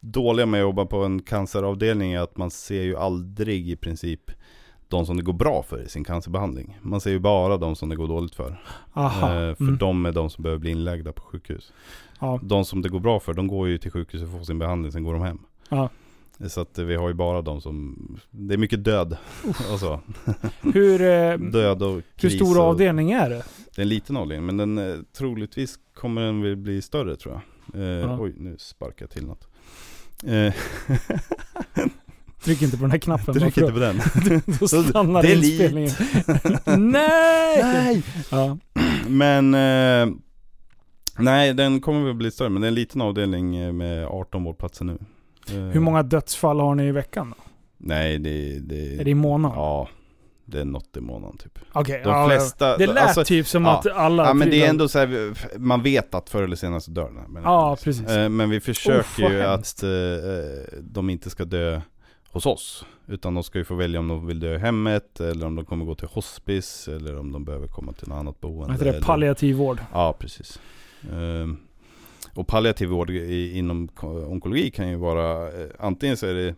dåliga 0.00 0.46
med 0.46 0.60
att 0.60 0.62
jobba 0.62 0.86
på 0.86 1.04
en 1.04 1.22
canceravdelning 1.22 2.12
är 2.12 2.20
att 2.20 2.36
man 2.36 2.50
ser 2.50 2.82
ju 2.82 2.96
aldrig 2.96 3.70
i 3.70 3.76
princip 3.76 4.30
de 4.88 5.06
som 5.06 5.16
det 5.16 5.22
går 5.22 5.32
bra 5.32 5.62
för 5.62 5.82
i 5.82 5.88
sin 5.88 6.04
cancerbehandling. 6.04 6.78
Man 6.82 7.00
ser 7.00 7.10
ju 7.10 7.18
bara 7.18 7.56
de 7.56 7.76
som 7.76 7.88
det 7.88 7.96
går 7.96 8.08
dåligt 8.08 8.34
för. 8.34 8.62
Aha. 8.92 9.26
Eh, 9.26 9.54
för 9.54 9.64
mm. 9.64 9.78
de 9.78 10.06
är 10.06 10.12
de 10.12 10.30
som 10.30 10.42
behöver 10.42 10.60
bli 10.60 10.70
inlagda 10.70 11.12
på 11.12 11.22
sjukhus. 11.22 11.72
Ja. 12.20 12.40
De 12.42 12.64
som 12.64 12.82
det 12.82 12.88
går 12.88 13.00
bra 13.00 13.20
för, 13.20 13.34
de 13.34 13.46
går 13.46 13.68
ju 13.68 13.78
till 13.78 13.90
sjukhus 13.90 14.22
och 14.22 14.30
får 14.30 14.44
sin 14.44 14.58
behandling, 14.58 14.92
sen 14.92 15.04
går 15.04 15.12
de 15.12 15.22
hem. 15.22 15.38
Ja. 15.68 15.88
Så 16.48 16.60
att 16.60 16.78
vi 16.78 16.94
har 16.94 17.08
ju 17.08 17.14
bara 17.14 17.42
de 17.42 17.60
som, 17.60 17.96
det 18.30 18.54
är 18.54 18.58
mycket 18.58 18.84
död 18.84 19.16
och 19.72 19.78
så. 19.80 20.00
Hur, 20.60 21.02
eh, 21.02 21.38
Död 21.38 21.82
och 21.82 22.02
hur 22.16 22.30
stor 22.30 22.68
avdelning 22.68 23.12
är 23.12 23.30
det? 23.30 23.44
Det 23.74 23.80
är 23.80 23.82
en 23.82 23.88
liten 23.88 24.16
avdelning, 24.16 24.46
men 24.46 24.56
den, 24.56 24.78
eh, 24.78 24.96
troligtvis 25.12 25.78
kommer 25.94 26.22
den 26.22 26.62
bli 26.62 26.82
större 26.82 27.16
tror 27.16 27.34
jag. 27.34 27.42
Eh, 27.82 27.88
Ja. 27.88 28.18
Oj, 28.20 28.34
nu 28.36 28.56
sparkar 28.58 29.04
jag 29.04 29.10
till 29.10 29.26
något. 29.26 29.48
Tryck 32.44 32.62
inte 32.62 32.76
på 32.76 32.82
den 32.82 32.90
här 32.90 32.98
knappen. 32.98 33.34
Tryck 33.34 33.58
inte 33.58 33.72
på 33.72 33.78
den. 33.78 34.00
Då 34.60 34.68
stannar 34.68 35.22
Delete. 35.22 35.46
inspelningen. 35.48 35.90
Nej! 36.92 38.02
Ja. 38.30 38.58
Men, 39.08 39.54
eh, 39.54 40.14
nej 41.18 41.54
den 41.54 41.80
kommer 41.80 42.04
väl 42.06 42.14
bli 42.14 42.30
större, 42.30 42.48
men 42.48 42.62
det 42.62 42.66
är 42.66 42.68
en 42.68 42.74
liten 42.74 43.00
avdelning 43.00 43.56
eh, 43.56 43.72
med 43.72 44.06
18 44.06 44.44
vårdplatser 44.44 44.84
nu. 44.84 44.98
Eh, 45.50 45.54
Hur 45.56 45.80
många 45.80 46.02
dödsfall 46.02 46.60
har 46.60 46.74
ni 46.74 46.84
i 46.88 46.92
veckan 46.92 47.34
då? 47.36 47.44
Nej, 47.78 48.18
det, 48.18 48.58
det, 48.58 49.00
Är 49.00 49.04
det 49.04 49.10
i 49.10 49.14
månaden? 49.14 49.58
Ja, 49.58 49.88
det 50.44 50.60
är 50.60 50.64
något 50.64 50.96
i 50.96 51.00
månaden 51.00 51.36
typ. 51.38 51.58
Okej, 51.72 52.00
De 52.04 52.10
ja, 52.10 52.28
flesta, 52.28 52.76
det 52.76 52.86
lät 52.86 52.98
alltså, 52.98 53.24
typ 53.24 53.46
som 53.46 53.64
ja. 53.64 53.78
att 53.78 53.86
alla... 53.86 54.26
Ja 54.26 54.34
men 54.34 54.50
det 54.50 54.64
är 54.64 54.68
ändå 54.70 54.88
så 54.88 54.98
här, 54.98 55.32
man 55.58 55.82
vet 55.82 56.14
att 56.14 56.30
förr 56.30 56.42
eller 56.42 56.56
senare 56.56 56.80
så 56.80 56.90
dör 56.90 57.04
den 57.04 57.36
här 57.36 57.42
Ja, 57.44 57.76
precis. 57.84 58.08
Eh, 58.08 58.28
Men 58.28 58.50
vi 58.50 58.60
försöker 58.60 59.22
vad 59.22 59.32
ju 59.32 59.40
hemskt. 59.40 59.82
att 59.84 60.80
de 60.80 61.10
inte 61.10 61.30
ska 61.30 61.44
dö 61.44 61.80
hos 62.32 62.46
oss. 62.46 62.84
Utan 63.06 63.34
de 63.34 63.42
ska 63.44 63.58
ju 63.58 63.64
få 63.64 63.74
välja 63.74 64.00
om 64.00 64.08
de 64.08 64.26
vill 64.26 64.40
dö 64.40 64.54
i 64.54 64.58
hemmet, 64.58 65.20
eller 65.20 65.46
om 65.46 65.54
de 65.54 65.64
kommer 65.64 65.84
gå 65.84 65.94
till 65.94 66.08
hospice, 66.08 66.88
eller 66.96 67.16
om 67.18 67.32
de 67.32 67.44
behöver 67.44 67.66
komma 67.66 67.92
till 67.92 68.08
något 68.08 68.16
annat 68.18 68.40
boende. 68.40 68.72
Heter 68.72 68.84
det? 68.84 68.90
eller- 68.90 69.00
Palliativ 69.00 69.56
vård. 69.56 69.80
Ja, 69.92 70.16
precis. 70.18 70.60
Ehm, 71.12 71.56
och 72.34 72.46
palliativ 72.46 72.88
vård 72.88 73.10
i, 73.10 73.58
inom 73.58 73.88
ko- 73.88 74.24
onkologi 74.32 74.70
kan 74.70 74.88
ju 74.88 74.96
vara, 74.96 75.48
eh, 75.62 75.66
antingen 75.78 76.16
så 76.16 76.26
är 76.26 76.34
det 76.34 76.54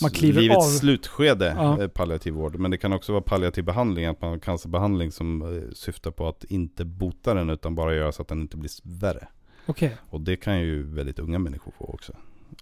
Man 0.00 0.10
livets 0.20 0.56
av. 0.56 0.60
slutskede 0.70 1.54
Ja. 1.58 1.82
eh, 1.82 1.88
palliativ 1.88 2.32
vård, 2.32 2.56
men 2.58 2.70
det 2.70 2.76
kan 2.78 2.92
också 2.92 3.12
vara 3.12 3.22
palliativ 3.22 3.64
behandling, 3.64 4.04
att 4.06 4.20
man 4.20 4.30
har 4.30 4.38
cancerbehandling 4.38 5.12
som 5.12 5.42
eh, 5.42 5.62
syftar 5.74 6.10
på 6.10 6.28
att 6.28 6.44
inte 6.44 6.84
bota 6.84 7.34
den 7.34 7.50
utan 7.50 7.74
bara 7.74 7.94
göra 7.94 8.12
så 8.12 8.22
att 8.22 8.28
den 8.28 8.40
inte 8.40 8.56
blir 8.56 8.70
värre. 8.82 9.28
Okej. 9.66 9.96
Och 10.10 10.20
det 10.20 10.36
kan 10.36 10.60
ju 10.60 10.82
väldigt 10.82 11.18
unga 11.18 11.38
människor 11.38 11.72
få 11.78 11.84
också. 11.84 12.12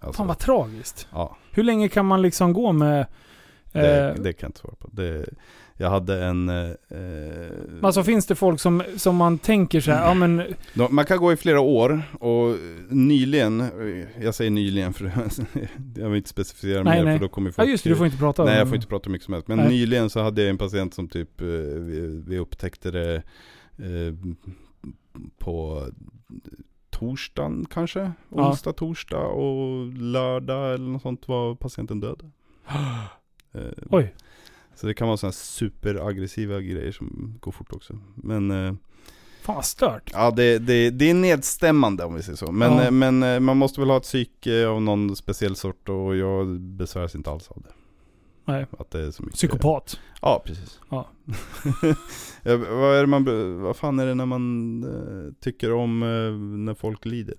Alltså, 0.01 0.18
Fan 0.18 0.26
vad 0.26 0.38
tragiskt. 0.38 1.07
ja, 1.12 1.36
Hur 1.51 1.62
länge 1.62 1.88
kan 1.88 2.07
man 2.07 2.22
liksom 2.22 2.53
gå 2.53 2.72
med... 2.72 3.07
det, 3.72 4.09
eh, 4.09 4.14
det 4.22 4.32
kan 4.32 4.47
jag 4.47 4.49
inte 4.49 4.61
svara 4.61 4.74
på. 4.78 4.88
Det, 4.93 5.24
jag 5.76 5.90
hade 5.90 6.24
en, 6.24 6.49
eh, 6.49 6.70
Alltså 7.82 8.05
finns 8.05 8.26
det 8.26 8.34
folk 8.34 8.61
som, 8.61 8.82
som 8.97 9.16
man 9.16 9.38
tänker 9.38 9.80
så 9.80 9.90
här, 9.93 10.07
ja 10.07 10.14
men... 10.14 10.43
man 10.90 11.05
kan 11.05 11.18
gå 11.18 11.32
i 11.32 11.36
flera 11.36 11.61
år 11.61 12.03
och 12.20 12.57
nyligen, 12.88 13.61
eh, 13.61 14.24
jag 14.24 14.34
säger 14.34 14.51
nyligen 14.51 14.93
för 14.93 15.05
jag 15.97 16.09
vill 16.09 16.16
inte 16.16 16.28
specificera 16.30 16.82
Nej, 16.82 16.99
mer 16.99 17.05
nej. 17.05 17.18
för 17.18 17.24
då 17.24 17.28
kommer 17.28 17.51
Ja 17.51 17.53
folk 17.53 17.68
just 17.68 17.84
det, 17.84 17.90
du 17.90 17.97
får 17.97 18.07
inte 18.07 18.18
prata 18.18 18.43
om 18.43 18.49
Nej 18.49 18.59
jag 18.59 18.68
får 18.68 18.76
inte 18.76 18.88
prata 18.88 19.07
hur 19.07 19.12
mycket 19.12 19.24
som 19.24 19.34
helst. 19.34 19.49
Men 19.49 19.59
Nej. 19.59 19.68
nyligen 19.68 20.11
så 20.11 20.22
hade 20.22 20.43
jag 20.43 20.51
en 20.51 20.59
patient 20.59 20.95
som 20.95 21.09
typ, 21.09 21.40
eh, 21.40 21.47
vi, 21.47 22.22
vi 22.26 22.38
upptäckte 22.38 22.90
det 22.90 23.14
eh, 23.78 24.14
på 25.38 25.86
torsdagen 27.03 27.64
kanske? 27.70 28.00
Ja. 28.28 28.48
Onsdag, 28.48 28.72
torsdag 28.72 29.26
och 29.26 29.86
lördag 29.92 30.74
eller 30.74 30.86
något 30.90 31.03
sånt 31.03 31.28
var 31.28 31.55
patienten 31.55 32.00
död. 32.00 32.30
Eh, 33.55 33.61
Oj. 33.90 34.14
Så 34.74 34.86
det 34.86 34.94
kan 34.94 35.07
vara 35.09 35.16
sådana 35.16 35.32
superaggressiva 35.32 36.61
grejer 36.61 36.92
som 36.92 37.34
går 37.40 37.53
fort 37.53 37.72
också. 37.72 37.98
Men 38.14 38.50
eh, 38.50 38.74
Fan 39.42 39.55
vad 39.55 39.64
stört. 39.64 40.11
ja, 40.12 40.30
det, 40.30 40.59
det, 40.59 40.90
det 40.90 41.11
är 41.11 41.14
nedstämmande 41.14 42.05
om 42.05 42.14
vi 42.14 42.22
säger 42.22 42.36
så. 42.36 42.53
Men, 42.53 42.72
Ja. 42.72 42.84
eh, 42.84 42.90
men 42.90 43.22
eh, 43.22 43.40
man 43.40 43.57
måste 43.57 43.80
väl 43.80 43.90
ha 43.90 43.96
ett 43.96 44.03
psyke 44.03 44.66
av 44.66 44.82
någon 44.82 45.16
speciell 45.16 45.57
sort 45.57 45.88
och 45.88 46.16
jag 46.16 46.61
besväras 46.61 47.14
inte 47.14 47.30
alls 47.30 47.48
av 47.48 47.62
det. 47.62 47.72
Nej. 48.45 48.66
Att 48.78 48.90
det 48.90 49.01
är 49.07 49.11
så 49.11 49.22
mycket. 49.22 49.36
Psykopat. 49.36 50.01
Ja, 50.22 50.43
precis. 50.47 50.80
Ja. 50.90 51.09
ja, 52.43 52.57
vad, 52.57 52.97
är 52.97 53.01
det 53.01 53.07
man, 53.07 53.62
vad 53.62 53.76
fan 53.76 53.99
är 53.99 54.07
det 54.07 54.14
när 54.14 54.26
man 54.26 54.82
eh, 54.84 55.32
tycker 55.40 55.72
om 55.72 56.03
eh, 56.03 56.09
när 56.64 56.74
folk 56.74 57.05
lider? 57.05 57.36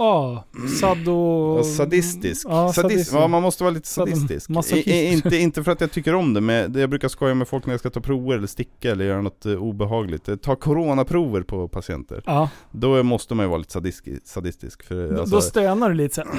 Ja, 0.00 0.44
sado... 0.80 1.56
Ja, 1.58 1.64
sadistisk. 1.64 2.46
Ja, 2.48 2.72
Sadist, 2.72 2.90
sadism. 2.90 3.16
ja, 3.16 3.28
man 3.28 3.42
måste 3.42 3.64
vara 3.64 3.74
lite 3.74 3.88
sadistisk. 3.88 4.50
I, 4.72 5.06
inte, 5.12 5.36
inte 5.36 5.64
för 5.64 5.72
att 5.72 5.80
jag 5.80 5.92
tycker 5.92 6.14
om 6.14 6.34
det, 6.34 6.40
men 6.40 6.72
jag 6.80 6.90
brukar 6.90 7.08
skoja 7.08 7.34
med 7.34 7.48
folk 7.48 7.66
när 7.66 7.72
jag 7.72 7.80
ska 7.80 7.90
ta 7.90 8.00
prover 8.00 8.36
eller 8.36 8.46
sticka 8.46 8.90
eller 8.90 9.04
göra 9.04 9.22
något 9.22 9.46
eh, 9.46 9.52
obehagligt. 9.52 10.28
Eh, 10.28 10.36
Ta 10.36 10.56
coronaprover 10.56 11.42
på 11.42 11.68
patienter. 11.68 12.22
Ja, 12.26 12.50
Då 12.70 13.02
måste 13.02 13.34
man 13.34 13.44
ju 13.46 13.48
vara 13.48 13.58
lite 13.58 13.72
sadistisk. 13.72 14.26
sadistisk 14.26 14.82
för, 14.82 15.12
då, 15.12 15.20
alltså, 15.20 15.36
då 15.36 15.40
stönar 15.42 15.88
du 15.88 15.94
lite 15.94 16.14
så 16.14 16.22
här. 16.22 16.30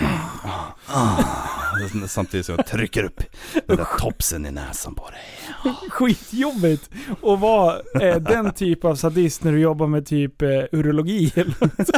samtidigt 2.07 2.45
som 2.45 2.55
jag 2.57 2.65
trycker 2.67 3.03
upp 3.03 3.21
den 3.67 3.77
där 3.77 3.87
topsen 3.99 4.45
i 4.45 4.51
näsan 4.51 4.95
på 4.95 5.09
dig. 5.09 5.73
Skitjobbigt 5.89 6.89
att 7.23 7.39
vara 7.39 7.79
eh, 8.01 8.15
den 8.15 8.53
typ 8.53 8.85
av 8.85 8.95
sadist 8.95 9.43
när 9.43 9.51
du 9.51 9.59
jobbar 9.59 9.87
med 9.87 10.05
typ 10.05 10.41
eh, 10.41 10.49
urologi 10.71 11.31
eller 11.35 11.55
något. 11.61 11.89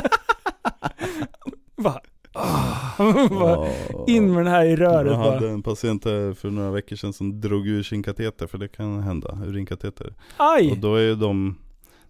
Bara 1.83 1.99
In 4.07 4.33
med 4.33 4.45
den 4.45 4.53
här 4.53 4.65
i 4.65 4.75
röret 4.75 5.11
Jag 5.11 5.17
hade 5.17 5.39
bara. 5.39 5.49
en 5.49 5.63
patient 5.63 6.05
här 6.05 6.33
för 6.33 6.49
några 6.49 6.71
veckor 6.71 6.95
sedan 6.95 7.13
som 7.13 7.41
drog 7.41 7.67
ur 7.67 7.83
sin 7.83 8.03
kateter, 8.03 8.47
för 8.47 8.57
det 8.57 8.67
kan 8.67 8.99
hända, 9.03 9.37
urinkateter. 9.45 10.13
Och 10.37 10.45
Aj! 10.53 10.75
då 10.81 10.95
är 10.95 11.01
ju 11.01 11.15
de, 11.15 11.57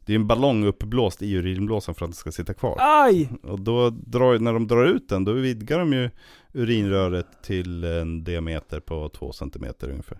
det 0.06 0.14
är 0.14 0.16
en 0.16 0.28
ballong 0.28 0.66
uppblåst 0.66 1.22
i 1.22 1.34
urinblåsan 1.34 1.96
för 1.96 2.06
att 2.06 2.12
den 2.12 2.16
ska 2.16 2.32
sitta 2.32 2.54
kvar. 2.54 2.78
Aj! 2.80 3.30
Och 3.44 3.60
då 3.60 3.90
drar, 3.90 4.40
när 4.40 4.54
de 4.54 4.68
drar 4.68 4.86
ut 4.86 5.10
den, 5.10 5.26
då 5.26 5.34
vidgar 5.34 5.80
de 5.80 5.94
ju 5.94 6.10
urinröret 6.54 7.28
till 7.44 7.84
en 7.84 8.24
diameter 8.24 8.80
på 8.80 9.10
2 9.10 9.32
cm 9.34 9.66
ungefär. 9.80 10.18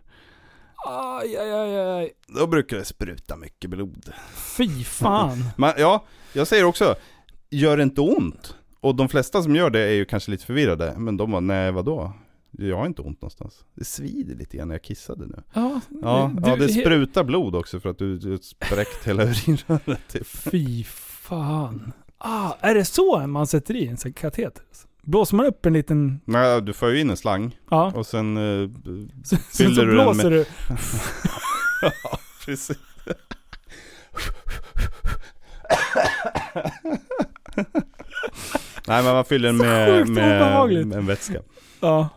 Aj, 0.88 1.38
aj, 1.38 1.52
aj, 1.52 1.76
aj. 1.76 2.12
Då 2.28 2.48
brukar 2.48 2.78
det 2.78 2.86
spruta 2.86 3.36
mycket 3.36 3.70
blod. 3.70 4.14
Fy 4.58 4.84
fan. 4.84 5.44
Men 5.58 5.74
ja, 5.78 6.06
jag 6.34 6.48
säger 6.48 6.66
också, 6.66 6.96
gör 7.50 7.78
det 7.78 7.84
inte 7.84 8.02
ont? 8.02 8.56
Och 8.80 8.96
de 8.96 9.10
flesta 9.10 9.44
som 9.44 9.56
gör 9.56 9.70
det 9.70 9.80
är 9.80 9.94
ju 9.94 10.06
kanske 10.06 10.32
lite 10.32 10.46
förvirrade, 10.46 10.94
men 10.98 11.18
de 11.18 11.32
bara, 11.32 11.40
nej 11.40 11.72
vadå? 11.72 12.14
Jag 12.52 12.78
har 12.78 12.86
inte 12.86 13.02
ont 13.02 13.22
någonstans. 13.22 13.66
Det 13.76 13.86
svider 13.86 14.36
lite 14.36 14.58
grann 14.58 14.68
när 14.68 14.76
jag 14.76 14.82
kissade 14.84 15.26
nu. 15.28 15.44
Ja, 15.54 15.82
Ja, 16.02 16.32
du- 16.36 16.50
ja 16.50 16.56
det 16.56 16.70
sprutar 16.70 17.24
blod 17.24 17.56
också 17.56 17.80
för 17.80 17.90
att 17.90 17.98
du, 17.98 18.18
du 18.18 18.38
spräckt 18.38 19.08
hela 19.08 19.24
urinröret 19.24 20.08
typ. 20.08 20.28
Fy 20.28 20.84
fan. 20.84 21.92
Ah, 22.18 22.54
är 22.60 22.76
det 22.76 22.86
så 22.86 23.28
man 23.28 23.48
sätter 23.48 23.76
i 23.76 23.88
en 23.88 24.14
kateter? 24.14 24.64
Blåser 25.04 25.36
man 25.38 25.46
upp 25.46 25.66
en 25.66 25.74
liten... 25.74 26.20
Nej, 26.26 26.62
du 26.62 26.74
får 26.74 26.90
ju 26.92 27.00
in 27.02 27.10
en 27.10 27.18
slang 27.18 27.58
Ja. 27.70 27.92
och 27.96 28.06
sen 28.06 28.38
eh, 28.38 28.70
Sen 29.24 29.40
Fyller 29.40 29.76
så 29.76 29.82
du 29.82 29.88
den 29.88 29.96
blåser 29.96 30.30
du. 30.32 30.46
Ja, 31.82 32.20
precis. 32.46 32.78
Nej 38.88 39.04
men 39.04 39.14
man 39.14 39.26
fyller 39.26 39.48
den 39.50 39.58
Så 39.58 39.64
med, 39.66 40.10
med, 40.10 40.42
obehagligt. 40.42 40.88
med 40.88 40.98
en 40.98 41.06
vätska. 41.06 41.40
Ja. 41.80 42.10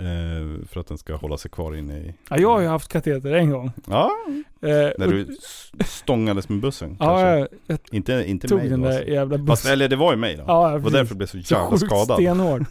Eh, 0.00 0.66
för 0.68 0.80
att 0.80 0.86
den 0.86 0.98
ska 0.98 1.14
hålla 1.14 1.36
sig 1.36 1.50
kvar 1.50 1.74
inne 1.76 1.98
i... 1.98 2.14
ja. 2.30 2.38
Jag 2.38 2.48
har 2.50 2.60
ju 2.60 2.66
haft 2.66 2.92
kateter 2.92 3.32
en 3.32 3.50
gång. 3.50 3.72
Ja, 3.88 4.10
Eh, 4.62 4.68
när 4.70 5.06
och- 5.06 5.12
du 5.12 5.36
stångades 5.84 6.48
med 6.48 6.60
bussen 6.60 6.96
Ja, 7.00 7.28
jag, 7.36 7.48
jag 7.66 7.78
Inte, 7.90 8.24
inte 8.26 8.48
tog 8.48 8.58
mig 8.58 8.68
den 8.68 8.80
då, 8.80 8.88
där 8.88 8.94
alltså. 8.96 9.10
jävla 9.10 9.36
Fast, 9.38 9.46
bussen. 9.46 9.72
eller 9.72 9.88
det 9.88 9.96
var 9.96 10.12
ju 10.12 10.18
mig 10.18 10.36
då. 10.36 10.44
Ja, 10.46 10.70
det 10.70 10.78
var 10.78 10.90
därför 10.90 11.10
jag 11.10 11.16
blev 11.16 11.26
så 11.26 11.38
jävla 11.38 11.70
sjukt 11.70 11.86
skadad. 11.86 12.16
stenhård. 12.16 12.64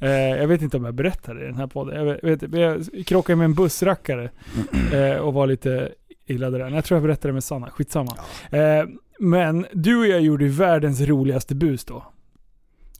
Eh, 0.00 0.10
jag 0.10 0.48
vet 0.48 0.62
inte 0.62 0.76
om 0.76 0.84
jag 0.84 0.94
berättade 0.94 1.40
i 1.42 1.44
den 1.44 1.54
här 1.56 1.66
podden. 1.66 2.06
Jag, 2.06 2.18
vet, 2.22 2.52
jag 2.52 3.06
krockade 3.06 3.36
med 3.36 3.44
en 3.44 3.54
bussrackare 3.54 4.30
eh, 4.92 5.16
och 5.16 5.34
var 5.34 5.46
lite 5.46 5.88
illa 6.26 6.50
där. 6.50 6.68
Jag 6.70 6.84
tror 6.84 6.96
jag 6.96 7.02
berättade 7.02 7.32
med 7.34 7.44
Sanna, 7.44 7.70
skitsamma. 7.70 8.12
Eh, 8.50 8.84
men 9.18 9.66
du 9.72 9.98
och 9.98 10.06
jag 10.06 10.20
gjorde 10.20 10.48
världens 10.48 11.00
roligaste 11.00 11.54
bus 11.54 11.84
då. 11.84 12.04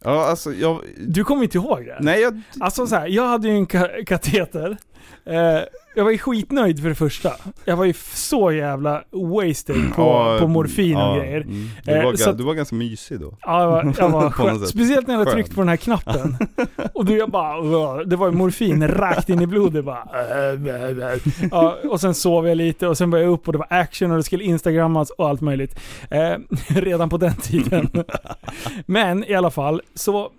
Ja, 0.04 0.24
alltså 0.26 0.52
jag... 0.52 0.84
Du 1.06 1.24
kommer 1.24 1.42
inte 1.42 1.58
ihåg 1.58 1.84
det? 1.84 1.98
Nej, 2.00 2.20
jag... 2.20 2.40
Alltså 2.60 2.86
så 2.86 2.96
här, 2.96 3.06
jag 3.06 3.26
hade 3.28 3.48
ju 3.48 3.54
en 3.54 3.66
ka- 3.66 4.04
kateter. 4.04 4.76
Eh, 5.24 5.60
jag 5.96 6.04
var 6.04 6.10
ju 6.10 6.18
skitnöjd 6.18 6.82
för 6.82 6.88
det 6.88 6.94
första. 6.94 7.32
Jag 7.64 7.76
var 7.76 7.84
ju 7.84 7.92
så 8.14 8.52
jävla 8.52 9.02
wasted 9.12 9.76
på, 9.94 10.02
ja, 10.02 10.36
på 10.40 10.46
morfin 10.48 10.96
och 10.96 11.02
ja, 11.02 11.16
grejer. 11.18 11.40
mm. 11.40 11.68
Du, 11.84 11.92
Eh, 11.92 12.04
var, 12.04 12.14
så 12.14 12.24
ga- 12.24 12.30
att- 12.30 12.38
du 12.38 12.44
var 12.44 12.54
ganska 12.54 12.76
mysig 12.76 13.20
då. 13.20 13.34
Ja, 13.42 13.60
jag 13.62 13.68
var, 13.70 13.94
jag 13.98 14.08
var 14.08 14.30
skön. 14.30 14.66
Speciellt 14.66 15.06
när 15.06 15.14
jag 15.14 15.18
hade 15.18 15.30
tryckt 15.32 15.54
på 15.54 15.60
den 15.60 15.68
här 15.68 15.76
knappen. 15.76 16.36
Och 16.94 17.04
du 17.04 17.16
jag 17.18 17.30
bara, 17.30 18.04
det 18.04 18.16
var 18.16 18.26
ju 18.26 18.32
morfin 18.32 18.88
rakt 18.88 19.28
in 19.28 19.40
i 19.42 19.46
blodet 19.46 19.84
bara. 19.84 20.08
Ja, 21.50 21.76
och 21.90 22.00
sen 22.00 22.14
sov 22.14 22.48
jag 22.48 22.56
lite 22.56 22.88
och 22.88 22.98
sen 22.98 23.10
var 23.10 23.18
jag 23.18 23.28
upp 23.32 23.46
och 23.48 23.52
det 23.52 23.58
var 23.58 23.66
action 23.70 24.10
och 24.10 24.16
det 24.16 24.22
skulle 24.22 24.44
instagrammas 24.44 25.10
och 25.10 25.28
allt 25.28 25.40
möjligt. 25.40 25.80
Eh, 26.10 26.34
redan 26.68 27.08
på 27.08 27.16
den 27.16 27.34
tiden. 27.36 27.88
Men 28.86 29.24
i 29.24 29.34
alla 29.34 29.50
fall, 29.50 29.82
så 29.94 30.30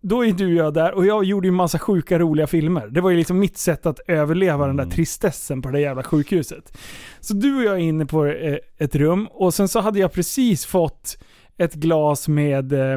då 0.00 0.24
är 0.24 0.32
du 0.32 0.46
och 0.46 0.52
jag 0.66 0.74
där 0.74 0.94
och 0.94 1.06
jag 1.06 1.24
gjorde 1.24 1.48
ju 1.48 1.52
massa 1.52 1.78
sjuka 1.78 2.18
roliga 2.18 2.46
filmer. 2.46 2.86
Det 2.86 3.00
var 3.00 3.10
ju 3.10 3.16
liksom 3.16 3.38
mitt 3.38 3.56
sätt 3.58 3.86
att 3.86 4.00
överleva 4.06 4.66
den 4.66 4.76
där 4.76 4.84
Mm. 4.84 4.94
tristessen 4.94 5.62
på 5.62 5.68
det 5.68 5.78
där 5.78 5.82
jävla 5.82 6.02
sjukhuset. 6.02 6.78
Så 7.20 7.34
du 7.34 7.56
och 7.56 7.62
jag 7.64 7.74
är 7.74 7.78
inne 7.80 8.06
på 8.06 8.26
eh, 8.26 8.56
ett 8.78 8.94
rum 8.94 9.28
och 9.30 9.54
sen 9.54 9.68
så 9.68 9.80
hade 9.80 9.98
jag 9.98 10.12
precis 10.12 10.66
fått 10.66 11.18
ett 11.58 11.74
glas 11.74 12.28
med 12.28 12.72
eh, 12.72 12.92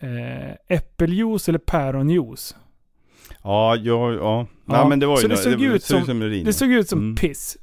eh, 0.00 0.54
äppeljuice 0.68 1.48
eller 1.48 1.58
päronjuice. 1.58 2.56
Ja, 3.42 3.76
ja, 3.76 4.12
ja. 4.12 4.18
Ja, 4.18 4.46
Nej 4.64 4.88
men 4.88 5.00
det 5.00 5.06
var 5.06 5.16
ju 5.16 5.22
så 5.22 5.28
det 5.28 5.36
såg 5.36 5.62
ut 5.62 5.84
såg 5.84 6.04
som- 6.04 6.22
urin. 6.22 6.44
Det 6.44 6.52
såg 6.52 6.70
ut 6.72 6.88
som 6.88 6.98
Mm. 6.98 7.16
piss. 7.16 7.56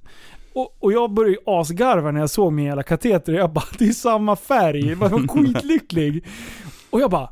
Och, 0.53 0.75
och 0.83 0.93
jag 0.93 1.13
började 1.13 1.31
ju 1.33 1.39
asgarva 1.45 2.11
när 2.11 2.19
jag 2.19 2.29
såg 2.29 2.53
min 2.53 2.65
jävla 2.65 2.83
kateter. 2.83 3.33
Jag 3.33 3.53
bara, 3.53 3.65
det 3.77 3.85
är 3.87 3.91
samma 3.91 4.35
färg. 4.35 4.87
Jag 4.89 4.95
var 4.95 5.27
skitlycklig. 5.27 6.25
Och 6.89 7.01
jag 7.01 7.11
bara, 7.11 7.29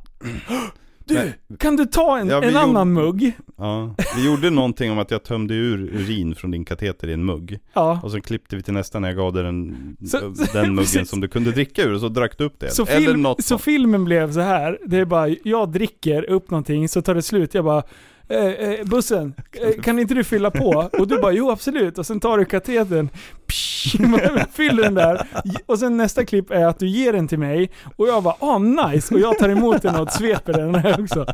du, 1.06 1.14
Nej. 1.14 1.34
kan 1.60 1.76
du 1.76 1.86
ta 1.86 2.18
en, 2.18 2.28
Ja, 2.30 2.38
en 2.38 2.44
gjorde- 2.50 2.60
annan 2.60 2.94
mugg? 2.94 3.32
Ja, 3.58 3.96
vi 4.18 4.26
gjorde 4.26 4.50
någonting 4.50 4.92
om 4.92 5.00
att 5.00 5.12
jag 5.12 5.24
tömde 5.24 5.54
ur 5.54 5.80
urin 5.94 6.36
från 6.36 6.52
din 6.52 6.66
kateter 6.66 7.08
i 7.08 7.14
en 7.14 7.26
mugg. 7.26 7.60
Ja. 7.74 8.00
Och 8.04 8.12
sen 8.12 8.22
klippte 8.22 8.56
vi 8.56 8.62
till 8.64 8.74
nästa 8.74 9.00
när 9.00 9.08
jag 9.08 9.18
gav 9.18 9.34
dig 9.34 9.44
den, 9.44 9.76
Så- 10.08 10.34
den 10.54 10.76
muggen 10.76 11.06
som 11.06 11.22
du 11.22 11.28
kunde 11.28 11.52
dricka 11.52 11.84
ur 11.84 11.94
och 11.94 12.00
så 12.00 12.10
drack 12.10 12.38
du 12.38 12.44
upp 12.44 12.60
det. 12.60 12.70
Så, 12.70 12.86
Eller 12.86 13.08
film, 13.08 13.22
något 13.22 13.44
så 13.44 13.58
filmen 13.58 14.06
blev 14.06 14.32
så 14.34 14.40
här. 14.40 14.80
Det 14.86 14.98
är 14.98 15.06
bara, 15.06 15.28
jag 15.44 15.72
dricker 15.72 16.30
upp 16.30 16.52
någonting, 16.52 16.90
så 16.90 17.02
tar 17.02 17.16
det 17.16 17.22
slut. 17.22 17.54
Jag 17.54 17.66
bara, 17.66 17.84
eh, 18.30 18.46
eh, 18.46 18.86
bussen, 18.86 19.34
eh, 19.62 19.82
kan 19.82 20.00
inte 20.00 20.14
du 20.14 20.24
fylla 20.24 20.52
på? 20.52 20.90
Och 21.00 21.08
du 21.08 21.22
bara, 21.22 21.32
jo 21.32 21.52
absolut. 21.52 21.98
Och 21.98 22.06
sen 22.06 22.20
tar 22.20 22.38
du 22.38 22.46
katetern, 22.46 23.10
psh, 23.48 23.75
fyller 24.52 24.84
den 24.84 24.94
där. 24.94 25.28
Och 25.66 25.80
sen 25.80 25.98
nästa 25.98 26.26
klipp 26.26 26.52
är 26.52 26.66
att 26.66 26.80
du 26.80 26.88
ger 26.88 27.14
den 27.14 27.28
till 27.28 27.40
mig. 27.40 27.72
Och 27.96 28.08
jag 28.08 28.24
bara, 28.24 28.36
ah 28.40 28.58
nice. 28.58 29.14
Och 29.14 29.20
jag 29.20 29.38
tar 29.38 29.50
emot 29.50 29.82
den 29.82 29.96
och 29.96 30.12
sveper 30.12 30.54
den 30.54 30.76
här 30.76 31.02
också. 31.02 31.26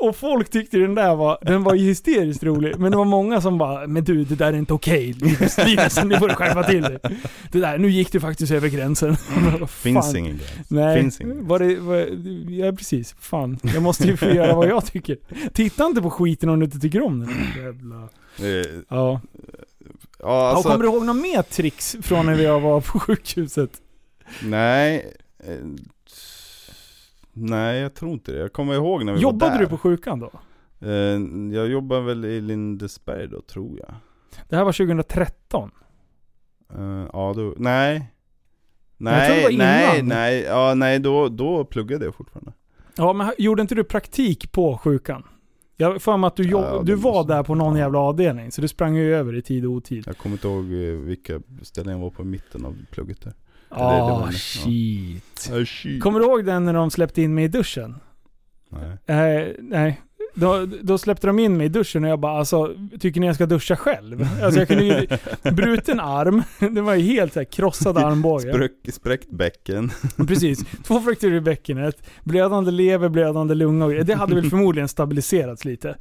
Och 0.00 0.16
folk 0.16 0.50
tyckte 0.50 0.76
den 0.78 0.94
där 0.94 1.14
var, 1.14 1.38
den 1.42 1.62
var 1.62 1.74
hysteriskt 1.74 2.42
rolig. 2.44 2.78
Men 2.78 2.90
det 2.90 2.96
var 2.96 3.04
många 3.04 3.40
som 3.40 3.58
bara, 3.58 3.86
men 3.86 4.04
du 4.04 4.24
det 4.24 4.34
där 4.34 4.52
är 4.52 4.56
inte 4.56 4.72
okej. 4.74 5.12
Linus, 5.12 5.58
Linus, 5.66 6.04
nu 6.04 6.18
får 6.18 6.28
du 6.28 6.34
skärpa 6.34 6.62
till 6.62 6.82
dig. 6.82 6.98
Det 7.52 7.60
där, 7.60 7.78
nu 7.78 7.88
gick 7.90 8.12
du 8.12 8.20
faktiskt 8.20 8.52
över 8.52 8.68
gränsen. 8.68 9.16
Vad 9.60 9.70
Finns 9.70 10.14
ingen 10.14 10.36
gräns. 10.36 10.70
Nej, 10.70 11.00
Finns 11.00 11.20
ingen. 11.20 11.46
var 11.46 11.58
det, 11.58 11.76
var, 11.76 11.96
ja 12.64 12.72
precis. 12.72 13.14
Fan, 13.20 13.58
jag 13.74 13.82
måste 13.82 14.04
ju 14.06 14.16
få 14.16 14.26
göra 14.26 14.54
vad 14.54 14.68
jag 14.68 14.86
tycker. 14.86 15.16
Titta 15.52 15.86
inte 15.86 16.02
på 16.02 16.10
skiten 16.10 16.48
om 16.48 16.58
du 16.60 16.64
inte 16.64 16.78
tycker 16.78 17.02
om 17.02 17.20
den. 17.20 17.30
Jävla. 17.64 17.96
Eh, 18.38 18.66
Ja. 18.88 19.20
Ja, 20.18 20.48
alltså, 20.48 20.68
kommer 20.68 20.84
du 20.84 20.90
ihåg 20.90 21.04
några 21.06 21.20
mer 21.20 21.42
tricks 21.42 21.96
från 22.02 22.26
när 22.26 22.38
jag 22.38 22.60
var 22.60 22.80
på 22.80 22.98
sjukhuset? 22.98 23.70
nej. 24.42 25.14
eh, 25.38 25.54
Nej, 27.36 27.80
jag 27.80 27.94
tror 27.94 28.12
inte 28.12 28.32
det. 28.32 28.38
Jag 28.38 28.52
kommer 28.52 28.74
ihåg 28.74 29.04
när 29.04 29.12
vi 29.12 29.16
var 29.16 29.22
Jobbade 29.22 29.52
där. 29.52 29.60
du 29.60 29.66
på 29.66 29.78
sjukan 29.78 30.20
då? 30.20 30.30
Eh, 30.86 31.20
jag 31.56 31.68
jobbar 31.68 32.00
väl 32.00 32.24
i 32.24 32.40
Lindesberg 32.40 33.28
då, 33.28 33.40
tror 33.40 33.78
jag. 33.78 33.94
Det 34.48 34.56
här 34.56 34.64
var 34.64 34.72
2013. 34.72 35.70
Eh, 36.74 37.06
ja, 37.12 37.32
då, 37.36 37.54
nej. 37.56 38.12
var 38.98 39.12
Nej, 39.12 39.56
nej, 39.56 40.02
nej, 40.02 40.40
ja 40.42 40.74
nej 40.74 40.98
då, 40.98 41.28
då 41.28 41.64
pluggade 41.64 42.04
jag 42.04 42.14
fortfarande. 42.14 42.52
Ja, 42.96 43.12
men 43.12 43.32
gjorde 43.38 43.62
inte 43.62 43.74
du 43.74 43.84
praktik 43.84 44.52
på 44.52 44.78
sjukan? 44.78 45.22
Jag 45.76 45.90
har 45.92 45.98
för 45.98 46.16
mig 46.16 46.28
att 46.28 46.36
du, 46.36 46.42
jobb, 46.42 46.64
Ja, 46.64 46.82
du 46.84 46.94
var 46.94 47.12
måste- 47.12 47.32
där 47.32 47.42
på 47.42 47.54
någon 47.54 47.74
ja. 47.76 47.80
jävla 47.82 47.98
avdelning, 47.98 48.52
så 48.52 48.60
du 48.60 48.68
sprang 48.68 48.96
ju 48.96 49.14
över 49.14 49.34
i 49.36 49.42
tid 49.42 49.64
och 49.66 49.72
otid. 49.72 50.02
Jag 50.06 50.16
kommer 50.18 50.34
inte 50.36 50.48
ihåg 50.48 50.64
eh, 50.64 51.06
vilka 51.06 51.40
ställen 51.62 51.92
jag 51.92 51.98
var 52.00 52.10
på 52.10 52.22
i 52.22 52.24
mitten 52.24 52.64
av 52.64 52.76
plugget 52.90 53.20
där. 53.20 53.32
Ah, 53.68 53.98
ja. 53.98 54.28
shit. 54.32 55.50
Ah, 55.52 55.64
shit. 55.64 56.02
Kommer 56.02 56.18
du 56.20 56.24
ihåg 56.26 56.44
den 56.44 56.64
när 56.64 56.72
de 56.74 56.90
släppte 56.90 57.22
in 57.22 57.34
mig 57.34 57.44
i 57.44 57.48
duschen? 57.48 57.94
Nej. 58.68 58.98
Eh, 59.42 59.48
nej. 59.58 60.00
Då, 60.34 60.66
då 60.82 60.98
släppte 60.98 61.26
de 61.26 61.38
in 61.38 61.56
mig 61.56 61.66
i 61.66 61.68
duschen 61.68 62.04
och 62.04 62.10
jag 62.10 62.20
bara 62.20 62.38
alltså, 62.38 62.74
tycker 63.00 63.20
ni 63.20 63.26
jag 63.26 63.34
ska 63.34 63.46
duscha 63.46 63.76
själv? 63.76 64.28
Alltså 64.42 64.60
jag 64.60 64.68
kunde 64.68 64.84
ju, 64.84 65.06
bruten 65.52 66.00
arm, 66.00 66.42
det 66.58 66.80
var 66.80 66.94
ju 66.94 67.02
helt 67.02 67.32
så 67.32 67.40
här 67.40 67.44
krossad 67.44 67.98
armbåge. 67.98 68.52
Spräck, 68.52 68.72
spräckt 68.94 69.30
bäcken. 69.30 69.90
Precis. 70.28 70.64
Två 70.86 71.00
frakturer 71.00 71.36
i 71.36 71.40
bäckenet, 71.40 72.02
blödande 72.24 72.70
lever, 72.70 73.08
blödande 73.08 73.54
lunga 73.54 73.84
och. 73.84 73.92
Det 73.92 74.14
hade 74.14 74.34
väl 74.34 74.50
förmodligen 74.50 74.88
stabiliserats 74.88 75.64
lite. 75.64 75.96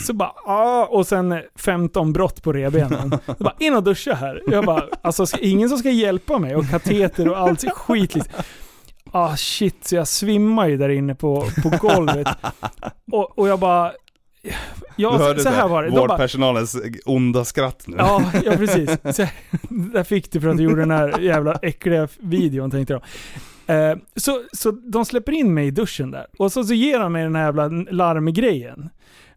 Så 0.00 0.12
bara, 0.12 0.32
ah, 0.46 0.84
och 0.84 1.06
sen 1.06 1.42
15 1.56 2.12
brott 2.12 2.42
på 2.42 2.52
revbenen. 2.52 3.10
Så 3.26 3.44
bara, 3.44 3.54
in 3.58 3.74
och 3.74 3.82
duscha 3.82 4.14
här. 4.14 4.42
Jag 4.46 4.64
bara, 4.64 4.84
alltså 5.02 5.26
ska, 5.26 5.38
ingen 5.38 5.68
som 5.68 5.78
ska 5.78 5.90
hjälpa 5.90 6.38
mig 6.38 6.56
och 6.56 6.70
kateter 6.70 7.28
och 7.28 7.38
allt 7.38 7.64
skit 7.70 8.14
liksom. 8.14 8.34
Ah 9.16 9.36
shit, 9.36 9.84
så 9.84 9.94
jag 9.94 10.08
svimmar 10.08 10.68
ju 10.68 10.76
där 10.76 10.88
inne 10.88 11.14
på, 11.14 11.46
på 11.62 11.88
golvet. 11.88 12.28
Och, 13.12 13.38
och 13.38 13.48
jag 13.48 13.58
bara... 13.58 13.92
du 14.42 14.50
Ja, 14.96 15.16
hörde 15.16 15.40
så 15.40 15.48
här 15.48 15.68
var 15.68 15.82
det. 15.82 15.88
De 15.88 15.94
bara, 15.94 16.08
vårdpersonalens 16.08 16.76
onda 17.04 17.44
skratt 17.44 17.84
nu. 17.86 17.96
Ja, 17.98 18.22
ja 18.44 18.52
precis. 18.52 18.90
Så, 19.16 19.22
där 19.68 20.04
fick 20.04 20.32
du 20.32 20.40
för 20.40 20.48
att 20.48 20.56
du 20.56 20.62
gjorde 20.62 20.82
den 20.82 20.90
här 20.90 21.18
jävla 21.18 21.54
äckliga 21.62 22.08
videon 22.18 22.70
tänkte 22.70 22.92
jag. 22.92 23.02
Eh, 23.90 23.96
så, 24.16 24.42
så 24.52 24.70
de 24.70 25.04
släpper 25.04 25.32
in 25.32 25.54
mig 25.54 25.66
i 25.66 25.70
duschen 25.70 26.10
där. 26.10 26.26
Och 26.38 26.52
så, 26.52 26.64
så 26.64 26.74
ger 26.74 26.98
de 26.98 27.12
mig 27.12 27.22
den 27.22 27.36
här 27.36 27.44
jävla 27.44 27.68
larmgrejen. 27.90 28.90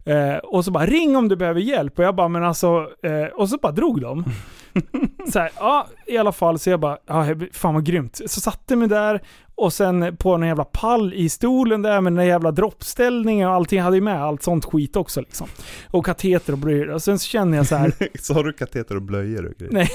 Eh, 0.04 0.36
och 0.36 0.64
så 0.64 0.70
bara 0.70 0.86
ring 0.86 1.16
om 1.16 1.28
du 1.28 1.36
behöver 1.36 1.60
hjälp. 1.60 1.98
Och 1.98 2.04
jag 2.04 2.14
bara 2.14 2.28
men 2.28 2.44
alltså, 2.44 2.86
eh, 3.02 3.26
och 3.34 3.48
så 3.48 3.56
bara 3.56 3.72
drog 3.72 4.00
de. 4.00 4.24
så 5.32 5.38
här, 5.38 5.50
ja 5.58 5.86
i 6.06 6.16
alla 6.18 6.32
fall 6.32 6.58
så 6.58 6.70
jag 6.70 6.80
bara, 6.80 6.98
ja 7.06 7.26
fan 7.52 7.74
vad 7.74 7.84
grymt. 7.84 8.20
Så 8.26 8.40
satte 8.40 8.76
mig 8.76 8.88
där 8.88 9.22
och 9.54 9.72
sen 9.72 10.16
på 10.16 10.34
en 10.34 10.42
jävla 10.42 10.64
pall 10.64 11.14
i 11.14 11.28
stolen 11.28 11.82
där 11.82 12.00
med 12.00 12.12
den 12.12 12.16
där 12.18 12.24
jävla 12.24 12.50
droppställningen 12.50 13.48
och 13.48 13.54
allting. 13.54 13.76
Jag 13.76 13.84
hade 13.84 13.96
ju 13.96 14.02
med 14.02 14.22
allt 14.22 14.42
sånt 14.42 14.64
skit 14.64 14.96
också 14.96 15.20
liksom. 15.20 15.46
Och 15.90 16.06
kateter 16.06 16.52
och 16.52 16.58
blöjor. 16.58 16.88
Och 16.88 17.02
sen 17.02 17.18
så 17.18 17.26
känner 17.26 17.56
jag 17.56 17.66
så 17.66 17.76
här, 17.76 17.92
Sa 18.20 18.42
du 18.42 18.52
kateter 18.52 18.96
och 18.96 19.02
blöjor 19.02 19.46
och 19.46 19.54
grejer? 19.58 19.72
Nej. 19.72 19.90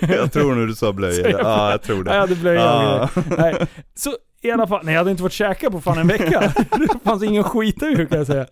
jag 0.16 0.32
tror 0.32 0.54
nog 0.54 0.68
du 0.68 0.74
sa 0.74 0.92
blöjor. 0.92 1.28
Ja, 1.28 1.70
jag 1.70 1.82
tror 1.82 2.04
det. 2.04 2.10
Ja, 2.10 2.14
jag 2.14 2.20
hade 2.20 2.34
Ja. 2.54 3.08
grejer. 3.14 3.24
Nej. 3.38 3.66
Så 3.94 4.16
i 4.42 4.50
alla 4.50 4.66
fall, 4.66 4.80
nej 4.84 4.94
jag 4.94 5.00
hade 5.00 5.10
inte 5.10 5.22
fått 5.22 5.32
käka 5.32 5.70
på 5.70 5.80
fan 5.80 5.98
en 5.98 6.06
vecka. 6.08 6.52
Det 6.78 6.88
fanns 7.04 7.22
ingen 7.22 7.44
skita 7.44 7.86
ur 7.86 8.06
kan 8.06 8.18
jag 8.18 8.26
säga. 8.26 8.46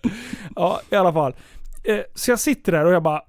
Ja, 0.56 0.80
i 0.90 0.94
alla 0.96 1.12
fall. 1.12 1.34
Eh, 1.84 1.98
Så 2.14 2.30
jag 2.30 2.40
sitter 2.40 2.72
där 2.72 2.84
och 2.84 2.92
jag 2.92 3.02
bara, 3.02 3.20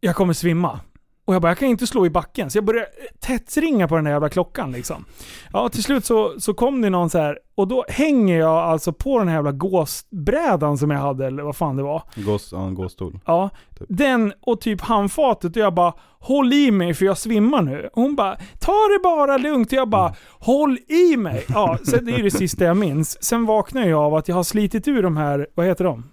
jag 0.00 0.14
kommer 0.16 0.32
svimma. 0.32 0.80
Och 1.26 1.34
jag 1.34 1.42
bara, 1.42 1.48
jag 1.48 1.58
kan 1.58 1.68
inte 1.68 1.86
slå 1.86 2.06
i 2.06 2.10
backen. 2.10 2.50
Så 2.50 2.58
jag 2.58 2.64
börjar 2.64 2.86
tätsringa 3.20 3.88
på 3.88 3.94
den 3.96 4.04
där 4.04 4.12
jävla 4.12 4.28
klockan 4.28 4.72
liksom. 4.72 5.04
Ja, 5.52 5.68
till 5.68 5.82
slut 5.82 6.04
så, 6.04 6.40
så 6.40 6.54
kom 6.54 6.80
det 6.82 6.90
någon 6.90 7.10
så 7.10 7.18
här 7.18 7.38
och 7.54 7.68
då 7.68 7.84
hänger 7.88 8.38
jag 8.38 8.56
alltså 8.58 8.92
på 8.92 9.18
den 9.18 9.28
här 9.28 9.34
jävla 9.34 9.52
gåsbrädan 9.52 10.78
som 10.78 10.90
jag 10.90 10.98
hade, 10.98 11.26
eller 11.26 11.42
vad 11.42 11.56
fan 11.56 11.76
det 11.76 11.82
var. 11.82 12.02
Gås, 12.16 12.48
ja, 12.52 12.66
en 12.66 12.74
gåstol. 12.74 13.18
Ja, 13.24 13.50
Typ. 13.78 13.86
den 13.90 14.32
och 14.40 14.60
typ 14.60 14.80
handfatet 14.80 15.56
och 15.56 15.62
jag 15.62 15.74
bara 15.74 15.92
Håll 16.18 16.52
i 16.52 16.70
mig 16.70 16.94
för 16.94 17.04
jag 17.06 17.18
svimmar 17.18 17.62
nu. 17.62 17.88
Och 17.92 18.02
hon 18.02 18.14
bara 18.16 18.36
Ta 18.60 18.72
det 18.72 19.00
bara 19.02 19.36
lugnt. 19.38 19.72
Och 19.72 19.78
jag 19.78 19.88
bara 19.88 20.14
Håll 20.38 20.78
i 20.88 21.16
mig. 21.16 21.44
Ja, 21.48 21.78
så 21.84 21.96
det 21.96 22.12
är 22.12 22.22
det 22.22 22.30
sista 22.30 22.64
jag 22.64 22.76
minns. 22.76 23.24
Sen 23.24 23.46
vaknar 23.46 23.86
jag 23.86 24.00
av 24.00 24.14
att 24.14 24.28
jag 24.28 24.36
har 24.36 24.42
slitit 24.42 24.88
ur 24.88 25.02
de 25.02 25.16
här, 25.16 25.46
vad 25.54 25.66
heter 25.66 25.84
de? 25.84 26.04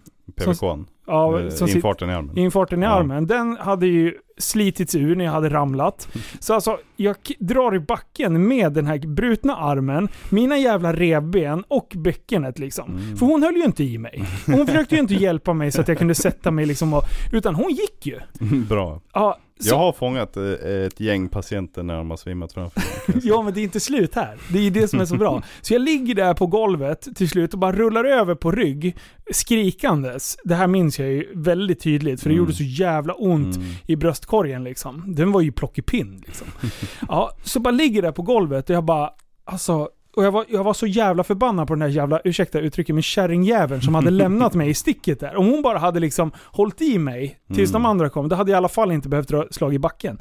PVK'n. 0.41 0.85
Ja, 1.07 1.39
Eh, 1.41 1.49
som 1.49 1.67
Infarten 1.67 2.09
i 2.09 2.13
armen. 2.13 2.37
Infarten 2.37 2.83
i 2.83 2.85
Ja. 2.85 2.91
armen. 2.91 3.27
Den 3.27 3.57
hade 3.57 3.87
ju 3.87 4.13
slitits 4.37 4.95
ur 4.95 5.15
när 5.15 5.25
jag 5.25 5.31
hade 5.31 5.49
ramlat. 5.49 6.07
Så 6.39 6.53
alltså, 6.53 6.77
jag 6.95 7.15
drar 7.39 7.75
i 7.75 7.79
backen 7.79 8.47
med 8.47 8.73
den 8.73 8.87
här 8.87 8.97
brutna 8.97 9.55
armen, 9.55 10.07
mina 10.29 10.57
jävla 10.57 10.93
revben 10.93 11.63
och 11.67 11.93
bäckenet 11.95 12.59
liksom. 12.59 12.97
Mm. 12.97 13.17
För 13.17 13.25
hon 13.25 13.43
höll 13.43 13.55
ju 13.55 13.63
inte 13.63 13.83
i 13.83 13.97
mig. 13.97 14.23
Hon 14.45 14.67
försökte 14.67 14.95
ju 14.95 15.01
inte 15.01 15.13
hjälpa 15.13 15.53
mig 15.53 15.71
så 15.71 15.81
att 15.81 15.87
jag 15.87 15.97
kunde 15.97 16.15
sätta 16.15 16.51
mig 16.51 16.65
liksom 16.65 16.93
och, 16.93 17.03
Utan 17.31 17.55
hon 17.55 17.69
gick 17.69 18.05
ju. 18.05 18.19
Bra. 18.69 19.01
Ja, 19.13 19.37
Jag 19.59 19.77
har 19.77 19.91
fångat 19.93 20.37
eh, 20.37 20.43
ett 20.85 20.99
gäng 20.99 21.29
patienter 21.29 21.83
när 21.83 21.95
de 21.97 22.09
har 22.09 22.17
svimmat 22.17 22.53
framför 22.53 22.79
mig. 22.79 23.21
Ja 23.23 23.41
men 23.41 23.53
det 23.53 23.59
är 23.59 23.63
inte 23.63 23.79
slut 23.79 24.15
här. 24.15 24.37
Det 24.49 24.59
är 24.59 24.71
det 24.71 24.87
som 24.87 24.99
är 25.01 25.05
så 25.05 25.15
bra. 25.17 25.43
Så 25.61 25.73
jag 25.73 25.81
ligger 25.81 26.15
där 26.15 26.33
på 26.33 26.47
golvet 26.47 27.07
till 27.15 27.29
slut 27.29 27.53
och 27.53 27.59
bara 27.59 27.71
rullar 27.71 28.03
över 28.05 28.35
på 28.35 28.51
rygg 28.51 28.95
skrikandes. 29.31 30.37
Det 30.43 30.55
här 30.55 30.67
minns 30.67 30.99
jag 30.99 31.09
ju 31.09 31.31
väldigt 31.35 31.79
tydligt 31.83 32.21
för 32.21 32.29
det 32.29 32.33
Mm. 32.35 32.43
gjorde 32.43 32.53
så 32.53 32.63
jävla 32.63 33.13
ont 33.13 33.55
Mm. 33.55 33.67
i 33.87 33.95
bröstkorgen 33.95 34.63
liksom. 34.63 35.03
Den 35.15 35.31
var 35.31 35.41
ju 35.41 35.51
plockepinn 35.51 36.23
liksom. 36.27 36.47
Ja, 37.07 37.31
så 37.43 37.59
bara 37.59 37.71
ligger 37.71 38.01
där 38.01 38.11
på 38.11 38.21
golvet 38.21 38.69
och 38.69 38.75
jag 38.75 38.83
bara, 38.85 39.09
alltså 39.45 39.89
och 40.15 40.23
jag 40.25 40.31
var, 40.31 40.45
jag 40.49 40.63
var 40.63 40.73
så 40.73 40.87
jävla 40.87 41.23
förbannad 41.23 41.67
på 41.67 41.73
den 41.73 41.81
här 41.81 41.89
jävla, 41.89 42.21
ursäkta 42.23 42.59
uttrycket, 42.59 42.95
men 42.95 43.01
kärringjäveln 43.03 43.81
som 43.81 43.95
hade 43.95 44.09
lämnat 44.23 44.53
mig 44.53 44.69
i 44.69 44.73
sticket 44.73 45.19
där. 45.19 45.35
Om 45.35 45.45
hon 45.45 45.61
bara 45.61 45.77
hade 45.77 45.99
liksom 45.99 46.31
hållit 46.45 46.81
i 46.81 46.97
mig 46.99 47.39
tills 47.47 47.69
Mm. 47.71 47.81
de 47.83 47.85
andra 47.89 48.09
kom, 48.09 48.29
då 48.29 48.35
hade 48.35 48.51
jag 48.51 48.55
i 48.55 48.57
alla 48.57 48.67
fall 48.69 48.91
inte 48.91 49.09
behövt 49.09 49.27
dra 49.27 49.45
slag 49.51 49.73
i 49.73 49.79
backen. 49.79 50.17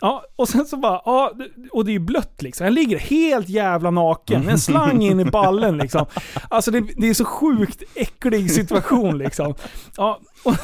Ja, 0.00 0.24
och 0.36 0.48
sen 0.48 0.64
så 0.66 0.76
bara, 0.76 1.02
ja, 1.04 1.32
och 1.72 1.84
det 1.84 1.90
är 1.90 1.92
ju 1.92 1.98
blött 1.98 2.42
liksom. 2.42 2.64
Jag 2.64 2.72
ligger 2.74 2.98
helt 2.98 3.48
jävla 3.48 3.90
naken 3.90 4.40
med 4.44 4.52
en 4.52 4.58
slang 4.58 5.02
in 5.02 5.20
i 5.20 5.24
ballen 5.24 5.78
liksom. 5.78 6.06
Alltså 6.50 6.70
det, 6.70 6.80
det 6.96 7.08
är 7.08 7.14
så 7.14 7.24
sjukt 7.24 7.82
äcklig 7.94 8.50
situation 8.50 9.18
liksom. 9.18 9.54
Ja, 9.96 10.20
och, 10.44 10.54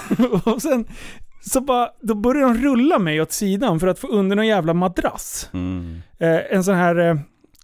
och 0.55 0.62
sen 0.62 0.85
så 1.51 1.61
bara, 1.61 1.89
då 2.01 2.15
börjar 2.15 2.43
de 2.49 2.55
rulla 2.55 2.99
mig 2.99 3.21
åt 3.23 3.33
sidan 3.33 3.81
för 3.81 3.87
att 3.87 3.99
få 3.99 4.07
under 4.09 4.37
någon 4.37 4.47
jävla 4.47 4.75
madrass. 4.75 5.49
Mm. 5.53 6.03
Eh, 6.19 6.39
en 6.51 6.65
sån 6.65 6.75
här, 6.75 6.97
eh, 7.11 7.17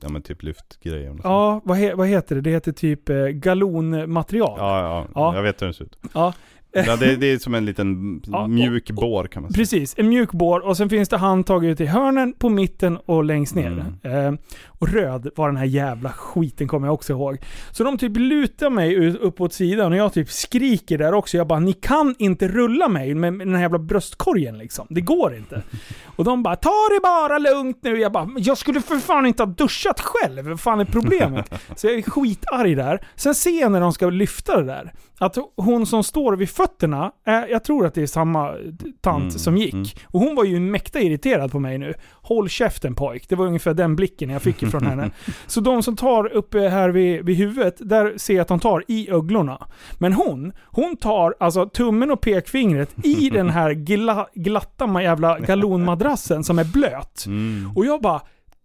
Ja 0.03 0.09
men 0.09 0.23
typ 0.23 0.43
lyftgrej 0.43 1.11
om 1.11 1.17
det 1.17 1.23
ja 1.25 1.61
vad, 1.65 1.77
he, 1.77 1.95
vad 1.95 2.09
heter 2.09 2.35
det? 2.35 2.41
Det 2.41 2.51
heter 2.51 2.73
typ 2.73 3.09
eh, 3.09 3.17
galonmaterial. 3.27 4.59
Ja, 4.59 4.81
ja, 4.81 5.07
Ja. 5.15 5.35
jag 5.37 5.43
vet 5.43 5.63
hur 5.63 5.67
den 5.67 5.75
ser 5.75 5.85
ut. 5.85 5.99
Ja. 6.15 6.33
Ja, 6.73 6.97
det, 6.97 7.17
det 7.17 7.27
är 7.33 7.39
som 7.39 7.55
en 7.55 7.65
liten 7.65 8.21
Ja, 8.27 8.43
och- 8.43 8.51
mjuk 8.51 8.91
bår 8.91 9.25
kan 9.25 9.43
man 9.43 9.53
säga. 9.53 9.63
Precis, 9.63 9.95
en 9.99 10.09
mjuk 10.09 10.33
bår 10.33 10.61
och 10.61 10.77
sen 10.77 10.89
finns 10.89 11.09
det 11.09 11.17
handtag 11.17 11.65
ut 11.65 11.81
i 11.81 11.87
hörnen, 11.87 12.33
på 12.33 12.49
mitten 12.49 12.97
och 13.07 13.25
längst 13.25 13.55
ner. 13.55 13.85
Eh, 14.03 14.33
och 14.67 14.89
röd 14.89 15.29
var 15.37 15.49
den 15.49 15.57
här 15.57 15.65
jävla 15.65 16.13
skiten 16.13 16.69
kommer 16.69 16.87
jag 16.87 16.95
också 16.95 17.13
ihåg. 17.13 17.39
Så 17.73 17.85
de 17.85 17.99
typ 17.99 18.17
lutar 18.17 18.71
mig 18.71 18.95
ut, 18.95 19.17
upp 19.21 19.41
åt 19.41 19.53
sidan 19.53 19.93
och 19.93 19.99
jag 19.99 20.13
typ 20.13 20.31
skriker 20.31 20.99
där 20.99 21.15
också. 21.15 21.37
Jag 21.37 21.47
bara, 21.47 21.59
ni 21.61 21.73
kan 21.73 22.15
inte 22.19 22.49
rulla 22.49 22.89
mig 22.89 23.15
med, 23.15 23.39
den 23.39 23.55
här 23.55 23.63
jävla 23.63 23.79
bröstkorgen 23.79 24.59
liksom. 24.59 24.87
Det 24.91 25.01
går 25.01 25.37
inte. 25.37 25.63
Och 26.17 26.25
de 26.25 26.43
bara, 26.43 26.57
ta 26.57 26.71
det 26.71 27.01
bara 27.03 27.39
lugnt 27.39 27.79
nu. 27.83 28.01
Jag 28.01 28.13
bara, 28.13 28.25
"Men 28.25 28.43
jag 28.43 28.59
skulle 28.59 28.81
för 28.81 28.97
fan 28.97 29.27
inte 29.27 29.43
ha 29.43 29.51
duschat 29.51 30.01
själv. 30.01 30.49
Vad 30.49 30.61
fan 30.61 30.81
är 30.81 30.85
problemet? 30.85 31.53
Så 31.77 31.87
jag 31.87 31.95
är 31.95 32.03
skitarg 32.03 32.75
där. 32.75 33.01
Sen 33.17 33.35
ser 33.35 33.61
jag 33.61 33.73
när 33.73 33.81
de 33.81 33.93
ska 33.93 34.11
lyfta 34.11 34.57
det 34.57 34.65
där, 34.67 34.93
att 35.19 35.37
hon 35.57 35.87
som 35.87 36.05
står 36.05 36.37
vid 36.37 36.51
fötterna, 36.61 37.13
eh, 37.27 37.35
jag 37.51 37.65
tror 37.65 37.87
att 37.87 37.95
det 37.95 38.03
är 38.03 38.07
samma 38.07 38.55
tant 39.01 39.21
Mm, 39.23 39.31
som 39.31 39.57
gick. 39.57 39.73
mm. 39.75 39.87
Och 40.07 40.21
hon 40.21 40.35
var 40.35 40.45
ju 40.45 40.61
mäkta 40.61 41.01
irriterad 41.01 41.53
på 41.53 41.59
mig 41.61 41.79
nu. 41.79 41.95
Håll 42.23 42.49
käften 42.49 42.95
pojk. 42.95 43.29
Det 43.29 43.37
var 43.37 43.47
ungefär 43.47 43.75
den 43.75 43.97
blicken 43.97 44.31
jag 44.31 44.43
fick 44.43 44.63
ifrån 44.63 44.87
henne. 44.87 45.11
Så 45.47 45.61
de 45.61 45.83
som 45.83 45.97
tar 45.97 46.33
uppe 46.33 46.59
här 46.69 46.89
vid, 46.89 47.25
vid 47.25 47.37
huvudet, 47.37 47.77
där 47.79 48.15
ser 48.19 48.35
jag 48.35 48.43
att 48.43 48.49
de 48.49 48.61
tar 48.61 48.85
i 48.89 49.11
öglorna. 49.11 49.67
Men 49.99 50.13
hon, 50.13 50.53
hon 50.67 50.97
tar 50.97 51.35
alltså 51.41 51.67
tummen 51.69 52.11
och 52.11 52.21
pekfingret 52.21 52.91
i 53.05 53.31
den 53.31 53.51
här 53.51 53.71
gla, 53.87 54.27
glatta 54.35 55.03
jävla 55.03 55.39
galonmadrassen 55.39 56.45
som 56.45 56.59
är 56.59 56.65
blöt. 56.65 57.25
Mm. 57.27 57.71
Och 57.77 57.87
jag 57.87 58.01
bara 58.03 58.21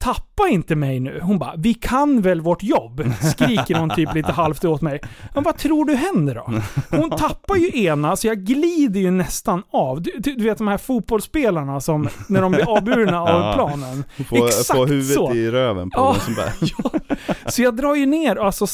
Tappa 0.06 0.48
inte 0.50 0.76
mig 0.76 1.00
nu. 1.00 1.20
Hon 1.24 1.40
bara, 1.40 1.54
vi 1.58 1.74
kan 1.74 2.22
väl 2.22 2.42
vårt 2.42 2.64
jobb? 2.64 3.04
Skriker 3.32 3.76
hon 3.76 3.90
typ 3.90 4.14
lite 4.14 4.32
halvt 4.32 4.66
åt 4.66 4.82
mig. 4.82 5.00
Men 5.34 5.44
vad 5.44 5.58
tror 5.58 5.86
du 5.86 5.96
händer 5.96 6.36
då? 6.36 6.62
Hon 6.98 7.10
tappar 7.10 7.56
ju 7.56 7.84
ena, 7.84 8.16
så 8.16 8.28
jag 8.28 8.38
glider 8.38 9.00
ju 9.00 9.12
nästan 9.12 9.64
av. 9.72 10.02
Du, 10.02 10.12
du, 10.18 10.44
vet 10.44 10.58
de 10.58 10.68
här 10.68 10.78
fotbollsspelarna 10.78 11.82
som, 11.82 12.10
när 12.28 12.42
de 12.42 12.52
blir 12.52 12.70
avburna 12.78 13.22
av 13.22 13.30
Ja. 13.30 13.54
planen. 13.56 14.04
Få, 14.30 14.46
Exakt 14.48 14.78
få 14.80 14.86
huvudet 14.86 15.14
så. 15.16 15.34
i 15.34 15.52
röven 15.52 15.90
på 15.90 16.00
Ja. 16.00 16.16
bara... 16.36 16.52
Så 17.52 17.62
jag 17.62 17.76
drar 17.76 17.96
ju 17.96 18.06
ner, 18.06 18.36
alltså, 18.36 18.66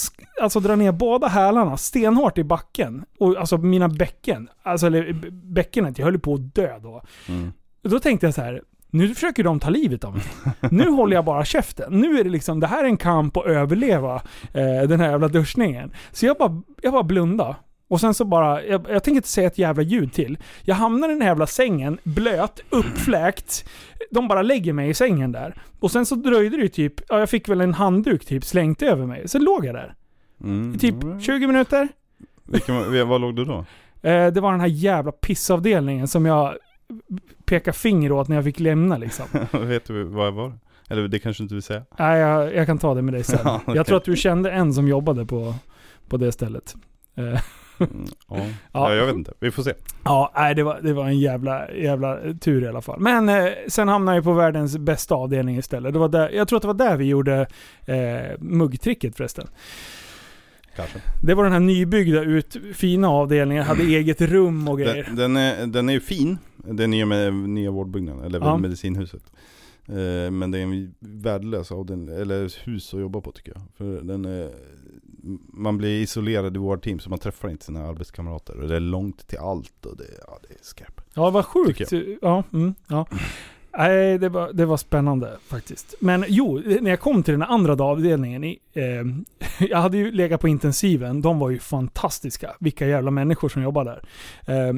alltså 0.42 0.60
drar 0.60 0.76
ner 0.76 0.92
båda 0.92 1.28
hälarna 1.28 1.78
stenhårt 1.78 2.38
i 2.38 2.44
backen. 2.44 3.04
Och 3.20 3.38
alltså 3.38 3.58
mina 3.58 3.88
bäcken, 3.88 4.48
alltså 4.64 4.88
eller 4.88 5.14
bäckenet, 5.54 5.98
jag 5.98 6.06
höll 6.06 6.20
på 6.20 6.34
att 6.34 6.56
dö 6.56 6.80
då. 6.80 7.02
Mm. 7.28 7.54
Och 7.84 7.90
Då 7.90 8.00
tänkte 8.00 8.28
jag 8.28 8.34
så 8.34 8.42
här. 8.42 8.62
Nu 8.94 9.14
försöker 9.14 9.44
de 9.44 9.60
ta 9.60 9.70
livet 9.70 10.04
av 10.04 10.14
mig. 10.14 10.24
Nu 10.72 10.90
håller 10.90 11.16
jag 11.16 11.26
bara 11.26 11.46
käften. 11.46 12.00
Nu 12.00 12.20
är 12.20 12.24
det 12.24 12.30
liksom, 12.30 12.60
det 12.60 12.68
här 12.68 12.84
är 12.84 12.88
en 12.88 12.98
kamp 12.98 13.38
att 13.38 13.46
överleva 13.46 14.16
eh, 14.54 14.88
den 14.88 15.00
här 15.00 15.10
jävla 15.10 15.28
duschningen. 15.28 15.92
Så 16.12 16.26
jag 16.26 16.38
bara, 16.38 16.62
jag 16.82 16.94
bara 16.94 17.04
blunda. 17.04 17.56
Och 17.88 18.02
sen 18.02 18.14
så 18.14 18.26
bara, 18.26 18.64
jag, 18.64 18.86
jag 18.90 19.04
tänker 19.04 19.16
inte 19.16 19.28
säga 19.28 19.48
ett 19.48 19.58
jävla 19.58 19.84
ljud 19.84 20.14
till. 20.14 20.38
Jag 20.64 20.76
hamnar 20.76 21.10
i 21.10 21.12
den 21.12 21.22
här 21.22 21.30
jävla 21.30 21.48
sängen, 21.48 21.98
blöt, 22.04 22.60
uppfläkt. 22.70 23.70
De 24.12 24.28
bara 24.28 24.42
lägger 24.42 24.74
mig 24.74 24.90
i 24.90 24.94
sängen 24.94 25.32
där. 25.32 25.56
Och 25.80 25.92
sen 25.92 26.06
så 26.06 26.16
dröjde 26.16 26.58
det 26.58 26.64
ju 26.64 26.70
typ, 26.70 26.94
ja 27.10 27.20
jag 27.20 27.30
fick 27.30 27.50
väl 27.50 27.62
en 27.62 27.74
handduk 27.74 28.26
typ 28.26 28.46
slängt 28.46 28.82
över 28.82 29.06
mig. 29.06 29.28
Sen 29.28 29.44
låg 29.44 29.66
jag 29.66 29.76
där. 29.76 29.96
Mm. 30.44 30.76
I 30.76 30.78
typ 30.78 30.96
20 31.22 31.48
minuter. 31.48 31.88
Vilken, 32.44 33.08
var 33.08 33.20
låg 33.20 33.36
du 33.36 33.46
då? 33.46 33.66
Eh, 34.02 34.28
det 34.28 34.42
var 34.42 34.52
den 34.52 34.62
här 34.62 34.68
jävla 34.68 35.12
pissavdelningen 35.12 36.08
som 36.08 36.26
jag 36.26 36.56
pekar 37.46 37.72
finger 37.72 38.12
åt 38.12 38.28
när 38.28 38.36
jag 38.36 38.46
fick 38.46 38.60
lämna 38.60 38.98
liksom. 38.98 39.26
Vet 39.52 39.86
du 39.86 40.04
vad 40.04 40.28
jag 40.28 40.32
var? 40.32 40.54
Eller 40.90 41.08
det 41.08 41.20
kanske 41.20 41.44
inte 41.44 41.56
vill 41.56 41.64
säga? 41.64 41.84
Nej, 42.00 42.20
jag, 42.20 42.56
jag 42.56 42.66
kan 42.66 42.78
ta 42.78 42.94
det 42.94 43.02
med 43.02 43.14
dig 43.14 43.24
sen. 43.24 43.40
Ja, 43.46 43.62
okej. 43.64 43.76
Jag 43.76 43.86
tror 43.86 43.98
att 43.98 44.06
du 44.06 44.16
kände 44.16 44.52
en 44.52 44.74
som 44.74 44.88
jobbade 44.88 45.26
på, 45.26 45.56
på 46.10 46.18
det 46.18 46.32
stället. 46.32 46.76
Eh, 47.16 47.42
Mm, 47.82 48.06
ja. 48.30 48.38
Ja. 48.38 48.46
ja, 48.72 48.96
jag 48.96 49.06
vet 49.06 49.16
inte. 49.16 49.34
Vi 49.40 49.52
får 49.52 49.64
se. 49.64 49.74
Ja, 50.04 50.32
nej, 50.36 50.56
det, 50.56 50.64
var, 50.64 50.80
det 50.82 50.94
var 50.94 51.06
en 51.06 51.20
jävla, 51.20 51.72
jävla 51.72 52.20
tur 52.42 52.64
i 52.64 52.68
alla 52.68 52.82
fall. 52.82 53.00
Men 53.00 53.30
eh, 53.30 53.48
sen 53.68 53.88
hamnade 53.88 54.18
jag 54.18 54.24
på 54.24 54.34
världens 54.34 54.78
bästa 54.78 55.16
avdelning 55.16 55.58
istället. 55.58 55.94
Det 55.94 56.00
var 56.00 56.10
där, 56.10 56.30
jag 56.30 56.48
tror 56.48 56.58
att 56.58 56.62
det 56.62 56.68
var 56.68 56.74
där 56.74 56.98
vi 56.98 57.06
gjorde 57.06 57.48
eh, 57.86 58.40
muggtricket 58.40 59.18
förresten. 59.18 59.48
Kanske. 60.76 61.02
Det 61.24 61.34
var 61.34 61.44
den 61.44 61.54
här 61.54 61.60
nybyggda, 61.60 62.22
ut, 62.22 62.58
fina 62.74 63.10
avdelningen, 63.10 63.64
hade 63.64 63.84
eget 63.84 64.22
rum 64.22 64.68
och 64.68 64.80
grejer. 64.80 65.04
Den, 65.04 65.16
den, 65.16 65.38
är, 65.38 65.68
den 65.68 65.90
är 65.90 65.94
ju 65.94 66.00
fin. 66.00 66.38
Den 66.58 66.92
nya, 66.92 67.06
med, 67.06 67.34
nya 67.34 67.72
vårdbyggnaden, 67.72 68.24
eller 68.24 68.40
Ja. 68.40 68.58
medicinhuset. 68.58 69.24
Eh, 69.88 70.32
men 70.32 70.52
det 70.52 70.58
är 70.60 70.64
en 70.64 70.94
värdelös 71.00 71.72
avdelning, 71.72 72.16
eller 72.16 72.66
hus 72.66 72.94
att 72.94 73.00
jobba 73.00 73.22
på 73.22 73.32
tycker 73.32 73.52
jag. 73.56 73.62
För 73.78 74.02
den 74.02 74.26
är, 74.26 74.52
man 75.54 75.78
blir 75.78 76.02
isolerad 76.02 76.56
i 76.56 76.60
vårdteam 76.60 77.00
så 77.00 77.10
man 77.10 77.20
träffar 77.20 77.50
inte 77.50 77.66
sina 77.66 77.88
arbetskamrater. 77.88 78.62
Och 78.62 78.68
det 78.68 78.76
är 78.76 78.80
långt 78.80 79.28
till 79.28 79.38
allt 79.40 79.86
och 79.86 79.98
det, 79.98 80.04
ja, 80.28 80.40
det 80.42 80.54
är 80.54 80.58
skräp. 80.62 81.02
Ja, 81.14 81.30
vad 81.30 81.46
sjukt. 81.46 81.92
Ja, 82.22 82.44
mm, 82.54 82.74
ja. 82.88 83.08
Nej, 83.78 84.18
det 84.18 84.30
var, 84.30 84.54
det 84.54 84.66
var 84.66 84.78
spännande 84.78 85.38
faktiskt. 85.48 85.96
Men 86.00 86.26
jo, 86.28 86.62
när 86.82 86.90
jag 86.90 87.00
kom 87.00 87.24
till 87.24 87.32
den 87.32 87.44
andra 87.44 87.84
avdelningen, 87.84 88.44
i, 88.44 88.60
eh, 88.74 89.06
jag 89.70 89.78
hade 89.78 89.98
ju 89.98 90.12
legat 90.12 90.42
på 90.42 90.48
intensiven, 90.48 91.22
de 91.22 91.40
var 91.40 91.50
ju 91.50 91.60
fantastiska. 91.60 92.56
Vilka 92.60 92.88
jävla 92.88 93.12
människor 93.12 93.50
som 93.50 93.62
jobbade 93.64 94.02
där. 94.46 94.68
Eh, 94.68 94.74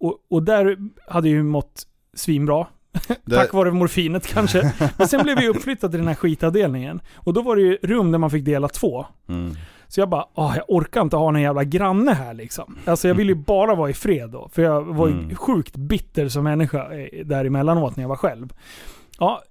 och, 0.00 0.18
och 0.30 0.42
där 0.42 0.76
hade 1.06 1.28
jag 1.28 1.36
ju 1.36 1.42
mått 1.42 1.86
svinbra. 2.14 2.66
Det, 3.24 3.36
Tack 3.36 3.52
vare 3.52 3.70
morfinet 3.70 4.26
kanske. 4.26 4.72
Men 4.96 5.08
sen 5.08 5.22
blev 5.22 5.38
vi 5.38 5.48
uppflyttade 5.48 5.90
till 5.90 5.98
den 5.98 6.08
här 6.08 6.14
skitavdelningen. 6.14 7.00
Och 7.14 7.32
då 7.32 7.42
var 7.42 7.56
det 7.56 7.62
ju 7.62 7.78
rum 7.82 8.12
där 8.12 8.18
man 8.18 8.30
fick 8.30 8.44
dela 8.44 8.68
två. 8.68 9.06
mm. 9.28 9.56
Så 9.88 10.00
jag 10.00 10.08
bara, 10.08 10.24
åh, 10.34 10.52
jag 10.56 10.64
orkar 10.68 11.00
inte 11.00 11.16
ha 11.16 11.30
någon 11.30 11.42
jävla 11.42 11.64
granne 11.64 12.12
här 12.12 12.34
liksom. 12.34 12.76
Alltså 12.84 13.08
jag 13.08 13.14
vill 13.14 13.28
ju 13.28 13.34
bara 13.34 13.74
vara 13.74 13.90
i 13.90 13.94
fred 13.94 14.30
då. 14.30 14.48
För 14.52 14.62
jag 14.62 14.82
var 14.82 15.08
ju 15.08 15.14
Mm. 15.14 15.34
sjukt 15.36 15.76
bitter 15.76 16.28
som 16.28 16.44
människa 16.44 16.94
eh, 16.94 17.24
där 17.26 17.44
emellanåt 17.44 17.96
när 17.96 18.04
jag 18.04 18.08
var 18.08 18.16
själv. 18.16 18.52
Ja, 19.18 19.42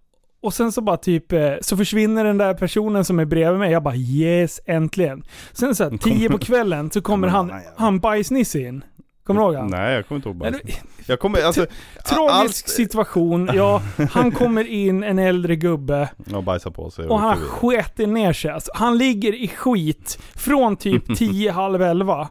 och 0.41 0.53
sen 0.53 0.71
så 0.71 0.81
bara 0.81 0.97
typ, 0.97 1.31
eh, 1.31 1.53
så 1.61 1.77
försvinner 1.77 2.23
den 2.23 2.37
där 2.37 2.53
personen 2.53 3.05
som 3.05 3.19
är 3.19 3.25
bredvid 3.25 3.59
mig. 3.59 3.71
Jag 3.71 3.83
bara 3.83 3.95
yes, 3.95 4.59
äntligen. 4.65 5.23
Sen 5.53 5.75
så 5.75 5.83
här, 5.83 5.97
tio 6.01 6.29
på 6.29 6.37
kvällen 6.37 6.91
så 6.91 7.01
kommer 7.01 7.27
han, 7.27 7.51
han 7.77 7.99
bajsnisse 7.99 8.59
in. 8.59 8.83
Kommer 9.27 9.41
du 9.41 9.45
ihåg 9.47 9.55
han? 9.55 9.67
Nej 9.67 9.95
jag 9.95 10.07
kommer 10.07 10.15
inte 10.17 10.29
ihåg. 10.29 10.45
Eller, 10.45 10.61
Jag 11.05 11.19
kommer, 11.19 11.41
alltså, 11.43 11.65
Tragisk 12.05 12.33
allt- 12.33 12.55
situation. 12.55 13.49
Ja, 13.53 13.81
han 14.11 14.31
kommer 14.31 14.67
in, 14.67 15.03
en 15.03 15.19
äldre 15.19 15.55
gubbe. 15.55 16.09
Ja, 16.31 16.41
bajsa 16.41 16.71
på 16.71 16.89
sig. 16.91 17.07
Och 17.07 17.19
han 17.19 17.37
sketer 17.37 18.07
ner 18.07 18.33
sig. 18.33 18.51
Alltså, 18.51 18.71
han 18.75 18.97
ligger 18.97 19.35
i 19.35 19.47
skit 19.47 20.19
från 20.35 20.75
typ 20.77 21.17
10, 21.17 21.51
halv 21.51 21.81
11 21.81 22.27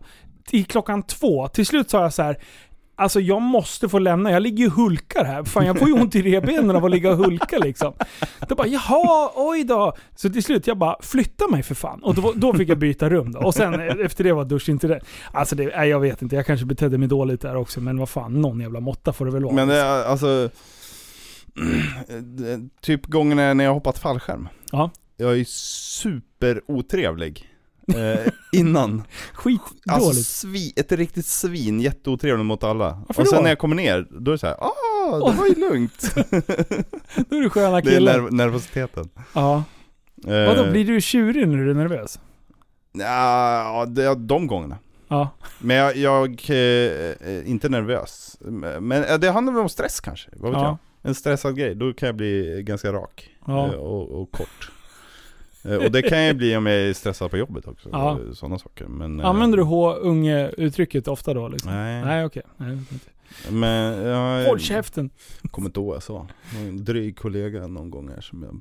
till 0.48 0.64
klockan 0.66 1.02
två. 1.02 1.48
Till 1.48 1.66
slut 1.66 1.90
sa 1.90 2.02
jag 2.02 2.12
så 2.12 2.22
här. 2.22 2.36
Alltså 2.98 3.20
jag 3.20 3.42
måste 3.42 3.88
få 3.88 3.98
lämna, 3.98 4.30
jag 4.30 4.42
ligger 4.42 4.64
ju 4.64 4.70
hulkar 4.70 5.24
här. 5.24 5.44
Fan 5.44 5.66
jag 5.66 5.78
får 5.78 5.88
ju 5.88 5.94
ont 5.94 6.14
i 6.14 6.22
revbenen 6.22 6.76
av 6.76 6.84
att 6.84 6.90
ligga 6.90 7.10
och 7.10 7.16
hulka 7.16 7.58
liksom. 7.58 7.92
Då 8.48 8.54
bara 8.54 8.66
jaha, 8.66 9.30
oj 9.34 9.64
då. 9.64 9.92
Så 10.16 10.30
till 10.30 10.42
slut 10.42 10.66
jag 10.66 10.78
bara 10.78 10.96
flytta 11.02 11.48
mig 11.48 11.62
för 11.62 11.74
fan. 11.74 12.02
Och 12.02 12.14
då, 12.14 12.32
då 12.36 12.54
fick 12.54 12.68
jag 12.68 12.78
byta 12.78 13.08
rum 13.10 13.32
då. 13.32 13.38
Och 13.40 13.54
sen 13.54 13.74
eh, 13.74 13.94
efter 14.04 14.24
det 14.24 14.32
var 14.32 14.44
duschincident. 14.44 15.02
Alltså 15.32 15.56
det, 15.56 15.76
nej, 15.76 15.88
jag 15.88 16.00
vet 16.00 16.22
inte, 16.22 16.36
jag 16.36 16.46
kanske 16.46 16.66
betedde 16.66 16.98
mig 16.98 17.08
dåligt 17.08 17.40
där 17.40 17.56
också. 17.56 17.80
Men 17.80 17.98
vad 17.98 18.08
fan, 18.08 18.40
någon 18.40 18.60
jävla 18.60 18.80
måtta 18.80 19.12
får 19.12 19.24
det 19.26 19.30
väl 19.32 19.44
vara. 19.44 19.54
Men 19.54 19.68
det 19.68 19.74
är 19.76 20.04
alltså, 20.04 20.48
det- 22.22 22.68
typ 22.80 23.06
gångerna 23.06 23.54
när 23.54 23.64
jag 23.64 23.74
hoppat 23.74 23.98
fallskärm. 23.98 24.48
Ja. 24.72 24.90
Jag 25.16 25.38
är 25.40 25.44
superotrevlig. 26.02 27.48
Eh, 27.94 28.32
innan. 28.52 29.02
Skitdåligt. 29.32 29.88
Alltså 29.90 30.22
svi, 30.22 30.72
ett 30.76 30.92
riktigt 30.92 31.26
svin, 31.26 31.80
jätteotrevlig 31.80 32.44
mot 32.44 32.64
alla. 32.64 33.02
Varför 33.08 33.22
och 33.22 33.28
sen 33.28 33.36
då? 33.36 33.42
när 33.42 33.48
jag 33.50 33.58
kommer 33.58 33.76
ner, 33.76 34.06
då 34.10 34.30
är 34.30 34.34
det 34.34 34.38
så 34.38 34.46
här, 34.46 34.56
ah, 34.60 35.30
det 35.30 35.36
var 35.36 35.46
ju 35.46 35.54
lugnt. 35.54 36.14
då 37.28 37.36
är 37.36 37.40
du 37.40 37.50
sköna 37.50 37.80
det 37.80 37.96
är 37.96 38.00
nerv- 38.00 38.30
nervositeten. 38.30 39.08
Ja. 39.34 39.62
Eh, 40.26 40.32
Vadå, 40.46 40.70
blir 40.70 40.84
du 40.84 41.00
tjurig 41.00 41.48
när 41.48 41.56
du 41.58 41.70
är 41.70 41.74
nervös? 41.74 42.20
Ja, 42.92 43.86
det 43.88 44.14
de 44.14 44.46
gångerna. 44.46 44.78
Ja. 45.08 45.28
Men 45.58 45.76
jag, 45.76 45.96
jag 45.96 46.28
eh, 46.48 46.56
är 46.56 47.42
inte 47.46 47.68
nervös. 47.68 48.36
Men 48.80 49.04
eh, 49.04 49.18
det 49.18 49.30
handlar 49.30 49.52
väl 49.52 49.62
om 49.62 49.68
stress 49.68 50.00
kanske, 50.00 50.28
vad 50.32 50.50
vet 50.52 50.60
Ja. 50.60 50.64
jag? 50.66 50.76
En 51.10 51.14
stressad 51.14 51.56
grej, 51.56 51.74
då 51.74 51.92
kan 51.92 52.06
jag 52.06 52.16
bli 52.16 52.62
ganska 52.66 52.92
rak 52.92 53.30
Ja. 53.46 53.66
eh, 53.66 53.72
och, 53.72 54.22
och 54.22 54.30
kort. 54.30 54.70
Eh, 55.68 55.76
Och 55.76 55.92
det 55.92 56.02
kan 56.02 56.18
jag 56.22 56.36
bli 56.36 56.56
om 56.56 56.66
jag 56.66 56.76
är 56.76 56.92
stressad 56.92 57.30
på 57.30 57.36
jobbet 57.36 57.66
också, 57.66 57.88
Ja. 57.92 58.18
sådana 58.34 58.58
saker. 58.58 58.86
Men, 58.86 59.20
eh, 59.20 59.26
Använder 59.26 59.56
du 59.58 59.62
H-unge-uttrycket 59.64 61.08
ofta 61.08 61.34
då? 61.34 61.48
Liksom? 61.48 61.70
Nej, 61.72 62.04
Nej, 62.04 62.24
okej. 62.24 62.42
Nej, 62.56 62.72
inte. 62.72 62.94
men 63.50 63.92
jag 64.06 64.44
Håll 64.46 64.60
käften! 64.60 65.10
kommer 65.50 65.68
inte 65.68 65.80
ihåg 65.80 65.86
vad 65.86 65.96
jag 65.96 66.02
sa. 66.02 66.26
En 66.56 66.84
dryg 66.84 67.18
kollega 67.18 67.66
någon 67.66 67.90
gång 67.90 68.08
här 68.08 68.20
som 68.20 68.42
jag 68.42 68.60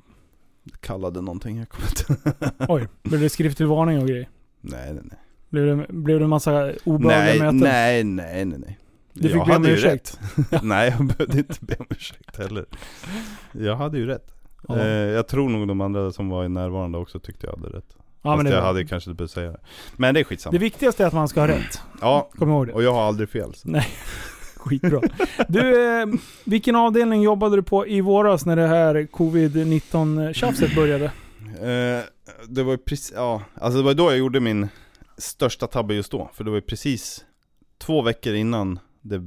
kallade 0.80 1.20
någonting, 1.20 1.58
jag 1.58 1.68
kommer 1.68 1.88
inte 1.88 2.54
Oj, 2.68 2.88
blev 3.02 3.20
det 3.20 3.28
skriftlig 3.28 3.66
varning 3.68 3.98
och 4.02 4.08
grejer? 4.08 4.28
Nej, 4.60 4.92
nej, 4.94 5.02
nej. 5.04 5.18
Blev 5.48 5.76
det, 5.76 5.86
blev 5.92 6.18
det 6.18 6.24
en 6.24 6.30
massa 6.30 6.72
obehagliga 6.84 7.18
Nej, 7.32 7.38
möten? 7.38 7.56
nej, 7.58 8.04
nej, 8.04 8.44
nej, 8.44 8.58
nej. 8.58 8.78
Du 9.12 9.28
fick 9.28 9.36
Jag 9.36 9.46
be 9.46 9.56
om 9.56 9.64
ju 9.64 9.70
ursäkt. 9.70 10.20
Nej, 10.62 10.94
jag 10.98 11.06
behövde 11.06 11.38
inte 11.38 11.58
be 11.60 11.76
om 11.78 11.86
ursäkt 11.90 12.36
heller. 12.38 12.64
Jag 13.52 13.76
hade 13.76 13.98
ju 13.98 14.06
rätt. 14.06 14.32
Ja. 14.68 14.78
Eh, 14.78 14.86
jag 14.86 15.28
tror 15.28 15.48
nog 15.48 15.68
de 15.68 15.80
andra 15.80 16.12
som 16.12 16.28
var 16.28 16.48
närvarande 16.48 16.98
också 16.98 17.20
tyckte 17.20 17.46
jag 17.46 17.56
hade 17.56 17.76
rätt. 17.78 17.96
Ja, 18.22 18.30
Fast 18.30 18.36
men 18.36 18.52
det, 18.52 18.58
jag 18.58 18.62
hade 18.64 18.84
kanske 18.84 19.10
inte 19.10 19.16
behövt 19.16 19.30
säga 19.30 19.50
det. 19.50 19.60
Men 19.96 20.14
det 20.14 20.20
är 20.20 20.24
skitsamma. 20.24 20.52
det 20.52 20.58
viktigaste 20.58 21.02
är 21.02 21.06
att 21.06 21.12
man 21.12 21.28
ska 21.28 21.40
ha 21.40 21.48
rätt. 21.48 21.80
Ja, 22.00 22.30
Kom 22.38 22.50
ihåg 22.50 22.66
det. 22.66 22.72
och 22.72 22.82
jag 22.82 22.92
har 22.92 23.02
aldrig 23.02 23.28
fel. 23.28 23.54
Så. 23.54 23.80
Skitbra. 24.56 25.00
Du, 25.48 26.00
eh, 26.00 26.06
vilken 26.44 26.76
avdelning 26.76 27.22
jobbade 27.22 27.56
du 27.56 27.62
på 27.62 27.86
i 27.86 28.00
våras 28.00 28.46
när 28.46 28.56
det 28.56 28.66
här 28.66 29.06
covid-19-tjafset 29.06 30.74
började? 30.74 31.04
Eh, 31.44 32.04
det 32.48 32.62
var 32.62 32.72
ju 32.72 32.78
precis, 32.78 33.12
ja, 33.16 33.42
alltså 33.54 33.78
det 33.78 33.84
var 33.84 33.94
då 33.94 34.04
jag 34.10 34.18
gjorde 34.18 34.40
min 34.40 34.68
största 35.18 35.66
tabbe 35.66 35.94
just 35.94 36.12
då. 36.12 36.30
För 36.34 36.44
det 36.44 36.50
var 36.50 36.56
ju 36.56 36.62
precis 36.62 37.24
två 37.78 38.02
veckor 38.02 38.34
innan 38.34 38.78
det 39.00 39.20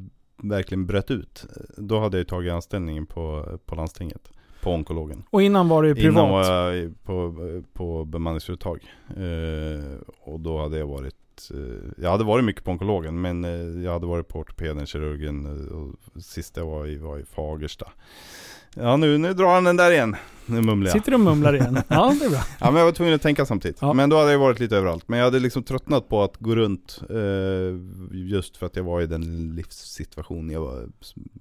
verkligen 0.43 0.85
bröt 0.85 1.11
ut. 1.11 1.45
Då 1.77 1.99
hade 1.99 2.17
jag 2.17 2.27
tagit 2.27 2.51
anställningen 2.53 3.05
på, 3.05 3.45
på 3.65 3.75
landstinget. 3.75 4.31
På 4.63 4.71
onkologen. 4.73 5.23
Och 5.29 5.41
innan 5.41 5.69
var 5.69 5.83
ju 5.83 5.95
privat. 5.95 6.11
Innan 6.13 6.29
var 6.29 6.43
jag 6.73 7.03
på, 7.03 7.33
på 7.73 8.05
bemanningsföretag. 8.05 8.79
Eh, 9.09 9.99
och 10.19 10.39
då 10.39 10.61
hade 10.61 10.77
jag 10.77 10.87
varit 10.87 11.15
eh, 11.53 12.03
jag 12.03 12.11
hade 12.11 12.23
varit 12.23 12.45
mycket 12.45 12.63
på 12.63 12.71
onkologen 12.71 13.21
men 13.21 13.43
eh, 13.45 13.83
jag 13.83 13.91
hade 13.93 14.05
varit 14.07 14.27
på 14.27 14.39
ortopeden, 14.39 14.85
kirurgen 14.85 15.45
eh, 15.45 15.75
och 15.77 16.23
sist 16.23 16.57
jag 16.57 16.65
var 16.65 16.87
i 16.87 16.97
var 16.97 17.17
i 17.19 17.25
Fagersta. 17.25 17.87
Ja 18.75 18.97
nu, 18.97 19.17
nu 19.17 19.33
drar 19.33 19.53
han 19.53 19.63
den 19.63 19.77
där 19.77 19.91
igen. 19.91 20.15
Nu 20.45 20.61
mumlar 20.61 20.87
jag. 20.89 20.97
Sitter 20.97 21.11
du 21.11 21.15
och 21.15 21.21
mumlar 21.21 21.53
igen? 21.55 21.77
Ja, 21.87 22.13
det 22.19 22.25
är 22.25 22.29
bra. 22.29 22.39
Ja 22.59 22.71
men 22.71 22.75
jag 22.75 22.85
var 22.85 22.91
tvungen 22.91 23.13
att 23.15 23.21
tänka 23.21 23.45
samtidigt. 23.45 23.77
Ja. 23.81 23.93
Men 23.93 24.09
då 24.09 24.17
hade 24.17 24.31
jag 24.31 24.39
varit 24.39 24.59
lite 24.59 24.77
överallt. 24.77 25.03
Men 25.07 25.19
jag 25.19 25.25
hade 25.25 25.39
liksom 25.39 25.63
tröttnat 25.63 26.09
på 26.09 26.23
att 26.23 26.37
gå 26.37 26.55
runt 26.55 27.01
eh, 27.09 27.17
just 28.11 28.57
för 28.57 28.65
att 28.65 28.75
jag 28.75 28.83
var 28.83 29.01
i 29.01 29.05
den 29.07 29.55
livssituation 29.55 30.49
jag 30.49 30.61
var, 30.61 30.87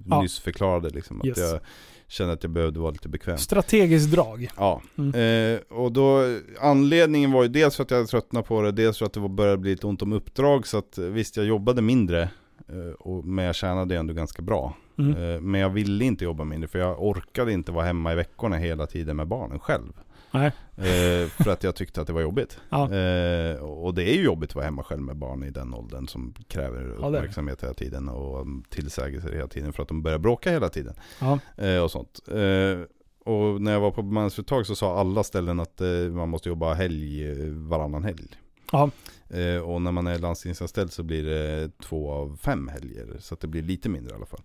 Ja. 0.06 0.22
nyss 0.22 0.38
förklarade 0.38 0.90
liksom. 0.90 1.20
Att 1.20 1.26
Yes. 1.26 1.38
jag 1.38 1.60
kände 2.09 2.32
att 2.32 2.42
jag 2.42 2.52
behövde 2.52 2.80
vara 2.80 2.90
lite 2.90 3.09
bekväm. 3.09 3.38
Strategiskt 3.38 4.11
drag. 4.11 4.48
Ja, 4.56 4.82
Mm. 4.98 5.54
eh, 5.54 5.61
och 5.78 5.92
då 5.92 6.22
anledningen 6.61 7.32
var 7.32 7.42
ju 7.42 7.48
dels 7.48 7.76
för 7.76 7.82
att 7.82 7.90
jag 7.90 7.98
hade 7.98 8.09
tröttnat 8.09 8.46
på 8.46 8.62
det, 8.62 8.72
dels 8.72 8.98
för 8.98 9.06
att 9.06 9.12
det 9.12 9.20
var- 9.20 9.28
började 9.28 9.59
bli 9.59 9.70
lite 9.70 9.86
ont 9.86 10.02
om 10.02 10.12
uppdrag 10.12 10.66
så 10.66 10.78
att 10.78 10.98
eh, 10.98 11.04
visst 11.04 11.36
jag 11.36 11.46
jobbade 11.46 11.82
mindre, 11.82 12.22
eh, 12.68 12.92
och, 12.98 13.24
men 13.24 13.44
jag 13.44 13.54
tjänade 13.54 13.96
ändå 13.96 14.14
ganska 14.14 14.42
bra. 14.42 14.74
Mm. 14.98 15.11
Eh, 15.34 15.40
men 15.40 15.61
jag 15.61 15.70
ville 15.70 16.04
inte 16.04 16.24
jobba 16.24 16.44
mindre 16.44 16.68
för 16.68 16.78
jag 16.78 17.02
orkade 17.02 17.52
inte 17.52 17.72
vara 17.72 17.84
hemma 17.84 18.12
i 18.12 18.14
veckorna 18.14 18.56
hela 18.56 18.86
tiden 18.86 19.16
med 19.16 19.26
barnen 19.26 19.59
själv. 19.59 19.92
Nej. 20.31 20.53
Eh, 20.76 21.29
för 21.29 21.51
att 21.51 21.64
jag 21.64 21.74
tyckte 21.74 22.01
att 22.01 22.07
det 22.07 22.12
var 22.12 22.20
jobbigt. 22.20 22.61
Ja. 22.70 22.93
Eh, 22.95 23.57
och 23.57 23.95
det 23.95 24.03
är 24.11 24.14
ju 24.14 24.22
jobbigt 24.22 24.51
att 24.51 24.55
vara 24.55 24.64
hemma 24.64 24.83
själv 24.83 25.03
med 25.03 25.16
barn 25.16 25.43
i 25.43 25.51
den 25.51 25.74
åldern 25.74 26.09
som 26.09 26.35
kräver 26.49 26.91
uppmärksamhet 26.91 27.62
hela 27.62 27.74
tiden 27.74 28.09
och 28.09 28.47
tillsägelser 28.68 29.33
hela 29.33 29.49
tiden 29.49 29.72
för 29.72 29.83
att 29.83 29.89
de 29.89 30.03
börjar 30.03 30.18
bråka 30.18 30.51
hela 30.51 30.68
tiden. 30.68 30.95
Ja. 31.20 31.39
Eh, 31.57 31.79
och 31.79 31.91
sånt. 31.91 32.20
Eh, 32.29 32.81
och 33.24 33.62
när 33.62 33.72
jag 33.72 33.81
var 33.81 33.91
på 33.91 34.03
bemanningsföretag 34.03 34.66
så 34.66 34.74
sa 34.74 35.01
alla 35.01 35.24
ställen 35.24 35.61
att 35.61 35.81
eh, 35.81 35.89
man 35.89 36.29
måste 36.29 36.49
jobba 36.49 36.74
helg 36.74 37.31
eh, 37.31 37.47
varannan 37.49 38.05
helg. 38.05 38.29
Ja. 38.72 38.91
Och 39.64 39.83
när 39.83 39.93
man 39.93 40.07
är 40.07 40.18
landstingsanställd 40.18 40.93
så 40.93 41.03
blir 41.03 41.24
det 41.24 41.70
två 41.83 42.11
av 42.12 42.37
fem 42.43 42.68
helger. 42.68 43.16
Så 43.20 43.37
det 43.41 43.47
blir 43.47 43.62
lite 43.62 43.89
mindre 43.89 44.12
i 44.12 44.16
alla 44.16 44.26
fall. 44.26 44.41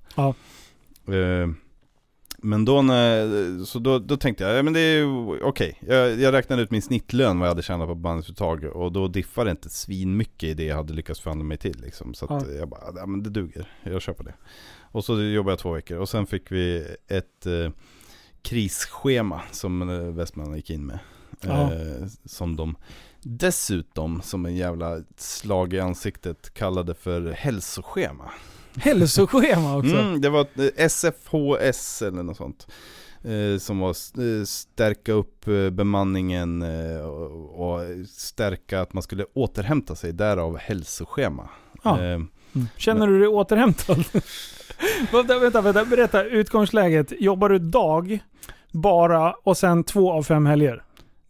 Men 2.43 2.65
då, 2.65 2.81
när, 2.81 3.65
så 3.65 3.79
då, 3.79 3.99
då 3.99 4.17
tänkte 4.17 4.43
jag, 4.43 4.57
ja 4.57 4.63
men 4.63 4.73
det 4.73 4.79
är 4.79 5.03
okej. 5.43 5.79
Jag, 5.87 6.19
jag 6.19 6.33
räknade 6.33 6.61
ut 6.61 6.71
min 6.71 6.81
snittlön 6.81 7.39
vad 7.39 7.47
jag 7.47 7.51
hade 7.51 7.63
tjänat 7.63 7.87
på 7.87 7.95
banduttag 7.95 8.63
och 8.63 8.91
då 8.91 9.07
diffade 9.07 9.49
det 9.49 9.51
inte 9.51 9.69
svin 9.69 10.17
mycket 10.17 10.49
i 10.49 10.53
det 10.53 10.63
jag 10.65 10.75
hade 10.75 10.93
lyckats 10.93 11.19
förhandla 11.21 11.45
mig 11.45 11.57
till. 11.57 11.81
Liksom. 11.81 12.13
Så 12.13 12.25
Ja. 12.29 12.45
jag 12.59 12.69
bara, 12.69 12.81
ja 12.95 13.05
men 13.05 13.23
det 13.23 13.29
duger, 13.29 13.67
jag 13.83 14.17
på 14.17 14.23
det. 14.23 14.33
Och 14.91 15.05
så 15.05 15.21
jobbade 15.21 15.51
jag 15.51 15.59
två 15.59 15.71
veckor 15.71 15.97
och 15.97 16.09
sen 16.09 16.25
fick 16.25 16.51
vi 16.51 16.95
ett 17.07 17.45
eh, 17.45 17.71
krisschema 18.41 19.41
som 19.51 19.89
eh, 19.89 20.55
gick 20.55 20.69
in 20.69 20.85
med. 20.85 20.99
Eh, 21.41 22.07
som 22.25 22.55
de 22.55 22.75
dessutom, 23.21 24.21
som 24.21 24.45
en 24.45 24.55
jävla 24.55 25.01
slag 25.17 25.73
i 25.73 25.79
ansiktet, 25.79 26.53
kallade 26.53 26.93
för 26.95 27.31
hälsoschema. 27.31 28.31
Hälsoschema 28.77 29.77
också. 29.77 29.95
Mm, 29.95 30.21
det 30.21 30.29
var 30.29 30.41
ett 30.41 30.59
eh, 30.77 30.85
SFHS 30.89 32.01
eller 32.01 32.23
något 32.23 32.37
sånt. 32.37 32.67
Eh, 33.23 33.59
som 33.59 33.79
var 33.79 33.89
eh, 33.89 34.45
stärka 34.45 35.11
upp 35.11 35.45
bemanningen 35.71 36.61
och, 37.55 37.79
stärka 38.09 38.81
att 38.81 38.93
man 38.93 39.03
skulle 39.03 39.25
återhämta 39.33 39.95
sig, 39.95 40.13
därav 40.13 40.57
hälsoschema. 40.57 41.49
Eh, 41.85 42.19
Mm. 42.55 42.67
Känner 42.77 43.07
du 43.07 43.19
dig 43.19 43.27
återhämtad? 43.27 43.97
vänta, 45.11 45.39
vänta, 45.39 45.61
vänta, 45.61 45.85
berätta. 45.85 46.23
Utgångsläget. 46.23 47.13
Jobbar 47.19 47.49
du 47.49 47.59
dag, 47.59 48.19
bara 48.71 49.33
och 49.33 49.57
sen 49.57 49.83
två 49.83 50.11
av 50.11 50.23
fem 50.23 50.45
helger? 50.45 50.83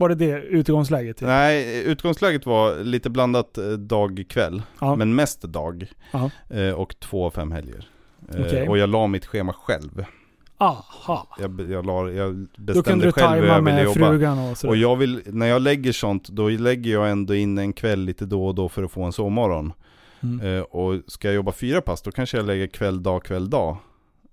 Var 0.03 0.09
det 0.09 0.15
det 0.15 0.41
utgångsläget? 0.41 1.17
Typ? 1.17 1.27
nej, 1.27 1.83
utgångsläget 1.83 2.45
var 2.45 2.83
lite 2.83 3.09
blandat 3.09 3.57
eh, 3.57 3.63
dag-kväll, 3.71 4.61
Ja. 4.79 4.95
men 4.95 5.15
mest 5.15 5.41
dag. 5.41 5.85
Eh, 6.49 6.69
och 6.71 6.99
två 6.99 7.25
av 7.25 7.31
fem 7.31 7.51
helger. 7.51 7.87
Eh, 8.35 8.41
Okej. 8.41 8.69
Och 8.69 8.77
jag 8.77 8.89
la 8.89 9.07
mitt 9.07 9.25
schema 9.25 9.53
själv. 9.53 10.05
Aha. 10.57 11.27
Jag, 11.39 11.71
jag, 11.71 11.85
la, 11.85 12.09
jag 12.11 12.47
bestämde 12.57 13.11
själv 13.11 13.41
hur 13.41 13.47
jag 13.47 13.61
ville 13.61 13.73
med 13.75 13.83
jobba. 13.83 14.49
och 14.51 14.57
sådär. 14.57 14.71
Och 14.71 14.77
jag 14.77 14.95
vill, 14.95 15.21
när 15.25 15.45
jag 15.47 15.61
lägger 15.61 15.91
sånt, 15.91 16.27
då 16.29 16.49
lägger 16.49 16.91
jag 16.91 17.09
ändå 17.11 17.35
in 17.35 17.57
en 17.57 17.73
kväll 17.73 17.99
lite 17.99 18.25
då 18.25 18.47
och 18.47 18.55
då 18.55 18.69
för 18.69 18.83
att 18.83 18.91
få 18.91 19.03
en 19.03 19.13
sovmorgon. 19.13 19.73
Mm. 20.23 20.57
Eh, 20.57 20.61
och 20.61 21.01
ska 21.07 21.27
jag 21.27 21.35
jobba 21.35 21.51
fyra 21.51 21.81
pass, 21.81 22.01
då 22.01 22.11
kanske 22.11 22.37
jag 22.37 22.45
lägger 22.45 22.67
kväll, 22.67 23.03
dag, 23.03 23.23
kväll, 23.23 23.49
dag. 23.49 23.77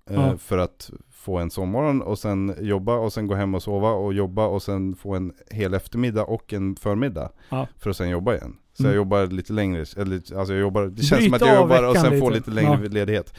Eh, 0.09 0.15
Ja. 0.15 0.37
För 0.37 0.57
att 0.57 0.91
få 1.21 1.37
en 1.37 1.49
sovmorgon 1.51 2.01
och 2.01 2.19
sen 2.19 2.55
jobba 2.59 2.95
och 2.95 3.13
sen 3.13 3.27
gå 3.27 3.35
hem 3.35 3.55
och 3.55 3.63
sova 3.63 3.89
och 3.91 4.13
jobba 4.13 4.45
och 4.45 4.63
sen 4.63 4.95
få 4.95 5.15
en 5.15 5.33
hel 5.51 5.73
eftermiddag 5.73 6.23
och 6.23 6.53
en 6.53 6.75
förmiddag. 6.75 7.31
Ja. 7.49 7.67
För 7.77 7.89
att 7.89 7.97
sen 7.97 8.09
jobba 8.09 8.35
igen. 8.35 8.57
Så 8.73 8.83
Mm. 8.83 8.89
jag 8.91 8.95
jobbar 8.95 9.27
lite 9.27 9.53
längre, 9.53 9.85
eller 9.97 10.15
alltså 10.15 10.53
jag 10.53 10.59
jobbar, 10.61 10.83
det 10.85 11.03
känns 11.03 11.21
som 11.23 11.31
Bryta 11.31 11.45
att 11.45 11.51
jag 11.51 11.61
jobbar 11.61 11.83
och 11.83 11.97
sen 11.97 12.19
får 12.19 12.31
lite. 12.31 12.49
lite 12.49 12.51
längre 12.51 12.79
Ja. 12.83 12.89
ledighet. 12.89 13.33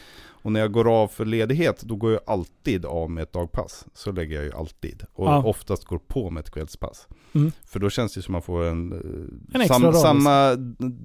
Och 0.45 0.53
när 0.53 0.61
jag 0.61 0.73
går 0.73 1.03
av 1.03 1.09
för 1.09 1.25
ledighet, 1.25 1.83
då 1.83 1.97
går 1.97 2.13
jag 2.13 2.21
alltid 2.27 2.85
av 2.87 3.11
med 3.11 3.23
ett 3.23 3.33
dagpass. 3.33 3.87
Så 3.95 4.13
lägger 4.13 4.37
jag 4.37 4.45
ju 4.45 4.53
alltid. 4.53 5.03
Och 5.15 5.27
Ja. 5.27 5.45
oftast 5.45 5.85
går 5.85 5.99
på 5.99 6.31
med 6.31 6.41
ett 6.41 6.51
kvällspass. 6.51 7.09
Mm. 7.35 7.53
För 7.65 7.81
då 7.81 7.91
känns 7.91 8.15
det 8.15 8.23
som 8.23 8.33
man 8.33 8.43
får 8.43 8.65
en... 8.65 8.93
eh, 8.93 8.99
En 9.55 9.61
extra 9.61 9.79
dag, 9.79 9.87
liksom. 9.93 10.03
Samma 10.03 10.55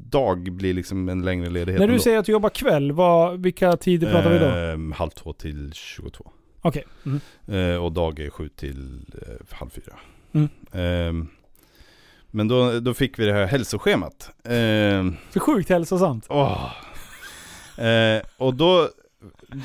dag 0.10 0.52
blir 0.52 0.74
liksom 0.74 1.10
en 1.10 1.22
längre 1.26 1.50
ledighet 1.50 1.80
När 1.80 1.88
du 1.88 1.94
ändå. 1.94 2.04
säger 2.04 2.18
att 2.20 2.26
du 2.26 2.32
jobbar 2.32 2.50
kväll, 2.50 2.92
vad, 2.92 3.40
vilka 3.42 3.78
tider 3.78 4.12
pratar 4.12 4.30
vi 4.32 4.40
då? 4.40 4.46
Ehm, 4.46 4.92
halv 4.92 5.10
två 5.10 5.34
till 5.34 5.72
22. 5.74 6.32
Okej. 6.62 6.84
Mm. 7.06 7.22
Eh, 7.48 7.84
och 7.84 7.92
dag 7.92 8.20
är 8.20 8.30
sju 8.30 8.50
till 8.50 9.06
eh, 9.28 9.56
halv 9.58 9.70
fyra. 9.70 9.94
Mm. 10.32 10.50
Ehm, 10.72 11.28
men 12.28 12.48
då, 12.48 12.80
då 12.80 12.94
fick 12.94 13.20
vi 13.20 13.26
det 13.26 13.34
här 13.34 13.46
hälsoschemat. 13.46 14.32
Ehm, 14.44 15.16
Så 15.34 15.40
sjukt 15.40 15.70
hälsosamt. 15.70 16.28
Eh, 17.78 18.22
och 18.38 18.54
då, 18.54 18.90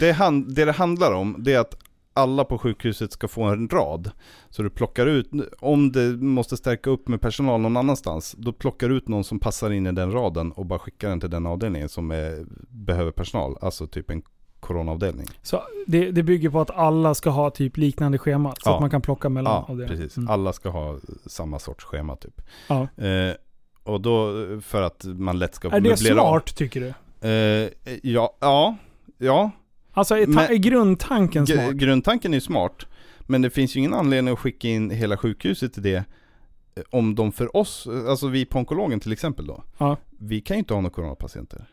det, 0.00 0.12
han, 0.12 0.54
det 0.54 0.64
det 0.64 0.72
handlar 0.72 1.12
om, 1.12 1.36
det 1.38 1.54
är 1.54 1.60
att 1.60 1.76
alla 2.14 2.44
på 2.44 2.58
sjukhuset 2.58 3.12
ska 3.12 3.28
få 3.28 3.42
en 3.42 3.68
rad. 3.68 4.10
Så 4.50 4.62
du 4.62 4.70
plockar 4.70 5.06
ut, 5.06 5.30
om 5.60 5.92
det 5.92 6.16
måste 6.16 6.56
stärka 6.56 6.90
upp 6.90 7.08
med 7.08 7.20
personal 7.20 7.60
någon 7.60 7.76
annanstans, 7.76 8.34
då 8.38 8.52
plockar 8.52 8.88
du 8.88 8.96
ut 8.96 9.08
någon 9.08 9.24
som 9.24 9.38
passar 9.40 9.70
in 9.70 9.86
i 9.86 9.92
den 9.92 10.12
raden 10.12 10.52
och 10.52 10.66
bara 10.66 10.78
skickar 10.78 11.08
den 11.08 11.20
till 11.20 11.30
den 11.30 11.46
avdelningen 11.46 11.88
som 11.88 12.10
är, 12.10 12.44
behöver 12.68 13.10
personal. 13.10 13.56
Alltså 13.60 13.86
typ 13.86 14.10
en 14.10 14.22
coronaavdelning. 14.62 15.26
Så 15.42 15.62
det, 15.86 16.10
det 16.10 16.22
bygger 16.22 16.50
på 16.50 16.60
att 16.60 16.70
alla 16.70 17.14
ska 17.14 17.30
ha 17.30 17.50
typ 17.50 17.76
liknande 17.76 18.18
schema. 18.18 18.50
Så 18.50 18.70
Ja. 18.70 18.74
att 18.74 18.80
man 18.80 18.90
kan 18.90 19.02
plocka 19.02 19.28
mellan 19.28 19.52
Ja, 19.52 19.66
av 19.72 19.76
det. 19.76 19.86
precis. 19.88 20.16
Mm. 20.16 20.30
Alla 20.30 20.52
ska 20.52 20.68
ha 20.68 20.98
samma 21.26 21.58
sorts 21.58 21.84
schema 21.84 22.16
typ. 22.16 22.40
Ja. 22.68 22.82
Eh, 23.04 23.34
och 23.82 24.00
då, 24.00 24.32
för 24.60 24.82
att 24.82 25.04
man 25.04 25.38
lätt 25.38 25.54
ska 25.54 25.68
Är 25.68 25.80
det 25.80 25.88
möblera 25.90 26.22
om. 26.22 26.28
smart 26.28 26.56
tycker 26.56 26.80
du? 26.80 27.28
Eh, 27.28 27.70
ja, 28.02 28.36
ja, 28.40 28.76
ja. 29.18 29.50
Alltså 29.92 30.16
är, 30.18 30.26
Men- 30.26 30.38
är 30.50 30.54
grundtanken 30.54 31.46
smart? 31.46 31.70
grundtanken 31.72 32.34
är 32.34 32.40
smart. 32.40 32.86
Men 33.20 33.42
det 33.42 33.50
finns 33.50 33.76
ju 33.76 33.80
ingen 33.80 33.94
anledning 33.94 34.32
att 34.34 34.38
skicka 34.40 34.68
in 34.68 34.90
hela 34.90 35.16
sjukhuset 35.16 35.72
till 35.72 35.82
det. 35.82 35.94
eh, 35.96 36.82
Om 36.90 37.14
de 37.14 37.32
för 37.32 37.56
oss, 37.56 37.88
alltså 38.08 38.28
vi 38.28 38.44
på 38.44 38.58
onkologen 38.58 39.00
till 39.00 39.12
exempel 39.12 39.46
då. 39.46 39.62
Ja. 39.78 39.96
Vi 40.18 40.40
kan 40.40 40.56
ju 40.56 40.58
inte 40.58 40.74
ha 40.74 40.80
några 40.80 40.94
coronapatienter. 40.94 41.64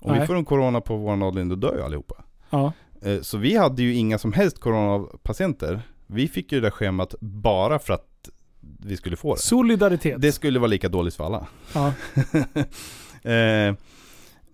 Om 0.00 0.10
Nej. 0.12 0.20
vi 0.20 0.26
får 0.26 0.36
en 0.36 0.44
corona 0.44 0.80
på 0.80 0.96
vår 0.96 1.12
avdelning 1.24 1.48
då 1.48 1.68
dör 1.68 1.76
ju 1.76 1.82
allihopa. 1.82 2.14
Ja. 2.50 2.72
Eh, 3.02 3.20
Så 3.20 3.38
vi 3.38 3.56
hade 3.56 3.82
ju 3.82 3.94
inga 3.94 4.18
som 4.18 4.32
helst 4.32 4.58
coronapatienter. 4.60 5.80
Vi 6.06 6.28
fick 6.28 6.52
ju 6.52 6.60
det 6.60 6.66
där 6.66 6.70
schemat 6.70 7.14
bara 7.20 7.78
för 7.78 7.92
att 7.94 8.30
vi 8.80 8.96
skulle 8.96 9.16
få 9.16 9.34
det. 9.34 9.40
Solidaritet. 9.40 10.20
Det 10.20 10.32
skulle 10.32 10.58
vara 10.58 10.68
lika 10.68 10.88
dåligt 10.88 11.14
för 11.14 11.24
alla. 11.24 11.46
Ja. 11.74 11.92
eh, 13.30 13.68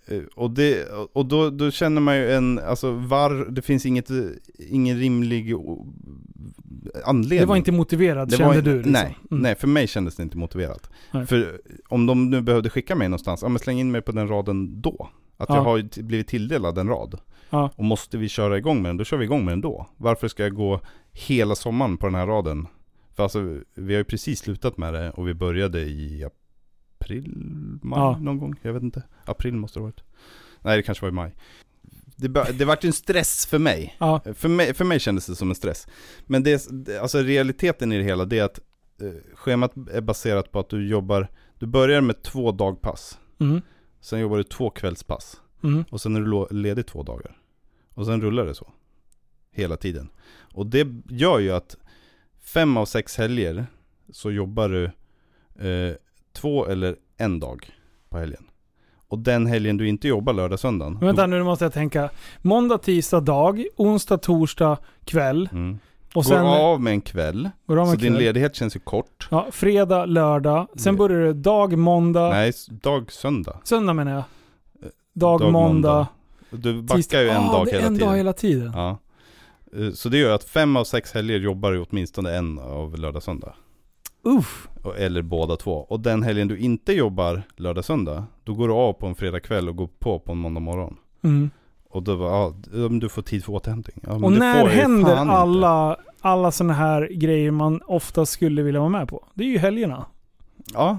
eh, 0.07 0.23
och 0.35 0.51
det, 0.51 0.89
och 1.13 1.27
då, 1.27 1.51
då 1.51 1.71
känner 1.71 2.01
man 2.01 2.17
ju 2.17 2.33
en, 2.33 2.59
alltså 2.59 2.93
var, 2.93 3.47
det 3.51 3.63
finns 3.63 3.87
inget, 3.87 4.09
ingen 4.59 4.99
rimlig 4.99 5.55
anledning. 7.05 7.39
Det 7.41 7.47
var 7.47 7.57
inte 7.57 7.73
motiverat 7.73 8.31
Det 8.31 8.37
kände 8.37 8.55
var- 8.55 8.63
du? 8.63 8.75
Liksom. 8.77 8.93
Nej, 8.93 9.19
Mm. 9.31 9.43
nej, 9.43 9.55
för 9.55 9.69
mig 9.69 9.87
kändes 9.87 10.17
det 10.17 10.23
inte 10.23 10.37
motiverat. 10.37 10.91
Nej. 11.13 11.27
För 11.27 11.61
om 11.89 12.07
de 12.07 12.31
nu 12.31 12.41
behövde 12.43 12.71
skicka 12.71 12.95
mig 12.95 13.09
någonstans, 13.09 13.43
ja 13.43 13.49
men 13.49 13.59
släng 13.59 13.81
in 13.81 13.91
mig 13.91 14.03
på 14.03 14.13
den 14.13 14.29
raden 14.29 14.81
då. 14.81 15.09
Att 15.43 15.49
Ja. 15.49 15.57
jag 15.57 15.63
har 15.63 16.03
blivit 16.03 16.29
tilldelad 16.29 16.79
en 16.79 16.89
rad. 16.89 17.19
Ja. 17.51 17.71
Och 17.77 17.85
måste 17.85 18.19
vi 18.19 18.29
köra 18.29 18.59
igång 18.59 18.83
med 18.83 18.89
den, 18.89 18.97
då 18.97 19.05
kör 19.05 19.17
vi 19.17 19.25
igång 19.25 19.45
med 19.45 19.53
den 19.53 19.61
då. 19.61 19.87
Varför 19.97 20.29
ska 20.29 20.43
jag 20.43 20.55
gå 20.55 20.81
hela 21.13 21.55
sommaren 21.55 21.97
på 21.97 22.07
den 22.07 22.15
här 22.15 22.27
raden? 22.27 22.67
För 23.15 23.23
alltså, 23.23 23.41
vi 23.75 23.95
har 23.95 23.99
ju 23.99 24.05
precis 24.05 24.39
slutat 24.41 24.77
med 24.79 24.95
det 24.95 25.11
och 25.11 25.29
vi 25.29 25.35
började 25.35 25.81
i 25.81 26.25
april, 27.01 27.33
maj 27.83 28.01
Ja. 28.01 28.19
någon 28.21 28.39
gång. 28.39 28.55
Jag 28.63 28.73
vet 28.73 28.83
inte. 28.83 29.03
April 29.25 29.55
måste 29.55 29.79
det 29.79 29.83
ha 29.83 29.87
varit. 29.87 30.03
Nej, 30.61 30.77
det 30.77 30.83
kanske 30.83 31.05
var 31.05 31.09
i 31.09 31.13
maj. 31.13 31.35
Det, 32.17 32.29
det 32.59 32.65
vart 32.65 32.85
ju 32.85 32.87
en 32.87 32.93
stress 32.93 33.47
för 33.47 33.59
mig. 33.59 33.97
Ja. 33.99 34.21
För 34.35 34.49
mig, 34.49 34.75
för 34.75 34.85
mig 34.85 35.01
kändes 35.01 35.27
det 35.27 35.37
som 35.37 35.49
en 35.49 35.55
stress. 35.55 35.87
Men 36.27 36.43
det- 36.43 36.69
alltså 37.03 37.19
realiteten 37.19 37.93
i 37.93 37.99
det 37.99 38.05
hela, 38.05 38.25
det 38.25 38.39
är 38.39 38.45
att 38.45 38.59
eh, 39.03 39.35
schemat 39.35 39.73
är 39.93 40.01
baserat 40.01 40.53
på 40.53 40.59
att 40.59 40.69
du 40.69 40.89
jobbar, 40.89 41.29
du 41.59 41.67
börjar 41.67 42.01
med 42.01 42.23
två 42.23 42.53
dagpass. 42.53 43.19
Mm. 43.41 43.61
Sen 44.03 44.21
jobbar 44.21 44.37
du 44.37 44.45
två 44.45 44.71
kvällspass. 44.71 45.41
Mm. 45.63 45.85
Och 45.91 46.01
sen 46.01 46.17
är 46.17 46.21
du 46.21 46.47
ledig 46.51 46.87
två 46.87 47.03
dagar. 47.03 47.39
Och 47.95 48.07
sen 48.07 48.21
rullar 48.21 48.47
det 48.47 48.55
så. 48.55 48.71
Hela 49.53 49.77
tiden. 49.77 50.09
Och 50.55 50.67
det 50.67 50.89
gör 51.09 51.39
ju 51.39 51.51
att 51.53 51.77
fem 52.41 52.77
av 52.77 52.85
sex 52.85 53.17
helger 53.17 53.67
så 54.13 54.31
jobbar 54.31 54.69
du 54.69 54.85
eh, 55.69 55.95
två 56.33 56.67
eller 56.67 56.97
en 57.17 57.41
dag 57.41 57.71
på 58.09 58.19
helgen. 58.19 58.45
Och 59.09 59.19
den 59.19 59.47
helgen 59.47 59.77
du 59.77 59.89
inte 59.89 60.09
jobbar 60.09 60.33
lördag, 60.33 60.61
söndag. 60.61 60.99
Vänta 61.01 61.27
nu 61.27 61.43
måste 61.43 61.65
jag 61.65 61.73
tänka. 61.73 62.11
Måndag, 62.39 62.79
tisdag 62.79 63.21
dag, 63.21 63.65
onsdag, 63.77 64.19
torsdag 64.19 64.79
kväll. 65.05 65.49
Mm. 65.53 65.79
Och 66.15 66.27
sen 66.27 66.45
Går 66.45 66.59
av 66.59 66.81
med 66.81 66.93
en 66.93 67.01
kväll. 67.01 67.51
går 67.67 67.77
av 67.79 67.85
Så 67.85 67.91
med 67.91 67.99
din 67.99 68.13
kväll. 68.13 68.23
ledighet 68.23 68.55
känns 68.57 68.77
ju 68.77 68.81
kort. 68.81 69.29
Ja, 69.31 69.47
fredag, 69.51 70.05
lördag. 70.07 70.67
Sen 70.77 70.97
börjar 70.97 71.21
det 71.21 71.33
dag, 71.33 71.79
måndag. 71.79 72.29
Nej, 72.31 72.53
dag, 72.83 73.13
söndag. 73.13 73.57
Söndag 73.65 73.93
menar 73.93 74.13
jag. 74.13 74.23
Dag, 75.15 75.41
Dag, 75.41 75.53
måndag. 75.53 75.89
måndag. 75.93 76.07
Du 76.51 76.83
backar 76.83 76.97
tisdag. 76.97 77.23
ju 77.23 77.29
en 77.29 77.37
ah, 77.43 77.53
dag 77.53 77.67
hela 77.67 77.87
en 77.87 77.95
tiden. 77.95 78.09
dag 78.09 78.17
hela 78.17 78.33
tiden. 78.33 78.73
Ja. 78.75 78.99
Eh, 79.77 79.91
Så 79.93 80.09
det 80.09 80.19
gör 80.19 80.35
att 80.35 80.45
fem 80.45 80.77
av 80.77 80.85
sex 80.85 81.13
helger 81.13 81.39
jobbar 81.41 81.73
du 81.73 81.85
åtminstone 81.91 82.37
en 82.37 82.59
av 82.59 82.99
lördag, 82.99 83.23
söndag. 83.23 83.55
Uff. 84.25 84.69
Eller 84.99 85.23
båda 85.23 85.57
två. 85.57 85.73
Och 85.73 86.01
den 86.01 86.23
helgen 86.23 86.49
du 86.49 86.59
inte 86.59 86.93
jobbar 86.93 87.43
lördag, 87.57 87.85
söndag, 87.85 88.25
då 88.45 88.55
går 88.55 88.69
du 88.69 88.75
av 88.75 88.93
på 88.93 89.07
en 89.07 89.15
fredag 89.15 89.41
kväll 89.41 89.69
och 89.69 89.77
går 89.77 89.89
på 89.99 90.19
på 90.19 90.33
en 90.33 90.39
måndag 90.39 90.61
morgon. 90.61 90.97
Mm. 91.25 91.51
Och 91.93 92.03
då 92.03 92.15
var, 92.15 92.29
ja, 92.29 92.55
du 92.91 93.09
får 93.09 93.23
tid 93.23 93.45
för 93.45 93.53
återhämtning. 93.53 93.97
Ja, 94.07 94.13
Och 94.13 94.33
när 94.33 94.67
händer 94.67 95.11
inte. 95.21 95.33
alla, 95.33 95.97
alla 96.21 96.51
sådana 96.51 96.73
här 96.73 97.09
grejer 97.13 97.51
man 97.51 97.81
ofta 97.87 98.27
skulle 98.27 98.63
vilja 98.63 98.81
vara 98.81 98.91
med 98.91 99.09
på? 99.09 99.25
Det 99.35 99.45
är 99.45 99.49
ju 99.49 99.59
helgerna. 99.59 100.07
Ja. 100.75 100.99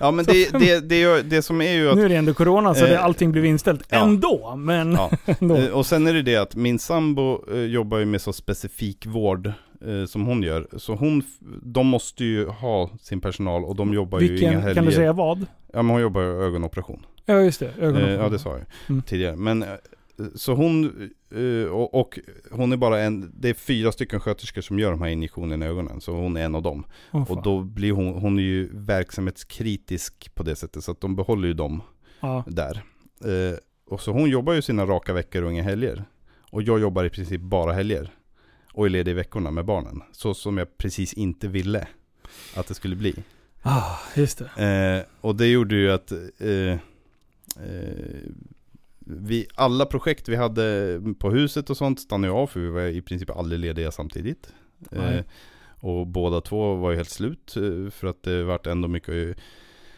Ja 0.00 0.10
men 0.10 0.24
det, 0.24 0.52
det, 0.58 0.80
det, 0.88 1.22
det 1.22 1.42
som 1.42 1.60
är 1.60 1.72
ju 1.72 1.90
att 1.90 1.96
Nu 1.96 2.04
är 2.04 2.08
det 2.08 2.16
ändå 2.16 2.34
corona 2.34 2.74
så 2.74 2.86
Eh, 2.86 3.04
allting 3.04 3.32
blev 3.32 3.44
inställt. 3.44 3.82
ja. 3.88 3.96
Ändå, 3.98 4.54
men 4.56 4.92
Ja. 4.92 5.10
ändå. 5.40 5.56
Eh, 5.56 5.68
Och 5.70 5.86
sen 5.86 6.06
är 6.06 6.12
det 6.14 6.22
det 6.22 6.36
att 6.36 6.56
min 6.56 6.78
sambo 6.78 7.52
eh, 7.54 7.58
jobbar 7.60 7.98
ju 7.98 8.04
med 8.04 8.20
så 8.22 8.32
specifik 8.32 9.06
vård 9.06 9.52
eh, 9.86 10.04
som 10.06 10.26
hon 10.26 10.42
gör. 10.42 10.68
Så 10.76 10.94
hon, 10.94 11.22
de 11.62 11.86
måste 11.86 12.24
ju 12.24 12.46
ha 12.46 12.90
sin 13.00 13.20
personal 13.20 13.64
och 13.64 13.76
de 13.76 13.94
jobbar 13.94 14.20
ju 14.20 14.26
inga 14.26 14.32
Vilken, 14.34 14.60
helger. 14.60 14.74
kan 14.74 14.84
du 14.84 14.92
säga 14.92 15.12
vad? 15.12 15.38
Ja 15.72 15.82
men 15.82 15.90
hon 15.90 16.00
jobbar 16.00 16.20
ju 16.22 16.42
ögonoperation. 16.42 17.06
Ja 17.26 17.40
just 17.40 17.60
det, 17.60 17.66
Eh, 17.78 17.84
ögonen. 17.84 18.10
ja 18.10 18.28
det 18.28 18.38
sa 18.38 18.50
jag 18.50 18.66
Mm. 18.88 19.02
tidigare. 19.02 19.36
Men 19.36 19.62
eh, 19.62 19.68
så 20.34 20.54
hon, 20.54 20.84
eh, 21.34 21.70
och, 21.72 21.94
och 21.94 22.18
hon 22.50 22.72
är 22.72 22.76
bara 22.76 23.00
en, 23.00 23.32
det 23.40 23.48
är 23.48 23.54
fyra 23.54 23.92
stycken 23.92 24.20
sköterskor 24.20 24.62
som 24.62 24.78
gör 24.78 24.90
de 24.90 25.02
här 25.02 25.08
injektionerna 25.08 25.66
i 25.66 25.68
ögonen. 25.68 26.00
Så 26.00 26.12
hon 26.12 26.36
är 26.36 26.44
en 26.44 26.54
av 26.54 26.62
dem. 26.62 26.84
Fan. 27.12 27.22
Och 27.28 27.42
då 27.42 27.60
blir 27.62 27.92
hon, 27.92 28.14
hon 28.14 28.38
är 28.38 28.42
ju 28.42 28.68
verksamhetskritisk 28.72 30.34
på 30.34 30.42
det 30.42 30.56
sättet. 30.56 30.84
Så 30.84 30.90
att 30.92 31.00
de 31.00 31.16
behåller 31.16 31.48
ju 31.48 31.54
dem 31.54 31.82
ja. 32.20 32.44
där. 32.46 32.82
Eh, 33.24 33.56
och 33.86 34.00
så 34.00 34.12
hon 34.12 34.30
jobbar 34.30 34.52
ju 34.52 34.62
sina 34.62 34.86
raka 34.86 35.12
veckor 35.12 35.42
och 35.42 35.52
inga 35.52 35.62
helger. 35.62 36.04
Och 36.50 36.62
jag 36.62 36.80
jobbar 36.80 37.04
i 37.04 37.10
princip 37.10 37.40
bara 37.40 37.72
helger. 37.72 38.10
Och 38.72 38.86
är 38.86 38.90
ledig 38.90 39.10
i 39.10 39.14
veckorna 39.14 39.50
med 39.50 39.64
barnen. 39.64 40.02
Så 40.12 40.34
som 40.34 40.58
jag 40.58 40.78
precis 40.78 41.12
inte 41.12 41.48
ville 41.48 41.88
att 42.54 42.66
det 42.66 42.74
skulle 42.74 42.96
bli. 42.96 43.14
Ah, 43.62 43.96
just 44.16 44.42
det. 44.56 44.64
Eh, 44.64 45.04
och 45.20 45.36
det 45.36 45.46
gjorde 45.46 45.74
ju 45.74 45.92
att 45.92 46.12
eh, 46.38 46.48
eh, 46.48 46.78
vi, 48.98 49.46
alla 49.54 49.86
projekt 49.86 50.28
vi 50.28 50.36
hade 50.36 51.00
på 51.18 51.30
huset 51.30 51.70
och 51.70 51.76
sånt 51.76 52.00
stannade 52.00 52.32
ju 52.32 52.38
av 52.38 52.46
för 52.46 52.60
vi 52.60 52.68
var 52.68 52.82
i 52.82 53.02
princip 53.02 53.30
aldrig 53.30 53.60
lediga 53.60 53.90
samtidigt. 53.90 54.52
Nej. 54.90 55.24
och 55.80 56.06
båda 56.06 56.40
två 56.40 56.74
var 56.74 56.90
ju 56.90 56.96
helt 56.96 57.10
slut 57.10 57.56
eh, 57.56 57.90
för 57.90 58.06
att 58.06 58.22
det 58.22 58.44
vart 58.44 58.66
ändå 58.66 58.88
mycket 58.88 59.38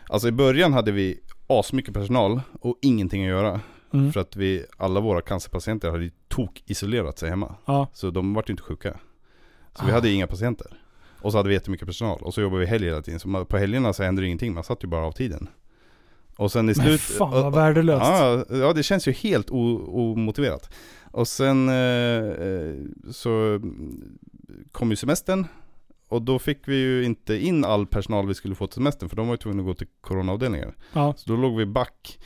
Alltså 0.09 0.29
i 0.29 0.33
början 0.33 0.73
hade 0.73 0.93
vi 0.93 1.21
asmycket 1.47 1.95
personal 1.95 2.41
och 2.61 2.79
ingenting 2.83 3.23
att 3.23 3.29
göra. 3.29 3.61
Mm. 3.93 4.13
För 4.13 4.21
att 4.21 4.37
vi, 4.37 4.65
alla 4.77 5.01
våra 5.01 5.21
cancerpatienter 5.21 5.91
hade 5.91 6.05
ju 6.05 6.11
tok-isolerat 6.29 7.19
sig 7.19 7.31
hemma. 7.31 7.55
Ja. 7.65 7.89
Så 7.93 8.11
de 8.11 8.35
vart 8.35 8.49
ju 8.49 8.53
inte 8.53 8.63
sjuka. 8.63 8.99
Så 9.79 9.85
vi 9.85 9.91
Ah. 9.91 9.95
hade 9.95 10.11
inga 10.11 10.27
patienter. 10.27 10.67
Och 11.23 11.33
så 11.33 11.39
hade 11.39 11.49
vi 11.49 11.55
jättemycket 11.55 11.87
personal. 11.87 12.19
Och 12.23 12.35
så 12.35 12.41
jobbade 12.41 12.61
vi 12.61 12.67
helger 12.67 12.89
hela 12.89 13.03
tiden. 13.03 13.21
Så 13.21 13.45
på 13.45 13.57
helgerna 13.59 13.93
så 13.93 14.03
hände 14.03 14.23
det 14.23 14.27
ingenting. 14.27 14.55
Man 14.55 14.65
satt 14.65 14.85
ju 14.85 14.89
bara 14.89 15.07
av 15.07 15.13
tiden. 15.13 15.49
Och 16.37 16.53
sen 16.53 16.65
i 16.65 16.67
Men 16.67 16.75
slut... 16.75 17.01
fan 17.01 17.31
vad 17.31 17.55
värdelöst. 17.55 18.05
Ja, 18.07 18.45
ja, 18.57 18.73
det 18.73 18.83
känns 18.83 19.09
ju 19.09 19.13
helt 19.13 19.51
omotiverat. 19.51 20.75
Och 21.11 21.29
sen 21.29 21.69
eh, 21.69 21.75
eh, 21.75 22.75
så 23.11 23.61
kom 24.73 24.91
ju 24.91 24.97
semestern. 24.97 25.47
Och 26.09 26.23
då 26.23 26.39
fick 26.39 26.69
vi 26.69 26.77
ju 26.77 27.05
inte 27.05 27.47
in 27.47 27.65
all 27.65 27.87
personal 27.87 28.27
vi 28.27 28.35
skulle 28.35 28.55
få 28.55 28.67
till 28.67 28.75
semestern. 28.75 29.09
För 29.09 29.17
de 29.17 29.27
var 29.27 29.35
ju 29.35 29.39
tvungna 29.39 29.61
att 29.63 29.67
gå 29.67 29.75
till 29.75 29.87
coronaavdelningar. 30.01 30.75
Ja. 30.93 31.15
Så 31.17 31.31
då 31.31 31.37
låg 31.37 31.57
vi 31.57 31.67
back. 31.67 32.19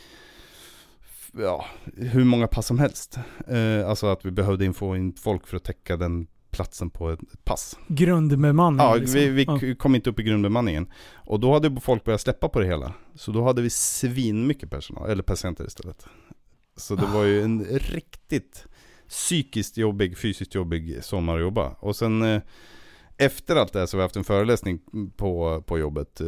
Ja, 1.39 1.65
hur 1.97 2.25
många 2.25 2.47
pass 2.47 2.67
som 2.67 2.79
helst. 2.79 3.19
Eh, 3.49 3.89
alltså 3.89 4.07
att 4.07 4.27
vi 4.27 4.31
behövde 4.31 4.65
in- 4.65 4.75
få 4.75 4.97
in 4.97 5.13
folk 5.15 5.47
för 5.47 5.57
att 5.57 5.65
täcka 5.65 5.97
den 5.97 6.27
platsen 6.51 6.91
på 6.91 7.11
ett, 7.11 7.21
ett 7.33 7.45
pass. 7.45 7.79
Grundbemanning 7.89 8.87
Ja, 8.87 8.95
liksom. 8.95 9.21
vi, 9.21 9.29
vi 9.29 9.45
Ja. 9.45 9.59
kom 9.79 9.95
inte 9.95 10.11
upp 10.11 10.21
i 10.21 10.23
grundbemanningen. 10.23 10.87
Och 11.15 11.41
då 11.41 11.53
hade 11.53 11.81
folk 11.81 12.05
börjat 12.05 12.21
släppa 12.21 12.49
på 12.49 12.61
det 12.61 12.67
hela. 12.67 12.93
Så 13.15 13.33
då 13.33 13.45
hade 13.45 13.63
vi 13.63 13.71
svin 13.71 14.47
mycket 14.47 14.71
personal, 14.71 15.11
eller 15.11 15.23
patienter 15.23 15.67
istället. 15.67 16.07
Så 16.77 16.95
det 16.95 17.07
var 17.07 17.25
ju 17.25 17.43
en 17.43 17.65
riktigt 17.65 18.67
psykiskt 19.09 19.77
jobbig, 19.77 20.19
fysiskt 20.19 20.55
jobbig 20.55 21.05
sommar 21.05 21.35
att 21.35 21.41
jobba. 21.41 21.69
Och 21.69 21.97
sen 21.97 22.23
eh, 22.23 22.43
efter 23.19 23.57
allt 23.57 23.73
det 23.73 23.79
här 23.79 23.87
så 23.87 23.97
har 23.97 23.99
vi 23.99 24.03
haft 24.03 24.17
en 24.17 24.25
föreläsning 24.25 24.81
på, 25.17 25.63
på 25.67 25.79
jobbet 25.79 26.21
eh, 26.21 26.27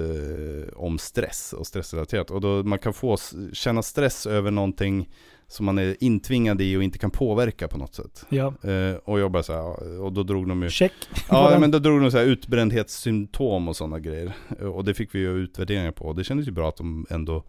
om 0.77 0.99
stress 0.99 1.53
och 1.53 1.67
stressrelaterat. 1.67 2.31
Och 2.31 2.41
då 2.41 2.63
man 2.63 2.79
kan 2.79 2.93
få 2.93 3.17
känna 3.53 3.83
stress 3.83 4.27
över 4.27 4.51
någonting 4.51 5.09
som 5.47 5.67
man 5.67 5.79
är 5.79 5.97
intvingad 6.01 6.61
i 6.61 6.77
och 6.77 6.83
inte 6.83 6.99
kan 6.99 7.11
påverka 7.11 7.69
på 7.69 7.79
något 7.79 7.95
sätt. 7.95 8.25
Ja. 8.29 8.55
Eh, 8.63 8.95
och 9.05 9.21
jag 9.21 9.31
bara 9.31 9.43
så 9.43 9.53
här, 9.53 10.01
och 10.01 10.13
då 10.13 10.23
drog 10.23 10.49
de 10.49 10.63
ju 10.63 10.71
Check. 10.71 10.93
Ja 11.29 11.59
men 11.59 11.71
då 11.71 11.79
drog 11.79 12.01
de 12.01 12.11
så 12.11 12.19
här 12.19 12.25
utbrändhetssymptom 12.25 13.69
och 13.69 13.77
sådana 13.77 13.99
grejer. 13.99 14.33
Och 14.61 14.85
det 14.85 14.95
fick 14.95 15.15
vi 15.15 15.19
ju 15.19 15.31
utvärderingar 15.31 15.93
på. 15.93 16.05
Och 16.05 16.17
det 16.17 16.25
kändes 16.25 16.49
ju 16.49 16.53
bra 16.53 16.69
att 16.69 16.77
de 16.77 17.07
ändå 17.11 17.45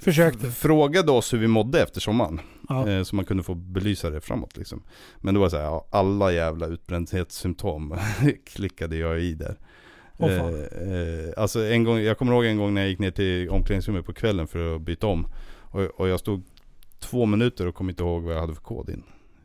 Försökte. 0.00 0.50
frågade 0.50 1.12
oss 1.12 1.32
hur 1.32 1.38
vi 1.38 1.46
mådde 1.46 1.82
efter 1.82 2.00
sommaren. 2.00 2.40
Ja. 2.68 2.88
Eh, 2.88 3.02
så 3.02 3.16
man 3.16 3.24
kunde 3.24 3.42
få 3.42 3.54
belysa 3.54 4.10
det 4.10 4.20
framåt 4.20 4.56
liksom. 4.56 4.82
Men 5.16 5.34
det 5.34 5.40
var 5.40 5.48
så 5.48 5.56
här, 5.56 5.64
ja, 5.64 5.88
alla 5.90 6.32
jävla 6.32 6.66
utbrändhetssymptom 6.66 7.94
klickade 8.46 8.96
jag 8.96 9.20
i 9.20 9.34
där. 9.34 9.56
Eh, 10.18 10.36
eh, 10.36 11.32
alltså 11.36 11.64
en 11.64 11.84
gång, 11.84 11.98
jag 11.98 12.18
kommer 12.18 12.32
ihåg 12.32 12.44
en 12.44 12.56
gång 12.56 12.74
när 12.74 12.80
jag 12.80 12.90
gick 12.90 12.98
ner 12.98 13.10
till 13.10 13.48
omklädningsrummet 13.48 14.06
på 14.06 14.12
kvällen 14.12 14.46
för 14.46 14.76
att 14.76 14.82
byta 14.82 15.06
om. 15.06 15.26
Och, 15.60 15.80
och 15.80 16.08
jag 16.08 16.20
stod 16.20 16.42
två 16.98 17.26
minuter 17.26 17.66
och 17.66 17.74
kom 17.74 17.88
inte 17.88 18.02
ihåg 18.02 18.22
vad 18.22 18.34
jag 18.34 18.40
hade 18.40 18.54
för 18.54 18.62
kod 18.62 18.90
in. 18.90 19.02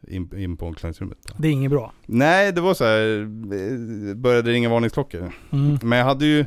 In, 0.07 0.38
in 0.38 0.57
på 0.57 0.65
omklädningsrummet. 0.65 1.17
Det 1.38 1.47
är 1.47 1.51
inget 1.51 1.71
bra. 1.71 1.93
Nej, 2.05 2.51
det 2.51 2.61
var 2.61 2.73
så 2.73 2.84
här, 2.84 3.21
eh, 3.21 4.15
började 4.15 4.51
ringa 4.51 4.69
varningsklockor. 4.69 5.31
Mm. 5.51 5.79
Men 5.81 5.97
jag 5.97 6.05
hade 6.05 6.25
ju 6.25 6.45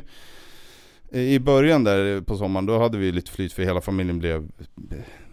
i 1.11 1.39
början 1.39 1.83
där 1.83 2.21
på 2.21 2.37
sommaren, 2.37 2.65
då 2.65 2.79
hade 2.79 2.97
vi 2.97 3.11
lite 3.11 3.31
flyt 3.31 3.53
för 3.53 3.63
hela 3.63 3.81
familjen 3.81 4.19
blev 4.19 4.47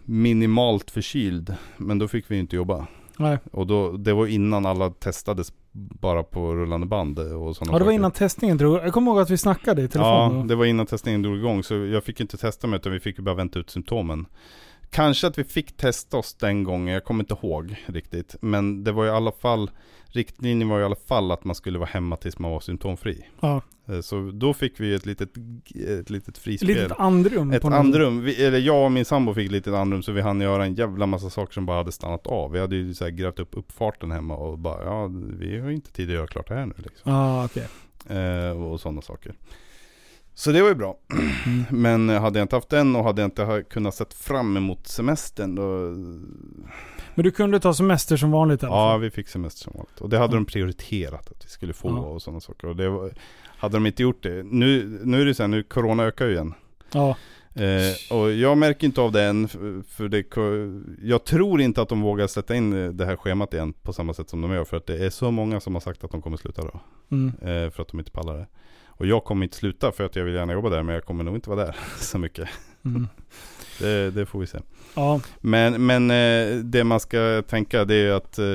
minimalt 0.03 0.91
förkyld. 0.91 1.55
Men 1.77 1.99
då 1.99 2.07
fick 2.07 2.31
vi 2.31 2.37
inte 2.39 2.55
jobba. 2.55 2.87
Nej. 3.17 3.37
Och 3.51 3.67
då, 3.67 3.91
det 3.91 4.13
var 4.13 4.27
innan 4.27 4.65
alla 4.65 4.89
testades 4.89 5.53
bara 5.71 6.23
på 6.23 6.55
rullande 6.55 6.87
band 6.87 7.19
och 7.19 7.55
sådana 7.55 7.73
Ja, 7.73 7.79
det 7.79 7.85
var 7.85 7.91
saker. 7.91 7.91
innan 7.91 8.11
testningen 8.11 8.57
drog 8.57 8.77
Jag 8.77 8.93
kommer 8.93 9.11
ihåg 9.11 9.19
att 9.19 9.29
vi 9.29 9.37
snackade 9.37 9.81
i 9.81 9.87
telefon. 9.87 10.37
Ja, 10.37 10.43
det 10.47 10.55
var 10.55 10.65
innan 10.65 10.85
testningen 10.85 11.21
drog 11.21 11.37
igång. 11.37 11.63
Så 11.63 11.73
jag 11.75 12.03
fick 12.03 12.19
inte 12.19 12.37
testa 12.37 12.67
mig 12.67 12.77
utan 12.77 12.91
vi 12.91 12.99
fick 12.99 13.17
ju 13.17 13.23
bara 13.23 13.35
vänta 13.35 13.59
ut 13.59 13.69
symptomen. 13.69 14.25
Kanske 14.89 15.27
att 15.27 15.37
vi 15.37 15.43
fick 15.43 15.77
testa 15.77 16.17
oss 16.17 16.33
den 16.33 16.63
gången, 16.63 16.93
jag 16.93 17.03
kommer 17.03 17.23
inte 17.23 17.33
ihåg 17.41 17.75
riktigt. 17.85 18.35
Men 18.41 18.83
det 18.83 18.91
var 18.91 19.05
i 19.05 19.09
alla 19.09 19.31
fall, 19.31 19.71
riktlinjen 20.05 20.69
var 20.69 20.79
i 20.79 20.83
alla 20.83 20.95
fall 21.07 21.31
att 21.31 21.43
man 21.43 21.55
skulle 21.55 21.79
vara 21.79 21.89
hemma 21.89 22.15
tills 22.15 22.39
man 22.39 22.51
var 22.51 22.59
symptomfri. 22.59 23.25
Ja. 23.39 23.61
Eh, 23.87 24.01
Så 24.01 24.31
då 24.33 24.53
fick 24.53 24.79
vi 24.79 24.93
ett 24.93 25.05
litet, 25.05 25.29
ett 25.99 26.09
litet 26.09 26.37
frispel. 26.37 26.67
Litet 26.67 26.91
andrum. 26.99 27.51
Ett 27.51 27.65
andrum, 27.65 28.21
vi, 28.23 28.45
eller 28.45 28.59
jag 28.59 28.85
och 28.85 28.91
min 28.91 29.05
sambo 29.05 29.33
fick 29.33 29.45
ett 29.45 29.51
litet 29.51 29.73
andrum 29.73 30.03
så 30.03 30.11
vi 30.11 30.21
hann 30.21 30.41
göra 30.41 30.65
en 30.65 30.75
jävla 30.75 31.05
massa 31.05 31.29
saker 31.29 31.53
som 31.53 31.65
bara 31.65 31.77
hade 31.77 31.91
stannat 31.91 32.27
av. 32.27 32.51
Vi 32.51 32.59
hade 32.59 32.75
ju 32.75 32.93
så 32.93 33.09
grävt 33.09 33.39
upp 33.39 33.49
uppfarten 33.57 34.11
hemma 34.11 34.35
och 34.35 34.59
bara, 34.59 34.83
ja 34.83 35.09
vi 35.39 35.59
har 35.59 35.69
inte 35.71 35.91
tid 35.91 36.09
att 36.09 36.15
göra 36.15 36.27
klart 36.27 36.47
det 36.47 36.55
här 36.55 36.65
nu 36.65 36.73
liksom. 36.77 37.11
Ja, 37.11 37.45
okej. 37.45 37.67
Eh, 38.09 38.63
och 38.63 38.79
sådana 38.81 39.01
saker. 39.01 39.33
Så 40.37 40.51
det 40.51 40.61
var 40.61 40.69
ju 40.69 40.75
bra. 40.75 40.97
Mm. 41.11 41.63
Men 41.69 42.09
hade 42.09 42.39
jag 42.39 42.43
inte 42.43 42.55
haft 42.55 42.69
den 42.69 42.95
och 42.95 43.03
hade 43.03 43.21
jag 43.21 43.27
inte 43.27 43.63
kunnat 43.69 43.95
sett 43.95 44.13
fram 44.13 44.57
emot 44.57 44.87
semestern 44.87 45.55
då... 45.55 45.63
Men 47.15 47.23
du 47.23 47.31
kunde 47.31 47.59
ta 47.59 47.73
semester 47.73 48.17
som 48.17 48.31
vanligt 48.31 48.63
alla 48.63 48.75
Ja, 48.75 48.97
vi 48.97 49.09
fick 49.11 49.27
semester 49.27 49.63
som 49.63 49.73
vanligt. 49.75 50.01
Och 50.01 50.09
det 50.09 50.17
hade 50.17 50.33
Ja. 50.33 50.39
de 50.39 50.45
prioriterat 50.45 51.31
att 51.31 51.45
vi 51.45 51.49
skulle 51.49 51.73
få 51.73 51.87
Ja. 51.89 51.93
och 51.99 52.21
sådana 52.21 52.39
saker. 52.39 52.67
Och 52.67 52.75
det 52.75 52.89
var, 52.89 53.11
hade 53.65 53.75
de 53.75 53.85
inte 53.85 54.03
gjort 54.03 54.23
det. 54.23 54.43
Nu, 54.43 54.99
nu 55.03 55.21
är 55.21 55.25
det 55.25 55.33
så 55.35 55.43
här, 55.43 55.47
nu 55.47 55.63
corona 55.63 56.03
ökar 56.03 56.25
ju 56.25 56.31
igen. 56.33 56.53
Ja. 56.91 57.17
Eh, 57.55 58.17
och 58.17 58.31
jag 58.31 58.57
märker 58.57 58.87
inte 58.87 59.01
av 59.01 59.11
det 59.11 59.23
än, 59.23 59.47
för- 59.47 60.07
det, 60.07 60.25
jag 61.09 61.23
tror 61.25 61.61
inte 61.61 61.81
att 61.81 61.89
de 61.89 62.01
vågar 62.01 62.27
sätta 62.27 62.55
in 62.55 62.73
eh, 62.85 62.91
det 62.91 63.05
här 63.05 63.15
schemat 63.15 63.53
igen 63.53 63.73
på 63.73 63.93
samma 63.93 64.13
sätt 64.13 64.29
som 64.29 64.41
de 64.41 64.51
gör. 64.51 64.63
För 64.65 64.77
att 64.77 64.85
det 64.85 65.05
är 65.05 65.09
så 65.09 65.31
många 65.31 65.59
som 65.59 65.73
har 65.73 65.81
sagt 65.81 66.03
att 66.03 66.11
de 66.11 66.21
kommer 66.21 66.37
sluta 66.37 66.61
då. 66.61 66.79
Mm. 67.11 67.27
Eh, 67.41 67.69
för 67.71 67.81
att 67.81 67.87
de 67.87 67.99
inte 67.99 68.11
pallar 68.11 68.37
det. 68.37 68.47
Och 68.87 69.05
jag 69.05 69.23
kommer 69.23 69.43
inte 69.43 69.57
sluta 69.57 69.91
för 69.91 70.03
att 70.03 70.15
jag 70.15 70.23
vill 70.23 70.33
gärna 70.33 70.53
jobba 70.53 70.69
där, 70.69 70.83
men 70.83 70.95
jag 70.95 71.05
kommer 71.05 71.23
nog 71.23 71.35
inte 71.35 71.49
vara 71.49 71.65
där 71.65 71.75
så 71.97 72.17
mycket. 72.17 72.49
Mm. 72.85 73.07
Det, 73.79 74.11
det 74.11 74.25
får 74.25 74.39
vi 74.39 74.47
se. 74.47 74.57
Ja. 74.95 75.21
Men, 75.39 75.85
men 75.85 76.11
eh, 76.11 76.57
det 76.63 76.83
man 76.83 76.99
ska 76.99 77.43
tänka 77.47 77.85
det 77.85 77.95
är 77.95 78.11
att 78.11 78.39
eh, 78.39 78.53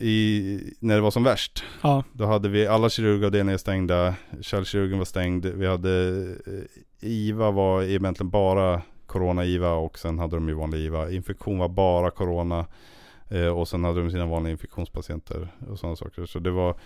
i, 0.00 0.74
när 0.80 0.94
det 0.94 1.00
var 1.00 1.10
som 1.10 1.24
värst, 1.24 1.64
Ja. 1.82 2.04
då 2.12 2.26
hade 2.26 2.48
vi 2.48 2.66
alla 2.66 2.90
kirurgavdelningar 2.90 3.58
stängda, 3.58 4.14
kärlkirurgen 4.40 4.98
var 4.98 5.04
stängd, 5.04 5.46
vi 5.46 5.66
hade 5.66 6.18
eh, 6.46 7.08
IVA 7.10 7.50
var 7.50 7.82
egentligen 7.82 8.30
bara 8.30 8.82
Corona-IVA 9.06 9.72
och 9.74 9.98
sen 9.98 10.18
hade 10.18 10.36
de 10.36 10.48
ju 10.48 10.54
vanlig 10.54 10.78
IVA. 10.78 11.10
Infektion 11.10 11.58
var 11.58 11.68
bara 11.68 12.10
Corona 12.10 12.66
eh, 13.28 13.46
och 13.46 13.68
sen 13.68 13.84
hade 13.84 14.00
de 14.00 14.10
sina 14.10 14.26
vanliga 14.26 14.52
infektionspatienter 14.52 15.48
och 15.70 15.78
sådana 15.78 15.96
saker. 15.96 16.26
Så 16.26 16.38
det 16.38 16.50
var, 16.50 16.76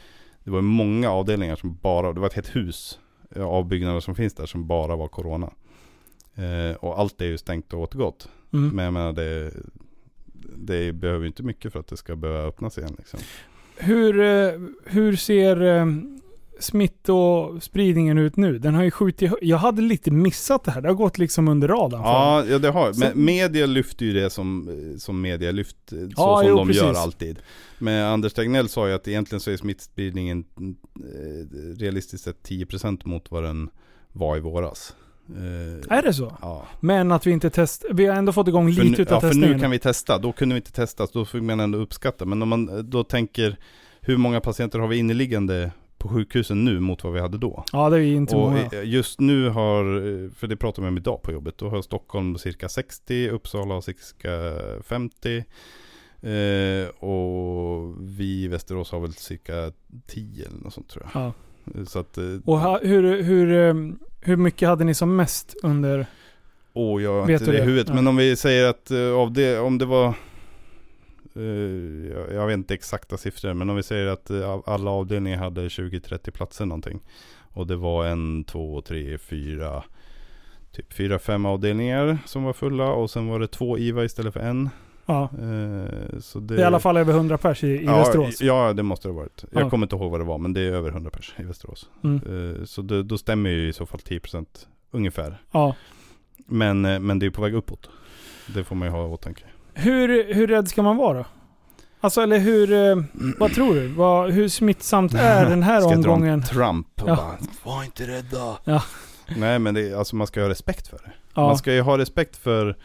det 0.45 0.51
var 0.51 0.61
många 0.61 1.11
avdelningar 1.11 1.57
som 1.57 1.79
bara, 1.83 2.13
det 2.13 2.21
var 2.21 2.27
ett 2.27 2.35
helt 2.35 2.57
hus 2.57 2.99
eh, 3.37 3.45
av 3.45 3.69
byggnader 3.69 4.01
som 4.01 4.15
finns 4.15 4.35
där 4.35 4.47
som 4.47 4.67
bara 4.67 4.97
var 4.97 5.09
Corona. 5.09 5.53
Eh, 6.35 6.77
och 6.77 6.99
allt 7.01 7.21
är 7.21 7.27
ju 7.27 7.39
stängt 7.39 7.73
och 7.73 7.81
återgått. 7.81 8.29
Mm. 8.53 8.69
Men 8.69 8.85
jag 8.85 8.95
menar 8.95 9.13
det, 9.13 9.53
det 10.57 10.93
behöver 10.93 11.27
inte 11.27 11.43
mycket 11.43 11.73
för 11.73 11.81
att 11.81 11.87
det 11.87 11.97
ska 11.97 12.17
behöva 12.17 12.43
öppnas 12.49 12.79
igen 12.79 12.95
liksom. 12.99 13.21
Hur, 13.77 14.21
eh, 14.21 14.53
hur 14.85 15.17
ser 15.17 15.63
eh, 15.63 15.87
smittospridningen 16.59 18.19
ut 18.19 18.37
nu? 18.37 18.59
Den 18.59 18.75
har 18.75 18.83
ju 18.83 18.91
skjutit 18.91 19.33
Jag 19.43 19.57
hade 19.59 19.83
lite 19.83 20.11
missat 20.11 20.65
det 20.65 20.71
här. 20.71 20.81
Det 20.81 20.89
har 20.89 20.95
gått 20.95 21.19
liksom 21.19 21.49
under 21.49 21.69
radarn. 21.69 22.01
Ja, 22.03 22.45
ja 22.45 22.59
det 22.59 22.69
har 22.71 22.93
Så- 22.93 23.01
Men 23.01 23.25
media 23.25 23.67
lyfter 23.67 24.07
ju 24.07 24.13
det 24.13 24.31
som, 24.31 24.69
som 24.99 25.21
media 25.21 25.51
lyft, 25.53 25.93
eh, 25.93 25.99
så 25.99 26.09
Ja, 26.17 26.39
som 26.41 26.49
jo, 26.49 26.57
de 26.57 26.71
gör 26.71 26.83
precis. 26.83 26.99
alltid. 27.03 27.39
Men 27.79 28.05
Anders 28.05 28.33
Tegnell 28.33 28.69
sa 28.69 28.89
ju 28.89 28.95
att 28.95 29.09
egentligen 29.09 29.41
så 29.41 29.51
är 29.51 29.57
smittspridningen 29.57 30.45
eh, 30.61 31.79
realistiskt 31.79 32.25
sett 32.25 32.43
10% 32.49 33.07
mot 33.07 33.31
vad 33.31 33.43
den 33.45 33.71
var 34.13 34.37
i 34.37 34.41
våras. 34.41 34.97
Eh, 35.29 35.97
Är 35.99 36.03
det 36.03 36.15
så? 36.15 36.37
Ja. 36.41 36.67
Men 36.81 37.13
att 37.13 37.27
vi 37.27 37.31
inte 37.31 37.51
test... 37.51 37.85
Vi 37.91 38.07
har 38.07 38.17
ändå 38.17 38.33
fått 38.33 38.49
igång 38.49 38.69
lite 38.71 38.83
nu, 38.85 38.91
utav 39.03 39.07
ja, 39.17 39.21
för 39.21 39.29
testningen. 39.29 39.53
nu 39.53 39.59
kan 39.59 39.71
vi 39.71 39.79
testa, 39.79 40.19
då 40.19 40.33
kunde 40.33 40.55
vi 40.55 40.57
inte 40.57 40.73
testa, 40.73 41.07
då 41.13 41.25
fick 41.25 41.43
man 41.43 41.61
ändå 41.61 41.79
uppskatta. 41.79 42.25
Men 42.25 42.43
om 42.43 42.49
man 42.49 42.91
då 42.91 43.05
tänker 43.05 43.57
hur 44.01 44.17
många 44.17 44.41
patienter 44.41 44.79
har 44.79 44.89
vi 44.89 44.97
inneliggande 44.97 45.71
på 45.99 46.09
sjukhusen 46.09 46.65
nu 46.65 46.81
mot 46.81 47.05
vad 47.05 47.13
vi 47.13 47.21
hade 47.21 47.39
då? 47.39 47.65
Ja, 47.73 47.91
det 47.91 47.97
är 47.97 48.01
ju 48.01 48.15
inte 48.17 48.37
Och 48.37 48.43
många. 48.51 48.63
eh, 48.73 48.85
just 48.85 49.21
nu 49.21 49.49
har, 49.49 49.85
eh, 49.97 50.31
för 50.31 50.47
det 50.47 50.57
pratade 50.57 50.83
vi 50.87 50.89
om 50.89 50.97
idag 50.97 51.23
på 51.23 51.33
jobbet, 51.33 51.59
då 51.59 51.69
har 51.69 51.83
Stockholm 51.83 52.39
cirka 52.39 52.69
60, 52.69 53.29
Uppsala 53.29 53.75
har 53.75 53.81
cirka 53.81 54.31
50. 54.83 55.45
Eh, 56.23 56.89
och 57.05 57.95
vi 58.01 58.43
i 58.45 58.49
Västerås 58.49 58.93
har 58.93 59.01
väl 59.01 59.13
cirka 59.13 59.73
10 60.07 60.47
eller 60.47 60.59
något 60.59 60.75
sånt 60.75 60.89
tror 60.89 61.07
jag. 61.15 61.23
Ja. 61.23 61.33
Så 61.87 61.99
att, 61.99 62.19
eh, 62.19 62.25
Och 62.45 62.59
ha, 62.59 62.79
hur, 62.83 63.23
hur, 63.23 63.53
eh, 63.53 63.75
hur 64.21 64.37
mycket 64.37 64.69
hade 64.69 64.85
ni 64.85 64.95
som 64.95 65.17
mest 65.17 65.55
under... 65.63 66.07
Åh, 66.73 67.03
jag 67.03 67.23
har 67.23 67.31
inte 67.31 67.45
det 67.45 67.55
i 67.55 67.57
det? 67.61 67.65
huvudet. 67.65 67.89
Ja. 67.89 67.95
Men 67.95 68.07
om 68.07 68.17
vi 68.17 68.37
säger 68.37 68.69
att 68.71 68.91
eh, 68.91 69.13
av 69.13 69.33
det, 69.33 69.59
om 69.59 69.79
det 69.79 69.85
var 69.85 70.15
jag- 72.33 72.47
vet 72.47 72.55
inte 72.55 72.75
exakta 72.75 73.17
siffror, 73.17 73.55
men 73.55 73.71
om 73.71 73.77
vi 73.77 73.83
säger 73.83 74.07
att 74.07 74.31
alla 74.69 74.91
avdelningar 74.91 75.39
hade 75.39 75.69
20-30 75.69 76.31
platser 76.31 76.67
någonting. 76.67 77.01
Och 77.55 77.67
det 77.67 77.77
var 77.77 78.07
en, 78.07 78.45
två, 78.45 78.81
tre, 78.81 79.19
fyra, 79.19 79.85
typ 80.73 80.93
fyra, 80.93 81.19
fem 81.19 81.47
avdelningar 81.47 82.19
som 82.27 82.45
var 82.45 82.53
fulla. 82.53 82.93
Och 82.93 83.11
sen 83.11 83.27
var 83.29 83.39
det 83.41 83.47
två 83.49 83.79
IVA 83.79 84.05
istället 84.05 84.33
för 84.33 84.41
en. 84.41 84.71
Ja, 85.07 85.23
Eh, 85.23 86.19
så 86.21 86.41
det, 86.41 86.55
det 86.55 86.61
är 86.61 86.65
i 86.65 86.65
alla 86.65 86.81
fall 86.81 86.97
över 86.97 87.13
100 87.13 87.39
pers 87.39 87.65
i, 87.65 87.67
i 87.69 87.85
ja, 87.85 87.97
Västerås. 87.99 88.41
Ja, 88.43 88.73
det 88.73 88.83
måste 88.83 89.09
det 89.09 89.13
ha 89.15 89.21
varit. 89.21 89.45
Jag 89.51 89.63
Ja. 89.63 89.71
kommer 89.71 89.87
inte 89.87 89.97
ihåg 89.97 90.11
vad 90.11 90.21
det 90.21 90.25
var, 90.25 90.39
men 90.39 90.53
det 90.53 90.61
är 90.61 90.73
över 90.73 90.91
100 90.91 91.11
pers 91.11 91.35
i 91.39 91.43
Västerås. 91.43 91.89
Mm. 92.05 92.57
Eh, 92.61 92.65
så 92.65 92.83
det, 92.83 93.03
då 93.03 93.19
stämmer 93.19 93.51
ju 93.51 93.69
i 93.69 93.73
så 93.73 93.87
fall 93.87 94.01
10% 94.01 94.47
ungefär. 94.91 95.43
Ja. 95.53 95.75
Men, 96.47 96.85
eh, 96.85 96.99
men 97.01 97.19
det 97.19 97.27
är 97.27 97.31
på 97.31 97.43
väg 97.43 97.55
uppåt. 97.55 97.91
Det 98.55 98.65
får 98.65 98.77
man 98.77 98.89
ju 98.89 98.93
ha 98.93 99.03
i 99.07 99.09
åtanke. 99.11 99.45
Hur, 99.75 100.35
hur 100.35 100.47
rädd 100.47 100.69
ska 100.69 100.83
man 100.83 100.97
vara? 100.97 101.25
Alltså 102.01 102.21
eller 102.21 102.39
hur, 102.39 102.69
vad 103.39 103.53
tror 103.55 103.75
du? 103.75 103.89
Vad, 103.89 104.31
hur 104.31 104.49
smittsamt 104.49 105.15
är 105.15 105.51
den 105.51 105.63
här 105.63 105.81
Ska 105.81 105.91
jag 105.91 106.03
dra 106.03 106.09
en 106.11 106.15
omgången? 106.15 106.43
Trump 106.43 107.03
och 107.03 107.09
Ja. 107.09 107.17
bara, 107.17 107.39
var 107.75 107.85
inte 107.85 108.07
rädda. 108.07 108.59
Ja. 108.65 108.83
Nej 109.37 109.59
men 109.59 109.75
det, 109.75 109.95
alltså 109.95 110.17
man 110.17 110.27
ska 110.27 110.41
ha 110.43 110.49
respekt 110.49 110.89
för 110.89 110.97
det. 110.97 111.13
Ja, 111.35 111.47
Man 111.47 111.59
ska 111.59 111.73
ju 111.75 111.81
ha 111.81 111.99
respekt 111.99 112.37
för, 112.37 112.77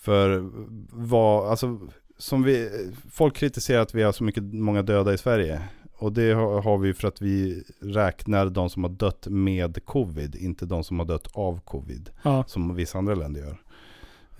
för 0.00 0.50
vad, 0.90 1.50
alltså 1.50 1.78
som 2.18 2.42
vi, 2.42 2.70
folk 3.10 3.36
kritiserar 3.36 3.82
att 3.82 3.94
vi 3.94 4.02
har 4.02 4.12
så 4.12 4.24
mycket, 4.24 4.42
många 4.42 4.82
döda 4.82 5.12
i 5.12 5.18
Sverige. 5.18 5.62
Och 5.96 6.12
det 6.12 6.32
har, 6.32 6.78
vi 6.78 6.94
för 6.94 7.08
att 7.08 7.22
vi 7.22 7.64
räknar 7.80 8.46
de 8.46 8.70
som 8.70 8.84
har 8.84 8.90
dött 8.90 9.26
med 9.26 9.84
covid, 9.84 10.34
inte 10.34 10.66
de 10.66 10.84
som 10.84 10.98
har 10.98 11.06
dött 11.06 11.28
av 11.32 11.60
covid. 11.60 12.10
ja, 12.22 12.44
Som 12.46 12.74
vissa 12.74 12.98
andra 12.98 13.14
länder 13.14 13.40
gör. 13.40 13.62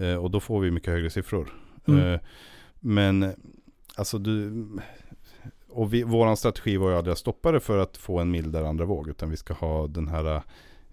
Eh, 0.06 0.16
och 0.16 0.30
då 0.30 0.40
får 0.40 0.61
vi 0.61 0.70
mycket 0.70 0.92
högre 0.92 1.11
siffror. 1.11 1.48
Mm. 1.86 2.12
Eh, 2.12 2.20
men 2.80 3.32
alltså 3.96 4.18
du, 4.18 4.66
och 5.68 5.94
vi, 5.94 6.02
våran 6.02 6.36
strategi 6.36 6.76
var 6.76 6.90
ju 6.90 6.96
aldrig 6.96 7.12
att 7.12 7.18
stoppa 7.18 7.52
det 7.52 7.61
för 7.61 7.78
att 7.78 7.96
få 7.96 8.18
en 8.18 8.30
mildare 8.30 8.68
andra 8.68 8.84
våg. 8.84 9.08
Utan 9.08 9.30
vi 9.30 9.36
ska 9.36 9.54
ha 9.54 9.86
den 9.86 10.08
här 10.08 10.42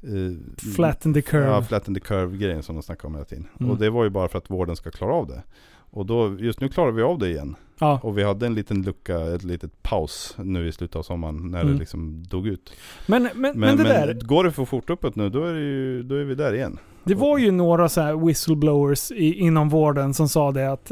eh, 0.07 0.67
flatten 0.75 1.13
the 1.13 1.21
curve. 1.21 1.45
Ja, 1.45 1.61
flatten 1.63 1.93
the 1.93 1.99
curve 1.99 2.37
grejen 2.37 2.63
som 2.63 2.75
de 2.75 2.81
snackar 2.83 3.07
om 3.07 3.13
hela 3.15 3.25
tiden. 3.25 3.47
Mm. 3.59 3.71
Och 3.71 3.77
det 3.77 3.89
var 3.89 4.03
ju 4.03 4.09
bara 4.09 4.27
för 4.27 4.37
att 4.37 4.49
vården 4.49 4.75
ska 4.75 4.91
klara 4.91 5.13
av 5.13 5.27
det. 5.27 5.43
Och 5.89 6.05
då, 6.05 6.35
just 6.39 6.59
nu 6.61 6.69
klarar 6.69 6.91
vi 6.91 7.01
av 7.01 7.19
det 7.19 7.29
igen. 7.29 7.55
ja. 7.79 7.99
Och 8.03 8.17
vi 8.17 8.23
hade 8.23 8.45
en 8.45 8.55
liten 8.55 8.81
lucka, 8.81 9.19
ett 9.35 9.43
litet 9.43 9.83
paus 9.83 10.35
nu 10.37 10.67
i 10.67 10.71
slutet 10.71 10.95
av 10.95 11.03
sommaren 11.03 11.51
när 11.51 11.61
Mm. 11.61 11.73
det 11.73 11.79
liksom 11.79 12.23
dog 12.23 12.47
ut. 12.47 12.73
Men, 13.05 13.23
men, 13.23 13.31
men, 13.35 13.59
Men, 13.59 13.77
det 13.77 13.83
men, 13.83 13.91
där, 14.07 14.13
går 14.21 14.43
det 14.43 14.51
för 14.51 14.65
fort 14.65 14.89
uppåt 14.89 15.15
nu 15.15 15.29
då 15.29 15.43
är, 15.43 15.53
det 15.53 15.59
ju, 15.59 16.03
då 16.03 16.15
är 16.15 16.23
vi 16.23 16.35
där 16.35 16.53
igen. 16.53 16.79
det 17.03 17.15
var 17.15 17.37
ju 17.37 17.51
några 17.51 17.89
så 17.89 18.01
här 18.01 18.25
whistleblowers 18.25 19.11
i, 19.11 19.33
inom 19.33 19.69
vården 19.69 20.13
som 20.13 20.29
sa 20.29 20.51
det 20.51 20.71
att 20.71 20.91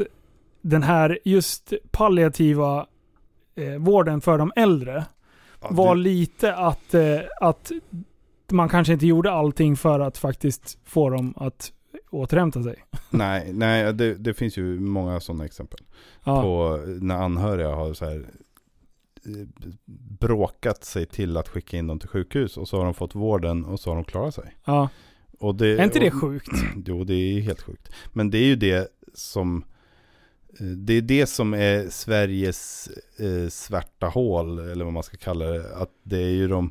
den 0.62 0.82
här 0.82 1.18
just 1.24 1.72
palliativa 1.90 2.86
eh, 3.56 3.78
vården 3.78 4.20
för 4.20 4.38
de 4.38 4.52
äldre 4.56 5.04
Ja, 5.60 5.68
var 5.70 5.94
du- 5.94 6.00
lite 6.02 6.54
att, 6.54 6.94
eh, 6.94 7.02
att 7.40 7.72
man 8.52 8.68
kanske 8.68 8.92
inte 8.92 9.06
gjorde 9.06 9.30
allting 9.32 9.76
för 9.76 10.00
att 10.00 10.18
faktiskt 10.18 10.78
få 10.84 11.10
dem 11.10 11.34
att 11.36 11.72
återhämta 12.10 12.62
sig. 12.62 12.84
Nej, 13.10 13.52
nej 13.52 13.92
det, 13.94 14.14
det 14.14 14.34
finns 14.34 14.56
ju 14.58 14.80
många 14.80 15.20
sådana 15.20 15.44
exempel. 15.44 15.80
Ja, 16.24 16.42
På 16.42 16.80
när 16.86 17.14
anhöriga 17.14 17.68
har 17.74 17.94
så 17.94 18.04
här 18.04 18.16
eh, 19.26 19.46
bråkat 20.20 20.84
sig 20.84 21.06
till 21.06 21.36
att 21.36 21.48
skicka 21.48 21.76
in 21.76 21.86
dem 21.86 21.98
till 21.98 22.08
sjukhus 22.08 22.56
och 22.56 22.68
så 22.68 22.76
har 22.78 22.84
de 22.84 22.94
fått 22.94 23.14
vården 23.14 23.64
och 23.64 23.80
så 23.80 23.90
har 23.90 23.94
de 23.94 24.04
klarat 24.04 24.34
sig. 24.34 24.56
ja. 24.64 24.88
Det, 25.58 25.66
Är 25.78 25.84
inte 25.84 25.98
det 25.98 26.06
och- 26.12 26.20
sjukt? 26.20 26.48
Jo, 26.86 27.04
det 27.04 27.14
är 27.14 27.40
helt 27.40 27.62
sjukt. 27.62 27.92
Men 28.12 28.30
det 28.30 28.38
är 28.38 28.44
ju 28.44 28.56
det 28.56 28.88
som 29.14 29.64
eh, 30.60 30.66
det 30.66 30.92
är 30.92 31.00
det 31.02 31.26
som 31.26 31.54
är 31.54 31.88
Sveriges 31.90 32.88
eh, 33.18 33.48
svarta 33.48 34.06
hål, 34.06 34.58
eller 34.58 34.84
vad 34.84 34.92
man 34.92 35.02
ska 35.02 35.16
kalla 35.16 35.44
det. 35.44 35.76
Att 35.76 35.90
det 36.02 36.18
är 36.18 36.30
ju 36.30 36.48
de, 36.48 36.70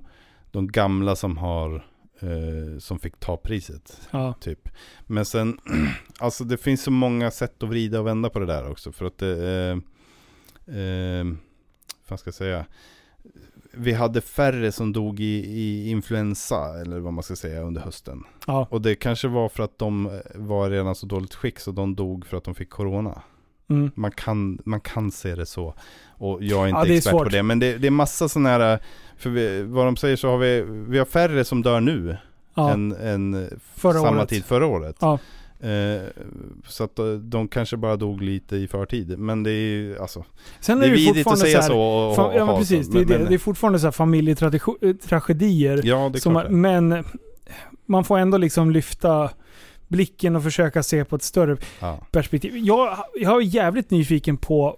de 0.56 0.68
gamla 0.68 1.16
som 1.16 1.38
har, 1.38 1.76
eh, 2.20 2.80
som 2.80 3.00
fick 3.00 3.20
ta 3.20 3.38
priset. 3.38 4.02
Ja. 4.12 4.34
Typ. 4.40 4.70
Men 5.06 5.26
sen, 5.26 5.60
alltså 6.20 6.44
det 6.44 6.58
finns 6.58 6.84
så 6.84 6.92
många 6.92 7.32
sätt 7.32 7.64
att 7.64 7.70
vrida 7.70 8.00
och 8.00 8.08
vända 8.08 8.30
på 8.30 8.40
det 8.40 8.46
där 8.46 8.72
också. 8.72 8.92
För 8.92 9.06
att 9.06 9.18
det, 9.18 9.82
eh, 10.68 10.78
eh, 10.78 11.26
vad 12.08 12.20
ska 12.20 12.28
jag 12.28 12.36
säga? 12.36 12.66
Vi 13.72 13.94
hade 13.94 14.22
färre 14.22 14.72
som 14.72 14.94
dog 14.94 15.20
i, 15.20 15.46
i 15.46 15.90
influensa, 15.90 16.82
eller 16.82 17.00
vad 17.00 17.14
man 17.14 17.24
ska 17.24 17.36
säga, 17.36 17.62
under 17.62 17.82
hösten. 17.82 18.24
Ja. 18.48 18.68
Och 18.72 18.82
det 18.82 18.96
kanske 18.96 19.28
var 19.28 19.50
för 19.50 19.64
att 19.64 19.80
de 19.80 20.22
var 20.36 20.70
redan 20.70 20.96
så 20.96 21.06
dåligt 21.06 21.36
skick 21.36 21.60
så 21.60 21.72
de 21.72 21.96
dog 21.96 22.26
för 22.26 22.38
att 22.38 22.44
de 22.44 22.56
fick 22.56 22.70
corona. 22.70 23.22
Mm. 23.70 23.92
Man 23.96 24.12
kan, 24.12 24.60
man 24.66 24.80
kan 24.80 25.12
se 25.12 25.36
det 25.36 25.46
så. 25.46 25.74
Och 26.18 26.44
jag 26.44 26.64
är 26.64 26.68
inte 26.68 26.80
Ja, 26.80 26.86
är 26.86 26.98
expert 26.98 27.12
svårt. 27.12 27.24
på 27.24 27.30
det. 27.30 27.44
Men 27.44 27.60
det, 27.60 27.78
det 27.78 27.88
är 27.88 27.92
massa 27.92 28.30
sådana 28.30 28.50
här, 28.50 28.80
för 29.18 29.30
vi, 29.30 29.64
vad 29.64 29.86
de 29.86 29.98
säger 29.98 30.16
så 30.16 30.30
har 30.30 30.38
vi, 30.38 30.62
vi 30.68 30.98
har 30.98 31.06
färre 31.06 31.46
som 31.46 31.62
dör 31.62 31.80
nu 31.80 32.18
Ja. 32.56 32.72
än, 32.72 32.92
än 32.92 33.50
Förra 33.76 33.94
samma 33.94 34.18
året. 34.18 34.30
tid 34.30 34.46
förra 34.46 34.66
året. 34.66 34.96
Ja. 35.00 35.20
Eh, 35.60 36.02
så 36.68 36.84
att 36.84 37.00
eh, 37.00 37.06
de 37.14 37.48
kanske 37.48 37.78
bara 37.78 37.96
dog 37.96 38.22
lite 38.22 38.56
i 38.56 38.68
förtid. 38.68 39.20
Men 39.20 39.44
det 39.44 39.52
är 39.52 39.54
ju, 39.54 40.00
alltså, 40.00 40.26
Sen 40.60 40.78
är 40.82 40.84
är 40.86 40.90
det 40.90 40.96
vidrigt 40.96 41.16
fortfarande 41.30 41.44
att 41.44 41.50
säga 41.52 41.62
så, 41.62 41.68
så. 41.68 41.74
här, 41.74 41.80
och, 41.82 42.16
fa- 42.18 42.34
och, 42.34 42.36
Ja 42.40 42.46
men 42.46 42.58
precis, 42.58 42.88
det, 42.88 43.00
är 43.00 43.06
det, 43.06 43.18
men, 43.20 43.28
det 43.30 43.34
är 43.34 43.38
fortfarande 43.38 43.80
så 43.80 43.86
här 43.86 43.92
familjetragedier. 43.92 45.82
Ja, 45.84 46.10
det 46.14 46.18
är 46.18 46.20
som 46.20 46.34
klart 46.34 46.46
det. 46.46 46.52
men 46.52 47.04
man 47.86 48.04
får 48.04 48.18
ändå 48.18 48.38
liksom 48.38 48.72
lyfta 48.72 49.30
blicken 49.88 50.36
och 50.36 50.44
försöka 50.44 50.84
se 50.84 51.06
på 51.06 51.16
ett 51.16 51.24
större 51.24 51.58
Ja. 51.80 52.00
perspektiv. 52.12 52.58
Jag, 52.58 52.98
jag 53.16 53.38
är 53.42 53.46
jävligt 53.46 53.92
nyfiken 53.92 54.38
på 54.38 54.78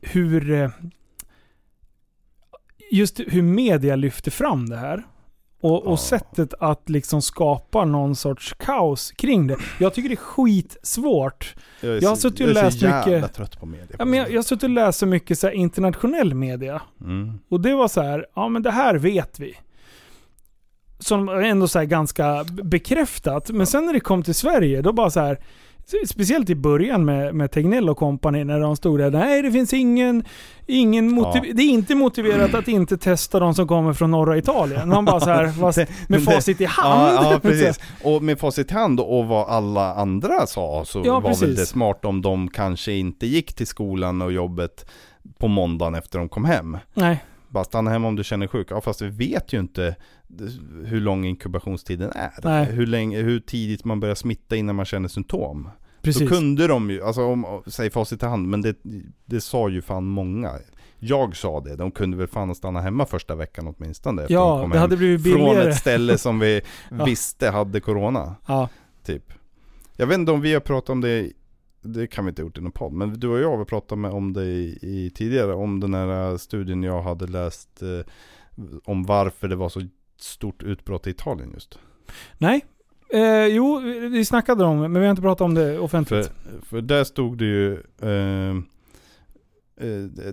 hur 0.00 0.50
eh, 0.52 0.70
just 2.90 3.20
hur 3.26 3.42
media 3.42 3.96
lyfter 3.96 4.30
fram 4.30 4.68
det 4.68 4.76
här. 4.76 5.02
Och, 5.60 5.82
och 5.86 5.92
Ja. 5.92 5.96
sättet 5.96 6.54
att 6.60 6.88
liksom 6.88 7.22
skapa 7.22 7.84
någon 7.84 8.16
sorts 8.16 8.54
kaos 8.58 9.10
kring 9.12 9.46
det. 9.46 9.56
Jag 9.80 9.94
tycker 9.94 10.08
det 10.08 10.14
är 10.14 10.16
skitsvårt. 10.16 11.54
Jag, 11.80 11.96
är 11.96 12.02
Jag 12.02 12.08
har 12.08 12.16
suttit 12.16 12.46
och 12.46 12.52
läst 12.54 12.82
mycket- 12.82 13.34
trött 13.34 13.60
på 13.60 13.66
media. 13.66 13.96
Ja, 13.98 14.04
men 14.04 14.18
jag, 14.18 14.30
jag 14.30 14.36
har 14.38 14.42
suttit 14.42 14.62
och 14.62 14.70
läst 14.70 14.98
så 14.98 15.06
mycket 15.06 15.38
så 15.38 15.50
internationell 15.50 16.34
media. 16.34 16.82
Mm. 17.00 17.38
Och 17.48 17.60
det 17.60 17.74
var 17.74 17.88
så 17.88 18.02
här, 18.02 18.26
ja 18.34 18.48
men 18.48 18.62
det 18.62 18.70
här 18.70 18.94
vet 18.94 19.40
vi. 19.40 19.54
Som 21.04 21.28
ändå 21.28 21.68
så 21.68 21.80
ganska 21.84 22.44
bekräftat. 22.62 23.50
Men 23.50 23.66
sen 23.66 23.86
när 23.86 23.92
det 23.92 24.00
kom 24.00 24.22
till 24.22 24.34
Sverige, 24.34 24.82
då 24.82 24.92
bara 24.92 25.10
så 25.10 25.20
här. 25.20 25.38
Speciellt 26.06 26.50
i 26.50 26.54
början 26.54 27.04
med, 27.04 27.34
med 27.34 27.50
Tegnell 27.50 27.88
och 27.90 27.96
company 27.96 28.44
när 28.44 28.60
de 28.60 28.76
stod 28.76 28.98
där. 28.98 29.10
Nej, 29.10 29.42
det 29.42 29.52
finns 29.52 29.72
ingen... 29.72 30.24
ingen 30.66 31.10
motiv- 31.14 31.42
Ja. 31.46 31.52
Det 31.54 31.62
är 31.62 31.68
inte 31.68 31.94
motiverat 31.94 32.54
att 32.54 32.68
inte 32.68 32.98
testa 32.98 33.38
de 33.40 33.54
som 33.54 33.68
kommer 33.68 33.92
från 33.92 34.10
norra 34.10 34.36
Italien. 34.36 34.88
Man 34.88 35.04
bara 35.04 35.20
så 35.20 35.30
här, 35.30 35.48
fast 35.60 35.78
med 36.08 36.24
facit 36.24 36.60
i 36.60 36.64
hand. 36.64 37.14
Ja, 37.16 37.32
ja, 37.32 37.38
precis. 37.42 37.80
Och 38.04 38.22
med 38.22 38.38
facit 38.38 38.70
i 38.70 38.74
hand 38.74 39.00
och 39.00 39.26
vad 39.26 39.48
alla 39.48 39.94
andra 39.94 40.46
sa 40.46 40.84
så 40.86 41.02
Ja, 41.04 41.12
var 41.12 41.20
väl 41.20 41.30
precis. 41.30 41.56
det 41.58 41.66
smart 41.66 42.04
om 42.04 42.22
de 42.22 42.48
kanske 42.48 42.92
inte 42.92 43.26
gick 43.26 43.54
till 43.54 43.66
skolan 43.66 44.22
och 44.22 44.32
jobbet 44.32 44.90
på 45.38 45.48
måndagen 45.48 45.94
efter 45.94 46.18
de 46.18 46.28
kom 46.28 46.44
hem. 46.44 46.78
Nej, 46.94 47.24
Bara 47.52 47.64
stanna 47.64 47.90
hemma 47.90 48.08
om 48.08 48.16
du 48.16 48.24
känner 48.24 48.46
sjuk. 48.46 48.66
Ja, 48.70 48.80
fast 48.80 49.02
vi 49.02 49.08
vet 49.08 49.52
ju 49.52 49.60
inte 49.60 49.96
hur 50.84 51.00
lång 51.00 51.24
inkubationstiden 51.24 52.10
är. 52.14 52.30
Nej. 52.42 52.64
Hur, 52.66 52.86
länge, 52.86 53.20
hur 53.22 53.40
tidigt 53.40 53.84
man 53.84 54.00
börjar 54.00 54.14
smitta 54.14 54.56
innan 54.56 54.76
man 54.76 54.84
känner 54.84 55.08
symptom. 55.08 55.68
precis. 56.02 56.22
Då 56.22 56.28
kunde 56.36 56.66
de 56.66 56.90
ju, 56.90 57.02
alltså 57.02 57.24
om, 57.24 57.62
säg 57.66 57.90
facit 57.90 58.22
i 58.22 58.26
hand, 58.26 58.48
men 58.48 58.62
det, 58.62 58.76
det 59.24 59.40
sa 59.40 59.68
ju 59.68 59.82
fan 59.82 60.04
många. 60.04 60.50
Jag 60.98 61.36
sa 61.36 61.60
det, 61.60 61.76
de 61.76 61.90
kunde 61.90 62.16
väl 62.16 62.26
fan 62.26 62.54
stanna 62.54 62.80
hemma 62.80 63.06
första 63.06 63.34
veckan 63.34 63.74
åtminstone. 63.78 64.26
de 64.26 64.34
Ja, 64.34 64.60
kom 64.62 64.70
det 64.70 64.78
hade 64.78 64.96
blivit 64.96 65.22
Från 65.22 65.44
billigare. 65.44 65.70
ett 65.70 65.76
ställe 65.76 66.18
som 66.18 66.38
vi 66.38 66.60
Ja. 66.90 67.04
visste 67.04 67.50
hade 67.50 67.80
corona, 67.80 68.34
Ja, 68.46 68.68
typ. 69.04 69.32
Jag 69.96 70.06
vet 70.06 70.18
inte 70.18 70.32
om 70.32 70.40
vi 70.40 70.52
har 70.52 70.60
pratat 70.60 70.90
om 70.90 71.00
det, 71.00 71.30
det 71.82 72.06
kan 72.06 72.24
vi 72.24 72.28
inte 72.28 72.42
ha 72.42 72.46
gjort 72.46 72.58
i 72.58 72.60
någon 72.60 72.72
podd, 72.72 72.92
men 72.92 73.20
du 73.20 73.28
och 73.28 73.40
jag 73.40 73.56
har 73.56 73.64
pratat 73.64 73.98
med, 73.98 74.10
om 74.10 74.32
det 74.32 74.44
i, 74.44 74.78
i 74.82 75.10
tidigare, 75.14 75.54
om 75.54 75.80
den 75.80 75.94
här 75.94 76.36
studien 76.36 76.82
jag 76.82 77.02
hade 77.02 77.26
läst 77.26 77.82
eh, 77.82 78.12
om 78.84 79.02
varför 79.02 79.48
det 79.48 79.56
var 79.56 79.68
så 79.68 79.82
stort 80.16 80.62
utbrott 80.62 81.06
i 81.06 81.10
Italien 81.10 81.50
just. 81.54 81.78
nej. 82.38 82.64
Eh, 83.14 83.46
jo, 83.46 83.78
vi 84.10 84.24
snackade 84.24 84.64
om 84.64 84.80
det, 84.80 84.88
men 84.88 85.00
vi 85.00 85.06
har 85.06 85.10
inte 85.10 85.22
pratat 85.22 85.44
om 85.44 85.54
det 85.54 85.78
offentligt. 85.78 86.26
För, 86.26 86.66
för 86.66 86.80
där 86.80 87.04
stod 87.04 87.38
det 87.38 87.44
ju, 87.44 87.72
eh, 88.02 88.08
eh, 88.08 88.54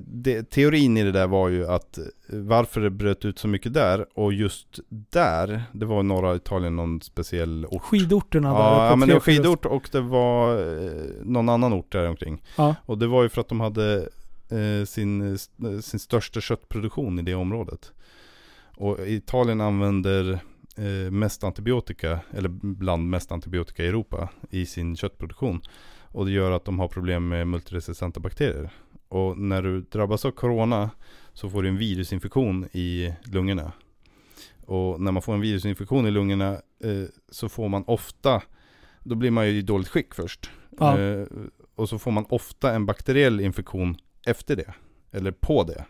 det, 0.01 0.49
teorin 0.49 0.97
i 0.97 1.03
det 1.03 1.11
där 1.11 1.27
var 1.27 1.49
ju 1.49 1.67
att 1.67 1.97
eh, 1.97 2.03
varför 2.27 2.81
det 2.81 2.89
bröt 2.89 3.25
ut 3.25 3.39
så 3.39 3.47
mycket 3.47 3.73
där 3.73 4.05
och 4.13 4.33
just 4.33 4.79
där, 4.89 5.63
det 5.71 5.85
var 5.85 6.03
norra 6.03 6.35
Italien 6.35 6.75
någon 6.75 7.01
speciell 7.01 7.65
ort. 7.65 7.81
Skidorterna 7.81 8.53
där 8.53 8.59
Ja, 8.59 8.95
men 8.95 9.07
det 9.07 9.13
var 9.13 9.21
skidort 9.21 9.65
och 9.65 9.89
det 9.91 10.01
var 10.01 10.57
eh, 10.57 11.03
någon 11.23 11.49
annan 11.49 11.73
ort 11.73 11.91
där 11.91 12.09
omkring. 12.09 12.43
Ja. 12.55 12.75
Och 12.85 12.97
det 12.97 13.07
var 13.07 13.23
ju 13.23 13.29
för 13.29 13.41
att 13.41 13.49
de 13.49 13.59
hade 13.59 14.09
eh, 14.49 14.85
sin, 14.85 15.33
eh, 15.33 15.79
sin 15.81 15.99
största 15.99 16.41
köttproduktion 16.41 17.19
i 17.19 17.21
det 17.21 17.35
området. 17.35 17.91
Och 18.75 19.07
Italien 19.07 19.61
använder 19.61 20.39
eh, 20.77 21.11
mest 21.11 21.43
antibiotika, 21.43 22.19
eller 22.31 22.49
bland 22.49 23.09
mest 23.09 23.31
antibiotika 23.31 23.83
i 23.83 23.87
Europa 23.87 24.29
i 24.49 24.65
sin 24.65 24.95
köttproduktion. 24.95 25.61
Och 26.11 26.25
det 26.25 26.31
gör 26.31 26.51
att 26.51 26.65
de 26.65 26.79
har 26.79 26.87
problem 26.87 27.27
med 27.27 27.47
multiresistenta 27.47 28.19
bakterier. 28.19 28.69
Och 29.09 29.37
när 29.37 29.61
du 29.61 29.81
drabbas 29.81 30.25
av 30.25 30.31
corona 30.31 30.89
så 31.33 31.49
får 31.49 31.63
du 31.63 31.69
en 31.69 31.77
virusinfektion 31.77 32.65
i 32.71 33.13
lungorna. 33.23 33.71
Och 34.65 35.01
när 35.01 35.11
man 35.11 35.21
får 35.21 35.33
en 35.33 35.41
virusinfektion 35.41 36.07
i 36.07 36.11
lungorna 36.11 36.51
eh, 36.83 37.03
så 37.29 37.49
får 37.49 37.69
man 37.69 37.83
ofta, 37.87 38.41
då 39.03 39.15
blir 39.15 39.31
man 39.31 39.47
ju 39.47 39.51
i 39.51 39.61
dåligt 39.61 39.87
skick 39.87 40.13
först. 40.13 40.49
Ja. 40.79 40.99
Eh, 40.99 41.25
och 41.75 41.89
så 41.89 41.99
får 41.99 42.11
man 42.11 42.25
ofta 42.29 42.73
en 42.73 42.85
bakteriell 42.85 43.39
infektion 43.39 43.97
efter 44.25 44.55
det. 44.55 44.73
Eller 45.11 45.31
på 45.31 45.63
det. 45.63 45.85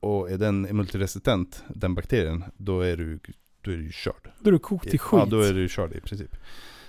Och 0.00 0.30
är 0.30 0.38
den 0.38 0.60
multiresistent, 0.62 1.64
den 1.68 1.94
bakterien, 1.94 2.44
då 2.56 2.80
är 2.80 2.96
du, 2.96 3.18
då 3.60 3.70
är 3.70 3.76
du 3.76 3.92
körd. 3.92 4.30
Då 4.38 4.48
är 4.48 4.52
du 4.52 4.58
kokt 4.58 4.94
i 4.94 4.98
skit. 4.98 5.20
Ja, 5.20 5.26
då 5.26 5.40
är 5.40 5.52
du 5.52 5.68
körd 5.68 5.92
i 5.92 6.00
princip. 6.00 6.36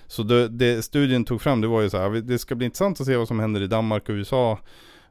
Så 0.07 0.23
det, 0.23 0.47
det 0.47 0.81
studien 0.81 1.25
tog 1.25 1.41
fram, 1.41 1.61
det 1.61 1.67
var 1.67 1.81
ju 1.81 1.89
så 1.89 1.97
här, 1.97 2.09
det 2.09 2.39
ska 2.39 2.55
bli 2.55 2.65
intressant 2.65 3.01
att 3.01 3.07
se 3.07 3.15
vad 3.15 3.27
som 3.27 3.39
händer 3.39 3.61
i 3.61 3.67
Danmark 3.67 4.09
och 4.09 4.13
USA. 4.13 4.59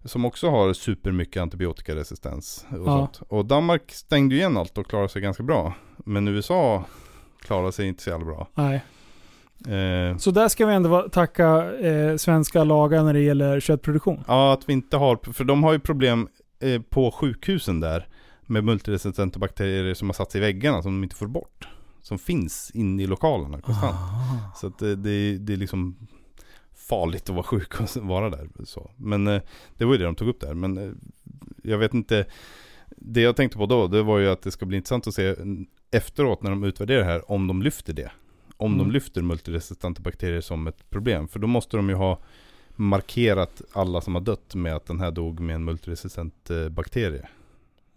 Som 0.04 0.24
också 0.24 0.50
har 0.50 0.72
supermycket 0.72 1.42
antibiotikaresistens 1.42 2.66
och 2.70 2.76
Ja. 2.78 2.84
sånt. 2.84 3.20
Och 3.28 3.44
Danmark 3.46 3.90
stängde 3.92 4.34
ju 4.34 4.40
igen 4.40 4.56
allt 4.56 4.78
och 4.78 4.86
klarade 4.86 5.08
sig 5.08 5.22
ganska 5.22 5.42
bra. 5.42 5.74
Men 5.96 6.28
USA 6.28 6.84
klarade 7.40 7.72
sig 7.72 7.88
inte 7.88 8.02
så 8.02 8.10
jävla 8.10 8.26
bra. 8.26 8.48
Nej. 8.54 8.82
Eh, 9.76 10.16
Så 10.16 10.30
där 10.30 10.48
ska 10.48 10.66
vi 10.66 10.74
ändå 10.74 11.08
tacka 11.08 11.72
eh, 11.74 12.16
svenska 12.16 12.64
lagar 12.64 13.02
när 13.04 13.12
det 13.12 13.20
gäller 13.20 13.60
köttproduktion. 13.60 14.24
Ja, 14.28 14.52
att 14.52 14.68
vi 14.68 14.72
inte 14.72 14.96
har, 14.96 15.32
för 15.32 15.44
de 15.44 15.62
har 15.62 15.72
ju 15.72 15.78
problem 15.78 16.28
eh, 16.60 16.82
på 16.82 17.10
sjukhusen 17.10 17.80
där 17.80 18.08
med 18.46 18.64
multiresistenta 18.64 19.38
bakterier 19.38 19.94
som 19.94 20.08
har 20.08 20.14
satt 20.14 20.32
sig 20.32 20.38
i 20.40 20.44
väggarna 20.44 20.82
som 20.82 20.92
de 20.92 21.04
inte 21.04 21.16
får 21.16 21.26
bort. 21.26 21.68
Som 22.02 22.18
finns 22.18 22.70
inne 22.74 23.02
i 23.02 23.06
lokalerna 23.06 23.60
konstant. 23.60 23.94
Ah. 23.94 24.52
Så 24.56 24.66
att 24.66 24.78
det, 24.78 24.96
det, 24.96 25.38
det 25.38 25.52
är 25.52 25.56
liksom 25.56 25.96
farligt 26.92 27.22
att 27.28 27.34
vara 27.34 27.42
sjuk 27.42 27.80
och 27.80 27.96
vara 28.02 28.30
där. 28.30 28.48
Så. 28.64 28.90
Men 28.96 29.26
eh, 29.26 29.42
det 29.76 29.84
var 29.84 29.92
ju 29.92 29.98
det 29.98 30.04
de 30.04 30.14
tog 30.14 30.28
upp 30.28 30.40
där. 30.40 30.54
Men 30.54 30.78
eh, 30.78 30.90
jag 31.62 31.78
vet 31.78 31.94
inte. 31.94 32.26
Det 32.96 33.20
jag 33.20 33.36
tänkte 33.36 33.58
på 33.58 33.66
då, 33.66 33.86
det 33.86 34.02
var 34.02 34.18
ju 34.18 34.28
att 34.28 34.42
det 34.42 34.50
ska 34.50 34.66
bli 34.66 34.76
intressant 34.76 35.06
att 35.06 35.14
se 35.14 35.26
mm, 35.28 35.66
efteråt 35.90 36.42
när 36.42 36.50
de 36.50 36.64
utvärderar 36.64 36.98
det 36.98 37.04
här, 37.04 37.30
om 37.30 37.46
de 37.46 37.62
lyfter 37.62 37.92
det. 37.92 38.10
Om 38.56 38.72
Mm. 38.74 38.86
de 38.86 38.92
lyfter 38.92 39.22
multiresistenta 39.22 40.02
bakterier 40.02 40.40
som 40.40 40.66
ett 40.66 40.90
problem. 40.90 41.28
För 41.28 41.38
då 41.38 41.46
måste 41.46 41.76
de 41.76 41.88
ju 41.88 41.94
ha 41.94 42.18
markerat 42.76 43.62
alla 43.72 44.00
som 44.00 44.14
har 44.14 44.22
dött 44.22 44.54
med 44.54 44.76
att 44.76 44.86
den 44.86 45.00
här 45.00 45.10
dog 45.10 45.40
med 45.40 45.54
en 45.54 45.64
multiresistent 45.64 46.50
eh, 46.50 46.68
bakterie. 46.68 47.28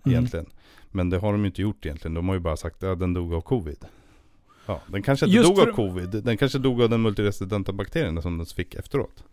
Mm. 0.05 0.15
Egentligen. 0.15 0.45
Men 0.91 1.09
det 1.09 1.17
har 1.17 1.31
de 1.31 1.41
ju 1.41 1.47
inte 1.47 1.61
gjort 1.61 1.85
egentligen. 1.85 2.13
De 2.13 2.27
har 2.27 2.35
ju 2.35 2.41
bara 2.41 2.57
sagt 2.57 2.75
att 2.75 2.89
ja, 2.89 2.95
den 2.95 3.13
dog 3.13 3.33
av 3.33 3.41
covid. 3.41 3.85
Ja, 4.65 4.81
den 4.87 5.03
kanske 5.03 5.25
inte 5.25 5.35
Just 5.37 5.49
dog 5.49 5.57
för- 5.57 5.67
av 5.69 5.75
covid. 5.75 6.09
Den 6.23 6.37
kanske 6.37 6.57
dog 6.59 6.81
av 6.81 6.89
den 6.89 7.01
multiresistenta 7.01 7.73
bakterien 7.73 8.21
som 8.21 8.37
den 8.37 8.45
fick 8.45 8.75
efteråt. 8.75 9.23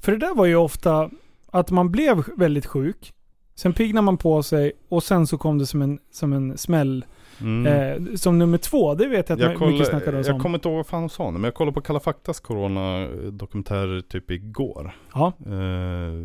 För 0.00 0.12
det 0.12 0.18
där 0.18 0.34
var 0.34 0.46
ju 0.46 0.56
ofta 0.56 1.10
att 1.50 1.70
man 1.70 1.90
blev 1.90 2.24
väldigt 2.36 2.66
sjuk. 2.66 3.12
Sen 3.54 3.72
piggnade 3.72 4.04
man 4.04 4.16
på 4.16 4.42
sig 4.42 4.72
och 4.88 5.02
sen 5.02 5.26
så 5.26 5.38
kom 5.38 5.58
det 5.58 5.66
som 5.66 5.82
en, 5.82 5.98
som 6.10 6.32
en 6.32 6.58
smäll. 6.58 7.04
Mm. 7.40 7.66
Eh, 7.66 8.14
som 8.16 8.38
nummer 8.38 8.58
två, 8.58 8.94
det 8.94 9.08
vet 9.08 9.28
jag 9.28 9.36
att 9.36 9.40
jag 9.42 9.48
mycket 9.48 9.58
kollade, 9.58 9.84
snackades 9.84 10.26
jag 10.26 10.34
om. 10.34 10.40
kommer 10.42 10.58
inte 10.58 10.68
ihåg 10.68 10.76
vad 10.76 10.86
fan 10.86 11.00
hon 11.00 11.10
sa 11.10 11.26
nu, 11.26 11.32
men 11.32 11.44
jag 11.44 11.54
kollade 11.54 11.74
på 11.74 11.80
Kalla 11.80 12.00
faktas 12.00 12.40
corona-dokumentär 12.40 14.00
typ 14.08 14.30
igår. 14.30 14.96
Ja. 15.14 15.32
Eh, 15.46 15.52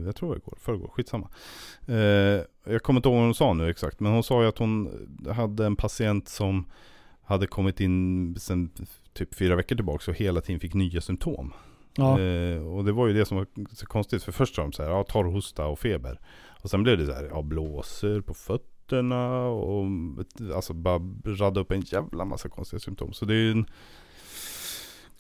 jag 0.06 0.16
tror 0.16 0.28
det 0.30 0.32
var 0.32 0.36
igår, 0.36 0.58
förrgår, 0.62 0.88
skitsamma. 0.88 1.30
Eh, 1.88 1.96
jag 2.74 2.84
kommer 2.84 3.00
inte 3.00 3.10
ihåg 3.10 3.16
vad 3.16 3.26
hon 3.26 3.36
sa 3.36 3.54
nu 3.54 3.70
exakt, 3.70 4.00
men 4.00 4.12
hon 4.12 4.24
sa 4.24 4.42
ju 4.42 4.48
att 4.48 4.58
hon 4.58 4.90
hade 5.36 5.66
en 5.66 5.76
patient 5.76 6.30
som 6.30 6.66
hade 7.26 7.48
kommit 7.48 7.80
in 7.80 8.36
sen 8.40 8.70
typ 9.14 9.36
fyra 9.36 9.56
veckor 9.56 9.76
tillbaka 9.76 10.12
och 10.12 10.18
hela 10.18 10.42
tiden 10.42 10.60
fick 10.60 10.74
nya 10.74 11.02
symptom. 11.02 11.54
ja. 11.96 12.20
Eh, 12.20 12.68
och 12.68 12.86
det 12.86 12.92
var 12.92 13.08
ju 13.08 13.14
det 13.14 13.26
som 13.26 13.38
var 13.38 13.48
så 13.74 13.86
konstigt, 13.86 14.24
för 14.24 14.32
först 14.32 14.56
sa 14.56 14.62
de 14.62 14.72
så 14.74 14.84
här, 14.84 14.90
ja 14.90 15.04
torrhosta 15.04 15.66
och 15.66 15.80
feber. 15.80 16.20
Och 16.62 16.70
sen 16.70 16.84
blev 16.84 16.98
det 16.98 17.06
så 17.06 17.14
här, 17.14 17.24
ja 17.32 17.42
blåser 17.42 18.22
på 18.22 18.34
fötterna 18.34 19.40
och 19.48 19.86
alltså 20.56 20.74
bara 20.74 21.00
radda 21.26 21.62
upp 21.62 21.72
en 21.72 21.82
jävla 21.82 22.26
massa 22.26 22.50
konstiga 22.50 22.80
symptom. 22.80 23.14
Så 23.14 23.26
det 23.26 23.34
är 23.34 23.38
ju 23.38 23.52
en... 23.52 23.66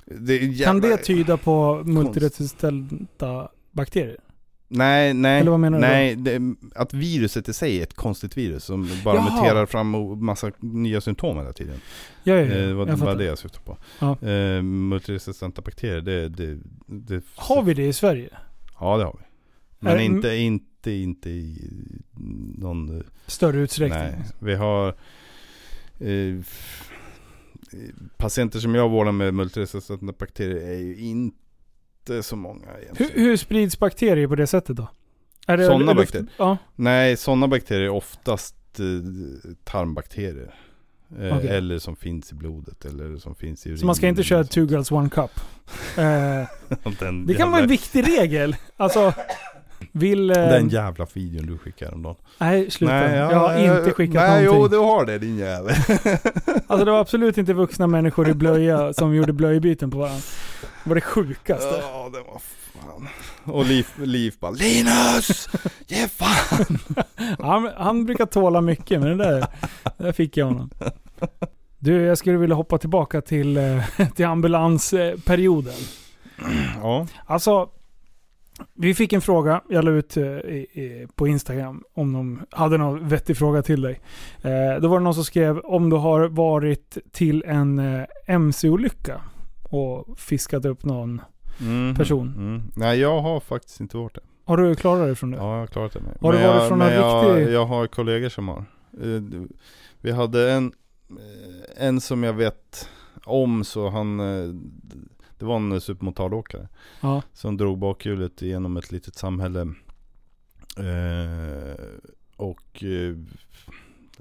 Det 0.06 0.34
är 0.34 0.43
en 0.43 0.51
jävla... 0.51 0.82
Kan 0.82 0.91
det 0.91 0.97
tyda 0.97 1.38
på 1.38 1.84
multiresistenta 1.86 3.49
bakterier? 3.72 4.18
Nej, 4.68 5.13
nej, 5.13 5.39
Eller 5.41 5.51
vad 5.51 5.59
menar 5.59 5.78
du 5.78 5.82
nej 5.82 6.16
det, 6.16 6.55
att 6.76 6.93
viruset 6.93 7.49
i 7.49 7.53
sig 7.53 7.80
är 7.80 7.84
ett 7.84 7.93
konstigt 7.93 8.38
virus 8.38 8.63
som 8.63 8.89
bara 9.03 9.16
Jaha. 9.16 9.36
muterar 9.41 9.66
fram 9.66 9.95
och 9.95 10.18
massa 10.18 10.51
nya 10.59 11.01
symptom 11.01 11.38
hela 11.38 11.53
tiden. 11.53 11.80
Ja, 12.24 12.34
ja, 12.36 12.41
Eh, 12.41 12.57
ja. 12.59 12.86
det 12.86 12.95
var 12.95 13.16
det 13.16 13.26
jag 13.26 13.38
syftade 13.38 13.66
på. 13.66 13.78
Ja. 13.99 14.28
Eh, 14.30 14.61
multiresistenta 14.61 15.61
bakterier, 15.61 16.01
det, 16.01 16.30
det, 16.30 16.59
det... 16.86 17.24
Har 17.36 17.63
vi 17.63 17.74
det 17.74 17.86
i 17.88 17.93
Sverige? 17.93 18.30
Ja 18.80 18.97
det 18.97 19.03
har 19.03 19.16
vi. 19.20 19.26
Men 19.80 19.97
det- 19.97 20.03
inte, 20.03 20.36
inte, 20.36 20.91
inte 20.91 21.30
i 21.30 21.57
någon... 22.57 23.03
Större 23.28 23.57
utsträckning? 23.59 23.99
Nej, 23.99 24.22
vi 24.39 24.55
har 24.55 24.88
eh, 25.99 26.39
f- 26.39 26.91
patienter 28.18 28.59
som 28.59 28.76
jag 28.76 28.89
vårdar 28.89 29.11
med 29.11 29.34
multiresistenta 29.34 30.13
bakterier 30.20 30.68
är 30.70 30.80
ju 30.80 30.97
inte 30.97 31.38
så 32.22 32.36
många 32.36 32.68
Hur, 32.72 32.82
egentligen. 32.84 33.12
hur 33.16 33.38
sprids 33.38 33.80
bakterier 33.80 34.28
på 34.28 34.36
det 34.36 34.47
sättet 34.47 34.76
då? 34.76 34.88
Är 35.47 35.58
det 35.58 35.66
Sådana 35.66 35.93
bakterier? 35.93 36.28
Ja. 36.38 36.58
Nej, 36.76 37.18
sådana 37.18 37.47
bakterier 37.47 37.84
är 37.86 37.89
oftast 37.89 38.56
eh, 38.80 38.86
tarmbakterier. 39.64 40.56
Eh, 41.20 41.38
Okej. 41.38 41.49
Eller 41.49 41.80
som 41.80 41.95
finns 41.95 42.32
i 42.32 42.36
blodet 42.36 42.86
eller 42.86 43.18
som 43.18 43.36
finns 43.36 43.66
i 43.66 43.70
urinen. 43.70 43.80
Så 43.80 43.86
man 43.86 43.95
ska 43.95 44.08
inte 44.08 44.24
köra 44.24 44.43
two 44.43 44.60
girls 44.70 44.91
one 44.91 45.10
cup? 45.10 45.32
Eh. 45.97 46.47
Den 46.99 47.26
det 47.26 47.34
kan 47.34 47.51
vara 47.51 47.62
en 47.62 47.68
viktig 47.68 48.08
regel. 48.08 48.56
Alltså, 48.78 49.14
vill... 49.96 50.30
Eh, 50.30 50.36
Den 50.36 50.70
jävla 50.70 51.08
videon 51.14 51.46
du 51.46 51.58
skickade 51.58 51.89
häromdagen. 51.91 52.16
nej, 52.38 52.72
sluta. 52.72 53.16
ja, 53.16 53.32
jag 53.32 53.39
har 53.39 53.78
inte 53.78 53.91
skickat 53.93 54.16
Nej, 54.16 54.46
någonting. 54.46 54.62
jo 54.64 54.68
du 54.68 54.78
har 54.78 55.06
det 55.06 55.18
din 55.18 55.38
jävel. 55.38 55.76
Alltså 56.68 56.86
det 56.86 56.91
var 56.91 57.00
absolut 57.00 57.38
inte 57.38 57.54
vuxna 57.54 57.88
människor 57.88 58.30
i 58.30 58.34
blöja 58.34 58.93
som 58.93 59.16
gjorde 59.16 59.34
blöjbyten 59.34 59.91
på 59.91 59.98
varandra. 59.98 60.22
Det 60.84 60.89
var 60.89 60.96
det 60.96 61.02
sjukaste. 61.02 61.82
Ja, 61.82 62.10
det 62.14 62.20
var 62.20 62.41
fan. 62.74 63.08
Och 63.43 63.66
Liv, 63.66 63.88
Liv 64.04 64.34
bara 64.39 64.52
Linus! 64.52 65.50
Ge 65.88 66.08
fan! 66.08 66.78
Han, 67.39 67.70
han 67.78 68.06
brukar 68.06 68.26
tåla 68.26 68.62
mycket, 68.62 69.02
men 69.02 69.18
det 69.18 69.24
där, 69.26 69.39
det 69.98 70.04
där 70.04 70.12
fick 70.12 70.38
jag 70.38 70.46
honom. 70.46 70.70
Du, 71.80 72.02
jag 72.02 72.18
skulle 72.18 72.38
vilja 72.38 72.56
hoppa 72.56 72.78
tillbaka 72.78 73.22
till, 73.22 73.58
eh, 73.58 73.84
till 74.16 74.26
ambulansperioden. 74.26 75.74
Ja. 76.82 77.08
Alltså, 77.26 77.70
vi 78.74 78.94
fick 78.94 79.14
en 79.14 79.22
fråga, 79.22 79.62
jag 79.70 79.86
la 79.86 79.92
ut 79.92 80.18
eh, 80.18 80.24
på 81.16 81.28
Instagram 81.28 81.84
om 81.94 82.14
de 82.14 82.42
hade 82.52 82.78
någon 82.78 83.08
vettig 83.08 83.38
fråga 83.38 83.62
till 83.62 83.82
dig. 83.82 84.02
Eh, 84.42 84.82
då 84.82 84.88
var 84.88 84.98
det 85.00 85.04
någon 85.04 85.14
som 85.16 85.24
skrev 85.26 85.60
om 85.60 85.90
du 85.90 85.96
har 85.96 86.28
varit 86.28 86.98
till 87.12 87.44
en 87.48 87.80
eh, 87.80 88.04
MC-olycka 88.28 89.22
och 89.64 90.20
fiskat 90.20 90.66
upp 90.66 90.86
någon. 90.86 91.22
Mhm. 91.60 91.96
Person. 91.96 92.34
Mm. 92.38 92.62
Nej 92.76 93.00
jag 93.00 93.22
har 93.22 93.40
faktiskt 93.40 93.80
inte 93.80 93.98
varit 93.98 94.16
det. 94.16 94.22
Har 94.46 94.58
du 94.58 94.76
klarat 94.76 95.06
dig 95.08 95.16
från 95.16 95.32
det? 95.32 95.38
Ja 95.38 95.52
jag 95.54 95.60
har 95.60 95.68
klarat 95.68 95.94
det. 95.94 96.00
Har 96.22 96.32
du 96.34 96.38
Men 96.40 96.48
varit 96.48 96.60
jag, 96.62 96.68
från 96.68 96.82
en 96.82 96.94
jag, 96.94 97.38
riktig- 97.40 97.54
jag 97.54 97.66
har 97.66 97.88
kollegor 97.88 98.30
som 98.30 98.48
har. 98.48 98.66
Vi 100.02 100.12
hade 100.12 100.52
en, 100.52 100.72
en 101.78 102.02
som 102.02 102.24
jag 102.24 102.34
vet 102.34 102.90
om 103.26 103.64
så 103.64 103.90
han, 103.90 104.20
det 105.37 105.45
var 105.45 105.55
en 105.55 105.82
supermotardåkare. 105.82 106.67
Ja. 107.01 107.21
Som 107.33 107.57
drog 107.57 107.78
bakhjulet 107.78 108.41
genom 108.41 108.78
ett 108.78 108.91
litet 108.91 109.16
samhälle. 109.16 109.62
Eh, 110.78 111.75
och 112.36 112.83
eh, 112.83 113.16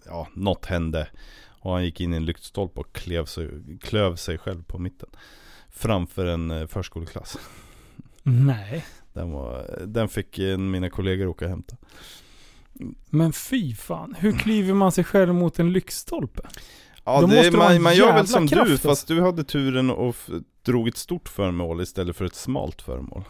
ja, 0.07 0.29
något 0.35 0.67
hände. 0.67 1.09
Och 1.47 1.73
han 1.73 1.85
gick 1.85 2.01
in 2.01 2.13
i 2.13 2.17
en 2.17 2.25
lyktstolpe 2.25 2.81
och 2.81 2.93
klev 2.93 3.25
sig, 3.25 3.51
klöv 3.81 4.17
sig 4.17 4.39
själv 4.39 4.63
på 4.63 4.79
mitten. 4.79 5.09
Framför 5.71 6.27
en 6.27 6.51
eh, 6.51 6.67
förskoleklass. 6.67 7.39
Nej. 8.23 8.85
Den, 9.13 9.31
var, 9.31 9.81
den 9.87 10.09
fick 10.09 10.39
mina 10.59 10.91
kollegor 10.91 11.27
åka 11.27 11.45
och 11.45 11.51
hämta. 11.51 11.77
Men 13.11 13.33
fy 13.33 13.75
fan. 13.75 14.15
Hur 14.19 14.33
kliver 14.33 14.75
man 14.75 14.93
sig 14.93 15.05
själv 15.05 15.35
mot 15.35 15.59
en 15.59 15.73
lyktstolpe? 15.73 16.43
Ja, 17.05 17.21
Då 17.21 17.27
det, 17.27 17.37
måste 17.37 17.57
man, 17.57 17.83
man 17.83 17.97
gör 17.97 18.13
väl 18.13 18.27
som 18.27 18.49
kraft, 18.49 18.67
du, 18.67 18.73
alltså. 18.73 18.89
fast 18.89 19.09
du 19.09 19.21
hade 19.21 19.45
turen 19.45 19.91
och 19.91 20.17
drog 20.63 20.89
ett 20.89 20.97
stort 20.97 21.29
föremål 21.29 21.81
istället 21.81 22.17
för 22.17 22.25
ett 22.25 22.35
smalt 22.35 22.83
föremål. 22.83 23.23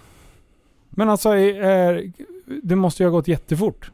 Men 0.90 1.08
alltså, 1.08 1.28
är, 1.36 2.12
det 2.62 2.76
måste 2.76 3.02
ju 3.02 3.08
ha 3.08 3.10
gått 3.16 3.28
jättefort. 3.28 3.90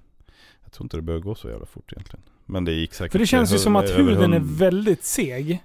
Jag 0.63 0.73
tror 0.73 0.85
inte 0.85 0.97
det 0.97 1.03
behöver 1.03 1.25
gå 1.25 1.35
så 1.35 1.49
jävla 1.49 1.67
fort 1.67 1.93
egentligen. 1.93 2.23
Men 2.47 2.65
det 2.65 2.73
gick 2.73 2.95
säkert 2.95 3.13
För 3.13 3.19
det 3.19 3.27
känns 3.27 3.55
ju 3.55 3.59
som 3.59 3.77
att 3.77 3.99
huden 3.99 4.33
är 4.33 4.41
väldigt 4.41 5.05
seg. 5.05 5.63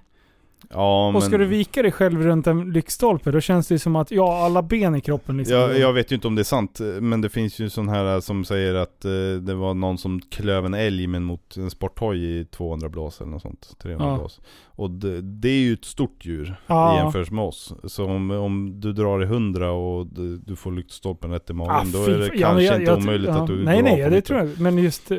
Ja, 0.70 1.12
Och 1.16 1.22
ska 1.22 1.30
men... 1.30 1.40
du 1.40 1.46
vika 1.46 1.82
dig 1.82 1.92
själv 1.92 2.22
runt 2.22 2.46
en 2.46 2.72
lyktstolpe, 2.72 3.30
då 3.30 3.40
känns 3.40 3.68
det 3.68 3.78
som 3.78 3.96
att, 3.96 4.10
ja, 4.10 4.44
alla 4.44 4.62
ben 4.62 4.94
i 4.94 5.00
kroppen 5.00 5.36
liksom. 5.36 5.56
Jag, 5.56 5.78
jag 5.78 5.92
vet 5.92 6.12
ju 6.12 6.14
inte 6.14 6.26
om 6.28 6.34
det 6.34 6.42
är 6.42 6.44
sant, 6.44 6.80
men 7.00 7.20
det 7.20 7.28
finns 7.28 7.58
ju 7.58 7.70
sån 7.70 7.88
här 7.88 8.20
som 8.20 8.44
säger 8.44 8.74
att 8.74 9.04
eh, 9.04 9.10
det 9.40 9.54
var 9.54 9.74
någon 9.74 9.98
som 9.98 10.20
klöv 10.20 10.66
en 10.66 10.74
älg 10.74 11.06
men 11.06 11.24
mot 11.24 11.56
en 11.56 11.70
sporthoj 11.70 12.24
i 12.40 12.44
200 12.44 12.88
blås 12.88 13.20
eller 13.20 13.30
något 13.30 13.42
sånt. 13.42 13.76
300 13.82 14.06
Ja. 14.06 14.16
blås. 14.18 14.40
Och 14.66 14.90
det, 14.90 15.20
det 15.22 15.48
är 15.48 15.60
ju 15.60 15.72
ett 15.72 15.84
stort 15.84 16.24
djur 16.24 16.56
Ja. 16.66 16.94
i 16.94 16.96
jämförelse 17.02 17.34
med 17.34 17.44
oss. 17.44 17.74
Så 17.84 18.04
om, 18.04 18.30
om 18.30 18.80
du 18.80 18.92
drar 18.92 19.22
i 19.22 19.24
100 19.24 19.70
och 19.70 20.06
du, 20.06 20.36
du 20.38 20.56
får 20.56 20.72
lyktstolpen 20.72 21.30
rätt 21.30 21.50
i 21.50 21.52
magen, 21.52 21.70
Ah, 21.74 21.84
då 21.92 22.04
är 22.04 22.18
det. 22.18 22.24
Ja, 22.26 22.30
kanske 22.30 22.54
men 22.54 22.64
jag- 22.64 22.74
inte 22.80 22.90
jag- 22.90 22.98
omöjligt 22.98 23.28
ja. 23.28 23.40
att 23.42 23.46
du 23.46 23.64
Nej, 23.64 23.82
nej, 23.82 23.96
det 23.96 24.04
mitten. 24.10 24.22
tror 24.22 24.38
jag. 24.38 24.60
Men 24.60 24.78
just... 24.78 25.10
eh, 25.10 25.18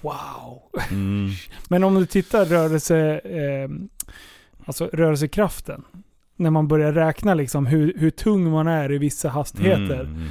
Wow. 0.00 0.62
Mm. 0.90 1.28
Men 1.68 1.84
om 1.84 1.94
du 1.94 2.06
tittar 2.06 2.44
rörelse... 2.44 3.20
Eh, 3.24 3.68
alltså 4.64 4.90
rörelsekraften. 4.92 5.84
När 6.36 6.50
man 6.50 6.68
börjar 6.68 6.92
räkna 6.92 7.34
liksom 7.34 7.66
hur, 7.66 7.92
hur 7.96 8.10
tung 8.10 8.50
man 8.50 8.66
är 8.66 8.92
i 8.92 8.98
vissa 8.98 9.28
hastigheter. 9.28 10.00
Mm. 10.00 10.28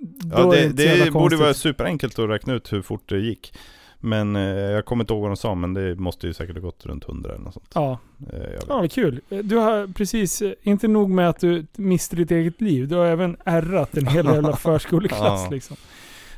Då 0.00 0.38
Ja, 0.38 0.68
det, 0.72 0.84
jävla 0.84 1.04
det 1.04 1.10
borde 1.10 1.36
vara 1.36 1.54
superenkelt 1.54 2.18
att 2.18 2.28
räkna 2.30 2.54
ut 2.54 2.72
hur 2.72 2.82
fort 2.82 3.08
det 3.08 3.18
gick. 3.18 3.54
Men 4.00 4.36
eh, 4.36 4.42
jag 4.42 4.84
kommer 4.84 5.02
inte 5.04 5.12
ihåg 5.14 5.22
vad 5.22 5.30
de 5.30 5.36
sa, 5.36 5.54
men 5.54 5.74
det 5.74 5.94
måste 5.96 6.26
ju 6.26 6.34
säkert 6.34 6.54
ha 6.56 6.60
gått 6.62 6.86
runt 6.86 7.04
100 7.04 7.30
eller 7.34 7.44
något 7.44 7.54
sånt. 7.54 7.70
Ja, 7.74 7.98
Eh, 8.32 8.38
ja 8.68 8.76
vad 8.76 8.92
kul. 8.92 9.20
Du 9.28 9.56
har 9.56 9.86
precis, 9.92 10.42
eh, 10.42 10.52
inte 10.62 10.88
nog 10.88 11.10
med 11.10 11.28
att 11.28 11.40
du 11.40 11.66
miste 11.76 12.16
ditt 12.16 12.30
eget 12.30 12.60
liv, 12.60 12.88
du 12.88 12.94
har 12.94 13.06
även 13.06 13.36
ärrat 13.44 13.96
en 13.96 14.06
hel 14.06 14.26
jävla 14.26 14.56
förskoleklass 14.56 15.42
Ja. 15.44 15.48
liksom. 15.50 15.76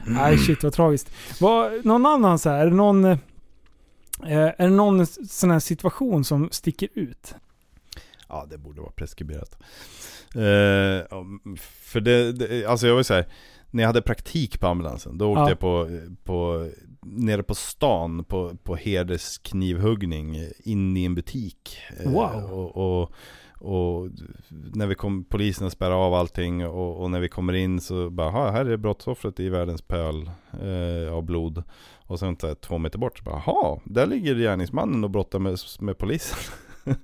Nej 0.06 0.38
shit 0.38 0.62
vad 0.62 0.72
tragiskt. 0.72 1.12
Vad, 1.40 1.84
någon 1.84 2.06
annan 2.06 2.38
så 2.38 2.50
här, 2.50 2.58
är 2.58 2.64
det 2.66 2.76
någon, 2.76 3.04
eh, 3.04 3.18
är 4.26 4.54
det 4.58 4.70
någon 4.74 5.06
sån 5.06 5.50
här 5.50 5.58
situation 5.60 6.24
som 6.24 6.48
sticker 6.52 6.88
ut? 6.94 7.34
Ja, 8.28 8.46
det 8.50 8.58
borde 8.58 8.80
vara 8.80 8.92
preskriberat. 8.92 9.58
Eh, 10.34 11.18
för 11.60 12.00
det, 12.00 12.32
det, 12.32 12.66
alltså 12.66 12.86
jag 12.86 12.96
vill 12.96 13.04
säga, 13.04 13.24
när 13.70 13.82
jag 13.82 13.88
hade 13.88 14.02
praktik 14.02 14.60
på 14.60 14.66
ambulansen, 14.66 15.18
då 15.18 15.30
åkte 15.30 15.40
Ja. 15.40 15.48
jag 15.48 15.58
på, 15.58 15.88
på, 16.24 16.70
nere 17.02 17.42
på 17.42 17.54
stan 17.54 18.24
på, 18.24 18.56
på 18.62 18.76
hedersknivhuggning 18.76 20.36
in 20.64 20.96
i 20.96 21.04
en 21.04 21.14
butik. 21.14 21.78
Eh, 21.98 22.10
Wow. 22.12 22.52
Och, 22.52 23.00
och, 23.02 23.12
och 23.58 24.08
när 24.74 24.86
vi 24.86 24.94
kom, 24.94 25.24
polisen 25.24 25.70
spärrar 25.70 26.06
av 26.06 26.14
allting 26.14 26.66
och, 26.66 27.02
och 27.02 27.10
när 27.10 27.20
vi 27.20 27.28
kommer 27.28 27.52
in 27.52 27.80
så 27.80 28.10
bara, 28.10 28.30
"Ha, 28.30 28.50
här 28.50 28.64
är 28.64 28.76
brottsoffret 28.76 29.40
i 29.40 29.48
världens 29.48 29.82
pöl 29.82 30.30
eh, 30.52 31.14
av 31.14 31.22
blod. 31.22 31.62
Och 32.06 32.18
sen 32.18 32.36
här, 32.42 32.54
två 32.54 32.78
meter 32.78 32.98
bort, 32.98 33.18
så 33.18 33.24
bara, 33.24 33.42
jaha, 33.46 33.80
där 33.84 34.06
ligger 34.06 34.34
gärningsmannen 34.34 35.04
och 35.04 35.10
brottar 35.10 35.38
med, 35.38 35.58
med 35.80 35.98
polisen. 35.98 36.38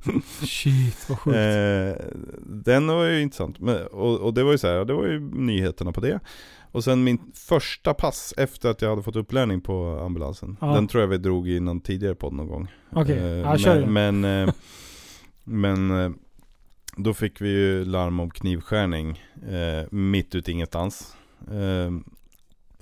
Shit 0.46 1.08
vad 1.08 1.18
sjukt. 1.18 1.36
Eh, 1.36 2.06
den 2.46 2.86
var 2.86 3.04
ju 3.04 3.22
intressant. 3.22 3.60
Men, 3.60 3.86
och, 3.86 4.20
och 4.20 4.34
det 4.34 4.42
var 4.42 4.52
ju 4.52 4.58
så 4.58 4.66
här, 4.66 4.84
det 4.84 4.92
var 4.94 5.06
ju 5.06 5.20
nyheterna 5.20 5.92
på 5.92 6.00
det. 6.00 6.20
Och 6.72 6.84
sen 6.84 7.04
min 7.04 7.18
första 7.34 7.94
pass 7.94 8.34
efter 8.36 8.68
att 8.70 8.82
jag 8.82 8.90
hade 8.90 9.02
fått 9.02 9.16
upplärning 9.16 9.60
på 9.60 10.00
ambulansen. 10.06 10.56
Ja. 10.60 10.66
Den 10.66 10.88
tror 10.88 11.00
jag 11.00 11.08
vi 11.08 11.18
drog 11.18 11.48
i 11.48 11.60
någon 11.60 11.80
tidigare 11.80 12.14
podd 12.14 12.32
någon 12.32 12.48
gång. 12.48 12.68
Okej, 12.92 13.18
Eh, 13.18 13.24
ja, 13.24 13.58
kör 13.58 13.86
men, 13.86 14.24
eh, 14.24 14.54
men 15.44 15.90
eh, 16.04 16.10
då 16.96 17.14
fick 17.14 17.40
vi 17.40 17.48
ju 17.48 17.84
larm 17.84 18.20
om 18.20 18.30
knivskärning 18.30 19.22
eh, 19.50 19.92
mitt 19.92 20.34
ute 20.34 20.52
ingenstans. 20.52 21.16
Eh, 21.50 21.86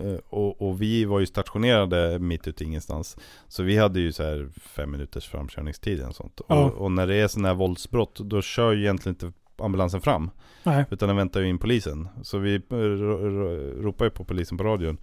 eh, 0.07 0.19
och, 0.29 0.69
och 0.69 0.83
vi 0.83 1.05
var 1.05 1.21
ju 1.21 1.27
stationerade 1.27 2.19
mitt 2.19 2.49
ute 2.49 2.65
ingenstans. 2.65 3.17
Så 3.49 3.63
vi 3.63 3.77
hade 3.77 4.01
ju 4.01 4.13
så 4.13 4.23
här 4.23 4.49
fem 4.57 4.91
minuters 4.91 5.29
framkörningstid 5.29 6.01
eller 6.01 6.13
sånt. 6.13 6.41
Ja. 6.49 6.65
Och, 6.65 6.73
och 6.85 6.93
när 6.93 7.07
det 7.07 7.15
är 7.15 7.29
sådana 7.29 7.49
här 7.49 7.55
våldsbrott, 7.55 8.19
då 8.19 8.43
kör 8.43 8.73
ju 8.73 8.81
egentligen 8.81 9.15
inte 9.15 9.33
ambulansen 9.65 10.01
fram. 10.01 10.31
Nej. 10.63 10.85
Utan 10.91 11.09
den 11.09 11.17
väntar 11.17 11.41
ju 11.41 11.49
in 11.49 11.59
polisen. 11.59 12.09
Så 12.23 12.39
vi 12.39 12.55
eh, 12.55 12.61
ro- 12.77 13.31
ro- 13.31 13.83
ropar 13.83 14.05
ju 14.05 14.11
på 14.11 14.25
polisen 14.25 14.59
på 14.59 14.65
radion. 14.65 14.99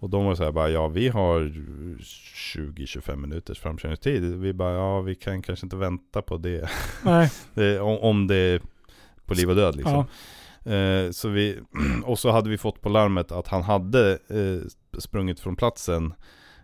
Och 0.00 0.10
de 0.10 0.24
var 0.24 0.34
så 0.34 0.44
här 0.44 0.52
bara, 0.52 0.70
ja 0.70 0.88
vi 0.88 1.08
har 1.08 1.40
20-25 1.40 3.16
minuters 3.16 3.60
framkörningstid. 3.60 4.22
Vi 4.22 4.52
bara, 4.52 4.74
ja 4.74 5.00
vi 5.00 5.14
kan 5.14 5.42
kanske 5.42 5.66
inte 5.66 5.76
vänta 5.76 6.22
på 6.22 6.36
det. 6.36 6.70
Nej. 7.04 7.30
det 7.54 7.80
om, 7.80 7.98
om 7.98 8.26
det 8.26 8.36
är 8.36 8.60
på 9.24 9.34
liv 9.34 9.50
och 9.50 9.56
död 9.56 9.76
liksom. 9.76 10.06
Ja. 10.64 10.72
Eh, 10.72 11.10
så 11.10 11.28
vi, 11.28 11.58
och 12.04 12.18
så 12.18 12.30
hade 12.30 12.50
vi 12.50 12.58
fått 12.58 12.80
på 12.80 12.88
larmet 12.88 13.32
att 13.32 13.48
han 13.48 13.62
hade 13.62 14.12
eh, 14.12 14.68
sprungit 14.98 15.40
från 15.40 15.56
platsen 15.56 16.14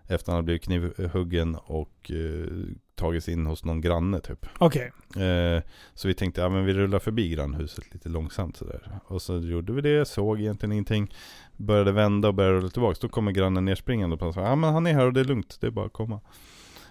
efter 0.06 0.32
han 0.32 0.36
hade 0.36 0.44
blivit 0.44 0.62
knivhuggen 0.62 1.54
och 1.54 2.10
eh, 2.10 2.46
tagit 2.94 3.24
sig 3.24 3.34
in 3.34 3.46
hos 3.46 3.64
någon 3.64 3.80
granne 3.80 4.20
typ. 4.20 4.46
Okej. 4.58 4.92
Eh, 5.16 5.62
så 5.94 6.08
vi 6.08 6.14
tänkte, 6.14 6.40
ja 6.40 6.48
men 6.48 6.64
vi 6.64 6.72
rullar 6.72 6.98
förbi 6.98 7.28
grannhuset 7.28 7.94
lite 7.94 8.08
långsamt 8.08 8.56
sådär. 8.56 8.98
Och 9.06 9.22
så 9.22 9.38
gjorde 9.38 9.72
vi 9.72 9.80
det, 9.80 10.08
såg 10.08 10.40
egentligen 10.40 10.72
ingenting. 10.72 11.14
Började 11.56 11.92
vända 11.92 12.28
och 12.28 12.34
började 12.34 12.56
rulla 12.56 12.68
tillbaka. 12.68 12.98
Då 13.00 13.08
kommer 13.08 13.32
grannen 13.32 13.64
nerspringande 13.64 14.16
och 14.16 14.34
sa, 14.34 14.40
ja 14.40 14.56
men 14.56 14.72
han 14.72 14.86
är 14.86 14.92
här 14.92 15.06
och 15.06 15.12
det 15.12 15.20
är 15.20 15.24
lugnt, 15.24 15.56
det 15.60 15.66
är 15.66 15.70
bara 15.70 15.86
att 15.86 15.92
komma. 15.92 16.20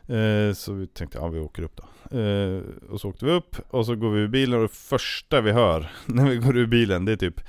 Eh, 0.07 0.53
så 0.53 0.73
vi 0.73 0.87
tänkte, 0.87 1.17
ja 1.17 1.27
vi 1.27 1.39
åker 1.39 1.63
upp 1.63 1.75
då. 1.75 2.17
Eh, 2.19 2.61
och 2.89 3.01
så 3.01 3.09
åkte 3.09 3.25
vi 3.25 3.31
upp 3.31 3.55
och 3.69 3.85
så 3.85 3.95
går 3.95 4.09
vi 4.09 4.19
ur 4.19 4.27
bilen 4.27 4.55
och 4.55 4.61
det 4.61 4.75
första 4.75 5.41
vi 5.41 5.51
hör 5.51 5.91
när 6.05 6.29
vi 6.29 6.37
går 6.37 6.57
ur 6.57 6.67
bilen 6.67 7.05
det 7.05 7.11
är 7.11 7.17
typ 7.17 7.41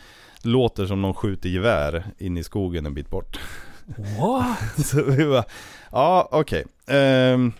Låter 0.43 0.87
som 0.87 1.03
någon 1.03 1.15
skjuter 1.15 1.49
gevär 1.49 2.05
in 2.19 2.37
i 2.37 2.43
skogen 2.43 2.87
en 2.87 2.95
bit 2.95 3.11
bort. 3.11 3.41
What? 4.19 4.87
Så 4.87 5.03
vi 5.03 5.27
bara, 5.27 5.45
ja 5.93 6.29
okej. 6.33 6.65
Ehm, 6.87 7.53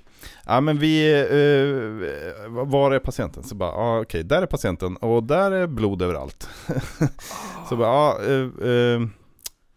ja 0.47 0.61
men 0.61 0.79
vi, 0.79 1.13
eh, 1.21 2.51
var 2.65 2.91
är 2.93 2.99
patienten? 2.99 3.43
Så 3.43 3.55
bara, 3.55 3.71
ja 3.71 4.01
okej, 4.01 4.25
där 4.25 4.43
är 4.43 4.47
patienten 4.47 4.97
och 4.97 5.23
där 5.23 5.51
är 5.51 5.67
blod 5.67 6.03
överallt. 6.03 6.49
så 7.69 7.77
bara, 7.77 7.89
ja, 7.89 8.19
eh, 8.23 8.71
eh, 8.71 9.01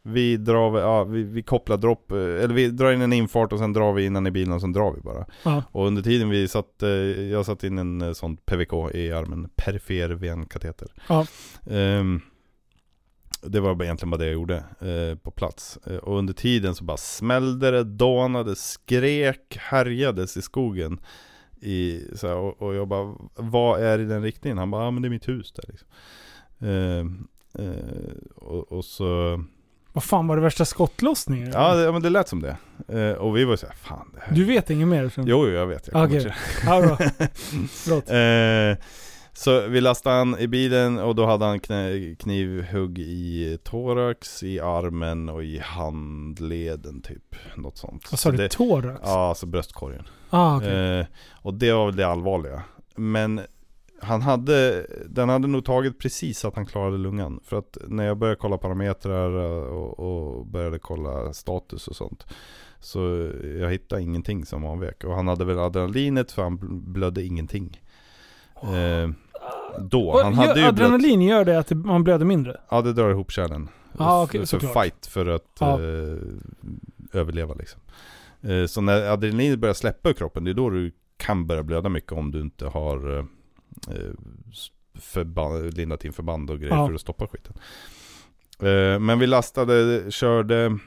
vi 0.04 0.38
drar, 0.38 0.80
ja, 0.80 1.04
vi, 1.04 1.24
vi 1.24 1.44
kopplar 1.44 1.78
dropp, 1.78 2.12
eh, 2.12 2.18
eller 2.18 2.54
vi 2.54 2.68
drar 2.68 2.92
in 2.92 3.02
en 3.02 3.14
infart 3.14 3.54
och 3.54 3.60
sen 3.60 3.74
drar 3.74 3.94
vi 3.94 4.06
innan 4.06 4.28
i 4.28 4.32
bilen 4.32 4.54
och 4.54 4.62
sen 4.62 4.74
drar 4.74 4.92
vi 4.92 5.02
bara. 5.02 5.26
Ja. 5.44 5.64
Och 5.72 5.88
under 5.88 6.02
tiden 6.02 6.30
vi 6.30 6.48
satt, 6.48 6.84
eh, 6.84 6.90
jag 7.30 7.46
satt 7.46 7.64
in 7.64 7.78
en 7.78 8.02
eh, 8.02 8.12
sån 8.12 8.38
PVK 8.38 8.74
i 8.94 9.12
armen, 9.12 9.50
perifer 9.56 10.10
venkateter. 10.10 10.88
Ja. 11.08 11.26
Ehm, 11.70 12.22
det 13.42 13.60
var 13.60 13.84
egentligen 13.84 14.10
bara 14.10 14.18
det 14.18 14.26
jag 14.26 14.34
gjorde 14.34 14.64
eh, 14.80 15.18
på 15.18 15.32
plats. 15.32 15.80
Eh, 15.86 15.96
och 15.98 16.18
under 16.18 16.34
tiden 16.34 16.76
så 16.76 16.84
bara 16.84 16.98
smällde 16.98 17.72
det, 17.72 17.84
dånade, 17.84 18.56
skrek, 18.56 19.58
härjades 19.60 20.38
i 20.38 20.42
skogen. 20.42 21.00
I, 21.62 22.02
så 22.16 22.28
här, 22.28 22.36
och, 22.36 22.62
och 22.62 22.76
jag 22.76 22.88
bara, 22.88 23.16
vad 23.36 23.84
är 23.84 24.00
i 24.00 24.06
den 24.06 24.24
riktningen? 24.24 24.58
Han 24.58 24.72
bara, 24.72 24.84
ja 24.84 24.92
men 24.92 25.02
det 25.02 25.08
är 25.08 25.10
mitt 25.10 25.28
hus 25.28 25.52
där 25.52 25.64
liksom. 25.68 25.88
Ehm, 26.60 27.28
eh, 27.54 28.36
och, 28.36 28.72
och 28.72 28.86
så, 28.86 29.44
Vad 29.94 30.04
fan 30.04 30.28
var 30.28 30.36
det 30.36 30.42
värsta 30.42 30.66
skottlossningen? 30.66 31.52
ja, 31.54 31.76
det, 31.76 31.84
ja 31.84 31.92
men 31.92 32.02
det 32.02 32.10
lät 32.10 32.28
som 32.28 32.42
det. 32.42 32.58
Eh, 32.88 33.12
och 33.18 33.38
vi 33.38 33.44
var 33.46 33.56
så 33.56 33.66
här, 33.66 33.76
fan 33.76 34.12
det 34.14 34.20
här. 34.24 34.36
Du 34.36 34.44
vet 34.44 34.70
inget 34.70 34.88
mer? 34.88 35.10
Som... 35.10 35.28
Jo, 35.28 35.48
jo, 35.48 35.54
jag 35.54 35.68
vet. 35.68 35.90
Jag 35.92 36.10
det. 36.12 36.36
Ja, 36.66 36.82
bra. 36.82 36.98
Förlåt. 37.70 38.10
Eh, 38.10 38.86
så 39.34 39.68
vi 39.68 39.82
lastade 39.82 40.16
han 40.16 40.40
i 40.40 40.48
bilen 40.48 41.00
och 41.00 41.16
då 41.16 41.26
hade 41.26 41.46
han 41.46 41.60
knä, 41.60 42.16
knivhugg 42.20 43.00
i 43.00 43.58
thorax, 43.64 44.44
i 44.44 44.60
armen 44.60 45.30
och 45.30 45.44
i 45.44 45.60
handleden 45.60 47.02
typ. 47.02 47.36
Något 47.56 47.78
sånt. 47.78 48.08
Vad 48.12 48.20
sa 48.20 48.30
Så 48.30 48.32
du? 48.32 48.38
det, 48.38 48.50
Thorax? 48.50 49.00
Ja, 49.04 49.30
alltså 49.30 49.46
bröstkorgen. 49.46 50.04
Ah, 50.30 50.58
okej. 50.58 51.00
Eh, 51.00 51.06
och 51.32 51.54
det 51.54 51.72
var 51.74 51.86
väl 51.86 51.96
det 51.96 52.08
allvarliga. 52.08 52.64
Men 52.96 53.42
han 54.02 54.22
hade, 54.22 54.86
den 55.10 55.30
hade 55.30 55.48
nog 55.48 55.66
tagit 55.66 56.00
precis 56.00 56.46
att 56.46 56.56
han 56.56 56.66
klarade 56.66 56.98
lungan. 56.98 57.40
För 57.44 57.58
att 57.60 57.78
när 57.88 58.06
jag 58.06 58.18
började 58.18 58.40
kolla 58.40 58.58
parametrar 58.58 59.30
och, 59.72 60.00
och 60.00 60.46
började 60.46 60.80
kolla 60.80 61.34
status 61.34 61.88
och 61.88 61.96
sånt. 61.96 62.26
Så 62.80 63.32
jag 63.60 63.72
hittade 63.72 64.02
ingenting 64.02 64.46
som 64.46 64.66
avvek. 64.66 65.04
Och 65.04 65.16
han 65.16 65.28
hade 65.28 65.46
väl 65.46 65.60
adrenalinet 65.60 66.32
för 66.32 66.42
han 66.44 66.60
blödde 66.94 67.24
ingenting. 67.24 67.82
Eh, 68.64 69.10
då, 69.80 70.22
han 70.24 70.34
gör- 70.34 70.48
hade 70.48 70.60
ju 70.60 70.66
adrenalin 70.66 71.22
gör 71.22 71.46
det 71.46 71.60
att 71.60 71.72
man 71.72 72.04
blöder 72.04 72.26
mindre? 72.26 72.58
ja 72.70 72.82
det 72.82 72.94
drar 72.94 73.10
ihop 73.10 73.32
kärlen. 73.32 73.70
F- 73.94 73.98
okej, 74.00 74.40
för 74.40 74.46
såklart. 74.48 74.74
fight, 74.84 75.06
för 75.06 75.26
att 75.26 75.58
Ja. 75.60 75.74
eh, 75.82 76.18
överleva 77.14 77.54
liksom. 77.54 77.82
Eh, 78.42 78.66
så 78.66 78.82
när 78.82 79.10
adrenalinet 79.10 79.60
börjar 79.60 79.74
släppa 79.74 80.10
ur 80.10 80.14
kroppen, 80.14 80.44
det 80.44 80.52
är 80.52 80.54
då 80.54 80.70
du 80.70 80.92
kan 81.18 81.48
börja 81.48 81.64
blöda 81.64 81.90
mycket 81.90 82.12
om 82.12 82.32
du 82.32 82.42
inte 82.42 82.66
har 82.68 83.18
eh, 83.18 83.24
förband, 85.00 85.74
lindat 85.74 86.06
in 86.06 86.14
förband 86.14 86.50
och 86.50 86.60
grejer 86.60 86.76
Ja. 86.76 86.88
för 86.88 86.94
att 86.94 87.02
stoppa 87.02 87.28
skiten. 87.28 87.54
Eh, 88.60 89.00
men 89.00 89.20
vi 89.20 89.28
lastade, 89.28 90.06
körde, 90.12 90.78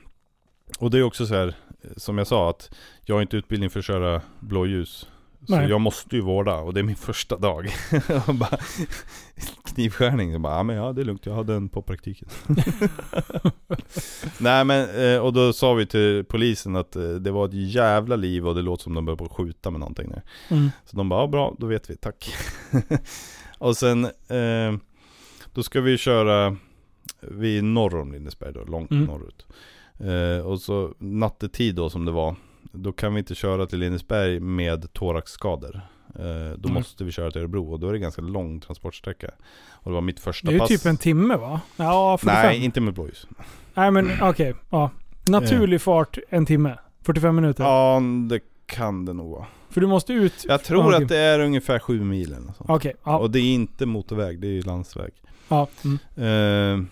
och 0.79 0.91
det 0.91 0.99
är 0.99 1.03
också 1.03 1.27
så 1.27 1.35
här, 1.35 1.49
eh, 1.83 1.91
som 1.97 2.19
jag 2.19 2.27
sa, 2.27 2.51
att 2.51 2.71
jag 3.05 3.15
har 3.15 3.23
inte 3.23 3.37
utbildning 3.37 3.71
för 3.71 3.79
att 3.79 3.85
köra 3.85 4.23
blåljus. 4.41 5.09
Så 5.47 5.57
Nej. 5.57 5.69
jag 5.69 5.81
måste 5.81 6.17
ju 6.17 6.23
vårda 6.23 6.57
och 6.57 6.75
det 6.75 6.81
är 6.81 6.85
min 6.85 6.97
första 6.97 7.37
dag. 7.37 7.69
Bara 8.35 8.59
knivskärning. 9.65 10.33
Jag 10.33 10.41
bara, 10.41 10.57
ja 10.57 10.63
men 10.63 10.77
ja 10.77 10.93
det 10.93 11.01
är 11.01 11.05
lugnt, 11.05 11.27
jag 11.27 11.35
hade 11.35 11.55
en 11.55 11.69
på 11.69 11.83
praktiken. 11.83 12.29
Nej 14.39 14.65
men, 14.65 14.89
eh, 15.15 15.19
och 15.19 15.33
då 15.33 15.53
sa 15.53 15.75
vi 15.75 15.87
till 15.87 16.25
polisen 16.29 16.77
att 16.77 16.97
eh, 16.97 17.09
det 17.11 17.31
var 17.31 17.45
ett 17.49 17.55
jävla 17.55 18.17
liv 18.17 18.49
och 18.49 18.55
det 18.55 18.63
låter 18.63 18.83
som 18.83 18.95
de 18.95 19.05
började 19.05 19.19
på 19.19 19.25
att 19.25 19.33
skjuta 19.37 19.71
med 19.71 19.81
någonting 19.81 20.09
nu. 20.09 20.23
Mm. 20.57 20.71
Så 20.85 20.97
de 20.97 21.09
bara, 21.09 21.21
ja 21.21 21.27
bra, 21.27 21.55
då 21.59 21.67
vet 21.67 21.91
vi, 21.91 21.97
tack. 21.97 22.35
och 23.59 23.77
sen, 23.77 24.05
eh, 24.05 24.79
då 25.53 25.63
ska 25.63 25.81
vi 25.81 25.99
köra, 25.99 26.57
vi 27.21 27.59
är 27.59 27.63
norr 27.63 28.01
om 28.01 28.13
Lindesberg 28.13 28.53
då, 28.53 28.65
långt 28.65 28.91
Mm. 28.91 29.05
norrut. 29.05 29.47
Och 30.45 30.61
så 30.61 30.95
nattetid 30.99 31.75
då 31.75 31.91
som 31.91 32.05
det 32.05 32.11
var, 32.13 32.37
då 32.73 32.93
kan 32.93 33.15
vi 33.15 33.19
inte 33.19 33.35
köra 33.35 33.67
till 33.67 33.79
Lindesberg 33.79 34.41
med 34.41 34.93
thoraxskador. 34.93 35.81
Eh, 36.15 36.23
då 36.57 36.69
Mm. 36.69 36.75
måste 36.75 37.05
vi 37.05 37.13
köra 37.13 37.31
till 37.31 37.41
Örebro 37.41 37.73
och 37.73 37.81
då 37.81 37.89
är 37.89 37.93
det 37.93 37.99
ganska 37.99 38.23
lång 38.23 38.61
transportsträcka. 38.61 39.31
Och 39.73 39.91
det 39.91 39.95
var 39.95 40.01
mitt 40.01 40.21
första 40.21 40.47
Det 40.49 40.53
är 40.53 40.55
ju 40.55 40.59
pass. 40.59 40.69
typ 40.69 40.87
en 40.87 40.97
timme 40.97 41.37
va? 41.37 41.61
Ja, 41.77 42.19
45. 42.19 42.43
Nej, 42.47 42.65
inte 42.65 42.81
med 42.81 42.95
blåljus. 42.95 43.27
Nej 43.75 43.91
men 43.91 44.11
okej, 44.23 44.55
ja. 44.71 44.91
Naturlig 45.29 45.81
fart 45.81 46.19
en 46.29 46.47
timme. 46.47 46.79
45 47.03 47.37
minuter. 47.37 47.65
Ja, 47.65 48.03
det 48.29 48.41
kan 48.67 49.05
det 49.05 49.13
nog 49.13 49.31
vara. 49.31 49.47
För 49.71 49.81
du 49.81 49.87
måste 49.87 50.13
ut... 50.13 50.45
Jag 50.49 50.65
tror 50.65 50.95
att 50.95 51.09
det 51.09 51.17
är 51.17 51.41
ungefär 51.41 51.79
sju 51.79 52.01
mil 52.05 52.33
eller. 52.33 52.53
Okej, 52.59 52.93
ja. 53.05 53.19
Och 53.19 53.31
det 53.31 53.39
är 53.41 53.55
inte 53.55 53.87
motorväg, 53.87 54.41
det 54.41 54.47
är 54.47 54.53
ju 54.53 54.63
landsväg. 54.63 55.13
ja. 55.49 55.67
Mm. 55.85 55.99
Eh, 56.17 56.87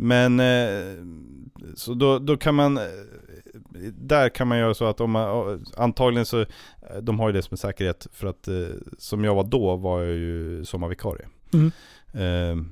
men, 0.00 0.40
eh, 0.40 1.04
så 1.74 1.94
då, 1.94 2.18
då 2.18 2.36
kan 2.36 2.54
man, 2.54 2.76
eh, 2.76 2.82
där 3.92 4.28
kan 4.28 4.48
man 4.48 4.58
göra 4.58 4.74
så 4.74 4.84
att 4.84 5.00
om 5.00 5.10
man, 5.10 5.64
antagligen 5.76 6.26
så, 6.26 6.40
eh, 6.40 6.46
de 7.02 7.20
har 7.20 7.28
ju 7.28 7.32
det 7.32 7.42
som 7.42 7.54
en 7.54 7.58
säkerhet 7.58 8.06
för 8.12 8.26
att 8.26 8.48
som 8.98 9.24
jag 9.24 9.34
var 9.34 9.44
då 9.44 9.76
var 9.76 10.02
jag 10.02 10.16
ju 10.16 10.64
sommarvikarie. 10.64 11.26
Mm. 11.52 11.72
Eh, 12.12 12.64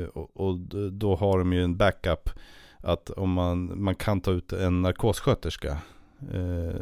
eh, 0.00 0.08
och, 0.08 0.30
och 0.46 0.58
då 0.92 1.16
har 1.16 1.38
de 1.38 1.52
ju 1.52 1.64
en 1.64 1.76
backup 1.76 2.30
att 2.78 3.10
om 3.10 3.32
man, 3.32 3.82
man 3.82 3.94
kan 3.94 4.20
ta 4.20 4.30
ut 4.30 4.52
en 4.52 4.82
narkossköterska 4.82 5.78
eh, 6.32 6.80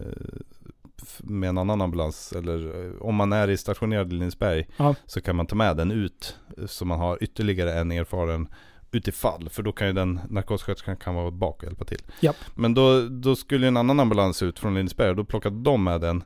med 1.18 1.48
en 1.48 1.58
annan 1.58 1.80
ambulans 1.80 2.32
eller 2.32 2.92
om 3.02 3.14
man 3.14 3.32
är 3.32 3.50
i 3.50 3.56
stationerad 3.56 4.12
i 4.12 4.16
Lindesberg 4.16 4.68
Ja. 4.76 4.94
så 5.06 5.20
kan 5.20 5.36
man 5.36 5.46
ta 5.46 5.56
med 5.56 5.76
den 5.76 5.90
ut 5.90 6.36
så 6.66 6.84
man 6.84 6.98
har 6.98 7.22
ytterligare 7.22 7.74
en 7.74 7.92
erfaren 7.92 8.48
utifall 8.92 9.48
för 9.50 9.62
då 9.62 9.72
kan 9.72 9.86
ju 9.86 9.92
den 9.92 10.20
narkossköterskan 10.28 10.96
kan 10.96 11.14
vara 11.14 11.30
bak 11.30 11.56
och 11.56 11.64
hjälpa 11.64 11.84
till. 11.84 12.00
Japp. 12.20 12.36
Men 12.54 12.74
då, 12.74 13.00
då 13.08 13.36
skulle 13.36 13.68
en 13.68 13.76
annan 13.76 14.00
ambulans 14.00 14.42
ut 14.42 14.58
från 14.58 14.74
Lindesberg 14.74 15.10
och 15.10 15.16
då 15.16 15.24
plockade 15.24 15.62
de 15.62 15.84
med 15.84 16.00
den 16.00 16.24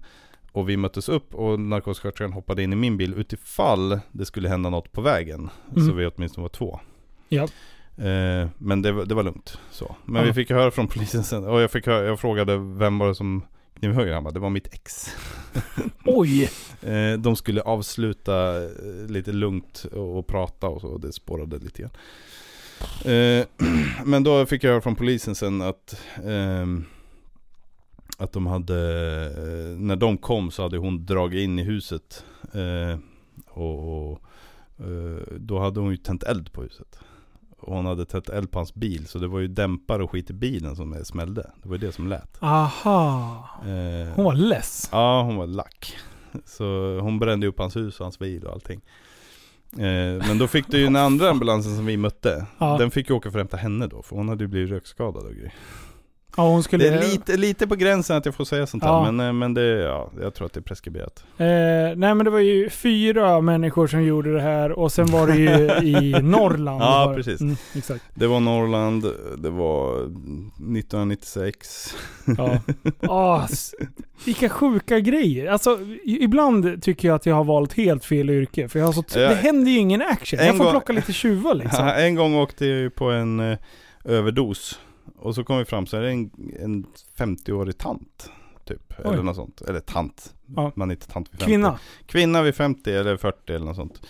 och 0.52 0.68
vi 0.68 0.76
möttes 0.76 1.08
upp 1.08 1.34
och 1.34 1.60
narkossköterskan 1.60 2.32
hoppade 2.32 2.62
in 2.62 2.72
i 2.72 2.76
min 2.76 2.96
bil 2.96 3.14
utifall 3.14 4.00
det 4.12 4.24
skulle 4.26 4.48
hända 4.48 4.70
något 4.70 4.92
på 4.92 5.00
vägen. 5.00 5.50
Mm. 5.76 5.86
Så 5.88 5.92
vi 5.94 6.06
åtminstone 6.06 6.42
var 6.42 6.48
två. 6.48 6.80
Japp. 7.28 7.50
Eh, 7.96 8.48
men 8.58 8.82
det, 8.82 8.92
var- 8.92 9.04
det 9.04 9.14
var 9.14 9.22
lugnt 9.22 9.58
så. 9.70 9.96
Men 10.04 10.22
Ja. 10.22 10.26
vi 10.26 10.32
fick 10.34 10.50
höra 10.50 10.70
från 10.70 10.88
polisen 10.88 11.24
sen, 11.24 11.44
och 11.44 11.60
jag, 11.60 11.70
fick 11.70 11.86
höra, 11.86 12.04
jag 12.06 12.20
frågade 12.20 12.56
vem 12.56 12.98
var 12.98 13.08
det 13.08 13.14
som 13.14 13.42
knivhögg? 13.78 14.12
Han 14.12 14.24
bara, 14.24 14.30
det 14.30 14.40
var 14.40 14.50
mitt 14.50 14.74
ex. 14.74 15.06
Oj! 16.04 16.50
Eh, 16.82 17.12
de 17.18 17.36
skulle 17.36 17.60
avsluta 17.62 18.62
eh, 18.64 18.70
lite 19.08 19.32
lugnt 19.32 19.84
och, 19.92 20.18
och 20.18 20.26
prata 20.26 20.66
och 20.68 20.80
så, 20.80 20.88
och 20.88 21.00
det 21.00 21.12
spårade 21.12 21.58
lite 21.58 21.82
grann. 21.82 21.90
Eh, 23.04 23.46
men 24.04 24.24
då 24.24 24.46
fick 24.46 24.64
jag 24.64 24.70
höra 24.70 24.80
från 24.80 24.96
polisen 24.96 25.34
sen 25.34 25.62
att 25.62 26.00
ehm, 26.24 26.84
att 28.18 28.32
de 28.32 28.46
hade, 28.46 28.76
eh, 29.26 29.78
när 29.78 29.96
de 29.96 30.18
kom 30.18 30.50
så 30.50 30.62
hade 30.62 30.78
hon 30.78 31.06
dragit 31.06 31.44
in 31.44 31.58
i 31.58 31.62
huset 31.62 32.24
eh, 32.52 32.98
och, 33.50 34.10
och 34.10 34.20
eh, 34.78 35.22
då 35.38 35.58
hade 35.58 35.80
hon 35.80 35.90
ju 35.90 35.96
tänt 35.96 36.22
eld 36.22 36.52
på 36.52 36.62
huset. 36.62 36.98
Och 37.60 37.74
hon 37.76 37.86
hade 37.86 38.04
tänt 38.04 38.28
eld 38.28 38.50
på 38.50 38.58
hans 38.58 38.74
bil 38.74 39.06
så 39.06 39.18
det 39.18 39.26
var 39.26 39.40
ju 39.40 39.48
dämpare 39.48 40.02
och 40.04 40.10
skit 40.10 40.30
i 40.30 40.32
bilen 40.32 40.76
som 40.76 41.04
smällde. 41.04 41.50
Det 41.62 41.68
var 41.68 41.76
ju 41.76 41.86
det 41.86 41.92
som 41.92 42.08
lät. 42.08 42.36
Aha. 42.42 43.48
Eh, 43.60 44.14
Hon 44.14 44.24
var 44.24 44.34
less. 44.34 44.88
Ja, 44.92 45.22
hon 45.22 45.36
var 45.36 45.46
lack. 45.46 45.96
Så 46.44 46.98
hon 47.00 47.18
brände 47.18 47.46
upp 47.46 47.58
hans 47.58 47.76
hus 47.76 48.00
och 48.00 48.04
hans 48.04 48.18
bil 48.18 48.44
och 48.46 48.52
allting. 48.52 48.80
Eh, 49.78 50.28
men 50.28 50.38
då 50.38 50.46
fick 50.46 50.68
du 50.68 50.78
ju 50.78 50.84
den 50.84 50.96
andra 50.96 51.30
ambulansen 51.30 51.76
som 51.76 51.86
vi 51.86 51.96
mötte. 51.96 52.46
Ja. 52.58 52.78
Den 52.78 52.90
fick 52.90 53.10
ju 53.10 53.14
åka 53.16 53.30
för 53.30 53.38
att 53.38 53.42
hämta 53.42 53.56
henne 53.56 53.86
då, 53.86 54.02
för 54.02 54.16
hon 54.16 54.28
hade 54.28 54.44
ju 54.44 54.48
blivit 54.48 54.70
rökskadad 54.70 55.26
och 55.26 55.32
grejer. 55.32 55.52
Ja, 56.36 56.48
hon 56.48 56.62
skulle... 56.62 56.84
Det 56.90 56.94
är 56.96 57.00
lite, 57.10 57.36
lite 57.36 57.66
på 57.66 57.74
gränsen 57.74 58.16
att 58.16 58.26
jag 58.26 58.34
får 58.34 58.44
säga 58.44 58.66
sånt 58.66 58.82
här, 58.84 58.90
Ja. 58.90 59.12
men, 59.12 59.26
eh, 59.26 59.32
men 59.32 59.54
det, 59.54 59.62
ja, 59.66 60.10
jag 60.22 60.34
tror 60.34 60.46
att 60.46 60.52
det 60.52 60.60
är 60.60 60.62
preskriberat. 60.62 61.24
Eh, 61.38 61.46
nej 61.46 61.94
men 62.14 62.18
det 62.24 62.30
var 62.30 62.38
ju 62.38 62.70
fyra 62.70 63.40
människor 63.40 63.86
som 63.86 64.02
gjorde 64.02 64.32
det 64.34 64.40
här 64.40 64.72
och 64.72 64.92
sen 64.92 65.06
var 65.06 65.26
det 65.26 65.34
ju 65.36 65.88
i 65.88 66.12
Norrland. 66.22 66.82
Ja, 66.82 67.06
var- 67.06 67.14
precis. 67.14 67.40
Mm, 67.40 67.56
exakt. 67.74 68.04
Det 68.14 68.26
var 68.26 68.40
Norrland, 68.40 69.04
det 69.38 69.50
var 69.50 69.96
1996. 70.78 71.94
Ja. 72.38 72.58
Ah, 73.08 73.46
vilka 74.24 74.48
sjuka 74.48 75.00
grejer. 75.00 75.46
Alltså, 75.50 75.78
ibland 76.04 76.82
tycker 76.82 77.08
jag 77.08 77.14
att 77.14 77.26
jag 77.26 77.34
har 77.34 77.44
valt 77.44 77.72
helt 77.72 78.04
fel 78.04 78.30
yrke. 78.30 78.68
För 78.68 78.78
jag 78.78 78.86
har 78.86 78.92
så 78.92 79.04
Ja. 79.14 79.20
det 79.28 79.34
händer 79.34 79.70
ju 79.72 79.78
ingen 79.78 80.02
action. 80.02 80.38
Jag 80.38 80.56
får 80.56 80.64
gång- 80.64 80.70
plocka 80.72 80.92
lite 80.92 81.12
tjuvar 81.12 81.54
liksom. 81.54 81.88
en 81.98 82.14
gång 82.14 82.34
åkte 82.34 82.66
jag 82.66 82.78
ju 82.78 82.90
på 82.90 83.10
en 83.10 83.40
eh, 83.40 83.58
överdos. 84.04 84.80
Och 85.18 85.34
så 85.34 85.44
kom 85.44 85.58
vi 85.58 85.64
fram 85.64 85.86
så 85.86 85.96
är 85.96 86.00
det 86.00 86.10
en, 86.10 86.30
en 86.60 86.86
50-årig 87.18 87.78
tant. 87.78 88.30
Typ, 88.64 88.92
Oj. 89.04 89.12
eller 89.12 89.22
något 89.22 89.36
sånt. 89.36 89.60
Eller 89.60 89.80
tant. 89.80 90.34
Ja. 90.56 90.72
Man 90.76 90.90
är 90.90 90.94
inte 90.94 91.08
tant 91.08 91.28
vid 91.32 91.40
50. 91.40 91.44
Kvinna. 91.50 91.78
Kvinna 92.06 92.42
vid 92.42 92.54
50 92.54 92.92
eller 92.92 93.16
40 93.16 93.52
eller 93.52 93.66
något 93.66 93.76
sånt. 93.76 94.00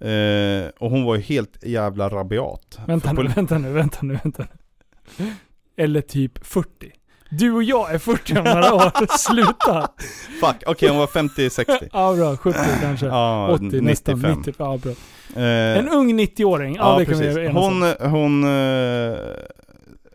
Eh, 0.00 0.70
och 0.84 0.90
hon 0.90 1.04
var 1.04 1.14
ju 1.16 1.20
helt 1.22 1.64
jävla 1.64 2.08
rabiat. 2.08 2.78
Vänta 2.86 3.12
nu, 3.12 3.28
vänta 3.28 3.58
nu, 3.58 3.72
vänta 3.72 3.98
nu, 4.02 4.18
vänta 4.24 4.46
nu. 5.16 5.32
Eller 5.76 6.00
typ 6.00 6.46
40. 6.46 6.92
Du 7.30 7.52
och 7.52 7.62
jag 7.62 7.94
är 7.94 7.98
40 7.98 8.38
om 8.38 8.44
några 8.44 8.74
år. 8.74 9.18
Sluta! 9.18 9.88
Fuck, 10.40 10.62
okej 10.66 10.88
hon 10.88 10.98
var 10.98 11.06
50-60. 11.06 11.88
Ja 11.92 12.14
bra, 12.14 12.36
70 12.36 12.58
kanske. 12.80 13.06
Ja, 13.06 13.48
80 13.50 13.80
nästan, 13.80 14.14
95. 14.14 14.38
90. 14.38 14.54
Ja, 14.58 14.78
bra. 14.82 14.92
Eh, 15.42 15.78
En 15.78 15.88
ung 15.88 16.20
90-åring. 16.20 16.76
Ja, 16.76 16.98
det 16.98 17.04
kan 17.04 17.14
precis. 17.18 17.36
vi. 17.36 17.46
Hon, 17.48 17.82
hon 18.10 18.44
eh, 18.44 19.18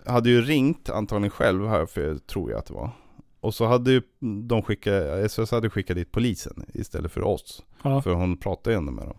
hade 0.06 0.30
ju 0.30 0.42
ringt 0.42 0.90
antagligen 0.90 1.30
själv 1.30 1.68
här, 1.68 1.86
för 1.86 2.18
tror 2.18 2.52
jag 2.52 2.60
att 2.60 2.66
det 2.66 2.74
var. 2.74 2.92
Och 3.40 3.54
så 3.54 3.66
hade 3.66 3.92
ju 3.92 4.02
de 4.48 4.62
skickat, 4.62 5.32
SOS 5.32 5.52
hade 5.52 5.70
skickat 5.70 5.96
dit 5.96 6.12
polisen 6.12 6.66
istället 6.74 7.12
för 7.12 7.22
oss. 7.22 7.64
Ja. 7.84 8.02
För 8.02 8.14
hon 8.14 8.38
pratade 8.38 8.74
ju 8.74 8.78
ändå 8.78 8.92
med 8.92 9.06
dem. 9.06 9.18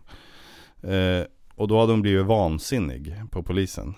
Eh, 0.93 1.25
och 1.55 1.67
då 1.67 1.79
hade 1.79 1.93
hon 1.93 2.01
blivit 2.01 2.25
vansinnig 2.25 3.15
på 3.31 3.43
polisen. 3.43 3.93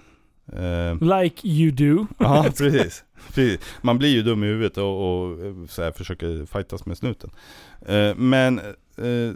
Eh, 0.53 1.19
Like 1.22 1.47
you 1.47 1.72
do. 1.72 2.07
Ja, 2.18 2.43
precis. 2.57 3.03
precis. 3.34 3.59
Man 3.81 3.97
blir 3.97 4.09
ju 4.09 4.22
dum 4.22 4.43
i 4.43 4.47
huvudet 4.47 4.77
och, 4.77 5.23
och 5.23 5.45
eh, 5.45 5.65
så 5.65 5.84
här, 5.84 5.91
försöker 5.91 6.45
fightas 6.45 6.85
med 6.85 6.97
snuten. 6.97 7.30
Eh, 7.85 8.15
men 8.15 8.59
eh, 8.97 9.34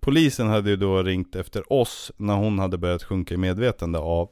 polisen 0.00 0.48
hade 0.48 0.70
ju 0.70 0.76
då 0.76 1.02
ringt 1.02 1.36
efter 1.36 1.72
oss 1.72 2.12
när 2.16 2.34
hon 2.34 2.58
hade 2.58 2.78
börjat 2.78 3.02
sjunka 3.02 3.34
i 3.34 3.36
medvetande 3.36 3.98
av 3.98 4.28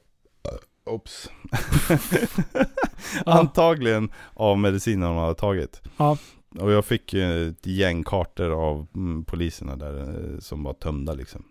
Ops. 0.90 1.30
Antagligen 3.26 4.10
av 4.34 4.58
medicinen 4.58 5.08
hon 5.08 5.18
hade 5.18 5.34
tagit. 5.34 5.82
Ja. 5.96 6.16
Och 6.58 6.72
jag 6.72 6.84
fick 6.84 7.14
ett 7.14 7.66
gäng 7.66 8.04
kartor 8.04 8.50
av 8.50 8.86
mm, 8.94 9.24
poliserna 9.24 9.76
där 9.76 10.00
eh, 10.00 10.38
som 10.38 10.62
var 10.62 10.72
tömda 10.72 11.12
liksom. 11.12 11.44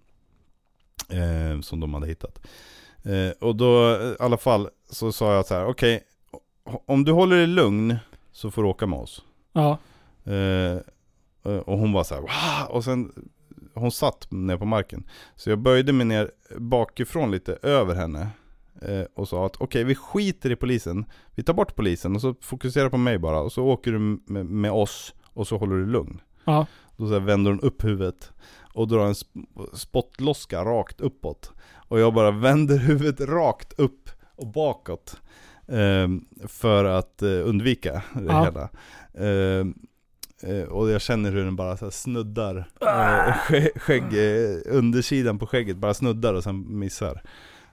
Eh, 1.09 1.61
som 1.61 1.79
de 1.79 1.93
hade 1.93 2.07
hittat. 2.07 2.47
Eh, 3.03 3.31
och 3.39 3.55
då 3.55 3.95
eh, 3.95 4.07
i 4.07 4.15
alla 4.19 4.37
fall 4.37 4.69
så 4.89 5.11
sa 5.11 5.33
jag 5.33 5.45
så 5.45 5.55
här: 5.55 5.65
okej, 5.65 6.03
om 6.85 7.03
du 7.03 7.11
håller 7.11 7.37
dig 7.37 7.47
lugn 7.47 7.97
så 8.31 8.51
får 8.51 8.63
du 8.63 8.69
åka 8.69 8.87
med 8.87 8.99
oss. 8.99 9.23
Ja. 9.53 9.77
Eh, 10.23 10.77
eh, 11.45 11.59
och 11.65 11.77
hon 11.77 11.93
var 11.93 12.03
så 12.03 12.15
här, 12.15 12.21
wow! 12.21 12.75
Och 12.75 12.83
sen, 12.83 13.29
hon 13.73 13.91
satt 13.91 14.31
ner 14.31 14.57
på 14.57 14.65
marken. 14.65 15.09
Så 15.35 15.49
jag 15.49 15.59
böjde 15.59 15.93
mig 15.93 16.05
ner 16.05 16.31
bakifrån 16.57 17.31
lite 17.31 17.57
över 17.61 17.95
henne. 17.95 18.27
Eh, 18.81 19.05
och 19.15 19.27
sa 19.27 19.45
att 19.45 19.55
okej, 19.59 19.83
vi 19.83 19.95
skiter 19.95 20.51
i 20.51 20.55
polisen. 20.55 21.05
Vi 21.35 21.43
tar 21.43 21.53
bort 21.53 21.75
polisen 21.75 22.15
och 22.15 22.21
så 22.21 22.35
fokuserar 22.41 22.89
på 22.89 22.97
mig 22.97 23.17
bara. 23.19 23.39
Och 23.39 23.51
så 23.51 23.65
åker 23.65 23.91
du 23.91 23.99
med, 23.99 24.45
med 24.45 24.71
oss 24.71 25.13
och 25.33 25.47
så 25.47 25.57
håller 25.57 25.75
du 25.75 25.85
lugn. 25.85 26.21
Ja. 26.45 26.65
Då 26.97 27.07
så 27.09 27.19
vänder 27.19 27.51
hon 27.51 27.59
upp 27.59 27.83
huvudet 27.83 28.31
och 28.73 28.87
drar 28.87 29.05
en 29.05 29.13
sp- 29.13 29.45
spottloska 29.75 30.63
rakt 30.65 31.01
uppåt. 31.01 31.51
Och 31.75 31.99
jag 31.99 32.13
bara 32.13 32.31
vänder 32.31 32.77
huvudet 32.87 33.29
rakt 33.29 33.79
upp 33.79 34.09
och 34.35 34.47
bakåt. 34.47 35.21
ehm, 35.67 36.25
för 36.47 36.85
att 36.85 37.21
eh, 37.21 37.29
undvika 37.47 38.01
det 38.13 38.23
Ja. 38.27 38.43
hela. 38.43 38.69
Ehm, 39.27 39.73
eh, 40.43 40.63
och 40.63 40.89
jag 40.89 41.01
känner 41.01 41.31
hur 41.31 41.45
den 41.45 41.55
bara 41.55 41.77
så 41.77 41.91
snuddar 41.91 42.57
eh, 42.81 42.87
skä- 43.33 43.79
skägg, 43.79 44.03
eh, 44.03 44.77
undersidan 44.77 45.39
på 45.39 45.47
skägget 45.47 45.77
bara 45.77 45.93
snuddar 45.93 46.33
och 46.33 46.43
sen 46.43 46.79
missar. 46.79 47.21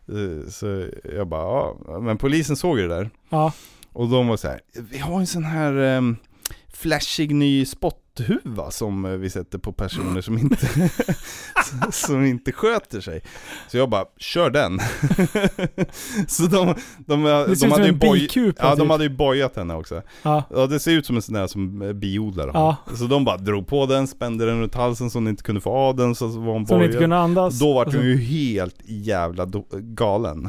Eh, 0.08 0.48
så 0.50 0.88
jag 1.16 1.26
bara, 1.28 1.74
ja, 1.86 2.00
men 2.00 2.18
polisen 2.18 2.56
såg 2.56 2.76
det 2.78 2.88
där. 2.88 3.10
Ja. 3.28 3.52
Och 3.92 4.08
de 4.08 4.28
var 4.28 4.36
så 4.36 4.48
här, 4.48 4.60
vi 4.90 4.98
har 4.98 5.20
en 5.20 5.26
sån 5.26 5.44
här 5.44 5.72
ehm, 5.76 6.16
flashig 6.78 7.35
ny 7.35 7.65
spotthuva 7.66 8.70
som 8.70 9.05
eh, 9.05 9.11
vi 9.11 9.31
sätter 9.31 9.59
på 9.59 9.73
personer 9.73 10.20
som 10.20 10.39
inte, 10.39 10.69
som 11.93 12.24
inte 12.24 12.53
sköter 12.53 13.01
sig. 13.01 13.23
Så 13.69 13.77
jag 13.77 13.90
bara, 13.90 14.05
kör 14.19 14.51
den. 14.51 14.78
så 16.28 16.43
de, 16.43 16.74
de, 17.07 17.23
Det 17.23 17.47
de, 17.47 17.57
som 17.57 17.70
hade 17.73 17.86
ju 17.86 17.93
boj, 17.93 18.28
ja, 18.59 18.74
de 18.74 18.81
typ. 18.81 18.90
hade 18.90 19.05
ju 19.05 19.11
bojat 19.11 19.57
henne 19.57 19.74
också. 19.74 20.03
Ja. 20.23 20.43
Ja 20.51 20.66
det 20.66 20.81
ser 20.81 20.93
ut 20.93 21.07
som 21.07 21.16
en 21.16 21.23
sån 21.23 21.35
där 21.35 21.47
som 21.47 21.82
eh, 21.82 21.93
biodlare. 21.93 22.51
Ja. 22.55 22.77
Så 22.94 23.05
de 23.05 23.24
bara 23.24 23.36
drog 23.36 23.66
på 23.66 23.86
den, 23.86 24.07
spände 24.07 24.47
den 24.47 24.61
runt 24.61 24.74
halsen 24.74 25.11
så 25.11 25.19
hon 25.19 25.28
inte 25.28 25.43
kunde 25.43 25.61
få 25.61 25.70
av 25.73 25.97
den, 25.97 26.15
så 26.15 26.27
var 26.27 26.53
hon 26.53 26.66
Som 26.66 26.77
inte 26.77 26.89
bojad. 26.89 27.01
kunde 27.03 27.16
andas. 27.19 27.59
Då 27.59 27.74
var 27.74 27.85
så- 27.90 27.97
hon 27.97 28.07
ju 28.07 28.16
helt 28.16 28.77
jävla 28.85 29.47
galen. 29.73 30.48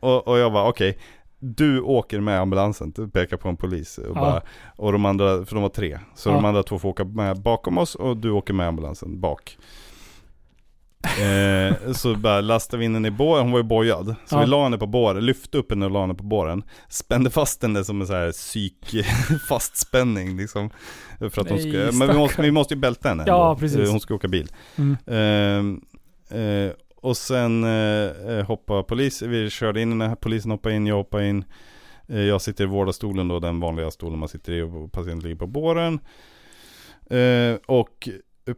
Och, 0.00 0.28
och 0.28 0.38
jag 0.38 0.52
bara 0.52 0.68
okej, 0.68 0.98
du 1.44 1.80
åker 1.80 2.20
med 2.20 2.40
ambulansen, 2.40 2.92
du 2.96 3.08
pekar 3.08 3.36
på 3.36 3.48
en 3.48 3.56
polis 3.56 3.98
och, 3.98 4.16
Ja. 4.16 4.20
bara, 4.20 4.42
och 4.76 4.92
de 4.92 5.04
andra, 5.04 5.44
för 5.44 5.54
de 5.54 5.62
var 5.62 5.68
tre, 5.68 5.98
så 6.14 6.28
Ja. 6.28 6.34
de 6.34 6.44
andra 6.44 6.62
två 6.62 6.78
får 6.78 6.88
åka 6.88 7.04
med 7.04 7.42
bakom 7.42 7.78
oss 7.78 7.94
och 7.94 8.16
du 8.16 8.30
åker 8.30 8.54
med 8.54 8.68
ambulansen 8.68 9.20
bak. 9.20 9.58
eh, 11.20 11.92
så 11.92 12.14
bara 12.14 12.40
lastade 12.40 12.78
vi 12.78 12.84
in 12.84 12.94
henne 12.94 13.08
i 13.08 13.10
båren, 13.10 13.42
hon 13.42 13.52
var 13.52 13.58
ju 13.58 13.62
bojad. 13.64 14.14
Så 14.26 14.36
Ja. 14.36 14.40
vi 14.40 14.46
la 14.46 14.62
henne 14.64 14.78
på 14.78 14.86
båren, 14.86 15.26
lyfte 15.26 15.58
upp 15.58 15.70
henne 15.70 15.84
och 15.84 15.90
la 15.90 16.00
henne 16.00 16.14
på 16.14 16.24
båren. 16.24 16.62
Spände 16.88 17.30
fast 17.30 17.62
henne 17.62 17.84
som 17.84 18.00
en 18.00 18.06
så 18.06 18.12
här 18.12 18.32
psyk 18.32 18.94
fastspänning 19.48 20.36
liksom. 20.36 20.70
För 21.18 21.26
att 21.26 21.48
hon 21.50 21.58
Nej, 21.58 21.88
ska, 21.90 21.98
men 21.98 22.08
vi 22.08 22.14
måste, 22.18 22.42
vi 22.42 22.50
måste 22.50 22.74
ju 22.74 22.80
bälta 22.80 23.08
henne 23.08 23.24
Ja, 23.26 23.48
ändå. 23.50 23.60
precis. 23.60 23.78
Eh, 23.78 23.90
Hon 23.90 24.00
ska 24.00 24.14
åka 24.14 24.28
bil. 24.28 24.48
mm. 24.76 24.96
Ehm, 25.06 25.80
eh, 26.30 26.72
och 27.02 27.16
sen 27.16 27.64
eh, 27.64 28.10
eh, 28.28 28.46
hoppade 28.46 28.82
polis, 28.82 29.22
vi 29.22 29.50
körde 29.50 29.80
in 29.80 29.90
den 29.90 30.08
här, 30.08 30.16
polisen 30.16 30.50
hoppade 30.50 30.74
in, 30.74 30.86
jag 30.86 30.96
hoppade 30.96 31.28
in. 31.28 31.44
Eh, 32.08 32.20
jag 32.20 32.42
sitter 32.42 32.64
i 32.64 32.66
vårdarstolen 32.66 33.28
då, 33.28 33.38
den 33.40 33.60
vanliga 33.60 33.90
stolen 33.90 34.18
man 34.18 34.28
sitter 34.28 34.52
i 34.52 34.62
och 34.62 34.92
patienten 34.92 35.20
ligger 35.20 35.36
på 35.36 35.46
båren. 35.46 36.00
Eh, 37.10 37.54
och 37.66 38.08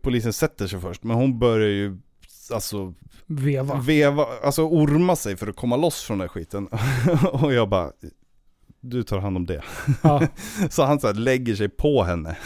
polisen 0.03 0.33
sätter 0.33 0.66
sig 0.66 0.81
först, 0.81 1.03
men 1.03 1.16
hon 1.16 1.39
börjar 1.39 1.69
ju 1.69 1.99
alltså 2.51 2.95
Veva. 3.27 3.77
veva, 3.77 4.27
alltså 4.43 4.62
orma 4.62 5.16
sig 5.16 5.37
för 5.37 5.47
att 5.47 5.57
komma 5.57 5.77
loss 5.77 6.03
från 6.03 6.19
den 6.19 6.29
här 6.29 6.33
skiten. 6.33 6.69
och 7.33 7.53
jag 7.53 7.69
bara, 7.69 7.91
du 8.81 9.03
tar 9.03 9.19
hand 9.19 9.37
om 9.37 9.47
det. 9.47 9.62
Ja. 10.03 10.27
Så 10.71 10.83
han 10.83 11.01
så 11.01 11.07
här, 11.07 11.15
lägger 11.15 11.55
sig 11.55 11.69
på 11.69 12.03
henne. 12.03 12.37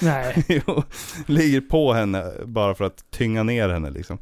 Nej. 0.00 0.44
Jo, 0.66 0.82
ligger 1.26 1.60
på 1.60 1.92
henne 1.92 2.32
bara 2.44 2.74
för 2.74 2.84
att 2.84 3.10
tynga 3.10 3.42
ner 3.42 3.68
henne 3.68 3.90
liksom. 3.90 4.18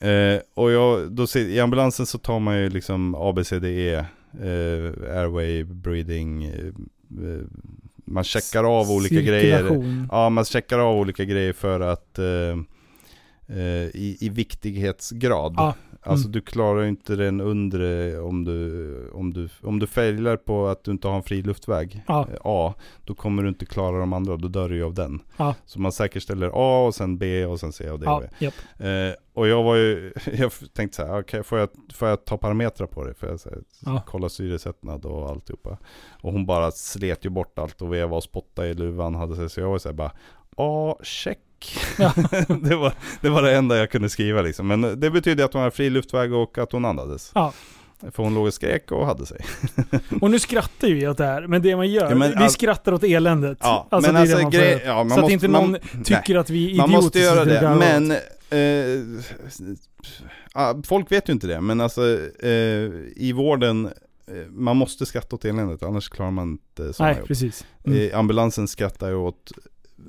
Eh, 0.00 0.40
och 0.54 0.70
jag, 0.70 1.12
då 1.12 1.26
ser, 1.26 1.40
i 1.40 1.60
ambulansen 1.60 2.06
så 2.06 2.18
tar 2.18 2.38
man 2.40 2.58
ju 2.58 2.70
liksom 2.70 3.14
ABCDE, 3.14 3.94
eh, 4.40 5.16
airway, 5.18 5.64
breathing, 5.64 6.44
eh, 6.44 6.66
eh, 7.24 7.44
man 8.04 8.24
checkar 8.24 8.64
av 8.80 8.90
olika 8.90 9.20
grejer. 9.20 9.84
Ja, 10.10 10.28
man 10.28 10.44
checkar 10.44 10.78
av 10.78 10.96
olika 10.96 11.24
grejer 11.24 11.52
för 11.52 11.80
att 11.80 12.18
eh, 12.18 12.58
eh, 13.56 13.86
i, 13.94 14.16
i 14.20 14.28
viktighetsgrad. 14.28 15.54
Ja. 15.56 15.74
Alltså 16.06 16.26
Mm. 16.26 16.32
du 16.32 16.40
klarar 16.40 16.82
ju 16.82 16.88
inte 16.88 17.16
den 17.16 17.40
undre 17.40 18.20
om 18.20 18.44
du, 18.44 19.10
om 19.10 19.32
du, 19.32 19.48
om 19.62 19.78
du 19.78 19.86
failar 19.86 20.36
på 20.36 20.66
att 20.66 20.84
du 20.84 20.90
inte 20.90 21.08
har 21.08 21.16
en 21.16 21.22
fri 21.22 21.42
luftväg. 21.42 22.02
Ja. 22.08 22.20
eh, 22.32 22.38
A, 22.44 22.74
då 23.04 23.14
kommer 23.14 23.42
du 23.42 23.48
inte 23.48 23.66
klara 23.66 23.98
de 23.98 24.12
andra, 24.12 24.36
då 24.36 24.48
dör 24.48 24.68
du 24.68 24.76
ju 24.76 24.84
av 24.84 24.94
den. 24.94 25.22
Ja. 25.36 25.54
Så 25.64 25.80
man 25.80 25.92
säkerställer 25.92 26.50
A 26.54 26.86
och 26.86 26.94
sen 26.94 27.18
B 27.18 27.46
och 27.46 27.60
sen 27.60 27.72
C 27.72 27.90
och 27.90 28.00
D 28.00 28.06
och 28.06 28.12
Ja, 28.12 28.22
E. 28.24 28.28
japp. 28.38 28.54
Eh, 28.78 29.22
och 29.34 29.48
jag 29.48 29.62
var 29.62 29.76
ju, 29.76 30.12
jag 30.32 30.52
tänkte 30.74 30.96
så 30.96 31.06
här, 31.06 31.20
okej 31.20 31.42
får, 31.42 31.58
jag, 31.58 31.68
får 31.94 32.08
jag 32.08 32.24
ta 32.24 32.36
parametrar 32.38 32.86
på 32.86 33.04
det? 33.04 33.14
Får 33.14 33.28
jag 33.28 33.40
så 33.40 33.50
här, 33.50 33.58
Ja. 33.84 34.02
kolla 34.06 34.28
syresättnad 34.28 35.04
och 35.04 35.30
alltihopa? 35.30 35.78
Och 36.22 36.32
hon 36.32 36.46
bara 36.46 36.70
slet 36.70 37.24
ju 37.24 37.28
bort 37.30 37.58
allt 37.58 37.82
och 37.82 37.92
vevade 37.92 38.16
och 38.16 38.22
spottade 38.22 38.68
i 38.68 38.74
luvan 38.74 39.14
hade 39.14 39.36
sig, 39.36 39.50
så 39.50 39.60
jag 39.60 39.68
var 39.68 39.78
så 39.78 39.88
här 39.88 39.94
bara, 39.96 40.12
ja 40.56 40.98
check. 41.02 41.38
Ja. 41.98 42.12
det, 42.62 42.76
var, 42.76 42.92
det 43.20 43.28
var 43.28 43.42
det 43.42 43.56
enda 43.56 43.76
jag 43.76 43.90
kunde 43.90 44.08
skriva 44.08 44.42
liksom. 44.42 44.66
Men 44.66 45.00
det 45.00 45.10
betyder 45.10 45.44
att 45.44 45.52
hon 45.52 45.62
har 45.62 45.70
fri 45.70 45.90
luftväg 45.90 46.32
och 46.32 46.58
att 46.58 46.72
hon 46.72 46.84
andades. 46.84 47.30
Ja. 47.34 47.52
För 48.12 48.22
hon 48.22 48.34
låg 48.34 48.46
och 48.46 48.54
skrek 48.54 48.92
och 48.92 49.06
hade 49.06 49.26
sig. 49.26 49.40
Och 50.20 50.30
nu 50.30 50.38
skrattar 50.38 50.88
ju 50.88 50.94
vi 50.94 51.08
åt 51.08 51.18
det 51.18 51.24
här, 51.24 51.46
men 51.46 51.62
det 51.62 51.76
man 51.76 51.90
gör, 51.90 52.08
Ja, 52.10 52.14
men 52.14 52.30
vi 52.30 52.36
all- 52.36 52.50
skrattar 52.50 52.92
åt 52.92 53.04
eländet. 53.04 53.58
Ja, 53.60 53.86
alltså, 53.90 54.12
men 54.12 54.20
alltså 54.22 54.42
man 54.42 54.50
grej, 54.50 54.82
ja, 54.86 54.94
man 54.94 55.10
Så 55.10 55.14
måste, 55.20 55.24
att 55.26 55.30
inte 55.32 55.48
man- 55.48 55.62
någon 55.62 55.72
nej. 55.92 56.04
tycker 56.04 56.36
att 56.36 56.50
vi 56.50 56.64
är 56.64 56.68
idioter. 56.68 56.88
Man 56.88 56.90
måste 56.90 57.18
göra 57.18 57.44
det, 57.44 57.76
men 57.78 58.10
eh, 58.50 59.20
ja, 60.54 60.80
folk 60.86 61.12
vet 61.12 61.28
ju 61.28 61.32
inte 61.32 61.46
det. 61.46 61.60
Men 61.60 61.80
alltså 61.80 62.02
eh, 62.42 62.90
i 63.16 63.32
vården, 63.36 63.86
eh, 64.26 64.34
man 64.50 64.76
måste 64.76 65.06
skratta 65.06 65.36
åt 65.36 65.44
eländet 65.44 65.82
annars 65.82 66.08
klarar 66.08 66.30
man 66.30 66.50
inte 66.50 66.92
sådana 66.92 67.10
Nej, 67.12 67.18
jobb. 67.18 67.28
precis. 67.28 67.66
Mm. 67.84 67.98
Eh, 68.10 68.18
ambulansen 68.18 68.68
skrattar 68.68 69.08
ju 69.08 69.14
åt 69.14 69.52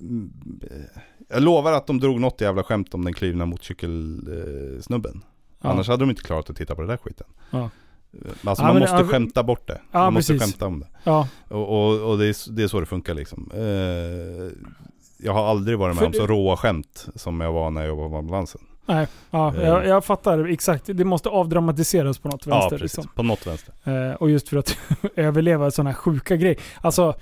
mm, 0.01 0.31
eh, 0.71 1.01
jag 1.27 1.43
lovar 1.43 1.71
att 1.71 1.87
de 1.87 1.99
drog 1.99 2.19
något 2.19 2.41
jävla 2.41 2.63
skämt 2.63 2.93
om 2.93 3.03
den 3.05 3.13
klivna 3.13 3.45
motorcykelsnubben. 3.45 5.23
Ja. 5.61 5.69
Annars 5.69 5.87
hade 5.87 6.03
de 6.03 6.09
inte 6.09 6.21
klarat 6.21 6.49
att 6.49 6.55
titta 6.55 6.75
på 6.75 6.81
det 6.81 6.87
där 6.87 6.97
skiten. 6.97 7.27
Ja. 7.51 7.69
Alltså 8.43 8.63
Ja, 8.63 8.67
man 8.73 8.79
måste 8.79 8.95
ja, 8.95 9.03
skämta 9.07 9.43
bort 9.43 9.67
det. 9.67 9.81
Man 9.91 10.13
måste 10.13 10.33
precis. 10.33 10.51
skämta 10.53 10.67
om 10.67 10.79
det. 10.79 10.87
Ja, 11.03 11.27
Och, 11.47 11.69
och, 11.69 12.09
och 12.11 12.17
det, 12.17 12.25
är, 12.25 12.51
det 12.51 12.63
är 12.63 12.67
så 12.67 12.79
det 12.79 12.85
funkar 12.85 13.13
liksom. 13.13 13.51
Eh, 13.53 14.67
jag 15.17 15.33
har 15.33 15.45
aldrig 15.49 15.77
varit 15.77 15.95
med 15.95 15.99
För 15.99 16.05
om 16.07 16.13
så 16.13 16.27
råa 16.27 16.57
skämt 16.57 17.07
som 17.15 17.41
jag 17.41 17.51
var 17.53 17.71
när 17.71 17.81
jag 17.81 17.87
jobbade 17.87 18.09
på 18.09 18.17
ambulansen. 18.17 18.61
nej. 18.85 19.07
Ja, 19.31 19.55
Eh. 19.55 19.63
jag, 19.63 19.87
jag 19.87 20.05
fattar 20.05 20.45
exakt. 20.45 20.83
Det 20.93 21.05
måste 21.05 21.29
avdramatiseras 21.29 22.17
på 22.19 22.27
något 22.27 22.47
vänster. 22.47 22.65
ja, 22.65 22.69
precis. 22.69 22.97
liksom. 22.97 23.13
På 23.15 23.23
något 23.23 23.47
vänster. 23.47 23.73
Eh, 23.83 24.13
och 24.15 24.29
just 24.29 24.49
för 24.49 24.57
att 24.57 24.77
överleva 25.15 25.71
sådana 25.71 25.89
här 25.89 25.97
sjuka 25.97 26.35
grejer. 26.35 26.57
Alltså, 26.81 27.15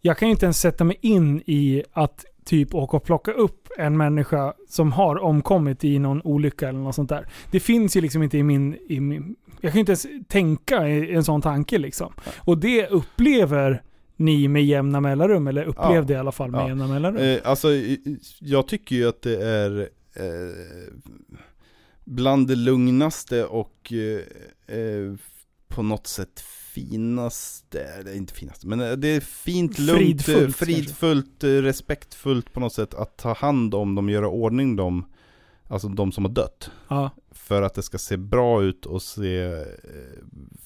jag 0.00 0.18
kan 0.18 0.28
ju 0.28 0.32
inte 0.32 0.46
ens 0.46 0.60
sätta 0.60 0.84
mig 0.84 0.98
in 1.00 1.42
i 1.46 1.82
att 1.92 2.24
typ 2.46 2.74
åka 2.74 2.96
och 2.96 3.04
plocka 3.04 3.32
upp 3.32 3.68
en 3.78 3.96
människa 3.96 4.54
som 4.68 4.92
har 4.92 5.16
omkommit 5.18 5.84
i 5.84 5.98
någon 5.98 6.22
olycka 6.24 6.68
eller 6.68 6.78
något 6.78 6.94
sånt 6.94 7.08
där. 7.08 7.26
Det 7.50 7.60
finns 7.60 7.96
ju 7.96 8.00
liksom 8.00 8.22
inte 8.22 8.38
i 8.38 8.42
min... 8.42 8.76
I 8.88 9.00
min 9.00 9.36
jag 9.60 9.72
kan 9.72 9.78
inte 9.80 9.90
ens 9.92 10.06
tänka 10.28 10.88
i 10.88 11.14
en 11.14 11.24
sån 11.24 11.42
tanke 11.42 11.78
liksom. 11.78 12.12
Och 12.38 12.58
det 12.58 12.86
upplever 12.88 13.82
ni 14.16 14.48
med 14.48 14.64
jämna 14.64 15.00
mellanrum, 15.00 15.46
eller 15.46 15.64
upplevde 15.64 16.12
i 16.12 16.16
alla 16.16 16.32
fall 16.32 16.50
med 16.50 16.60
Ja. 16.60 16.68
jämna 16.68 16.86
mellanrum. 16.86 17.22
Eh, 17.22 17.38
alltså, 17.44 17.68
jag 18.40 18.68
tycker 18.68 18.96
ju 18.96 19.08
att 19.08 19.22
det 19.22 19.42
är 19.44 19.80
eh, 20.14 20.92
bland 22.04 22.48
det 22.48 22.54
lugnaste 22.56 23.44
och 23.44 23.92
eh, 23.92 24.76
eh, 24.78 25.14
på 25.76 25.82
något 25.82 26.06
sätt 26.06 26.40
finaste, 26.40 27.84
eller 27.84 28.16
inte 28.16 28.34
finaste, 28.34 28.66
men 28.66 28.80
eh, 28.80 28.92
det 28.92 29.08
är 29.08 29.20
fint, 29.20 29.78
lugnt, 29.78 29.98
Fridfullt, 30.00 30.56
fridfullt, 30.56 30.56
fridfullt 30.56 31.44
eh, 31.44 31.48
respektfullt 31.48 32.52
på 32.52 32.60
något 32.60 32.72
sätt 32.72 32.94
att 32.94 33.16
ta 33.16 33.32
hand 33.34 33.74
om 33.74 33.94
dem, 33.94 34.08
göra 34.08 34.28
ordning 34.28 34.76
dem, 34.76 35.06
alltså 35.68 35.88
de 35.88 36.12
som 36.12 36.24
har 36.24 36.32
dött. 36.32 36.70
ja. 36.88 37.10
För 37.30 37.62
att 37.62 37.74
det 37.74 37.82
ska 37.82 37.98
se 37.98 38.16
bra 38.16 38.62
ut 38.62 38.86
och 38.86 39.02
se 39.02 39.42
eh, 39.44 39.60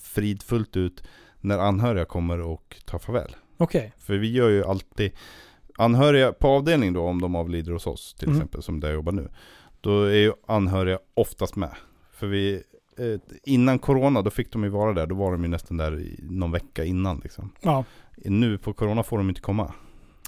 fridfullt 0.02 0.76
ut 0.76 1.02
när 1.40 1.58
anhöriga 1.58 2.04
kommer 2.04 2.40
och 2.40 2.76
tar 2.84 2.98
farväl. 2.98 3.36
Okej. 3.56 3.92
För 3.98 4.14
vi 4.14 4.32
gör 4.32 4.48
ju 4.48 4.64
alltid 4.64 5.12
Anhöriga 5.76 6.32
på 6.32 6.48
avdelning 6.48 6.92
då, 6.92 7.02
om 7.02 7.20
de 7.20 7.34
avlider 7.36 7.72
hos 7.72 7.86
oss 7.86 8.14
till 8.14 8.28
Mm. 8.28 8.38
exempel, 8.38 8.62
som 8.62 8.80
där 8.80 8.88
jag 8.88 8.94
jobbar 8.94 9.12
nu. 9.12 9.28
Då 9.80 10.02
är 10.04 10.14
ju 10.14 10.32
anhöriga 10.46 10.98
oftast 11.14 11.56
med. 11.56 11.74
För 12.12 12.26
vi, 12.26 12.54
eh, 12.54 12.60
innan 13.44 13.78
corona, 13.78 14.22
då 14.22 14.30
fick 14.30 14.52
de 14.52 14.64
ju 14.64 14.68
vara 14.70 14.92
där. 14.92 15.06
Då 15.06 15.14
var 15.14 15.32
de 15.32 15.42
ju 15.42 15.48
nästan 15.48 15.76
där 15.76 16.04
någon 16.22 16.52
vecka 16.52 16.84
innan 16.84 17.20
liksom. 17.22 17.50
Ja. 17.60 17.84
Nu 18.16 18.58
på 18.58 18.72
corona 18.72 19.02
får 19.02 19.18
de 19.18 19.28
inte 19.28 19.40
komma. 19.40 19.72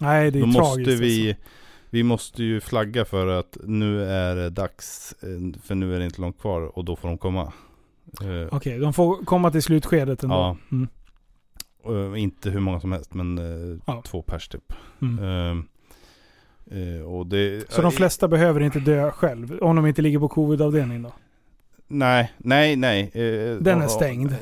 Nej, 0.01 0.30
det 0.30 0.39
är 0.39 0.40
Då 0.43 0.47
ju 0.47 0.52
måste 0.52 0.74
tragiskt. 0.74 1.02
vi, 1.02 1.28
Alltså. 1.28 1.44
vi 1.90 2.02
måste 2.02 2.43
ju 2.43 2.60
flagga 2.60 3.05
för 3.05 3.26
att 3.26 3.56
nu 3.64 4.05
är 4.05 4.36
det 4.36 4.51
dags, 4.51 5.14
eh, 5.22 5.60
för 5.62 5.74
nu 5.74 5.94
är 5.94 5.98
det 5.98 6.05
inte 6.05 6.20
långt 6.20 6.39
kvar 6.40 6.78
och 6.78 6.84
då 6.84 6.97
får 6.97 7.09
de 7.09 7.18
komma. 7.18 7.52
Eh, 8.22 8.48
Okej, 8.56 8.78
de 8.78 8.93
får 8.93 9.24
komma 9.24 9.51
till 9.51 9.62
slutskedet 9.62 10.22
ändå. 10.22 10.34
Ja. 10.34 10.56
Mm. 10.72 10.89
och 12.10 12.18
inte 12.18 12.51
hur 12.51 12.60
många 12.60 12.80
som 12.80 12.93
helst, 12.93 13.14
men 13.14 13.39
eh, 13.39 13.78
Ja. 13.86 14.02
två 14.06 14.22
pers 14.22 14.48
typ. 14.48 14.72
Mm. 15.02 15.64
Eh, 16.70 17.02
och 17.05 17.26
det, 17.26 17.70
Så 17.72 17.82
de 17.82 17.93
flesta 17.93 18.28
behöver 18.28 18.60
inte 18.60 18.80
dö 18.80 19.10
själv, 19.10 19.59
om 19.60 19.76
de 19.76 19.86
inte 19.86 20.02
ligger 20.02 20.18
på 20.18 20.28
covid-avdelning 20.28 21.02
då? 21.02 21.12
Nej, 21.94 22.32
nej, 22.39 22.77
nej. 22.77 23.10
eh, 23.14 23.56
Den 23.60 23.82
är 23.82 23.89
stängd. 23.89 24.35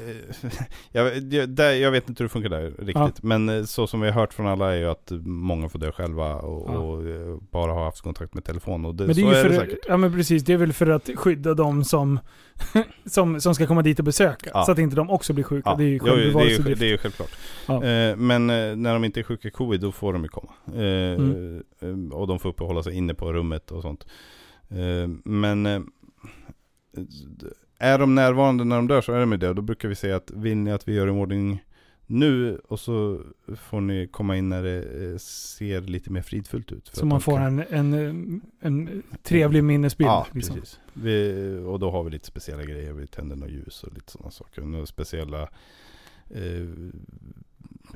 jag, 0.92 1.32
jag, 1.32 1.48
där, 1.48 1.70
jag 1.72 1.90
vet 1.90 2.08
inte 2.08 2.22
hur 2.22 2.28
det 2.28 2.32
funkar 2.32 2.48
där 2.50 2.72
riktigt. 2.78 3.22
Men 3.22 3.48
eh, 3.48 3.64
så 3.64 3.86
som 3.86 4.00
vi 4.00 4.06
har 4.10 4.14
hört 4.20 4.34
från 4.34 4.46
alla 4.46 4.72
är 4.74 4.78
ju 4.78 4.86
att 4.90 5.12
många 5.24 5.68
får 5.68 5.78
dö 5.78 5.92
själva 5.92 6.34
och, 6.34 6.70
Ja. 6.74 6.78
och 6.78 7.08
eh, 7.08 7.36
bara 7.50 7.72
har 7.72 7.84
haft 7.84 8.00
kontakt 8.00 8.34
med 8.34 8.44
telefon. 8.44 8.84
Och 8.84 8.94
det, 8.94 9.06
Men 9.06 9.16
det 9.16 9.22
är 9.22 9.24
ju 9.26 9.30
är 9.34 9.42
för, 9.42 9.48
det 9.50 9.56
säkert. 9.56 9.78
Ja 9.88 9.96
men 9.96 10.12
precis, 10.12 10.42
det 10.44 10.52
är 10.52 10.56
väl 10.56 10.72
för 10.72 10.86
att 10.86 11.10
skydda 11.14 11.54
de 11.54 11.84
som, 11.84 12.18
som, 13.06 13.40
som 13.40 13.54
ska 13.54 13.66
komma 13.66 13.82
dit 13.82 13.98
och 13.98 14.04
besöka. 14.04 14.50
Ja. 14.54 14.64
Så 14.64 14.72
att 14.72 14.78
inte 14.78 14.96
de 14.96 15.10
också 15.10 15.32
blir 15.32 15.44
sjuka. 15.44 15.70
Ja, 15.70 15.76
det 15.76 15.84
är 15.84 15.88
ju 15.88 15.92
jo, 15.98 16.04
det, 16.04 16.10
självbevarelsedrift. 16.10 16.80
det 16.80 16.86
är 16.86 16.90
ju 16.90 16.98
självklart. 16.98 17.30
Ja. 17.66 17.80
Men 18.16 18.46
när 18.82 18.92
de 18.92 19.04
inte 19.04 19.20
är 19.20 19.24
sjuka 19.24 19.48
i 19.48 19.50
covid 19.50 19.80
då 19.80 19.92
får 19.92 20.12
de 20.12 20.22
ju 20.22 20.28
komma. 20.28 20.52
Mm. 20.74 22.12
och 22.12 22.26
de 22.26 22.38
får 22.38 22.48
uppehålla 22.48 22.82
sig 22.82 22.94
inne 22.94 23.14
på 23.14 23.32
rummet 23.32 23.70
och 23.70 23.82
sånt. 23.82 24.06
Men 25.24 25.86
är 27.78 27.98
de 27.98 28.14
närvarande 28.14 28.64
när 28.64 28.76
de 28.76 28.88
dör 28.88 29.00
så 29.00 29.12
är 29.12 29.20
de 29.20 29.30
det. 29.30 29.54
Då 29.54 29.62
brukar 29.62 29.88
vi 29.88 29.94
säga 29.94 30.16
att 30.16 30.30
vill 30.30 30.56
ni 30.56 30.72
att 30.72 30.88
vi 30.88 30.94
gör 30.94 31.06
i 31.06 31.10
ordning 31.10 31.64
nu 32.06 32.58
och 32.64 32.80
så 32.80 33.22
får 33.56 33.80
ni 33.80 34.08
komma 34.08 34.36
in 34.36 34.48
när 34.48 34.62
det 34.62 35.10
eh, 35.12 35.16
ser 35.18 35.80
lite 35.80 36.12
mer 36.12 36.22
fridfullt 36.22 36.72
ut. 36.72 36.90
Så 36.92 37.06
man 37.06 37.20
får 37.20 37.36
kan- 37.36 37.58
en, 37.68 37.92
en, 38.00 38.40
en 38.60 39.02
trevlig 39.22 39.64
minnesbild. 39.64 40.08
Ja, 40.10 40.26
liksom. 40.32 40.56
precis. 40.56 40.80
Vi, 40.92 41.58
och 41.66 41.78
då 41.78 41.90
har 41.90 42.04
vi 42.04 42.10
lite 42.10 42.26
speciella 42.26 42.64
grejer. 42.64 42.92
Vi 42.92 43.06
tänder 43.06 43.36
något 43.36 43.50
ljus 43.50 43.82
och 43.82 43.92
lite 43.94 44.12
sådana 44.12 44.30
saker. 44.30 44.62
Några 44.62 44.86
speciella 44.86 45.42
eh, 46.30 46.66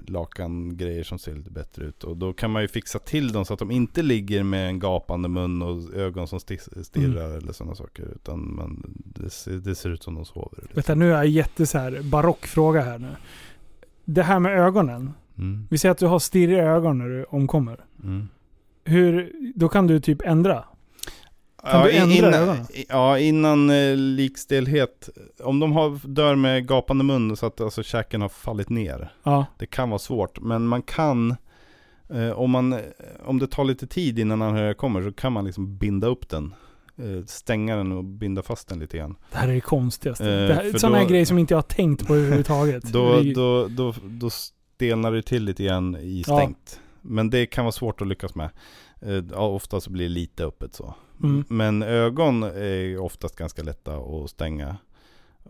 lakangrejer 0.06 1.04
som 1.04 1.18
ser 1.18 1.34
lite 1.34 1.50
bättre 1.50 1.84
ut. 1.84 2.04
Och 2.04 2.16
då 2.16 2.32
kan 2.32 2.50
man 2.50 2.62
ju 2.62 2.68
fixa 2.68 2.98
till 2.98 3.32
dem 3.32 3.44
så 3.44 3.52
att 3.54 3.58
de 3.58 3.70
inte 3.70 4.02
ligger 4.02 4.42
med 4.42 4.68
en 4.68 4.78
gapande 4.78 5.28
mun 5.28 5.62
och 5.62 5.94
ögon 5.94 6.28
som 6.28 6.38
sti- 6.38 6.82
stirrar 6.82 7.24
Mm. 7.26 7.38
eller 7.38 7.52
sådana 7.52 7.74
saker. 7.74 8.04
Utan 8.14 8.54
man, 8.54 8.94
det, 9.04 9.30
ser, 9.30 9.52
det 9.52 9.74
ser 9.74 9.90
ut 9.90 10.02
som 10.02 10.14
de 10.14 10.24
sover. 10.24 10.58
Liksom. 10.72 10.98
Du, 10.98 11.04
nu 11.04 11.10
är 11.12 11.16
jag 11.16 11.26
jätte 11.26 11.66
så 11.66 11.78
här 11.78 12.02
barock 12.02 12.46
fråga 12.46 12.80
här 12.80 12.98
nu. 12.98 13.08
Det 14.04 14.22
här 14.22 14.38
med 14.38 14.52
ögonen. 14.58 15.12
Mm. 15.38 15.66
Vi 15.70 15.78
säger 15.78 15.90
att 15.92 15.98
du 15.98 16.06
har 16.06 16.18
stirriga 16.18 16.62
ögon 16.64 16.98
när 16.98 17.08
du 17.08 17.24
omkommer. 17.24 17.84
Mm. 18.02 18.28
Hur, 18.84 19.32
då 19.56 19.68
kan 19.68 19.86
du 19.86 20.00
typ 20.00 20.22
ändra. 20.22 20.64
Kan 21.70 21.84
du 21.84 21.90
i- 21.90 21.96
ändra 21.96 22.16
innan, 22.28 22.56
i- 22.72 22.86
Ja, 22.88 23.18
innan 23.18 23.70
eh, 23.70 23.96
likstelhet. 23.96 25.08
Om 25.42 25.60
de 25.60 25.72
har, 25.72 26.00
dör 26.08 26.34
med 26.34 26.68
gapande 26.68 27.04
mun 27.04 27.36
så 27.36 27.46
att 27.46 27.60
alltså, 27.60 27.82
käken 27.82 28.20
har 28.22 28.28
fallit 28.28 28.68
ner. 28.68 29.12
Ja. 29.22 29.46
Det 29.58 29.66
kan 29.66 29.90
vara 29.90 29.98
svårt, 29.98 30.40
men 30.40 30.66
man 30.66 30.82
kan 30.82 31.36
eh, 32.10 32.30
om, 32.30 32.50
man, 32.50 32.80
om 33.24 33.38
det 33.38 33.46
tar 33.46 33.64
lite 33.64 33.86
tid 33.86 34.18
innan 34.18 34.42
anhöriga 34.42 34.74
kommer 34.74 35.02
så 35.02 35.12
kan 35.12 35.32
man 35.32 35.44
liksom 35.44 35.76
binda 35.76 36.06
upp 36.06 36.28
den. 36.28 36.54
Eh, 36.98 37.24
stänga 37.26 37.76
den 37.76 37.92
och 37.92 38.04
binda 38.04 38.42
fast 38.42 38.68
den 38.68 38.78
lite 38.78 38.96
grann. 38.96 39.16
Det 39.32 39.38
här 39.38 39.48
är 39.48 39.54
det 39.54 39.60
konstigaste. 39.60 40.24
Eh, 40.32 40.48
det 40.48 40.54
här, 40.54 40.78
sådana 40.78 40.98
här 40.98 41.04
grejer 41.08 41.24
som 41.24 41.38
inte 41.38 41.54
jag 41.54 41.58
har 41.58 41.62
tänkt 41.62 42.06
på 42.06 42.14
överhuvudtaget. 42.14 42.82
Då, 42.92 43.20
ju- 43.22 43.32
då, 43.34 43.68
då, 43.68 43.94
då 44.02 44.30
stelnar 44.30 45.12
det 45.12 45.22
till 45.22 45.44
lite 45.44 45.64
grann 45.64 45.96
i 45.96 46.24
Ja. 46.26 46.36
stängt. 46.36 46.80
Men 47.02 47.30
det 47.30 47.46
kan 47.46 47.64
vara 47.64 47.72
svårt 47.72 48.00
att 48.00 48.06
lyckas 48.08 48.34
med. 48.34 48.50
Eh, 49.04 49.24
ja, 49.32 49.46
ofta 49.48 49.80
så 49.80 49.90
blir 49.90 50.04
det 50.04 50.14
lite 50.14 50.44
öppet 50.44 50.74
så. 50.74 50.94
Mm. 51.22 51.44
Men 51.48 51.82
ögon 51.82 52.42
är 52.42 52.98
oftast 52.98 53.36
ganska 53.36 53.62
lätta 53.62 53.96
att 53.96 54.30
stänga. 54.30 54.76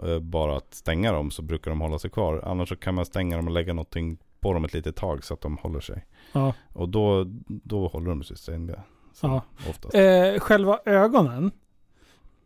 Eh, 0.02 0.18
Bara 0.18 0.56
att 0.56 0.74
stänga 0.74 1.12
dem 1.12 1.30
så 1.30 1.42
brukar 1.42 1.70
de 1.70 1.80
hålla 1.80 1.98
sig 1.98 2.10
kvar. 2.10 2.40
Annars 2.44 2.68
så 2.68 2.76
kan 2.76 2.94
man 2.94 3.04
stänga 3.06 3.36
dem 3.36 3.46
och 3.46 3.52
lägga 3.52 3.72
någonting 3.72 4.18
på 4.40 4.52
dem 4.52 4.64
ett 4.64 4.74
litet 4.74 4.96
tag 4.96 5.24
så 5.24 5.34
att 5.34 5.40
de 5.40 5.56
håller 5.56 5.80
sig. 5.80 6.06
ja. 6.32 6.54
Och 6.72 6.88
då, 6.88 7.24
då 7.46 7.86
håller 7.86 8.08
de 8.10 8.22
sig 8.22 8.36
stängda. 8.36 8.82
Så, 9.12 9.26
Ja. 9.26 9.42
Oftast. 9.70 9.94
Eh, 9.94 10.38
själva 10.38 10.78
ögonen. 10.84 11.50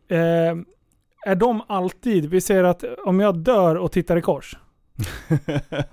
Eh, 0.07 0.55
är 1.25 1.35
de 1.35 1.61
alltid, 1.67 2.25
vi 2.25 2.41
säger 2.41 2.63
att 2.63 2.83
om 3.05 3.19
jag 3.19 3.37
dör 3.37 3.75
och 3.75 3.91
tittar 3.91 4.17
i 4.17 4.21
kors. 4.21 4.57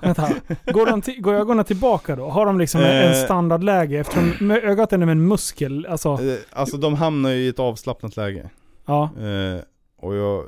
Vänta, 0.00 0.28
går, 0.72 0.86
de 0.86 1.02
till, 1.02 1.22
går 1.22 1.34
ögonen 1.34 1.64
tillbaka 1.64 2.16
då? 2.16 2.28
Har 2.28 2.46
de 2.46 2.58
liksom 2.58 2.80
en- 2.80 3.10
Eh. 3.12 3.24
standardläge? 3.24 3.98
Eftersom 4.00 4.50
ögat 4.50 4.92
är 4.92 4.98
en 4.98 5.28
muskel. 5.28 5.86
Alltså, 5.90 6.08
Eh, 6.08 6.36
Alltså 6.52 6.76
de 6.76 6.94
hamnar 6.94 7.30
ju 7.30 7.36
i 7.36 7.48
ett 7.48 7.58
avslappnat 7.58 8.16
läge. 8.16 8.50
ja. 8.86 9.02
Eh, 9.20 9.60
och 9.98 10.14
jag, 10.14 10.44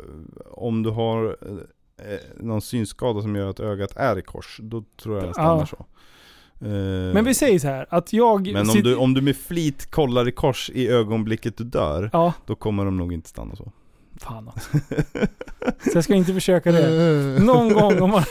om 0.51 0.83
du 0.83 0.91
har 0.91 1.37
eh, 1.47 2.19
någon 2.41 2.61
synskada 2.63 3.23
som 3.23 3.37
gör 3.37 3.51
att 3.51 3.61
ögat 3.61 3.97
är 3.97 4.19
i 4.19 4.23
kors, 4.23 4.61
då 4.63 4.85
tror 5.03 5.15
jag 5.17 5.25
den 5.25 5.35
stannar 5.35 5.59
Ja. 5.59 5.67
så. 5.67 5.77
Eh, 6.67 7.15
Men 7.15 7.25
vi 7.25 7.35
säger 7.35 7.59
så 7.59 7.67
här 7.69 7.87
att 7.91 8.13
jag... 8.13 8.53
men 8.53 8.71
om 8.71 8.83
du, 8.83 8.97
om 8.97 9.15
du 9.15 9.21
med 9.21 9.37
flit 9.37 9.91
kollar 9.91 10.29
i 10.29 10.33
kors 10.33 10.71
i 10.75 10.89
ögonblicket 10.89 11.57
du 11.57 11.65
dör, 11.65 12.11
Ja, 12.13 12.33
då 12.47 12.55
kommer 12.55 12.85
de 12.85 12.97
nog 12.97 13.13
inte 13.13 13.29
stanna 13.29 13.57
så. 13.57 13.73
fan 14.21 14.49
alltså. 14.55 14.71
Så 15.83 15.91
jag 15.95 16.05
ska 16.05 16.15
inte 16.15 16.35
försöka 16.35 16.73
det. 16.73 17.39
Någon 17.45 17.73
gång 17.73 18.01
om 18.03 18.11
man, 18.11 18.23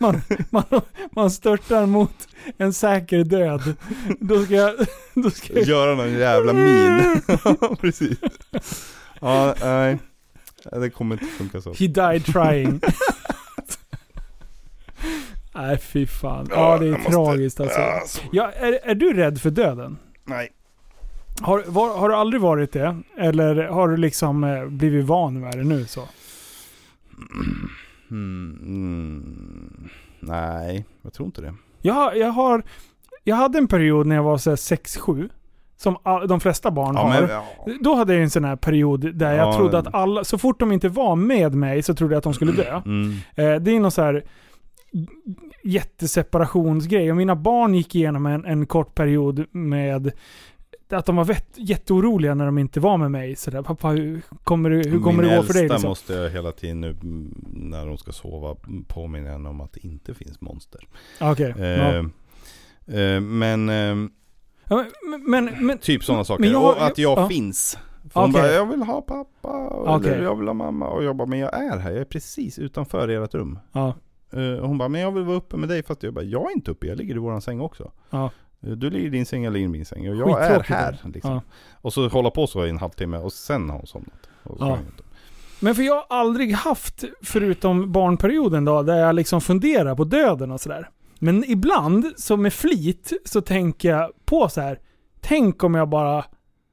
man, 0.00 0.20
man, 0.50 0.64
man 1.12 1.30
störtar 1.30 1.86
mot 1.86 2.28
en 2.58 2.72
säker 2.72 3.24
död, 3.24 3.74
då 4.20 4.44
ska 4.44 4.54
jag... 4.54 4.74
Då 5.14 5.30
ska 5.30 5.52
jag 5.52 5.62
Göra 5.62 5.94
någon 5.94 6.12
jävla 6.12 6.52
min. 6.52 7.20
Precis. 7.80 8.18
Ja, 9.20 9.54
nej. 9.62 9.98
Det 10.72 10.90
kommer 10.90 11.14
inte 11.14 11.26
funka 11.26 11.60
så. 11.60 11.70
He 11.72 11.86
died 11.86 12.24
trying. 12.24 12.80
Nej 15.54 15.78
fy 15.78 16.06
fan. 16.06 16.46
Ja 16.50 16.78
det 16.78 16.86
är 16.86 16.90
jag 16.90 16.98
måste- 16.98 17.12
tragiskt 17.12 17.60
alltså. 17.60 17.80
Ja, 17.80 18.02
så- 18.06 18.20
Ja, 18.32 18.50
är, 18.52 18.72
är 18.82 18.94
du 18.94 19.12
rädd 19.12 19.40
för 19.40 19.50
döden? 19.50 19.98
Nej. 20.24 20.52
Har, 21.40 21.64
var, 21.66 21.98
har 21.98 22.08
du 22.08 22.14
aldrig 22.14 22.40
varit 22.42 22.72
det? 22.72 22.96
Eller 23.18 23.64
har 23.64 23.88
du 23.88 23.96
liksom 23.96 24.44
eh, 24.44 24.64
blivit 24.66 25.04
van 25.04 25.40
med 25.40 25.52
det 25.58 25.64
nu 25.64 25.86
så? 25.86 26.08
Mm, 28.10 28.58
mm, 28.66 29.88
nej, 30.20 30.86
jag 31.02 31.12
tror 31.12 31.26
inte 31.26 31.40
det. 31.42 31.54
Jag, 31.82 31.94
har- 31.94 32.12
jag 32.12 32.30
har... 32.30 32.62
Jag 33.24 33.36
hade 33.36 33.58
en 33.58 33.66
period 33.68 34.06
när 34.06 34.16
jag 34.16 34.22
var 34.22 34.38
så 34.38 34.50
här 34.50 34.56
6-7. 34.56 35.28
Som 35.76 35.96
all, 36.02 36.28
de 36.28 36.40
flesta 36.40 36.70
barn 36.70 36.94
Ja, 36.94 37.00
har. 37.02 37.20
men, 37.20 37.30
ja. 37.30 37.44
Då 37.80 37.94
hade 37.94 38.12
jag 38.14 38.22
en 38.22 38.30
sån 38.30 38.44
här 38.44 38.56
period 38.56 39.14
där 39.16 39.34
jag 39.34 39.48
Ja, 39.48 39.56
trodde 39.56 39.78
att 39.78 39.94
alla, 39.94 40.24
så 40.24 40.38
fort 40.38 40.60
de 40.60 40.72
inte 40.72 40.88
var 40.88 41.16
med 41.16 41.54
mig 41.54 41.82
så 41.82 41.94
trodde 41.94 42.14
jag 42.14 42.18
att 42.18 42.24
de 42.24 42.34
skulle 42.34 42.52
dö. 42.52 42.82
Mm. 42.86 43.12
Eh, 43.34 43.54
det 43.62 43.70
är 43.76 43.80
någon 43.80 43.90
så 43.90 44.02
här 44.02 44.24
jätteseparationsgrej. 45.64 47.10
Och 47.10 47.16
mina 47.16 47.36
barn 47.36 47.74
gick 47.74 47.94
igenom 47.94 48.26
en, 48.26 48.44
en 48.44 48.66
kort 48.66 48.94
period 48.94 49.46
med 49.50 50.12
att 50.92 51.06
de 51.06 51.16
var 51.16 51.24
vet, 51.24 51.46
jätteoroliga 51.56 52.34
när 52.34 52.46
de 52.46 52.58
inte 52.58 52.80
var 52.80 52.96
med 52.98 53.10
mig. 53.10 53.36
Så 53.36 53.50
där, 53.50 53.62
pappa, 53.62 53.88
hur 53.88 54.22
kommer, 54.44 54.70
det, 54.70 54.76
hur 54.90 55.00
kommer 55.00 55.22
Min 55.22 55.30
det 55.30 55.36
gå 55.36 55.42
för 55.42 55.52
dig? 55.52 55.62
äldsta 55.62 55.74
Liksom? 55.74 55.88
måste 55.88 56.12
jag 56.14 56.30
hela 56.30 56.52
tiden 56.52 56.80
nu 56.80 56.90
mm, 56.90 57.34
när 57.52 57.86
de 57.86 57.98
ska 57.98 58.12
sova 58.12 58.56
påminna 58.88 59.30
henne 59.30 59.48
om 59.48 59.60
att 59.60 59.72
det 59.72 59.86
inte 59.86 60.14
finns 60.14 60.40
monster. 60.40 60.88
Okej. 61.20 61.54
Eh, 61.58 61.66
ja. 61.66 61.98
eh, 63.00 63.20
men 63.20 63.68
eh, 63.68 64.10
Ja, 64.72 64.84
men, 65.10 65.30
men, 65.30 65.66
men, 65.66 65.78
typ 65.78 66.04
sådana 66.04 66.24
saker. 66.24 66.44
jag- 66.44 66.64
och 66.76 66.86
att 66.86 66.98
jag 66.98 67.18
ja. 67.18 67.28
finns. 67.28 67.78
För 68.12 68.20
hon 68.20 68.30
Okej. 68.30 68.42
bara, 68.42 68.52
jag 68.52 68.66
vill 68.66 68.82
ha 68.82 69.00
pappa. 69.02 69.68
Okej. 69.70 70.12
Eller 70.12 70.24
jag 70.24 70.36
vill 70.36 70.46
ha 70.46 70.54
mamma. 70.54 70.86
Och 70.88 71.04
jag 71.04 71.16
bara, 71.16 71.26
men 71.26 71.38
jag 71.38 71.54
är 71.62 71.78
här. 71.78 71.90
Jag 71.90 72.00
är 72.00 72.04
precis 72.04 72.58
utanför 72.58 73.08
ert 73.08 73.34
rum. 73.34 73.58
ja, 73.72 73.94
Eh, 74.32 74.64
hon 74.66 74.78
bara, 74.78 74.88
men 74.88 75.00
jag 75.00 75.12
vill 75.12 75.24
vara 75.24 75.36
uppe 75.36 75.56
med 75.56 75.68
dig. 75.68 75.82
Fast 75.82 76.02
jag 76.02 76.14
bara, 76.14 76.24
jag 76.24 76.50
är 76.50 76.54
inte 76.54 76.70
uppe. 76.70 76.86
Jag 76.86 76.98
ligger 76.98 77.14
i 77.14 77.18
våran 77.18 77.40
säng 77.42 77.60
också. 77.60 77.92
ja, 78.10 78.24
Eh, 78.24 78.30
Du 78.60 78.90
ligger 78.90 79.06
i 79.06 79.10
din 79.10 79.26
säng, 79.26 79.44
jag 79.44 79.52
ligger 79.52 79.66
i 79.66 79.68
min 79.68 79.84
säng. 79.84 80.08
Och 80.08 80.16
jag 80.16 80.42
är 80.42 80.60
här. 80.60 80.98
Liksom. 81.14 81.32
Ja. 81.32 81.42
Och 81.72 81.92
så 81.92 82.08
hålla 82.08 82.30
på 82.30 82.46
så 82.46 82.66
i 82.66 82.70
en 82.70 82.78
halvtimme 82.78 83.18
och 83.18 83.32
sen 83.32 83.70
har 83.70 83.76
hon 83.76 83.86
somnat. 83.86 84.28
Ja. 84.58 84.78
Men 85.60 85.74
för 85.74 85.82
jag 85.82 85.94
har 85.94 86.06
aldrig 86.08 86.52
haft, 86.52 87.04
förutom 87.22 87.92
barnperioden 87.92 88.64
då, 88.64 88.82
där 88.82 88.96
jag 88.96 89.14
liksom 89.14 89.40
funderar 89.40 89.94
på 89.94 90.04
döden 90.04 90.50
och 90.50 90.60
sådär. 90.60 90.88
Men 91.18 91.44
ibland, 91.44 92.06
så 92.16 92.36
med 92.36 92.52
flit, 92.52 93.12
så 93.24 93.40
tänker 93.40 93.90
jag 93.90 94.10
på 94.24 94.48
så 94.48 94.60
här. 94.60 94.78
Tänk 95.20 95.64
om 95.64 95.74
jag 95.74 95.88
bara 95.88 96.24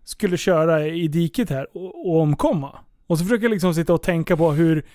skulle 0.03 0.38
köra 0.38 0.88
i 0.88 1.07
diket 1.07 1.49
här 1.49 1.77
och, 1.77 2.07
och 2.07 2.22
omkomma. 2.22 2.80
Och 3.07 3.18
så 3.18 3.26
försöker 3.26 3.43
jag 3.43 3.51
liksom 3.51 3.73
sitta 3.73 3.93
och 3.93 4.01
tänka 4.01 4.38
på 4.38 4.51
hur, 4.51 4.85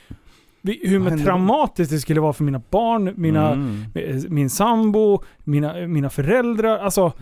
hur 0.63 1.25
traumatiskt 1.25 1.93
det 1.93 1.99
skulle 2.01 2.21
vara 2.21 2.33
för 2.33 2.45
mina 2.45 2.63
barn, 2.71 3.13
mina, 3.17 3.53
Mm. 3.53 3.85
min 4.29 4.51
sambo, 4.51 5.23
mina, 5.45 5.75
mina 5.87 6.11
föräldrar. 6.11 6.79
Alltså, 6.79 7.13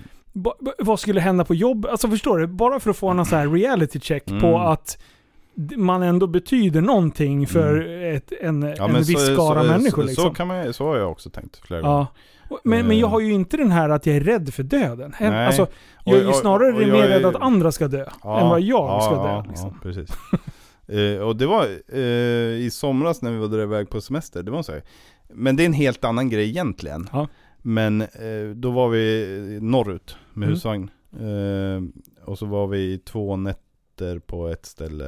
vad 0.79 1.01
skulle 1.01 1.21
hända 1.21 1.45
på 1.45 1.55
jobb? 1.55 1.87
Alltså 1.87 2.09
förstår 2.09 2.39
du? 2.39 2.47
Bara 2.47 2.81
för 2.81 2.91
att 2.91 2.97
få 2.97 3.13
någon 3.13 3.27
så 3.27 3.37
här 3.37 3.49
reality 3.49 4.01
check 4.01 4.25
på 4.27 4.33
Mm. 4.47 4.55
att 4.55 4.99
d- 5.55 5.77
man 5.77 6.03
ändå 6.03 6.27
betyder 6.27 6.81
någonting 6.81 7.47
för 7.47 7.81
ett, 8.15 8.33
en, 8.41 8.75
Ja, 8.79 8.89
en 8.89 8.95
viss 8.95 9.27
så, 9.27 9.35
skara 9.35 9.61
så, 9.63 9.67
människor. 9.69 10.03
så, 10.03 10.09
liksom. 10.09 10.25
så, 10.25 10.31
kan 10.31 10.47
man, 10.47 10.73
så 10.73 10.85
har 10.87 10.97
jag 10.97 11.11
också 11.11 11.31
tänkt 11.31 11.57
flera 11.67 11.81
gånger. 11.81 11.95
ja. 11.95 12.07
Och- 12.49 12.61
Men, 12.65 12.87
men 12.87 12.99
jag 12.99 13.07
Eh. 13.07 13.11
har 13.13 13.21
ju 13.21 13.33
inte 13.33 13.57
den 13.57 13.71
här 13.71 13.89
att 13.91 14.07
jag 14.07 14.17
är 14.17 14.21
rädd 14.21 14.55
för 14.55 14.63
döden. 14.63 15.15
En- 15.19 15.33
Nej. 15.33 15.47
Alltså, 15.47 15.67
jag 16.05 16.15
är 16.15 16.19
Och- 16.19 16.23
ju 16.25 16.29
och- 16.29 16.35
snarare 16.35 16.73
och 16.73 16.83
jag 16.83 16.89
mer 16.89 17.03
är- 17.05 17.09
rädd 17.09 17.25
att 17.25 17.43
andra 17.43 17.73
ska 17.73 17.89
dö, 17.89 18.01
än 18.25 18.49
vad 18.49 18.61
jag 18.61 19.03
ska 19.03 19.15
dö. 19.15 19.29
Ja, 19.29 19.45
liksom. 19.49 19.69
ja 19.69 19.77
precis. 19.83 20.11
eh, 20.91 21.19
och 21.23 21.37
det 21.37 21.47
var 21.47 21.69
eh, 21.89 22.01
i 22.65 22.69
somras 22.73 23.23
när 23.23 23.31
vi 23.33 23.39
var 23.39 23.49
där 23.49 23.63
iväg 23.63 23.91
på 23.91 24.01
semester, 24.01 24.43
det 24.43 24.51
var 24.51 24.63
så 24.63 24.73
här. 24.73 24.83
Men 25.29 25.57
det 25.57 25.63
är 25.63 25.67
en 25.67 25.73
helt 25.73 26.05
annan 26.05 26.29
grej 26.29 26.49
egentligen. 26.49 27.09
Ja. 27.13 27.29
Men 27.59 28.01
eh, 28.01 28.51
då 28.55 28.71
var 28.71 28.89
vi 28.89 29.59
norrut 29.63 30.17
med 30.33 30.47
Mm. 30.47 30.55
husvagn. 30.55 30.91
Eh, 31.13 31.83
och 32.25 32.39
så 32.39 32.47
var 32.47 32.67
vi 32.67 32.99
två 32.99 33.37
nätter 33.37 34.19
på 34.19 34.49
ett 34.49 34.67
ställe 34.67 35.05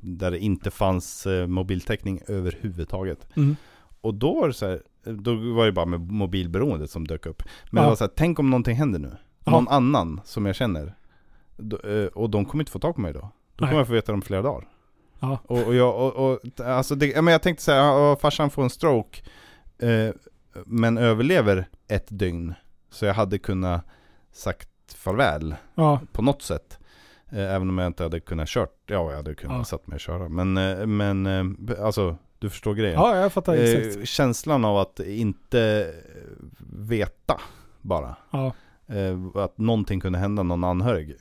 där 0.00 0.30
det 0.30 0.38
inte 0.38 0.70
fanns 0.70 1.26
eh, 1.26 1.46
mobiltäckning 1.46 2.20
överhuvudtaget. 2.28 3.26
Mm. 3.36 3.56
Och 4.00 4.14
då 4.14 4.34
var 4.40 4.48
det 4.48 4.54
så 4.54 4.66
här, 4.66 4.82
då 5.04 5.34
var 5.34 5.66
det 5.66 5.72
bara 5.72 5.86
med 5.86 6.00
mobilberoendet 6.00 6.90
som 6.90 7.06
dök 7.06 7.26
upp. 7.26 7.42
Men 7.70 7.80
Ja. 7.80 7.82
det 7.82 7.88
var 7.88 7.96
så 7.96 8.04
här, 8.04 8.12
tänk 8.16 8.38
om 8.38 8.50
någonting 8.50 8.76
händer 8.76 8.98
nu. 8.98 9.12
Ja. 9.44 9.52
Någon 9.52 9.68
annan 9.68 10.20
som 10.24 10.46
jag 10.46 10.56
känner. 10.56 10.94
Eh, 11.84 12.06
och 12.06 12.30
de 12.30 12.44
kommer 12.44 12.62
inte 12.62 12.72
få 12.72 12.78
tag 12.78 12.94
på 12.94 13.00
mig 13.00 13.12
då. 13.12 13.30
Då 13.56 13.64
kommer 13.64 13.78
jag 13.78 13.86
få 13.86 13.92
veta 13.92 14.12
det 14.12 14.16
om 14.16 14.22
flera 14.22 14.42
dagar. 14.42 14.68
Ja. 15.30 15.38
Och, 15.44 15.66
och 15.66 15.74
jag, 15.74 15.96
och, 15.96 16.30
och, 16.32 16.40
alltså 16.66 16.94
det, 16.94 17.22
men 17.22 17.32
jag 17.32 17.42
tänkte 17.42 17.64
så 17.64 17.72
här, 17.72 18.16
farsan 18.16 18.50
får 18.50 18.62
en 18.62 18.70
stroke. 18.70 19.20
Eh, 19.78 20.14
men 20.66 20.98
överlever 20.98 21.68
ett 21.88 22.06
dygn. 22.08 22.54
Så 22.90 23.04
jag 23.06 23.14
hade 23.14 23.38
kunnat 23.38 23.84
sagt 24.32 24.68
farväl 24.96 25.54
Ja. 25.74 26.00
på 26.12 26.22
något 26.22 26.42
sätt. 26.42 26.78
Eh, 27.30 27.54
även 27.54 27.68
om 27.68 27.78
jag 27.78 27.86
inte 27.86 28.02
hade 28.02 28.20
kunnat 28.20 28.48
kört, 28.48 28.74
ja 28.86 29.10
jag 29.10 29.16
hade 29.16 29.34
kunnat 29.34 29.56
Ja. 29.58 29.64
satt 29.64 29.86
mig 29.86 29.94
och 29.94 30.00
köra. 30.00 30.28
Men, 30.28 30.56
eh, 30.56 30.86
men 30.86 31.26
eh, 31.26 31.84
alltså 31.84 32.16
Du 32.38 32.50
förstår 32.50 32.74
grejen? 32.74 32.94
Ja, 33.00 33.16
jag 33.16 33.32
fattar 33.32 33.54
exakt. 33.54 33.96
Eh, 33.96 34.04
känslan 34.04 34.64
av 34.64 34.76
att 34.78 35.00
inte 35.00 35.92
veta 36.72 37.40
bara. 37.80 38.16
Ja. 38.30 38.52
Eh, 38.86 39.42
att 39.42 39.58
någonting 39.58 40.00
kunde 40.00 40.18
hända 40.18 40.42
någon 40.42 40.64
anhörig. 40.64 41.16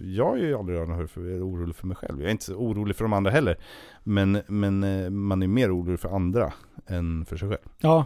Jag 0.00 0.38
är 0.38 0.42
ju 0.42 0.54
aldrig 0.54 0.78
anhörig 0.78 1.10
för 1.10 1.20
är 1.20 1.48
orolig 1.48 1.76
för 1.76 1.86
mig 1.86 1.96
själv. 1.96 2.20
Jag 2.20 2.26
är 2.26 2.32
inte 2.32 2.44
så 2.44 2.54
orolig 2.54 2.96
för 2.96 3.04
de 3.04 3.12
andra 3.12 3.30
heller. 3.30 3.58
Men, 4.04 4.42
men 4.46 4.84
eh, 4.84 5.10
man 5.10 5.42
är 5.42 5.46
mer 5.46 5.76
orolig 5.76 6.00
för 6.00 6.16
andra 6.16 6.52
än 6.86 7.24
för 7.24 7.36
sig 7.36 7.48
själv. 7.48 7.68
Ja. 7.78 8.04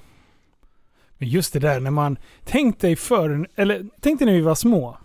Men 1.18 1.28
just 1.28 1.52
det 1.52 1.58
där 1.58 1.80
när 1.80 1.90
man, 1.90 2.18
tänk 2.44 2.80
dig 2.80 2.96
för, 2.96 3.48
eller 3.54 3.86
tänk 4.00 4.18
dig 4.18 4.26
när 4.26 4.34
vi 4.34 4.40
var 4.40 4.54
små. 4.54 4.98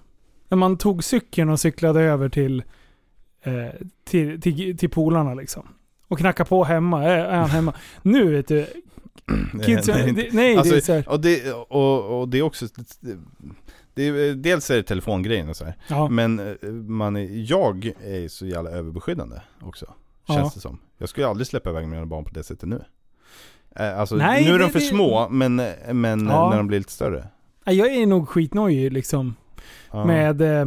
När 0.50 0.58
man 0.58 0.78
tog 0.78 1.04
cykeln 1.04 1.50
och 1.50 1.60
cyklade 1.60 2.02
över 2.02 2.30
till, 2.30 2.64
eh, 3.42 3.54
till, 4.04 4.42
till, 4.42 4.78
till 4.78 4.90
polarna 4.90 5.34
liksom. 5.34 5.68
Och 6.08 6.20
knackade 6.20 6.50
på 6.50 6.64
hemma, 6.64 7.04
är, 7.04 7.26
är 7.26 7.38
han 7.38 7.50
hemma? 7.50 7.74
Nu 8.02 8.32
vet 8.32 8.48
du, 8.48 8.66
kidsen, 9.66 9.96
Nej, 9.98 10.12
det, 10.12 10.34
nej 10.34 10.58
Alltså, 10.58 10.74
det 10.74 10.80
är 10.80 10.82
så 10.82 10.94
här, 10.94 11.10
och, 11.10 11.20
det, 11.20 11.54
och, 11.54 12.22
och 12.22 12.30
det 12.30 12.38
är 12.38 12.42
också, 12.42 12.66
är, 14.02 14.34
dels 14.34 14.70
är 14.70 14.76
det 14.76 14.84
telefongrejen 14.84 15.50
och 15.50 15.56
så 15.56 15.66
här. 15.66 15.76
ja, 15.88 16.08
Men 16.10 16.40
eh, 16.40 16.70
man 16.72 17.16
är, 17.16 17.52
jag 17.52 17.86
är 18.04 18.28
så 18.28 18.46
jävla 18.46 18.70
överbeskyddande 18.70 19.36
också. 19.62 19.86
Känns 20.28 20.40
Ja. 20.40 20.52
det 20.56 20.60
som. 20.62 20.80
Jag 20.98 21.10
skulle 21.10 21.28
aldrig 21.28 21.48
släppa 21.48 21.70
iväg 21.70 21.88
mina 21.88 22.06
barn 22.06 22.26
på 22.26 22.32
det 22.34 22.44
sättet 22.44 22.70
nu. 22.70 22.84
Eh, 23.76 24.00
Alltså 24.00 24.16
Nej, 24.16 24.44
nu 24.46 24.50
är 24.50 24.60
det- 24.60 24.66
de 24.66 24.70
för 24.72 24.80
det- 24.80 24.86
små, 24.86 25.30
men, 25.30 25.56
men 25.92 26.28
Ja. 26.28 26.50
när 26.50 26.58
de 26.58 26.68
blir 26.68 26.78
lite 26.80 26.92
större. 26.92 27.28
Jag 27.66 27.94
är 27.96 28.06
nog 28.06 28.30
skitnojig 28.30 28.94
liksom. 28.94 29.36
Med, 30.06 30.42
eh, 30.42 30.66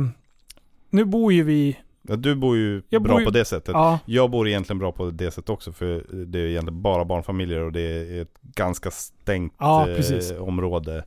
nu 0.90 1.04
bor 1.04 1.32
ju 1.32 1.42
vi, 1.42 1.78
Ja, 2.08 2.16
du 2.16 2.34
bor 2.34 2.56
ju 2.56 2.82
Jag 2.88 3.02
bra 3.02 3.12
bor 3.12 3.20
ju- 3.20 3.24
på 3.26 3.30
det 3.32 3.44
sättet. 3.44 3.72
ja, 3.72 3.98
Jag 4.06 4.30
bor 4.30 4.48
egentligen 4.48 4.78
bra 4.78 4.92
på 4.92 5.10
det 5.10 5.30
sättet 5.30 5.50
också, 5.50 5.72
för 5.72 6.04
det 6.26 6.38
är 6.40 6.46
egentligen 6.46 6.82
bara 6.82 7.04
barnfamiljer 7.04 7.60
och 7.60 7.72
det 7.72 7.80
är 7.80 8.22
ett 8.22 8.34
ganska 8.42 8.90
stängt 8.90 9.52
Ja, 9.58 9.88
eh, 9.88 10.42
område. 10.42 11.04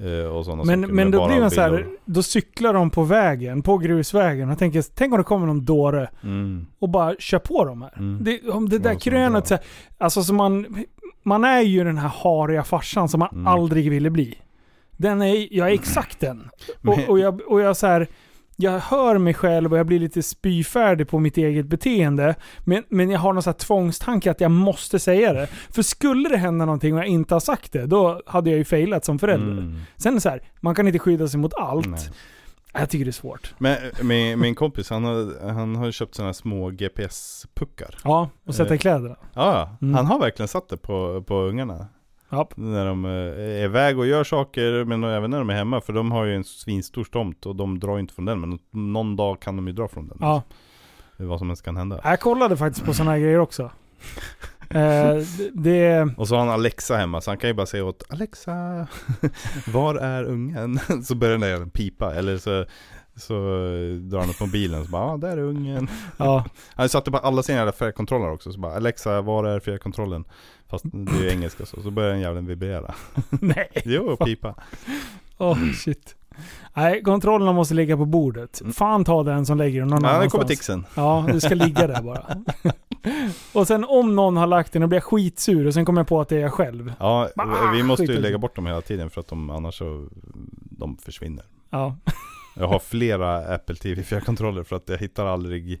Eh, 0.00 0.36
Och 0.36 0.44
sådana 0.44 0.64
men, 0.64 0.80
saker, 0.82 0.94
men 0.94 1.10
då 1.10 1.26
blir 1.28 1.40
man 1.40 1.50
så 1.50 1.60
här, 1.60 1.86
då 2.04 2.22
cyklar 2.22 2.74
de 2.74 2.90
på 2.90 3.02
vägen, 3.02 3.62
på 3.62 3.78
grusvägen. 3.78 4.48
Jag 4.48 4.58
tänker, 4.58 4.84
tänk 4.94 5.12
om 5.12 5.18
det 5.18 5.24
kommer 5.24 5.46
någon 5.46 5.64
dåre 5.64 6.10
Mm. 6.22 6.66
och 6.78 6.88
bara 6.88 7.14
kör 7.18 7.38
på 7.38 7.64
dem 7.64 7.82
här. 7.82 7.92
Mm. 7.98 8.18
Det, 8.24 8.48
om 8.50 8.68
det 8.68 8.78
där 8.78 8.94
så 8.94 9.00
krönet, 9.00 9.46
så 9.46 9.54
här, 9.54 9.64
alltså 9.98 10.22
som 10.22 10.36
man, 10.36 10.84
man 11.22 11.44
är 11.44 11.60
ju 11.60 11.84
den 11.84 11.98
här 11.98 12.08
hariga 12.08 12.64
farsan 12.64 13.08
som 13.08 13.18
man 13.18 13.28
Mm. 13.32 13.46
aldrig 13.46 13.90
ville 13.90 14.10
bli. 14.10 14.34
Den 14.96 15.22
är, 15.22 15.48
jag 15.56 15.68
är 15.68 15.72
exakt 15.74 16.20
den. 16.20 16.48
Och, 16.86 17.08
och 17.08 17.18
jag, 17.18 17.40
och 17.46 17.60
jag 17.60 17.76
så 17.76 17.86
här, 17.86 18.06
jag 18.60 18.78
hör 18.78 19.18
mig 19.18 19.34
själv 19.34 19.72
och 19.72 19.78
jag 19.78 19.86
blir 19.86 19.98
lite 19.98 20.22
spyfärdig 20.22 21.08
på 21.08 21.18
mitt 21.18 21.36
eget 21.36 21.66
beteende. 21.66 22.34
Men, 22.64 22.84
men 22.88 23.10
jag 23.10 23.18
har 23.20 23.32
någon 23.32 23.42
så 23.42 23.50
här 23.50 23.54
tvångstanke 23.58 24.30
att 24.30 24.40
jag 24.40 24.50
måste 24.50 24.98
säga 24.98 25.32
det. 25.32 25.46
För 25.46 25.82
skulle 25.82 26.28
det 26.28 26.36
hända 26.36 26.64
någonting 26.64 26.94
och 26.94 27.00
jag 27.00 27.06
inte 27.06 27.34
har 27.34 27.40
sagt 27.40 27.72
det, 27.72 27.86
då 27.86 28.22
hade 28.26 28.50
jag 28.50 28.58
ju 28.58 28.64
failat 28.64 29.04
som 29.04 29.18
förälder. 29.18 29.52
Mm. 29.62 29.78
Sen 29.96 30.20
så 30.20 30.28
här, 30.28 30.42
man 30.60 30.74
kan 30.74 30.86
inte 30.86 30.98
skydda 30.98 31.28
sig 31.28 31.40
mot 31.40 31.54
allt. 31.54 31.88
Nej. 31.88 32.00
Jag 32.72 32.90
tycker 32.90 33.04
det 33.04 33.10
är 33.10 33.12
svårt. 33.12 33.54
Men 33.58 33.76
min, 34.02 34.40
min 34.40 34.54
kompis, 34.54 34.90
han 34.90 35.04
har, 35.04 35.48
han 35.52 35.76
har 35.76 35.90
köpt 35.90 36.14
sådana 36.14 36.28
här 36.28 36.32
små 36.32 36.70
GPS-puckar. 36.70 37.94
Ja, 38.04 38.30
och 38.46 38.54
sätta 38.54 38.74
i 38.74 38.76
Eh. 38.76 38.80
kläderna. 38.80 39.16
Ja, 39.34 39.76
Mm. 39.82 39.94
han 39.94 40.06
har 40.06 40.18
verkligen 40.20 40.48
satt 40.48 40.68
det 40.68 40.76
på, 40.76 41.22
på 41.26 41.34
ungarna. 41.34 41.86
Ja. 42.30 42.48
När 42.56 42.86
de 42.86 43.04
eh, 43.04 43.10
är 43.10 43.64
iväg 43.64 43.98
och 43.98 44.06
gör 44.06 44.24
saker, 44.24 44.84
men 44.84 45.04
även 45.04 45.30
när 45.30 45.38
de 45.38 45.50
är 45.50 45.54
hemma. 45.54 45.80
För 45.80 45.92
de 45.92 46.12
har 46.12 46.24
ju 46.24 46.36
en 46.36 46.44
svinstor 46.44 47.04
tomt 47.04 47.46
och 47.46 47.56
de 47.56 47.78
drar 47.78 47.94
ju 47.94 48.00
inte 48.00 48.14
från 48.14 48.24
den. 48.24 48.40
Men 48.40 48.58
någon 48.70 49.16
dag 49.16 49.40
kan 49.40 49.56
de 49.56 49.66
ju 49.66 49.72
dra 49.72 49.88
från 49.88 50.08
den. 50.08 50.18
Ja. 50.20 50.42
Är 51.16 51.24
vad 51.24 51.38
som 51.38 51.48
helst 51.48 51.64
kan 51.64 51.76
hända. 51.76 52.00
Jag 52.04 52.20
kollade 52.20 52.56
faktiskt 52.56 52.86
på 52.86 52.94
sådana 52.94 53.10
här 53.10 53.18
grejer 53.18 53.38
också. 53.38 53.70
Eh, 54.74 55.16
det, 55.52 56.08
Och 56.16 56.28
så 56.28 56.34
har 56.34 56.40
han 56.40 56.50
Alexa 56.50 56.96
hemma, 56.96 57.20
så 57.20 57.30
han 57.30 57.38
kan 57.38 57.50
ju 57.50 57.54
bara 57.54 57.66
säga 57.66 57.84
åt 57.84 58.02
Alexa, 58.08 58.86
var 59.72 59.94
är 59.94 60.24
ungen? 60.24 60.80
Så 61.04 61.14
börjar 61.14 61.38
den 61.38 61.40
där 61.40 61.66
pipa, 61.66 62.14
eller 62.14 62.38
så, 62.38 62.64
så 63.16 63.32
drar 64.00 64.20
han 64.20 64.30
upp 64.30 64.40
mobilen, 64.40 64.84
så 64.84 64.90
bara, 64.90 65.02
ja 65.02 65.12
ah, 65.12 65.16
där 65.16 65.36
är 65.36 65.42
ungen. 65.42 65.88
ja, 66.16 66.44
Han 66.74 66.88
satte 66.88 67.10
på 67.10 67.18
alla 67.18 67.42
sina 67.42 67.58
jävla 67.58 67.72
fjärrkontroller 67.72 68.30
också, 68.32 68.52
så 68.52 68.60
bara 68.60 68.76
Alexa, 68.76 69.22
var 69.22 69.44
är 69.44 69.60
fjärrkontrollen? 69.60 70.24
Fast 70.68 70.84
det 70.92 71.16
är 71.18 71.22
ju 71.22 71.30
engelska 71.30 71.66
så, 71.66 71.82
så 71.82 71.90
börjar 71.90 72.10
den 72.10 72.20
jäveln 72.20 72.46
vibrera. 72.46 72.94
nej. 73.30 73.68
Jo, 73.84 74.16
pipa. 74.16 74.54
Åh 75.38 75.58
shit. 75.72 76.16
Nej, 76.74 77.02
kontrollerna 77.02 77.52
måste 77.52 77.74
ligga 77.74 77.96
på 77.96 78.04
bordet. 78.04 78.62
Fan 78.74 79.04
ta 79.04 79.22
den 79.22 79.46
som 79.46 79.58
lägger 79.58 79.80
den 79.80 79.88
någon 79.88 80.02
Ja, 80.04 80.08
annanstans. 80.08 80.32
kommer 80.32 80.44
tixen. 80.44 80.86
Ja, 80.94 81.24
det 81.32 81.40
ska 81.40 81.54
ligga 81.54 81.86
där 81.86 82.02
bara. 82.02 82.24
och 83.52 83.66
sen 83.66 83.84
om 83.84 84.16
någon 84.16 84.36
har 84.36 84.46
lagt 84.46 84.72
den 84.72 84.82
och 84.82 84.88
blir 84.88 84.96
jag 84.96 85.04
skitsur 85.04 85.66
och 85.66 85.74
sen 85.74 85.84
kommer 85.84 86.00
jag 86.00 86.08
på 86.08 86.20
att 86.20 86.28
det 86.28 86.36
är 86.36 86.40
jag 86.40 86.52
själv. 86.52 86.92
Ja, 87.00 87.28
Ah, 87.36 87.70
vi 87.72 87.82
måste 87.82 88.04
ju 88.04 88.18
lägga 88.20 88.38
bort 88.38 88.56
dem 88.56 88.66
hela 88.66 88.80
tiden 88.80 89.10
för 89.10 89.20
att 89.20 89.28
de 89.28 89.50
annars 89.50 89.78
så, 89.78 90.06
de 90.54 90.96
försvinner. 90.96 91.44
Ja. 91.70 91.96
Jag 92.60 92.68
har 92.68 92.78
flera 92.78 93.54
Apple 93.54 93.74
TV 93.76 94.02
fjärrkontroller 94.02 94.62
för 94.62 94.76
att 94.76 94.88
jag 94.88 94.98
hittar 94.98 95.26
aldrig 95.26 95.80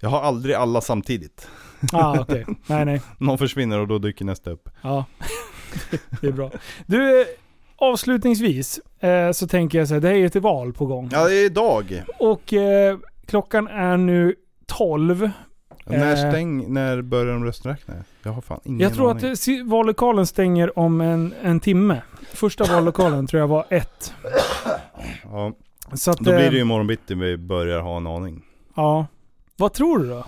Jag 0.00 0.08
har 0.10 0.20
aldrig 0.22 0.54
alla 0.54 0.80
samtidigt. 0.80 1.48
Ah, 1.92 2.20
okej. 2.20 2.44
Nej, 2.66 2.84
nej. 2.84 3.02
Någon 3.18 3.38
försvinner 3.38 3.78
och 3.78 3.88
då 3.88 3.98
dyker 3.98 4.24
nästa 4.24 4.50
upp. 4.50 4.68
Ja. 4.82 5.04
det 6.20 6.26
är 6.26 6.32
bra. 6.32 6.50
Du, 6.86 7.26
avslutningsvis 7.76 8.80
eh, 9.00 9.32
så 9.32 9.46
tänker 9.48 9.78
jag 9.78 9.88
så 9.88 9.94
här, 9.94 10.00
det 10.00 10.08
är 10.08 10.14
ju 10.14 10.26
ett 10.26 10.36
val 10.36 10.72
på 10.72 10.86
gång. 10.86 11.08
Ja, 11.12 11.28
det 11.28 11.34
är 11.34 11.44
idag. 11.46 12.02
Och 12.18 12.52
eh, 12.52 12.98
klockan 13.26 13.68
är 13.68 13.96
nu 13.96 14.34
12. 14.66 15.30
När, 15.86 16.12
Eh. 16.24 16.30
stäng, 16.30 16.72
när 16.72 17.02
börjar 17.02 17.32
de 17.32 17.44
rösträkna? 17.44 17.94
Jag 18.22 18.32
har 18.32 18.40
fan 18.40 18.60
ingen 18.64 18.80
Jag 18.80 18.94
tror 18.94 19.10
aning. 19.10 19.32
att 19.32 19.48
vallokalen 19.70 20.26
stänger 20.26 20.78
om 20.78 21.00
en, 21.00 21.34
en 21.42 21.60
timme. 21.60 22.02
Första 22.32 22.64
vallokalen 22.64 23.26
tror 23.26 23.40
jag 23.40 23.48
var 23.48 23.66
ett. 23.70 24.14
Ja, 25.24 25.52
Så 25.94 26.10
att, 26.10 26.18
då 26.18 26.24
blir 26.24 26.34
eh, 26.44 26.50
det 26.50 26.56
ju 26.56 26.60
imorgon 26.60 26.86
bitti 26.86 27.14
vi 27.14 27.36
börjar 27.36 27.80
ha 27.80 27.96
en 27.96 28.06
aning. 28.06 28.42
Ja. 28.76 29.06
Vad 29.56 29.72
tror 29.72 29.98
du 29.98 30.08
då? 30.08 30.24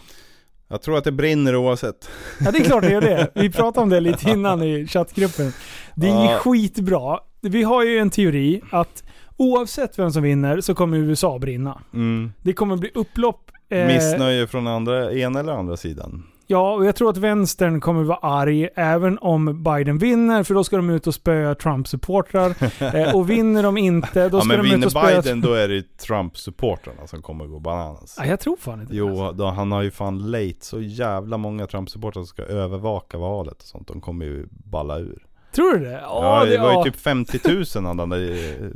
Jag 0.69 0.83
tror 0.83 0.99
att 0.99 1.05
det 1.05 1.13
brinner 1.13 1.57
oavsett. 1.57 2.11
Ja 2.45 2.51
det 2.51 2.59
är 2.59 2.65
klart 2.65 2.83
det 2.83 2.91
gör 2.93 3.01
det. 3.01 3.31
Vi 3.35 3.51
pratade 3.53 3.83
om 3.85 3.89
det 3.91 4.01
lite 4.01 4.31
innan 4.31 4.63
i 4.63 4.87
chattgruppen. 4.87 5.53
Det 5.95 6.07
är 6.09 6.25
Ja. 6.33 6.39
skitbra. 6.39 7.19
Vi 7.41 7.63
har 7.63 7.85
ju 7.85 7.99
en 7.99 8.11
teori 8.11 8.61
att 8.71 9.05
oavsett 9.37 9.99
vem 9.99 10.11
som 10.13 10.23
vinner 10.23 10.61
så 10.61 10.75
kommer 10.75 10.97
USA 10.99 11.39
brinna. 11.39 11.83
Mm. 11.95 12.33
Det 12.43 12.53
kommer 12.53 12.77
bli 12.77 12.91
upplopp. 12.95 13.51
eh, 13.71 13.87
Missnöje 13.87 14.47
från 14.47 14.67
andra, 14.67 15.13
ena 15.13 15.41
eller 15.41 15.53
andra 15.53 15.77
sidan. 15.77 16.27
Ja, 16.53 16.75
och 16.75 16.85
jag 16.85 16.97
tror 16.97 17.11
att 17.11 17.17
vänstern 17.17 17.81
kommer 17.81 18.03
vara 18.03 18.19
arg 18.19 18.69
även 18.75 19.19
om 19.19 19.63
Biden 19.63 19.99
vinner, 19.99 20.43
för 20.43 20.55
då 20.55 20.65
ska 20.65 20.77
de 20.77 20.91
ut 20.91 21.07
och 21.07 21.15
spöa 21.15 21.55
Trump-supportrar. 21.55 22.55
eh, 22.97 23.17
och 23.17 23.31
vinner 23.31 23.63
de 23.63 23.79
inte, 23.79 24.29
då 24.29 24.37
Ja 24.37 24.41
ska 24.41 24.49
men 24.49 24.59
de 24.59 24.67
ut 24.67 24.73
vinner 24.73 24.87
och 24.87 24.91
spöa... 24.91 25.23
Biden 25.23 25.41
då 25.41 25.55
är 25.55 25.69
det 25.69 25.99
Trump-supportrarna 25.99 27.07
som 27.07 27.23
kommer 27.23 27.45
gå 27.45 27.59
bananas. 27.59 28.17
Nej, 28.19 28.29
jag 28.29 28.41
tror 28.41 28.57
fan 28.57 28.81
inte 28.81 28.93
det. 28.93 28.99
Jo, 28.99 29.33
då, 29.33 29.47
han 29.47 29.73
har 29.73 29.83
ju 29.83 29.91
fan 29.91 30.31
late 30.31 30.57
så 30.61 30.81
jävla 30.81 31.37
många 31.37 31.67
Trump-supportrar 31.67 32.13
som 32.13 32.27
ska 32.27 32.43
övervaka 32.43 33.19
valet 33.19 33.63
och 33.63 33.69
sånt. 33.69 33.89
De 33.89 34.01
kommer 34.01 34.25
ju 34.25 34.47
balla 34.51 34.99
ur. 34.99 35.27
Tror 35.55 35.73
du 35.73 35.85
det? 35.85 36.01
Ja, 36.03 36.45
det 36.45 36.59
var 36.59 36.73
ja. 36.73 36.87
ju 36.87 36.93
typ 36.93 37.01
50 37.01 37.41
000 37.77 37.87
av 37.87 37.97
de 37.97 38.11
där, 38.11 38.31
eh, 38.31 38.69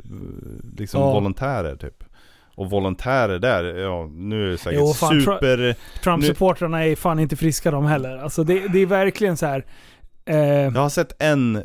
liksom 0.77 1.01
Ja. 1.01 1.13
volontärer 1.13 1.75
typ. 1.75 2.03
Och 2.57 2.69
volontärer 2.69 3.39
där, 3.39 3.63
ja 3.63 4.09
nu 4.11 4.45
är 4.47 4.51
det 4.51 4.57
säkert 4.57 4.79
Jo, 4.79 4.93
fan, 4.93 5.21
super... 5.21 5.75
Trump-supportrarna 6.03 6.85
är 6.85 6.95
fan 6.95 7.19
inte 7.19 7.35
friska 7.35 7.71
de 7.71 7.85
heller. 7.85 8.17
Alltså 8.17 8.43
det, 8.43 8.67
det 8.67 8.79
är 8.79 8.85
verkligen 8.85 9.37
så 9.37 9.45
här. 9.45 9.65
Eh, 10.25 10.37
Jag 10.37 10.71
har 10.71 10.89
sett 10.89 11.21
en 11.21 11.63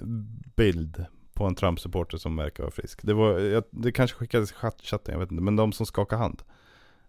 bild 0.56 1.04
på 1.34 1.44
en 1.44 1.54
Trump-supporter 1.54 2.18
som 2.18 2.36
verkar 2.36 2.62
vara 2.62 2.70
frisk. 2.70 3.00
Det, 3.02 3.14
var, 3.14 3.38
jag, 3.38 3.64
det 3.70 3.92
kanske 3.92 4.16
skickades 4.16 4.50
i 4.50 4.54
chatt- 4.54 4.82
chatten, 4.82 5.12
jag 5.12 5.20
vet 5.20 5.30
inte. 5.30 5.42
Men 5.44 5.56
de 5.56 5.72
som 5.72 5.86
skakar 5.86 6.16
hand. 6.16 6.42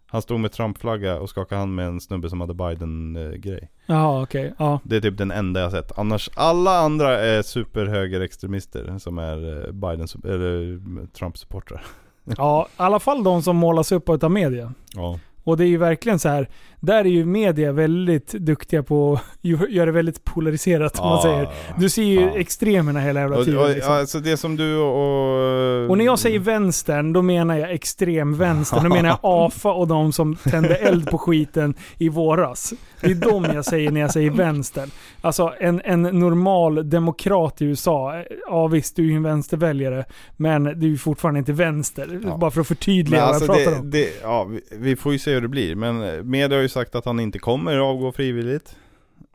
Han 0.07 0.21
stod 0.21 0.39
med 0.39 0.51
Trump-flagga 0.51 1.19
och 1.19 1.29
skakade 1.29 1.59
hand 1.59 1.75
med 1.75 1.85
en 1.87 2.01
snubbe 2.01 2.29
som 2.29 2.41
hade 2.41 2.53
Biden-grej. 2.53 3.69
Jaha, 3.85 4.23
okej. 4.23 4.53
Ja. 4.59 4.79
Det 4.83 4.95
är 4.95 5.01
typ 5.01 5.17
den 5.17 5.31
enda 5.31 5.59
jag 5.59 5.67
har 5.67 5.71
sett. 5.71 5.97
Annars, 5.99 6.29
alla 6.35 6.77
andra 6.79 7.19
är 7.19 7.41
superhögerextremister 7.41 8.97
som 8.99 9.17
är 9.17 9.65
eh, 9.67 9.71
Biden, 9.71 10.07
eller 10.23 10.79
Trump-supportrar. 11.13 11.81
Ja, 12.23 12.67
i 12.69 12.73
alla 12.75 12.99
fall 12.99 13.23
de 13.23 13.43
som 13.43 13.55
målas 13.55 13.91
upp 13.91 14.09
av 14.09 14.31
media. 14.31 14.73
Ja. 14.93 15.19
Och 15.43 15.57
det 15.57 15.63
är 15.63 15.67
ju 15.67 15.77
verkligen 15.77 16.19
så 16.19 16.29
här. 16.29 16.49
Där 16.85 16.97
är 17.05 17.09
ju 17.09 17.25
media 17.25 17.71
väldigt 17.71 18.31
duktiga 18.31 18.83
på 18.83 19.13
att 19.13 19.21
göra 19.69 19.85
det 19.85 19.91
väldigt 19.91 20.23
polariserat 20.23 20.99
om 20.99 21.07
man 21.07 21.21
säger. 21.21 21.49
Du 21.79 21.89
ser 21.89 22.03
ju 22.03 22.21
Ja. 22.21 22.29
extremerna 22.37 22.99
hela 22.99 23.19
jävla 23.19 23.43
tiden. 23.43 23.71
liksom. 23.73 23.93
alltså 23.93 24.19
det 24.19 24.37
som 24.37 24.55
du 24.55 24.77
och... 24.77 25.89
Och 25.89 25.97
när 25.97 26.05
jag 26.05 26.19
säger 26.19 26.39
vänstern, 26.39 27.13
då 27.13 27.21
menar 27.21 27.57
jag 27.57 27.71
extrem 27.71 28.37
vänster. 28.37 28.79
Då 28.83 28.89
menar 28.89 29.09
jag 29.09 29.19
AFA 29.23 29.71
och 29.73 29.87
de 29.87 30.13
som 30.13 30.35
tände 30.35 30.75
eld 30.75 31.09
på 31.09 31.17
skiten 31.17 31.73
i 31.97 32.09
våras. 32.09 32.73
Det 33.01 33.11
är 33.11 33.15
de 33.15 33.43
jag 33.43 33.65
säger 33.65 33.91
när 33.91 34.01
jag 34.01 34.11
säger 34.13 34.31
vänstern. 34.31 34.89
Alltså 35.21 35.53
en, 35.59 35.81
en 35.85 36.01
normal 36.01 36.89
demokrat 36.89 37.61
i 37.61 37.65
USA, 37.65 38.23
ja 38.47 38.67
visst 38.67 38.95
du 38.95 39.03
är 39.03 39.07
ju 39.09 39.15
en 39.15 39.23
vänsterväljare, 39.23 40.05
men 40.37 40.63
du 40.79 40.93
är 40.93 40.97
fortfarande 40.97 41.39
inte 41.39 41.53
vänster. 41.53 42.19
Ja. 42.23 42.37
Bara 42.37 42.51
för 42.51 42.61
att 42.61 42.67
förtydliga 42.67 43.19
Men 43.21 43.27
vad 43.27 43.35
alltså 43.35 43.51
jag 43.53 43.57
pratar 43.65 43.71
det, 43.71 43.79
om. 43.79 43.89
det, 43.91 44.09
ja, 44.21 44.43
vi, 44.43 44.61
vi 44.77 44.95
får 44.95 45.13
ju 45.13 45.19
se 45.19 45.33
hur 45.33 45.41
det 45.41 45.47
blir. 45.47 45.75
Men 45.75 46.29
media 46.29 46.57
har 46.57 46.61
ju 46.61 46.69
sagt 46.73 46.95
att 46.95 47.05
han 47.05 47.19
inte 47.19 47.39
kommer 47.39 47.77
avgå 47.77 48.11
frivilligt. 48.11 48.75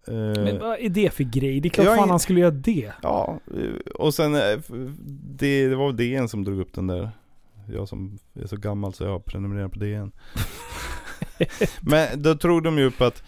Men 0.07 0.59
vad 0.59 0.79
är 0.81 0.89
det 0.89 1.11
för 1.15 1.25
grej? 1.25 1.61
Det 1.61 1.69
är 1.69 1.71
klart 1.71 1.85
jag 1.87 1.97
fan 1.97 2.07
ing- 2.07 2.11
han 2.11 2.19
skulle 2.21 2.41
göra 2.41 2.51
det. 2.51 2.93
Ja, 3.03 3.39
eh, 3.57 3.93
och 3.95 4.15
sen 4.15 4.35
eh, 4.35 4.59
det, 5.39 5.69
det 5.69 5.77
var 5.77 5.93
DN 5.93 6.29
som 6.29 6.45
drog 6.45 6.61
upp 6.61 6.73
den 6.73 6.87
där. 6.87 7.11
Jag 7.73 7.89
som 7.89 8.19
är 8.43 8.47
så 8.47 8.57
gammal 8.57 8.93
så 8.93 9.05
jag 9.05 9.11
har 9.11 9.19
prenumererat 9.19 9.73
på 9.73 9.79
DN. 9.79 10.13
Men 11.81 12.23
då 12.23 12.35
tror 12.35 12.61
de 12.61 12.79
ju 12.79 12.85
upp 12.85 13.01
att 13.01 13.23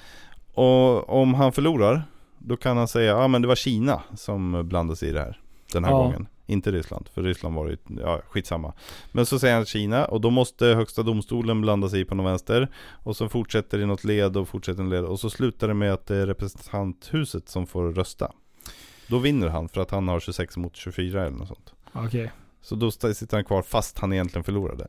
och, 0.54 1.08
om 1.22 1.34
han 1.34 1.52
förlorar, 1.52 2.02
då 2.38 2.56
kan 2.56 2.76
han 2.76 2.88
säga 2.88 3.10
ja 3.12 3.24
ah, 3.24 3.28
men 3.28 3.42
det 3.42 3.48
var 3.48 3.54
Kina 3.54 4.02
som 4.16 4.68
blandade 4.68 4.96
sig 4.96 5.08
i 5.08 5.12
det 5.12 5.20
här. 5.20 5.40
Den 5.72 5.84
här 5.84 5.90
Ja. 5.92 5.96
gången. 6.02 6.26
Inte 6.50 6.72
Ryssland, 6.72 7.08
för 7.14 7.22
Ryssland 7.22 7.54
var 7.54 7.68
ju, 7.68 7.76
ja 8.00 8.20
skitsamma. 8.28 8.72
Men 9.12 9.26
så 9.26 9.38
säger 9.38 9.54
han 9.54 9.64
Kina 9.64 10.04
och 10.04 10.20
då 10.20 10.30
måste 10.30 10.66
högsta 10.66 11.02
domstolen 11.02 11.60
blanda 11.60 11.88
sig 11.88 12.00
i 12.00 12.04
på 12.04 12.14
någon 12.14 12.26
vänster. 12.26 12.68
Och 13.02 13.16
så 13.16 13.28
fortsätter 13.28 13.78
det 13.78 13.84
i 13.84 13.86
något 13.86 14.04
led 14.04 14.36
och 14.36 14.48
fortsätter 14.48 14.80
i 14.80 14.84
något 14.84 14.92
led. 14.92 15.04
Och 15.04 15.20
så 15.20 15.30
slutar 15.30 15.68
det 15.68 15.74
med 15.74 15.92
att 15.92 16.06
det 16.06 16.16
är 16.16 16.26
representanthuset 16.26 17.48
som 17.48 17.66
får 17.66 17.92
rösta. 17.92 18.32
Då 19.06 19.18
vinner 19.18 19.48
han 19.48 19.68
för 19.68 19.80
att 19.80 19.90
han 19.90 20.08
har 20.08 20.20
26 20.20 20.56
mot 20.56 20.76
24 20.76 21.26
eller 21.26 21.36
något 21.36 21.48
sånt. 21.48 21.74
Okej. 21.92 22.32
Så 22.62 22.74
då 22.74 22.90
sitter 22.90 23.36
han 23.36 23.44
kvar 23.44 23.62
fast 23.62 23.98
han 23.98 24.12
egentligen 24.12 24.44
förlorade. 24.44 24.86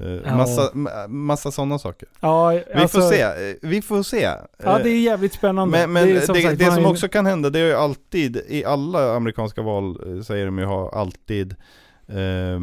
Eh, 0.00 0.06
Ja. 0.06 0.36
Massa, 0.36 0.70
ma- 0.72 1.08
massa 1.08 1.50
sådana 1.50 1.78
saker. 1.78 2.08
Ja, 2.20 2.48
Vi 2.50 2.64
alltså, 2.74 3.00
får 3.00 3.08
se, 3.08 3.20
eh, 3.20 3.54
vi 3.62 3.82
får 3.82 4.02
se. 4.02 4.20
Ja, 4.58 4.78
det 4.78 4.90
är 4.90 5.00
jävligt 5.00 5.32
spännande. 5.32 5.78
men 5.78 5.92
men 5.92 6.08
det, 6.08 6.20
som 6.20 6.34
det, 6.34 6.42
sagt, 6.42 6.58
det 6.58 6.66
man 6.66 6.74
som 6.74 6.86
också 6.86 7.08
kan 7.08 7.26
hända, 7.26 7.50
det 7.50 7.58
är 7.60 7.66
ju 7.66 7.72
alltid, 7.74 8.36
i 8.48 8.64
alla 8.64 9.16
amerikanska 9.16 9.62
val 9.62 10.16
eh, 10.16 10.22
säger 10.22 10.46
de 10.46 10.58
ju 10.58 10.64
har 10.64 10.90
alltid 10.90 11.54
eh, 12.08 12.60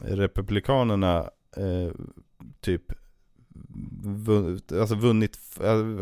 Republikanerna 0.00 1.18
eh, 1.56 1.92
typ 2.60 2.82
vunnit, 4.04 4.72
alltså 4.72 4.94
vunnit, 4.94 5.38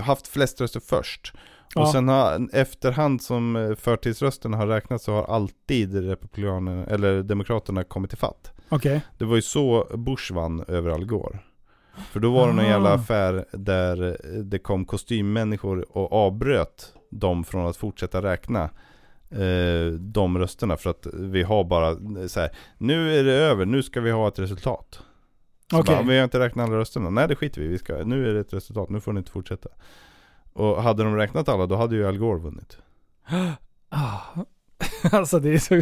haft 0.03 0.27
flest 0.28 0.61
röster 0.61 0.81
först. 0.81 1.32
Ja. 1.74 1.82
Och 1.82 1.89
sen 1.89 2.09
har, 2.09 2.49
efterhand 2.53 3.23
som 3.23 3.77
förtidsrösterna 3.78 4.57
har 4.57 4.66
räknats 4.66 5.05
så 5.05 5.12
har 5.12 5.24
alltid 5.24 5.95
Republikanerna, 6.09 6.86
eller 6.86 7.23
Demokraterna 7.23 7.85
kommit 7.85 8.11
till 8.11 8.19
fatt. 8.19 8.53
Okej. 8.74 9.01
Det 9.18 9.24
var 9.24 9.36
ju 9.36 9.42
så 9.42 9.86
Bush 9.94 10.32
vann 10.32 10.64
över 10.68 10.90
Al 10.90 11.05
Gore. 11.05 11.38
För 12.12 12.20
då 12.20 12.32
var 12.32 12.46
det 12.48 12.52
någon 12.52 12.64
jävla 12.64 12.90
Ah. 12.90 12.94
affär 12.94 13.44
där 13.52 14.09
eh, 14.09 14.38
det 14.38 14.59
kom 14.59 14.84
kostymmänniskor 14.84 15.96
och 15.98 16.12
avbröt 16.12 16.92
dem 17.10 17.44
från 17.44 17.66
att 17.66 17.76
fortsätta 17.76 18.22
räkna 18.22 18.62
eh, 19.30 19.92
de 19.98 20.38
rösterna 20.38 20.76
för 20.76 20.90
att 20.90 21.06
vi 21.12 21.42
har 21.42 21.64
bara 21.64 21.90
eh, 21.90 22.26
så 22.26 22.40
här, 22.40 22.51
nu 22.78 23.18
är 23.18 23.24
det 23.24 23.32
över, 23.32 23.66
nu 23.66 23.82
ska 23.82 24.01
vi 24.01 24.10
ha 24.10 24.28
ett 24.28 24.38
resultat. 24.38 25.01
Så 25.70 25.80
Okej. 25.80 25.94
bara, 25.94 26.05
vi 26.05 26.16
har 26.16 26.24
inte 26.24 26.38
räknat 26.38 26.68
alla 26.68 26.76
rösterna, 26.78 27.10
nej 27.10 27.28
det 27.28 27.36
skiter 27.36 27.60
vi 27.60 27.68
vi 27.68 27.78
ska, 27.78 27.96
nu 28.05 28.28
är 28.30 28.34
det 28.34 28.40
ett 28.40 28.52
resultat, 28.52 28.90
nu 28.90 29.01
får 29.01 29.12
ni 29.12 29.18
inte 29.18 29.30
fortsätta. 29.30 29.68
Och 30.52 30.82
hade 30.82 31.05
de 31.05 31.16
räknat 31.16 31.48
alla, 31.48 31.66
då 31.66 31.76
hade 31.76 31.96
ju 31.96 32.06
Al 32.09 32.18
Gore 32.18 32.38
vunnit. 32.40 32.78
Ah. 33.96 34.20
Alltså 35.12 35.38
det 35.38 35.55
är 35.55 35.59
så, 35.59 35.74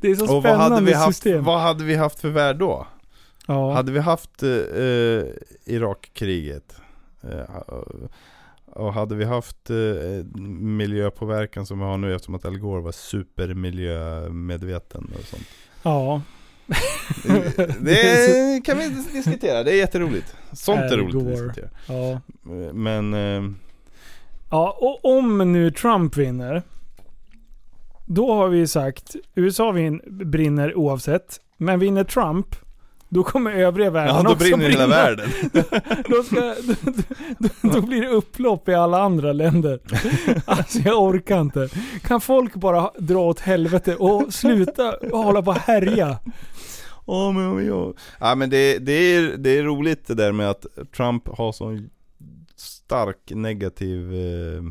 det 0.00 0.08
är 0.10 0.14
så 0.14 0.24
Och 0.24 0.28
vad 0.30 0.42
spännande 0.42 0.74
hade, 0.74 0.86
vi 0.86 0.92
haft, 0.92 1.16
system. 1.16 1.44
vad 1.44 1.60
hade 1.60 1.84
vi 1.84 1.94
haft 1.94 2.20
för 2.20 2.28
värld 2.28 2.56
då? 2.56 2.86
ja. 3.46 3.72
Hade 3.74 3.92
vi 3.92 3.98
haft 3.98 4.42
eh, 4.42 4.50
eh, 4.50 5.24
Irakkriget 5.64 6.76
eh, 7.22 7.42
och 8.66 8.94
hade 8.94 9.14
vi 9.14 9.24
haft 9.24 9.70
eh, 9.70 9.76
miljöpåverkan 10.60 11.66
som 11.66 11.78
vi 11.78 11.84
har 11.84 11.98
nu 11.98 12.14
eftersom 12.14 12.34
att 12.34 12.44
Al 12.44 12.58
Gore 12.58 12.82
var 12.82 12.92
supermiljömedveten 12.92 15.10
och 15.18 15.24
sånt. 15.24 15.46
ja. 15.82 16.22
Det 17.80 18.60
kan 18.64 18.78
vi 18.78 18.88
diskutera, 19.12 19.62
det 19.62 19.72
är 19.72 19.76
jätteroligt. 19.76 20.36
Sånt 20.52 20.80
är 20.80 20.96
roligt 20.96 21.16
att 21.16 21.26
diskutera. 21.28 21.68
ja. 21.88 22.20
Men 22.72 23.14
eh, 23.14 23.42
Ja, 24.50 24.76
och 24.80 25.04
om 25.18 25.52
nu 25.52 25.70
Trump 25.70 26.16
vinner. 26.16 26.62
Då 28.06 28.34
har 28.34 28.48
vi 28.48 28.58
ju 28.58 28.66
sagt, 28.66 29.16
USA 29.34 29.70
vin, 29.70 30.00
brinner 30.06 30.74
oavsett. 30.74 31.40
Men 31.56 31.78
vinner 31.78 32.04
Trump, 32.04 32.46
då 33.08 33.22
kommer 33.22 33.52
övriga 33.52 33.90
världen 33.90 34.16
ja, 34.16 34.22
då 34.22 34.32
också 34.32 34.44
brinner 34.44 34.68
hela 34.68 34.86
världen. 34.86 35.28
Då, 36.08 36.22
ska, 36.22 36.40
då, 36.40 36.92
då, 37.38 37.70
då 37.70 37.80
blir 37.80 38.02
det 38.02 38.08
upplopp 38.08 38.68
i 38.68 38.74
alla 38.74 39.02
andra 39.02 39.32
länder. 39.32 39.80
Alltså 40.44 40.78
jag 40.78 41.02
orkar 41.02 41.40
inte. 41.40 41.68
Kan 42.02 42.20
folk 42.20 42.54
bara 42.54 42.90
dra 42.98 43.18
åt 43.18 43.40
helvete 43.40 43.96
och 43.96 44.34
sluta 44.34 44.94
hålla 45.12 45.42
på 45.42 45.50
och 45.50 45.56
härja? 45.56 46.18
Ja 47.06 47.32
men, 47.32 47.66
ja. 47.66 47.92
ja, 48.20 48.34
men 48.34 48.50
det, 48.50 48.78
det, 48.78 48.92
är, 48.92 49.36
det 49.36 49.58
är 49.58 49.62
roligt 49.62 50.06
det 50.06 50.14
där 50.14 50.32
med 50.32 50.50
att 50.50 50.66
Trump 50.96 51.28
har 51.28 51.52
sån 51.52 51.90
stark 52.56 53.30
negativ 53.30 54.14
eh, 54.14 54.62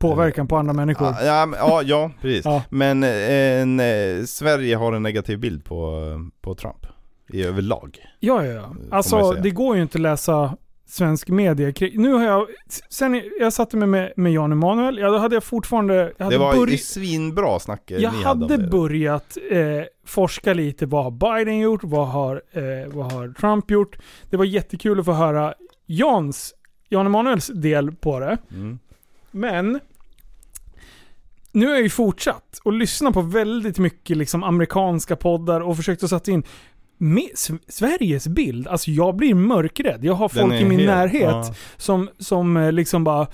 Påverkan 0.00 0.46
på 0.48 0.56
andra 0.56 0.72
människor. 0.72 1.06
Ja, 1.22 1.48
ja, 1.58 1.82
ja, 1.84 2.10
precis. 2.20 2.44
Ja. 2.44 2.62
Men 2.70 3.02
eh, 3.04 3.60
en, 3.60 3.80
eh, 3.80 4.24
Sverige 4.26 4.76
har 4.76 4.92
en 4.92 5.02
negativ 5.02 5.38
bild 5.38 5.64
på, 5.64 6.02
på 6.40 6.54
Trump. 6.54 6.86
I 7.32 7.42
överlag. 7.42 7.98
Ja, 8.20 8.44
ja, 8.46 8.52
ja. 8.52 8.74
Alltså 8.90 9.32
det 9.32 9.50
går 9.50 9.76
ju 9.76 9.82
inte 9.82 9.98
att 9.98 10.02
läsa 10.02 10.56
svensk 10.86 11.28
media. 11.28 11.72
Nu 11.94 12.12
har 12.12 12.24
jag, 12.24 12.46
sen 12.90 13.22
jag 13.40 13.52
satte 13.52 13.76
mig 13.76 13.88
med, 13.88 14.12
med 14.16 14.32
Jan 14.32 14.52
Emanuel, 14.52 14.98
ja, 14.98 15.10
då 15.10 15.18
hade 15.18 15.36
jag 15.36 15.44
fortfarande, 15.44 16.12
jag 16.18 16.24
hade, 16.24 16.36
Det 16.36 16.38
var 16.38 16.54
börj- 16.54 16.76
svinbra 16.76 17.58
snack 17.58 17.90
eh, 17.90 17.98
jag 17.98 18.10
hade 18.10 18.54
hade 18.54 18.68
börjat 18.68 19.38
eh, 19.50 19.60
forska 20.06 20.54
lite. 20.54 20.86
Vad 20.86 21.04
har 21.04 21.10
Biden 21.10 21.58
gjort? 21.58 21.84
Vad 21.84 22.08
har, 22.08 22.42
eh, 22.52 22.62
vad 22.94 23.12
har 23.12 23.28
Trump 23.40 23.70
gjort? 23.70 23.98
Det 24.30 24.36
var 24.36 24.44
jättekul 24.44 25.00
att 25.00 25.04
få 25.06 25.12
höra 25.12 25.54
Jans, 25.86 26.54
Jan 26.88 27.06
Emanuels 27.06 27.46
del 27.46 27.92
på 27.92 28.20
det. 28.20 28.38
Mm. 28.50 28.78
Men 29.30 29.80
nu 31.52 31.66
har 31.66 31.74
jag 31.74 31.82
ju 31.82 31.90
fortsatt 31.90 32.60
att 32.64 32.74
lyssna 32.74 33.12
på 33.12 33.20
väldigt 33.20 33.78
mycket 33.78 34.16
liksom 34.16 34.42
amerikanska 34.42 35.16
poddar 35.16 35.60
och 35.60 35.76
försökt 35.76 36.02
att 36.02 36.10
sätta 36.10 36.30
in 36.30 36.42
Sveriges 37.68 38.26
bild. 38.26 38.68
Alltså 38.68 38.90
jag 38.90 39.16
blir 39.16 39.34
mörkrädd. 39.34 40.04
Jag 40.04 40.14
har 40.14 40.28
folk 40.28 40.52
i 40.52 40.64
min 40.64 40.78
helt- 40.78 40.90
närhet 40.90 41.22
ja. 41.22 41.54
som, 41.76 42.08
som 42.18 42.56
eh, 42.56 42.72
liksom 42.72 43.04
bara 43.04 43.26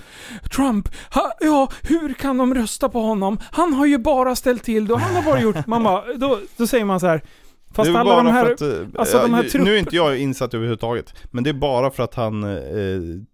Trump, 0.55 0.89
ha, 1.13 1.31
ja 1.39 1.69
hur 1.81 2.13
kan 2.13 2.37
de 2.37 2.53
rösta 2.53 2.89
på 2.89 2.99
honom? 2.99 3.39
Han 3.51 3.73
har 3.73 3.85
ju 3.85 3.97
bara 3.97 4.35
ställt 4.35 4.63
till 4.63 4.87
det 4.87 4.93
och 4.93 4.99
han 4.99 5.15
har 5.15 5.23
bara 5.23 5.41
gjort... 5.41 5.67
Man 5.67 5.83
bara, 5.83 6.13
då, 6.13 6.39
då 6.57 6.67
säger 6.67 6.85
man 6.85 6.99
så 6.99 7.07
här. 7.07 7.21
Fast 7.71 7.95
alla 7.95 8.15
de 8.15 8.27
här... 8.27 8.51
att, 8.53 8.61
eh, 8.61 8.67
alltså 8.95 9.17
de 9.21 9.33
här 9.33 9.43
trupp- 9.43 9.63
Nu 9.65 9.75
är 9.75 9.79
inte 9.79 9.95
jag 9.95 10.19
insatt 10.19 10.53
överhuvudtaget. 10.53 11.13
Men 11.31 11.43
det 11.43 11.49
är 11.49 11.53
bara 11.53 11.91
för 11.91 12.03
att 12.03 12.13
han 12.15 12.43
eh, 12.43 12.59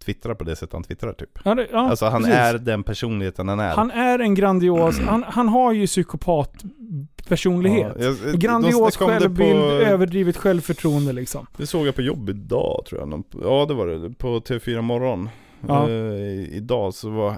twittrar 0.05 0.33
på 0.35 0.43
det 0.43 0.55
sättet 0.55 0.73
han 0.73 0.83
twittrar 0.83 1.13
typ. 1.13 1.39
Ja, 1.45 1.55
det, 1.55 1.67
ja, 1.71 1.89
alltså 1.89 2.05
han 2.05 2.21
precis. 2.23 2.37
är 2.37 2.57
den 2.57 2.83
personligheten 2.83 3.47
han 3.47 3.59
är. 3.59 3.75
Han 3.75 3.91
är 3.91 4.19
en 4.19 4.35
grandios... 4.35 4.99
Han, 4.99 5.23
han 5.27 5.47
har 5.49 5.71
ju 5.73 5.87
psykopat-personlighet. 5.87 7.95
Ja, 7.99 8.05
jag- 8.05 8.17
Grandios 8.39 8.97
självbild, 8.97 9.59
på- 9.59 9.65
överdrivet 9.71 10.37
självförtroende 10.37 11.13
liksom. 11.13 11.47
Det 11.57 11.67
såg 11.67 11.87
jag 11.87 11.95
på 11.95 12.01
jobb 12.01 12.29
idag 12.29 12.83
tror 12.89 13.01
jag. 13.01 13.23
Ja 13.43 13.65
det 13.67 13.73
var 13.73 13.87
det, 13.87 14.09
på 14.09 14.39
TV4 14.39 14.81
morgon. 14.81 15.29
Ja. 15.67 15.89
I- 15.89 16.49
idag 16.53 16.93
så 16.93 17.09
var, 17.09 17.29
eh, 17.29 17.35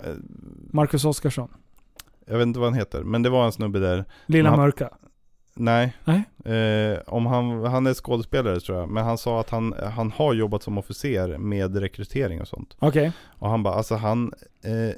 Marcus 0.72 1.06
Oskarsson. 1.06 1.50
jag 2.28 2.38
vet 2.38 2.46
inte 2.48 2.60
vad 2.60 2.70
han 2.70 2.80
heter, 2.80 3.04
men 3.04 3.24
det 3.24 3.30
var 3.30 3.46
en 3.46 3.52
snubbe 3.52 3.80
där. 3.80 4.06
Lilla 4.26 4.50
Han- 4.50 4.60
Mörka. 4.60 4.90
Nej. 5.58 5.94
Nej. 6.04 6.24
Eh, 6.56 7.00
om 7.08 7.26
han, 7.26 7.64
han 7.66 7.88
är 7.88 7.94
skådespelare 7.94 8.60
tror 8.60 8.78
jag, 8.80 8.90
men 8.90 9.04
han 9.06 9.18
sa 9.18 9.40
att 9.40 9.50
han, 9.50 9.74
han 9.94 10.12
har 10.12 10.34
jobbat 10.34 10.64
som 10.64 10.78
officer 10.78 11.38
med 11.38 11.78
rekrytering 11.78 12.42
och 12.42 12.48
sånt. 12.48 12.76
Okej. 12.80 13.12
Och 13.26 13.50
han 13.50 13.64
bara, 13.64 13.74
alltså 13.76 13.96
han, 13.96 14.34
eh, 14.64 14.96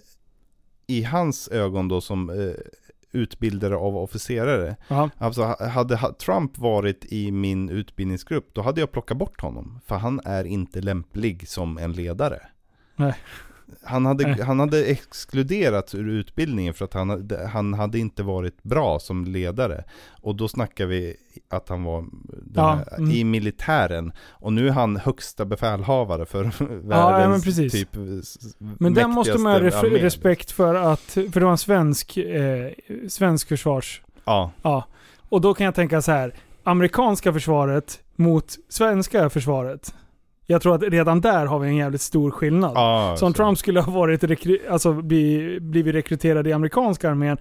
i 0.88 1.04
hans 1.04 1.48
ögon 1.48 1.88
då 1.88 2.02
som 2.02 2.30
eh, 2.30 2.56
utbildare 3.12 3.76
av 3.76 3.98
officerare, 3.98 4.76
Ja. 4.88 5.10
alltså 5.18 5.44
ha- 5.44 5.68
hade 5.68 5.96
ha- 5.96 6.14
Trump 6.14 6.58
varit 6.58 7.06
i 7.06 7.32
min 7.32 7.70
utbildningsgrupp, 7.70 8.50
då 8.54 8.62
hade 8.62 8.80
jag 8.80 8.92
plockat 8.92 9.18
bort 9.18 9.42
honom. 9.42 9.80
För 9.86 9.96
han 9.96 10.22
är 10.26 10.44
inte 10.44 10.82
lämplig 10.82 11.48
som 11.48 11.78
en 11.78 11.94
ledare. 11.94 12.40
Nej. 12.96 13.14
Han 13.84 14.06
hade, 14.06 14.28
Nej. 14.28 14.42
han 14.42 14.60
hade 14.60 14.86
exkluderats 14.86 15.96
ur 15.96 16.08
utbildningen 16.10 16.74
för 16.74 16.86
att 16.86 16.94
han, 16.94 17.10
hade- 17.10 17.48
han 17.48 17.74
hade 17.74 18.00
inte 18.00 18.24
varit 18.24 18.64
bra 18.64 19.00
som 19.00 19.26
ledare. 19.26 19.84
Och 20.22 20.36
då 20.36 20.48
snackar 20.48 20.86
vi 20.86 21.16
att 21.50 21.70
han 21.70 21.84
var 21.84 22.06
Ja, 22.56 22.74
här, 22.92 22.98
mm. 22.98 23.12
i 23.12 23.24
militären. 23.24 24.12
Och 24.30 24.54
nu 24.54 24.68
är 24.68 24.72
han 24.72 24.98
högsta 24.98 25.46
befälhavare 25.46 26.26
för 26.26 26.44
ja, 26.70 27.10
världens 27.10 27.32
men 27.32 27.42
precis. 27.42 27.72
typ 27.72 27.90
Men 28.58 28.94
den 28.94 29.12
måste 29.12 29.38
man 29.38 29.54
ha 29.54 29.84
respekt 29.84 30.52
för 30.52 30.76
att... 30.76 31.02
För 31.02 31.40
det 31.40 31.46
var 31.46 31.52
en 31.52 31.58
svensk, 31.58 32.18
eh, 32.18 32.72
svensk 33.08 33.48
försvars... 33.48 34.02
Ja, 34.26 34.52
Ja. 34.62 34.84
Och 35.30 35.42
då 35.42 35.54
kan 35.54 35.66
jag 35.66 35.76
tänka 35.76 36.02
så 36.02 36.12
här. 36.12 36.34
Amerikanska 36.64 37.34
försvaret 37.34 38.00
mot 38.16 38.56
svenska 38.70 39.30
försvaret. 39.30 39.94
Jag 40.50 40.62
tror 40.62 40.76
att 40.76 40.84
redan 40.84 41.22
där 41.22 41.46
har 41.46 41.60
vi 41.60 41.68
en 41.68 41.76
jävligt 41.76 42.02
stor 42.02 42.32
skillnad. 42.32 42.72
ja 42.76 43.16
Så 43.20 43.26
om 43.26 43.34
så- 43.34 43.38
Trump 43.38 43.58
skulle 43.58 43.82
ha 43.82 43.92
varit 43.92 44.24
rekry- 44.24 44.70
alltså 44.70 44.94
bli, 44.94 45.58
blivit 45.62 45.96
rekryterad 45.96 46.48
i 46.48 46.54
amerikanska 46.54 47.10
armén, 47.10 47.38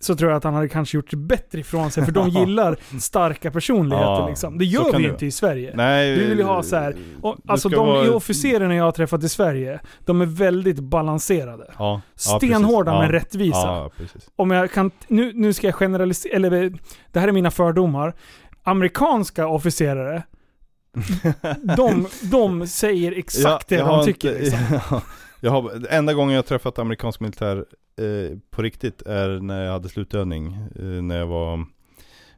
så 0.00 0.16
tror 0.16 0.30
jag 0.30 0.36
att 0.36 0.44
han 0.44 0.54
hade 0.54 0.68
kanske 0.68 0.96
gjort 0.96 1.14
bättre 1.14 1.60
ifrån 1.60 1.90
sig. 1.90 2.04
För 2.04 2.12
de 2.12 2.28
gillar 2.40 2.76
starka 3.00 3.50
personligheter 3.50 4.10
Ja, 4.10 4.28
liksom. 4.28 4.58
Det 4.58 4.64
gör 4.64 4.84
vi 4.84 4.92
det 4.92 5.02
ju 5.02 5.08
inte 5.10 5.26
i 5.26 5.30
Sverige. 5.30 5.72
Nej, 5.76 6.18
Vi 6.18 6.24
vill 6.28 6.38
ju 6.38 6.44
ha 6.44 6.62
så 6.62 6.76
här- 6.76 6.96
Och, 7.22 7.36
alltså 7.46 7.68
de 7.68 7.86
vara- 7.88 8.10
officerarna 8.14 8.74
jag 8.74 8.84
har 8.84 8.92
träffat 8.92 9.22
i 9.24 9.28
Sverige, 9.28 9.80
de 10.04 10.20
är 10.20 10.26
väldigt 10.26 10.78
balanserade. 10.80 11.70
Ja, 11.78 12.00
Stenhårda 12.14 12.92
precis. 12.92 13.02
men 13.02 13.12
rättvisa. 13.12 13.90
Om 14.36 14.50
jag 14.50 14.70
kan, 14.70 14.90
nu, 15.08 15.32
nu 15.34 15.52
ska 15.52 15.66
jag 15.66 15.74
generalisera, 15.74 16.32
eller 16.36 16.72
det 17.12 17.20
här 17.20 17.28
är 17.28 17.32
mina 17.32 17.50
fördomar. 17.50 18.14
Amerikanska 18.62 19.46
officerare, 19.46 20.22
de, 21.76 22.06
de 22.22 22.66
säger 22.66 23.12
exakt 23.18 23.44
Ja, 23.44 23.60
det 23.68 23.74
jag 23.74 23.88
de 24.00 24.04
tycker. 24.04 24.28
inte- 24.44 24.58
liksom. 24.58 25.00
jag 25.40 25.50
har, 25.50 25.86
enda 25.90 26.14
gången 26.14 26.34
jag 26.34 26.38
har 26.38 26.46
träffat 26.46 26.78
amerikansk 26.78 27.20
militär 27.20 27.56
eh, 28.00 28.38
på 28.50 28.62
riktigt 28.62 29.02
är 29.02 29.28
när 29.40 29.64
jag 29.64 29.72
hade 29.72 29.88
slutövning. 29.88 30.46
Eh, 30.78 30.82
när 30.84 31.18
jag 31.18 31.26
var, 31.26 31.64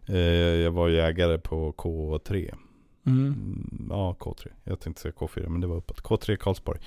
eh, 0.09 0.17
jag 0.63 0.71
var 0.71 0.89
jägare 0.89 1.39
på 1.39 1.73
K3. 1.73 2.55
Mm. 3.09 3.27
Mm, 3.27 3.87
Ja, 3.91 4.17
K3. 4.21 4.47
Jag 4.65 4.81
tänkte 4.81 5.03
säga 5.03 5.13
K4, 5.19 5.49
men 5.49 5.61
det 5.61 5.67
var 5.67 5.77
uppåt. 5.77 6.03
K3 6.03 6.37
Karlsborg. 6.37 6.81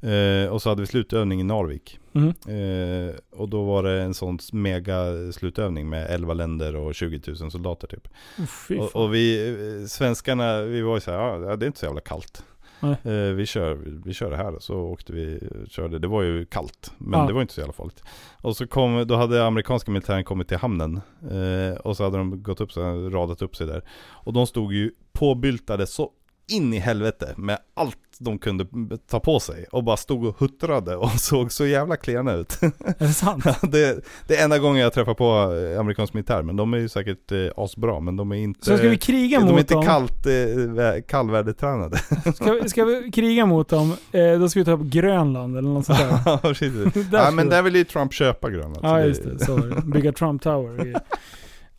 Eh, 0.00 0.48
och 0.52 0.62
så 0.62 0.68
hade 0.68 0.80
vi 0.82 0.86
slutövning 0.86 1.40
i 1.40 1.44
Narvik. 1.44 1.98
Mm. 2.12 2.28
Eh, 2.28 3.14
och 3.30 3.48
då 3.48 3.64
var 3.64 3.82
det 3.82 4.02
en 4.02 4.14
sån 4.14 4.38
mega 4.52 5.32
slutövning 5.32 5.88
med 5.88 6.06
11 6.10 6.34
länder 6.34 6.76
och 6.76 6.94
20 6.94 7.20
000 7.40 7.50
soldater 7.50 7.86
typ. 7.88 8.08
Oh, 8.38 8.78
Och, 8.78 8.96
och 8.96 9.14
vi, 9.14 9.48
eh, 9.80 9.86
svenskarna, 9.86 10.62
vi 10.62 10.80
var 10.82 10.94
ju 10.94 11.00
så 11.00 11.10
här, 11.10 11.18
ja 11.18 11.56
det 11.56 11.64
är 11.64 11.66
inte 11.66 11.78
så 11.78 11.86
jävla 11.86 12.00
kallt. 12.00 12.44
Nej. 12.84 13.14
Eh, 13.14 13.32
vi, 13.34 13.46
kör, 13.46 13.74
vi 14.04 14.12
kör 14.14 14.30
det 14.30 14.36
här 14.36 14.56
så 14.60 14.74
åkte 14.78 15.12
vi, 15.12 15.48
körde, 15.68 15.98
det 15.98 16.08
var 16.08 16.22
ju 16.22 16.46
kallt. 16.46 16.92
Men 16.98 17.20
Ja. 17.20 17.26
det 17.26 17.32
var 17.32 17.40
inte 17.42 17.54
så 17.54 17.60
jävla 17.60 17.72
farligt. 17.72 18.02
Och 18.42 18.56
så 18.56 18.66
kom, 18.66 19.06
då 19.06 19.16
hade 19.16 19.46
amerikanska 19.46 19.90
militären 19.90 20.24
kommit 20.24 20.48
till 20.48 20.56
hamnen. 20.56 21.00
Eh, 21.30 21.76
och 21.80 21.96
så 21.96 22.04
hade 22.04 22.16
de 22.18 22.42
gått 22.42 22.60
upp, 22.60 22.72
så 22.72 23.10
radat 23.10 23.42
upp 23.42 23.56
sig 23.56 23.66
där. 23.66 23.82
Och 24.10 24.32
de 24.32 24.46
stod 24.46 24.72
ju 24.72 24.90
påbyltade 25.12 25.86
så 25.86 26.10
in 26.52 26.74
i 26.74 26.78
helvete 26.78 27.34
med 27.36 27.58
allt 27.74 27.98
de 28.18 28.38
kunde 28.38 28.66
ta 29.10 29.20
på 29.20 29.40
sig. 29.40 29.66
Och 29.72 29.84
bara 29.84 29.96
stod 29.96 30.26
och 30.26 30.38
huttrade 30.38 30.96
och 30.96 31.10
såg 31.20 31.52
så 31.52 31.66
jävla 31.66 31.96
klena 31.96 32.32
ut. 32.32 32.58
Är 32.62 32.94
det 32.98 33.08
sant? 33.08 33.44
det, 33.62 34.04
det 34.26 34.36
är 34.36 34.44
enda 34.44 34.58
gången 34.58 34.82
jag 34.82 34.92
träffar 34.92 35.14
på 35.14 35.54
eh, 35.74 35.80
amerikansk 35.80 36.14
militär, 36.14 36.42
men 36.42 36.56
de 36.56 36.74
är 36.74 36.78
ju 36.78 36.88
säkert 36.88 37.32
eh, 37.32 37.38
asbra, 37.56 38.00
men 38.00 38.16
de 38.16 38.32
är 38.32 38.36
inte 38.36 38.64
Så 38.66 38.76
ska 38.78 38.88
vi 38.88 38.96
kriga 38.98 39.38
de 39.40 39.46
är 39.48 39.50
mot 39.52 39.60
inte 39.60 39.74
dem? 39.74 39.84
kallt, 39.84 40.26
eh, 40.26 40.30
vä- 40.30 41.00
kallvärdetränade. 41.02 41.96
Ska, 42.34 42.68
ska 42.68 42.84
vi 42.84 43.10
kriga 43.10 43.46
mot 43.46 43.68
dem, 43.68 43.96
eh, 44.12 44.38
då 44.40 44.48
ska 44.48 44.60
vi 44.60 44.64
ta 44.64 44.72
upp 44.72 44.80
Grönland 44.82 45.58
eller 45.58 45.68
något 45.68 45.86
sånt 45.86 45.98
där. 45.98 46.18
Ja, 46.26 46.38
precis. 46.42 46.72
Där 47.10 47.18
ja, 47.24 47.30
men 47.30 47.48
där 47.48 47.62
vill 47.62 47.76
ju 47.76 47.84
Trump 47.84 48.12
köpa 48.12 48.50
Grönland. 48.50 48.78
Ja 48.82 49.00
just 49.00 49.22
det. 49.24 49.82
Bygga 49.86 50.12
Trump 50.12 50.42
Tower. 50.42 51.00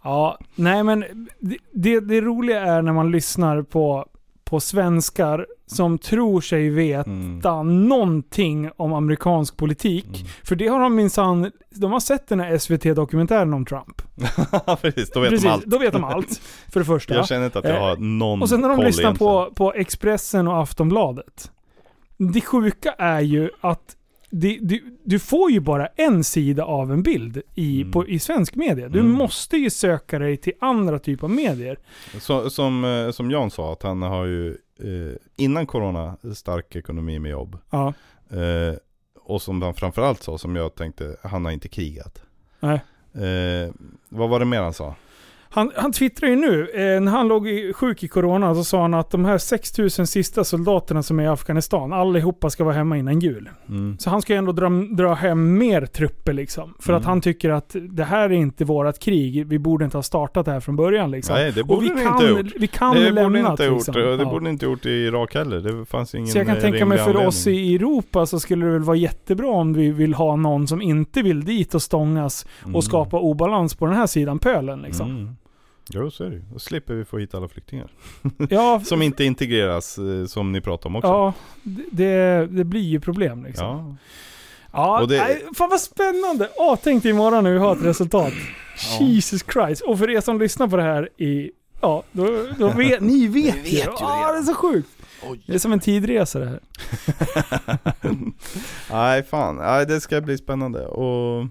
Ja, 0.04 0.38
nej 0.56 0.84
men 0.84 1.00
det, 1.40 1.58
det, 1.74 2.00
det 2.00 2.22
roliga 2.22 2.62
är 2.62 2.82
när 2.82 2.94
man 2.94 3.12
lyssnar 3.12 3.62
på, 3.62 4.06
på 4.46 4.60
svenskar 4.60 5.46
som 5.68 5.98
tror 5.98 6.42
sig 6.42 6.70
veta 6.70 7.52
Mm. 7.52 7.88
någonting 7.88 8.70
om 8.78 8.94
amerikansk 8.94 9.58
politik. 9.58 10.06
Mm. 10.06 10.28
För 10.44 10.56
det 10.56 10.68
har 10.68 10.80
de 10.80 10.96
minsann, 10.96 11.52
de 11.76 11.92
har 11.92 12.00
sett 12.00 12.28
den 12.28 12.40
här 12.40 12.58
SVT-dokumentären 12.58 13.54
om 13.54 13.66
Trump. 13.66 14.02
Precis, 14.82 15.10
då 15.12 15.20
vet 15.20 15.30
Precis, 15.30 15.44
de 15.44 15.50
allt. 15.50 15.66
då 15.66 15.78
vet 15.78 15.94
de 15.94 16.04
allt. 16.04 16.42
För 16.72 16.80
det 16.80 16.86
första. 16.86 17.14
Jag 17.16 17.28
känner 17.28 17.46
inte 17.46 17.60
att 17.60 17.66
jag 17.66 17.80
har 17.80 17.98
någon 17.98 18.42
Och 18.42 18.50
sen 18.50 18.62
när 18.62 18.70
de 18.70 18.80
lyssnar 18.82 19.04
egentligen. 19.04 19.18
på, 19.18 19.52
på 19.56 19.74
Expressen 19.74 20.48
och 20.48 20.62
Aftonbladet. 20.62 21.52
Det 22.18 22.42
sjuka 22.42 22.92
är 22.92 23.22
ju 23.22 23.50
att 23.62 23.96
det, 24.40 24.58
du, 24.62 24.98
du 25.04 25.20
får 25.20 25.52
ju 25.52 25.60
bara 25.60 25.88
en 25.88 26.24
sida 26.24 26.64
av 26.66 26.92
en 26.92 27.04
bild 27.04 27.42
i, 27.56 27.82
Mm. 27.82 27.92
på, 27.92 28.08
i 28.08 28.20
svensk 28.20 28.56
media. 28.56 28.90
Du 28.90 29.00
Mm. 29.00 29.12
måste 29.12 29.58
ju 29.58 29.70
söka 29.70 30.20
dig 30.20 30.38
till 30.38 30.54
andra 30.60 31.00
typer 31.00 31.24
av 31.28 31.32
medier. 31.34 31.78
Så, 32.22 32.50
som, 32.50 32.84
eh, 32.86 33.12
som 33.12 33.32
Jan 33.32 33.52
sa, 33.52 33.74
att 33.74 33.84
han 33.84 34.02
har 34.02 34.26
ju 34.26 34.50
eh, 34.80 35.16
innan 35.36 35.68
corona 35.68 36.18
stark 36.36 36.76
ekonomi 36.76 37.20
med 37.20 37.32
jobb. 37.32 37.58
Ja. 37.70 37.94
Eh, 38.30 38.76
och 39.20 39.42
som 39.42 39.62
han 39.62 39.74
framförallt 39.74 40.24
sa, 40.24 40.38
som 40.38 40.56
jag 40.56 40.76
tänkte, 40.76 41.16
han 41.24 41.46
har 41.46 41.52
inte 41.52 41.68
krigat. 41.68 42.22
Nej. 42.60 42.80
Eh, 43.14 43.74
vad 44.10 44.30
var 44.30 44.40
det 44.40 44.46
mer 44.46 44.62
han 44.62 44.74
sa? 44.74 44.96
Han, 45.56 45.72
han 45.76 45.92
twittrar 45.92 46.30
ju 46.30 46.36
nu, 46.36 46.68
eh, 46.74 47.02
när 47.02 47.12
han 47.12 47.28
låg 47.28 47.48
i, 47.48 47.74
sjuk 47.74 48.04
i 48.04 48.08
corona 48.08 48.56
så 48.56 48.64
sa 48.64 48.82
han 48.82 48.94
att 48.94 49.12
de 49.12 49.26
här 49.26 49.38
6000 49.38 50.08
sista 50.08 50.44
soldaterna 50.44 51.04
som 51.04 51.20
är 51.20 51.24
i 51.24 51.28
Afghanistan, 51.28 51.94
allihopa 51.94 52.50
ska 52.50 52.64
vara 52.64 52.76
hemma 52.76 52.98
innan 52.98 53.20
jul. 53.20 53.50
Mm. 53.70 53.98
Så 54.00 54.10
han 54.10 54.22
ska 54.22 54.34
ju 54.34 54.38
ändå 54.40 54.52
dra, 54.52 54.70
dra 54.70 55.14
hem 55.14 55.58
mer 55.58 55.86
trupper 55.86 56.34
liksom. 56.34 56.74
För 56.80 56.94
att 56.94 57.00
Mm. 57.02 57.10
han 57.10 57.22
tycker 57.22 57.50
att 57.50 57.76
det 57.90 58.04
här 58.04 58.24
är 58.30 58.34
inte 58.34 58.66
vårat 58.66 59.00
krig, 59.00 59.48
vi 59.48 59.60
borde 59.60 59.86
inte 59.86 59.98
ha 59.98 60.04
startat 60.04 60.46
det 60.46 60.52
här 60.52 60.60
från 60.60 60.76
början 60.76 61.12
liksom. 61.12 61.36
Nej, 61.36 61.52
det 61.52 61.62
Och 61.62 61.68
borde 61.68 61.82
vi 61.82 61.88
kan, 61.90 61.98
inte 61.98 62.10
ha 62.10 62.28
gjort. 62.40 62.54
vi 62.60 62.68
kan 62.68 62.96
Det 62.96 63.12
lämna 63.12 63.24
borde 63.24 63.40
inte 63.52 63.64
gjort, 63.64 63.76
liksom. 63.76 63.94
det 63.94 64.16
Ja. 64.24 64.26
borde 64.30 64.50
inte 64.50 64.66
ha 64.66 64.72
gjort 64.72 64.86
i 64.86 64.90
Irak 64.90 65.36
heller. 65.36 65.60
Det 65.60 65.86
fanns 65.86 66.16
ingen 66.16 66.28
Så 66.28 66.38
jag 66.38 66.48
kan 66.48 66.56
eh, 66.56 66.62
tänka 66.62 66.86
mig 66.86 66.98
för 66.98 67.16
oss 67.28 67.48
anledning. 67.48 67.72
i 67.72 67.76
Europa 67.76 68.26
så 68.26 68.40
skulle 68.40 68.66
det 68.66 68.72
väl 68.72 68.82
vara 68.84 68.98
jättebra 68.98 69.48
om 69.48 69.74
vi 69.74 69.92
vill 69.92 70.14
ha 70.14 70.36
någon 70.36 70.68
som 70.68 70.82
inte 70.82 71.22
vill 71.22 71.46
dit 71.46 71.76
och 71.76 71.82
stångas 71.82 72.46
Mm. 72.64 72.76
och 72.76 72.84
skapa 72.84 73.20
obalans 73.20 73.76
på 73.76 73.86
den 73.86 73.96
här 73.96 74.08
sidan 74.08 74.40
pölen 74.40 74.82
liksom. 74.82 75.36
Jo, 75.90 76.12
så 76.12 76.24
är 76.24 76.30
det. 76.30 76.42
Då 76.54 76.60
slipper 76.60 76.94
vi 76.94 77.06
få 77.06 77.18
hit 77.18 77.36
alla 77.36 77.48
flyktingar. 77.48 77.92
Ja, 78.50 78.82
Som 78.86 79.02
inte 79.02 79.24
integreras, 79.24 79.98
eh, 79.98 80.26
som 80.26 80.52
ni 80.52 80.62
pratar 80.62 80.90
om 80.90 80.96
också. 80.96 81.08
ja 81.08 81.34
det- 81.92 82.48
det, 82.52 82.64
blir 82.64 82.82
ju 82.82 83.00
problem 83.00 83.44
liksom. 83.46 83.66
Ja. 83.68 83.96
Ja, 84.72 85.02
Och 85.02 85.08
det- 85.08 85.18
nej, 85.18 85.46
fan 85.56 85.70
vad 85.70 85.80
spännande! 85.82 86.50
Åh, 86.58 86.78
tänk 86.84 87.04
dig 87.04 87.12
imorgon 87.12 87.44
när 87.44 87.52
vi 87.52 87.60
har 87.60 87.76
ett 87.76 87.82
resultat. 87.86 88.34
Ja. 89.00 89.06
Jesus 89.06 89.44
Christ. 89.54 89.82
Och 89.82 90.00
för 90.00 90.10
er 90.10 90.22
som 90.22 90.40
lyssnar 90.40 90.68
på 90.68 90.78
det 90.78 90.84
här 90.84 91.10
i... 91.22 91.52
Ja, 91.82 92.04
då, 92.12 92.48
då 92.60 92.70
vet 92.78 93.02
ni 93.02 93.28
vet, 93.28 93.56
vet 93.56 93.74
ju. 93.74 93.78
Ja, 93.78 93.92
redan. 93.94 94.34
det 94.34 94.40
är 94.40 94.44
så 94.44 94.54
sjukt. 94.54 94.90
Det 95.48 95.54
är 95.56 95.60
som 95.60 95.72
en 95.74 95.80
tidresa 95.80 96.40
det 96.40 96.46
här. 96.46 96.60
Nej, 98.92 99.24
fan. 99.24 99.56
Nej, 99.56 99.86
det 99.86 100.02
ska 100.02 100.22
bli 100.22 100.38
spännande. 100.38 100.86
Och 100.88 101.48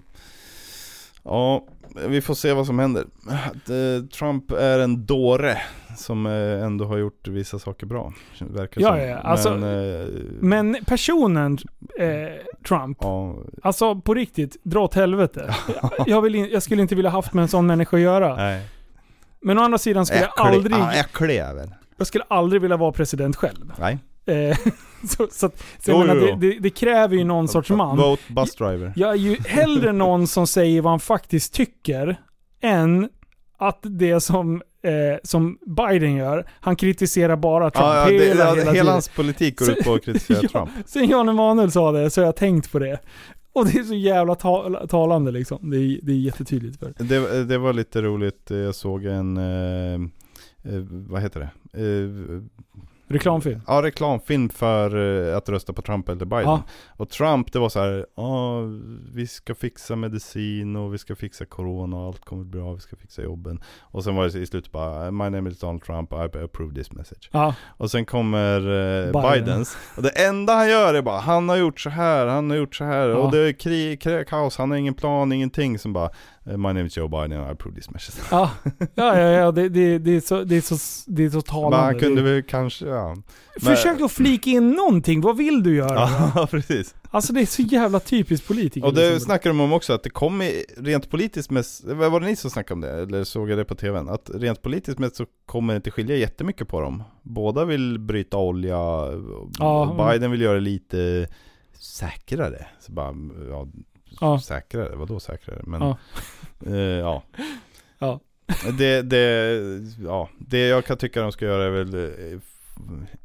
ja, 1.23 1.67
vi 2.07 2.21
får 2.21 2.33
se 2.33 2.53
vad 2.53 2.65
som 2.65 2.79
händer. 2.79 3.05
Att, 3.27 3.69
eh, 3.69 4.07
Trump 4.17 4.51
är 4.51 4.79
en 4.79 5.05
dåre 5.05 5.57
som 5.97 6.25
eh, 6.25 6.63
ändå 6.63 6.85
har 6.85 6.97
gjort 6.97 7.27
vissa 7.27 7.59
saker 7.59 7.85
bra. 7.85 8.13
Verkar 8.39 8.81
Ja, 8.81 8.89
som. 8.89 8.99
ja. 8.99 9.17
Alltså, 9.17 9.55
Men, 9.55 10.01
eh, 10.01 10.07
Men 10.39 10.77
personen 10.85 11.57
eh, 11.99 12.07
Trump, 12.67 12.97
Ja, 13.01 13.35
alltså 13.63 13.95
på 14.01 14.13
riktigt, 14.13 14.57
dra 14.63 14.79
åt 14.83 14.93
helvete. 14.95 15.55
Jag, 16.05 16.35
in, 16.35 16.49
jag 16.51 16.63
skulle 16.63 16.81
inte 16.81 16.95
vilja 16.95 17.11
haft 17.11 17.33
med 17.33 17.41
en 17.41 17.47
sån 17.47 17.65
människa 17.67 17.97
att 17.97 18.03
göra. 18.03 18.35
nej. 18.35 18.67
Men 19.41 19.57
å 19.59 19.61
andra 19.61 19.77
sidan 19.77 20.05
skulle 20.05 20.21
jag 20.21 20.47
aldrig, 20.47 20.73
äcklig 20.99 21.35
jävel. 21.35 21.69
jag 21.97 22.07
skulle 22.07 22.23
aldrig 22.27 22.61
vilja 22.61 22.77
vara 22.77 22.91
president 22.91 23.35
själv. 23.35 23.73
Nej. 23.79 23.97
Eh, 24.25 24.57
så 25.07 25.27
så, 25.31 25.49
så 25.79 25.91
Jo, 25.91 25.99
menar, 25.99 26.15
jo, 26.15 26.21
det, 26.21 26.35
det, 26.35 26.59
det 26.59 26.69
kräver 26.69 27.15
ju 27.15 27.23
någon 27.23 27.47
sorts 27.47 27.69
man. 27.69 27.97
Vote 27.97 28.33
bus 28.33 28.55
driver. 28.55 28.93
Jag 28.95 29.11
är 29.11 29.15
ju 29.15 29.35
hellre 29.45 29.91
någon 29.91 30.27
som 30.27 30.47
säger 30.47 30.81
vad 30.81 30.91
han 30.91 30.99
faktiskt 30.99 31.53
tycker, 31.53 32.17
än 32.61 33.09
att 33.57 33.79
det 33.81 34.21
som, 34.21 34.61
eh, 34.83 34.91
som 35.23 35.57
Biden 35.65 36.15
gör, 36.15 36.45
han 36.59 36.75
kritiserar 36.75 37.35
bara 37.35 37.71
Trump 37.71 37.85
Ja, 37.85 38.11
ja, 38.11 38.19
det, 38.19 38.25
hela, 38.25 38.43
ja, 38.43 38.49
hela, 38.49 38.59
hela, 38.61 38.71
tiden. 38.71 38.87
hans 38.87 39.09
politik 39.09 39.59
går 39.59 39.71
ut 39.71 39.85
på 39.85 39.93
att 39.93 40.05
kritisera 40.05 40.39
Ja. 40.43 40.49
Trump. 40.49 40.69
Sen 40.85 41.09
Jan 41.09 41.29
Emanuel 41.29 41.71
sa 41.71 41.91
det, 41.91 42.09
så 42.09 42.21
har 42.21 42.25
jag 42.25 42.35
tänkt 42.35 42.71
på 42.71 42.79
det. 42.79 42.99
Och 43.53 43.65
det 43.65 43.79
är 43.79 43.83
så 43.83 43.93
jävla 43.93 44.35
ta 44.35 44.87
talande 44.87 45.31
liksom. 45.31 45.69
Det 45.71 45.77
är, 45.77 45.99
det 46.01 46.11
är 46.11 46.17
jättetydligt 46.17 46.79
för 46.79 46.93
Det, 46.97 47.43
det 47.43 47.57
var 47.57 47.73
lite 47.73 48.01
roligt, 48.01 48.49
jag 48.49 48.75
såg 48.75 49.05
en, 49.05 49.37
eh, 49.37 49.93
eh, 50.73 50.81
vad 50.89 51.21
heter 51.21 51.39
det? 51.39 51.81
Eh, 51.81 52.41
Reklamfilm. 53.07 53.61
Ja, 53.67 53.81
reklamfilm 53.81 54.49
för 54.49 54.95
eh, 55.29 55.37
att 55.37 55.49
rösta 55.49 55.73
på 55.73 55.81
Trump 55.81 56.09
eller 56.09 56.25
Biden. 56.25 56.43
Ja. 56.45 56.63
Och 56.97 57.09
Trump, 57.09 57.51
det 57.53 57.59
var 57.59 57.69
så 57.69 57.79
här, 57.79 58.05
ja, 58.15 58.59
vi 59.13 59.27
ska 59.27 59.55
fixa 59.55 59.95
medicin 59.95 60.75
och 60.75 60.93
vi 60.93 60.97
ska 60.97 61.15
fixa 61.15 61.45
corona 61.45 61.97
och 61.97 62.07
allt 62.07 62.25
kommer 62.25 62.43
bli 62.43 62.59
bra, 62.61 62.73
vi 62.73 62.79
ska 62.79 62.95
fixa 62.95 63.21
jobben. 63.21 63.59
Och 63.81 64.03
sen 64.03 64.15
var 64.15 64.23
det 64.27 64.39
i 64.39 64.45
slutet 64.45 64.71
bara, 64.71 65.11
my 65.11 65.29
name 65.29 65.49
is 65.49 65.59
Donald 65.59 65.83
Trump, 65.83 66.13
I 66.13 66.15
approve 66.15 66.75
this 66.75 66.91
message. 66.91 67.29
Ja, 67.31 67.55
Och 67.67 67.91
sen 67.91 68.05
kommer 68.05 68.59
eh, 68.59 69.11
Biden. 69.21 69.31
Bidens, 69.45 69.77
och 69.97 70.03
det 70.03 70.25
enda 70.25 70.53
han 70.53 70.69
gör 70.69 70.93
är 70.93 71.01
bara, 71.01 71.19
han 71.19 71.49
har 71.49 71.55
gjort 71.55 71.79
så 71.79 71.89
här, 71.89 72.27
han 72.27 72.49
har 72.49 72.57
gjort 72.57 72.75
så 72.75 72.83
här, 72.83 73.09
och 73.15 73.31
det 73.31 73.39
är 73.39 73.53
krig, 73.53 74.01
krig, 74.01 74.27
kaos, 74.27 74.57
han 74.57 74.71
har 74.71 74.77
ingen 74.77 74.93
plan, 74.93 75.31
ingenting 75.31 75.79
som 75.79 75.93
bara, 75.93 76.09
my 76.45 76.57
name 76.57 76.85
is 76.85 76.97
Joe 76.97 77.07
Biden, 77.07 77.31
I 77.31 77.51
approve 77.51 77.75
this 77.75 77.89
message. 77.89 78.25
ja, 78.31 78.51
ja, 78.95 79.19
ja, 79.19 79.29
ja 79.31 79.51
det, 79.51 79.69
det, 79.69 79.97
det, 79.97 80.15
är 80.15 80.21
så, 80.21 80.43
det, 80.43 80.55
är 80.55 80.61
så, 80.61 80.75
det 81.07 81.25
är 81.25 81.29
så 81.29 81.41
talande. 81.41 81.77
Men 81.77 81.85
han 81.85 81.99
kunde 81.99 82.21
väl 82.21 82.43
kanske, 82.43 82.85
ja. 82.85 83.15
Men- 83.61 83.75
Försök 83.75 84.01
att 84.01 84.11
flika 84.11 84.49
in 84.49 84.71
någonting, 84.71 85.21
vad 85.21 85.37
vill 85.37 85.63
du 85.63 85.75
göra? 85.75 86.09
Ja, 86.35 86.47
precis. 86.51 86.95
Alltså 87.09 87.33
det 87.33 87.41
är 87.41 87.45
så 87.45 87.61
jävla 87.61 87.99
typiskt 87.99 88.47
politiker. 88.47 88.87
Och 88.87 88.93
det 88.93 89.09
liksom. 89.09 89.25
snackar 89.25 89.49
de 89.49 89.59
om 89.59 89.73
också, 89.73 89.93
att 89.93 90.03
det 90.03 90.09
kommer 90.09 90.51
rent 90.77 91.09
politiskt 91.09 91.51
med, 91.51 91.65
var 91.83 92.19
det 92.19 92.25
ni 92.25 92.35
som 92.35 92.49
snackade 92.51 92.73
om 92.73 92.81
det? 92.81 93.01
Eller 93.01 93.23
såg 93.23 93.49
jag 93.49 93.57
det 93.57 93.65
på 93.65 93.75
tvn? 93.75 94.09
Att 94.09 94.29
rent 94.33 94.61
politiskt 94.61 94.99
med 94.99 95.15
så 95.15 95.25
kommer 95.45 95.73
det 95.73 95.77
inte 95.77 95.91
skilja 95.91 96.15
jättemycket 96.15 96.67
på 96.67 96.81
dem. 96.81 97.03
Båda 97.23 97.65
vill 97.65 97.99
bryta 97.99 98.37
olja, 98.37 98.77
Ja. 99.59 100.09
Biden 100.11 100.31
vill 100.31 100.41
göra 100.41 100.53
det 100.53 100.59
lite 100.59 101.27
säkrare. 101.79 102.65
Så 102.79 102.91
bara, 102.91 103.15
ja, 103.49 103.67
Ja. 104.21 104.39
säkrare, 104.39 104.95
vadå 104.95 105.19
säkrare? 105.19 105.61
Men 105.63 105.81
Ja. 105.81 105.97
Eh, 106.65 106.75
ja. 106.75 107.23
Ja. 107.99 108.19
Det, 108.77 109.01
det, 109.01 109.61
ja, 110.03 110.29
det 110.37 110.67
jag 110.67 110.85
kan 110.85 110.97
tycka 110.97 111.21
de 111.21 111.31
ska 111.31 111.45
göra 111.45 111.63
är 111.65 111.69
väl 111.69 111.93
eh, 112.33 112.39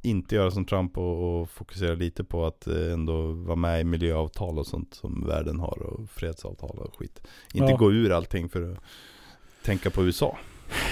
inte 0.03 0.35
göra 0.35 0.51
som 0.51 0.65
Trump 0.65 0.99
och, 0.99 1.41
och 1.41 1.51
fokusera 1.51 1.95
lite 1.95 2.25
på 2.25 2.47
att 2.47 2.67
eh, 2.67 2.93
ändå 2.93 3.33
vara 3.33 3.57
med 3.57 3.81
i 3.81 3.85
miljöavtal 3.85 4.59
och 4.59 4.67
sånt 4.67 4.95
som 4.95 5.27
världen 5.27 5.61
har 5.61 5.83
och 5.83 6.11
fredsavtal 6.11 6.79
och 6.79 6.97
skit. 6.99 7.23
Inte 7.55 7.71
Ja. 7.73 7.77
gå 7.77 7.93
ur 7.93 8.13
allting 8.13 8.49
för 8.49 8.73
att 8.73 8.79
tänka 9.65 9.91
på 9.91 10.05
USA. 10.05 10.39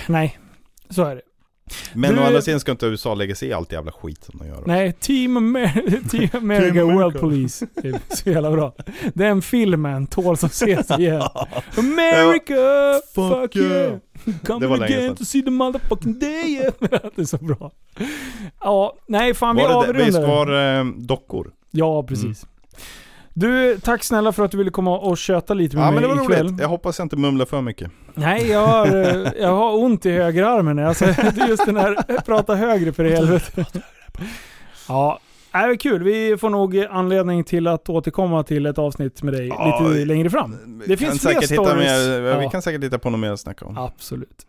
Nej, 0.08 0.38
så 0.90 1.02
är 1.04 1.16
det. 1.16 1.22
Men 1.94 2.14
Du- 2.14 2.20
å 2.20 2.24
andra 2.24 2.42
sidan 2.42 2.60
ska 2.60 2.70
inte 2.72 2.86
USA 2.86 3.14
lägga 3.14 3.34
sig 3.34 3.48
i 3.48 3.52
allt 3.52 3.72
jävla 3.72 3.92
skit 3.92 4.24
som 4.24 4.38
de 4.38 4.48
gör. 4.48 4.62
Nej, 4.66 4.92
Team, 4.92 5.36
Amer- 5.38 6.08
Team 6.10 6.28
America 6.32 6.72
Team. 6.74 6.94
World 6.94 7.20
Police. 7.20 7.66
Det 7.82 7.88
är 7.88 8.00
så 8.16 8.30
jävla 8.30 8.50
bra. 8.50 8.74
Den 9.14 9.42
filmen 9.42 10.06
tål 10.06 10.36
som 10.36 10.46
ses 10.48 10.90
igen. 10.90 11.22
America! 11.76 12.54
Fuck 13.14 13.56
yeah. 13.56 13.72
yeah! 13.72 14.58
Det 14.60 14.66
var 14.66 14.76
länge 14.76 14.84
again 14.96 15.00
sedan. 15.08 15.16
to 15.16 15.24
see 15.24 15.42
the 15.42 15.50
motherfucking 15.50 16.18
day! 16.18 16.70
det 17.16 17.18
är 17.22 17.24
så 17.24 17.36
bra. 17.38 17.70
Ja, 18.60 18.96
nej 19.08 19.34
fan 19.34 19.56
vi 19.56 19.62
Var 19.62 19.68
det- 19.68 19.74
avrundar. 19.74 20.04
visst 20.04 20.18
var 20.18 20.78
eh, 20.80 20.84
dockor? 20.96 21.50
Ja, 21.70 22.02
precis. 22.02 22.46
Du, 23.34 23.78
tack 23.82 24.04
snälla 24.04 24.32
för 24.32 24.44
att 24.44 24.50
du 24.50 24.58
ville 24.58 24.70
komma 24.70 24.98
och 24.98 25.18
köta 25.18 25.54
lite 25.54 25.76
med 25.76 25.82
Ja 25.86 25.90
men 25.90 25.94
mig 26.00 26.02
det 26.10 26.14
var 26.16 26.22
ikväll. 26.24 26.46
roligt. 26.46 26.60
Jag 26.60 26.68
hoppas 26.68 26.98
jag 26.98 27.04
inte 27.04 27.16
mumlar 27.16 27.46
för 27.46 27.60
mycket. 27.62 27.90
Nej, 28.18 28.50
jag 28.50 28.66
har, 28.66 28.86
eh, 28.86 29.32
jag 29.40 29.56
har 29.56 29.76
ont 29.76 30.06
i 30.06 30.10
högerarmen. 30.10 30.78
Alltså, 30.78 31.04
det 31.34 31.40
är 31.40 31.48
just 31.48 31.66
den 31.66 31.76
här, 31.76 32.20
prata 32.20 32.54
högre 32.54 32.92
för 32.92 33.04
i 33.04 33.10
helvete. 33.10 33.66
Ja, 34.88 35.18
det 35.52 35.58
är 35.58 35.76
kul. 35.76 36.02
Vi 36.02 36.36
får 36.36 36.50
nog 36.50 36.78
anledning 36.90 37.44
till 37.44 37.66
att 37.66 37.88
återkomma 37.88 38.42
till 38.42 38.66
ett 38.66 38.78
avsnitt 38.78 39.22
med 39.22 39.34
dig 39.34 39.48
Ja, 39.48 39.88
lite 39.88 40.04
längre 40.04 40.30
fram. 40.30 40.82
Det 40.86 40.96
finns 40.96 41.20
fler 41.20 41.40
stories. 41.40 41.76
Mer, 41.76 42.20
ja. 42.20 42.38
Vi 42.38 42.48
kan 42.48 42.62
säkert 42.62 42.84
hitta 42.84 42.98
på 42.98 43.10
något 43.10 43.20
mer 43.20 43.30
att 43.30 43.40
snacka 43.40 43.64
om. 43.64 43.78
Absolut. 43.78 44.46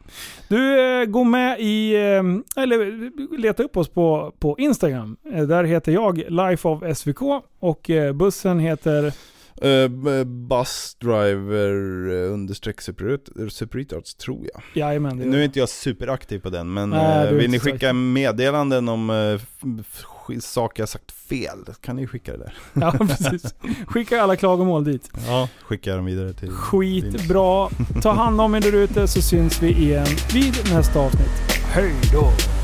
Du, 0.47 0.79
eh, 1.01 1.05
gå 1.05 1.23
med 1.23 1.59
i, 1.59 1.95
eh, 1.95 2.63
eller 2.63 3.37
leta 3.37 3.63
upp 3.63 3.77
oss 3.77 3.89
på, 3.89 4.33
på 4.39 4.55
Instagram. 4.59 5.17
Där 5.47 5.63
heter 5.63 5.91
jag 5.91 6.17
Life 6.17 6.67
of 6.67 6.97
SVK 6.97 7.21
och 7.59 7.89
bussen 8.13 8.59
heter 8.59 9.13
Uh, 9.63 10.23
bus 10.23 10.95
driver 10.99 11.73
uh, 12.09 12.33
understreck 12.33 12.79
superit- 12.79 13.49
superretards 13.49 14.15
tror 14.15 14.47
jag. 14.53 14.63
Jajamän. 14.73 15.17
det 15.17 15.25
Nu 15.25 15.39
är 15.39 15.45
inte 15.45 15.59
jag 15.59 15.69
superaktiv 15.69 16.39
på 16.39 16.49
den 16.49 16.73
men 16.73 16.89
Nej, 16.89 17.27
eh, 17.27 17.33
vill 17.33 17.51
ni 17.51 17.59
skicka 17.59 17.93
meddelanden 17.93 18.89
om 18.89 19.09
uh, 19.09 19.41
saker 20.39 20.81
jag 20.81 20.89
sagt 20.89 21.11
fel, 21.11 21.57
kan 21.81 21.95
ni 21.95 22.07
skicka 22.07 22.31
det 22.31 22.37
där. 22.37 22.53
Ja, 22.73 22.91
precis. 22.99 23.55
Skicka 23.87 24.21
alla 24.21 24.35
klagomål 24.35 24.83
dit. 24.83 25.11
Ja. 25.27 25.49
Skicka 25.61 25.95
dem 25.95 26.05
vidare 26.05 26.33
till... 26.33 26.49
Skitbra. 26.49 27.69
Ta 28.01 28.11
hand 28.11 28.41
om 28.41 28.55
er 28.55 28.61
där 28.61 28.75
ute 28.75 29.07
så 29.07 29.21
syns 29.21 29.63
vi 29.63 29.69
igen 29.69 30.07
vid 30.33 30.73
nästa 30.73 30.99
avsnitt. 30.99 31.51
Hej 31.73 31.95
då! 32.13 32.58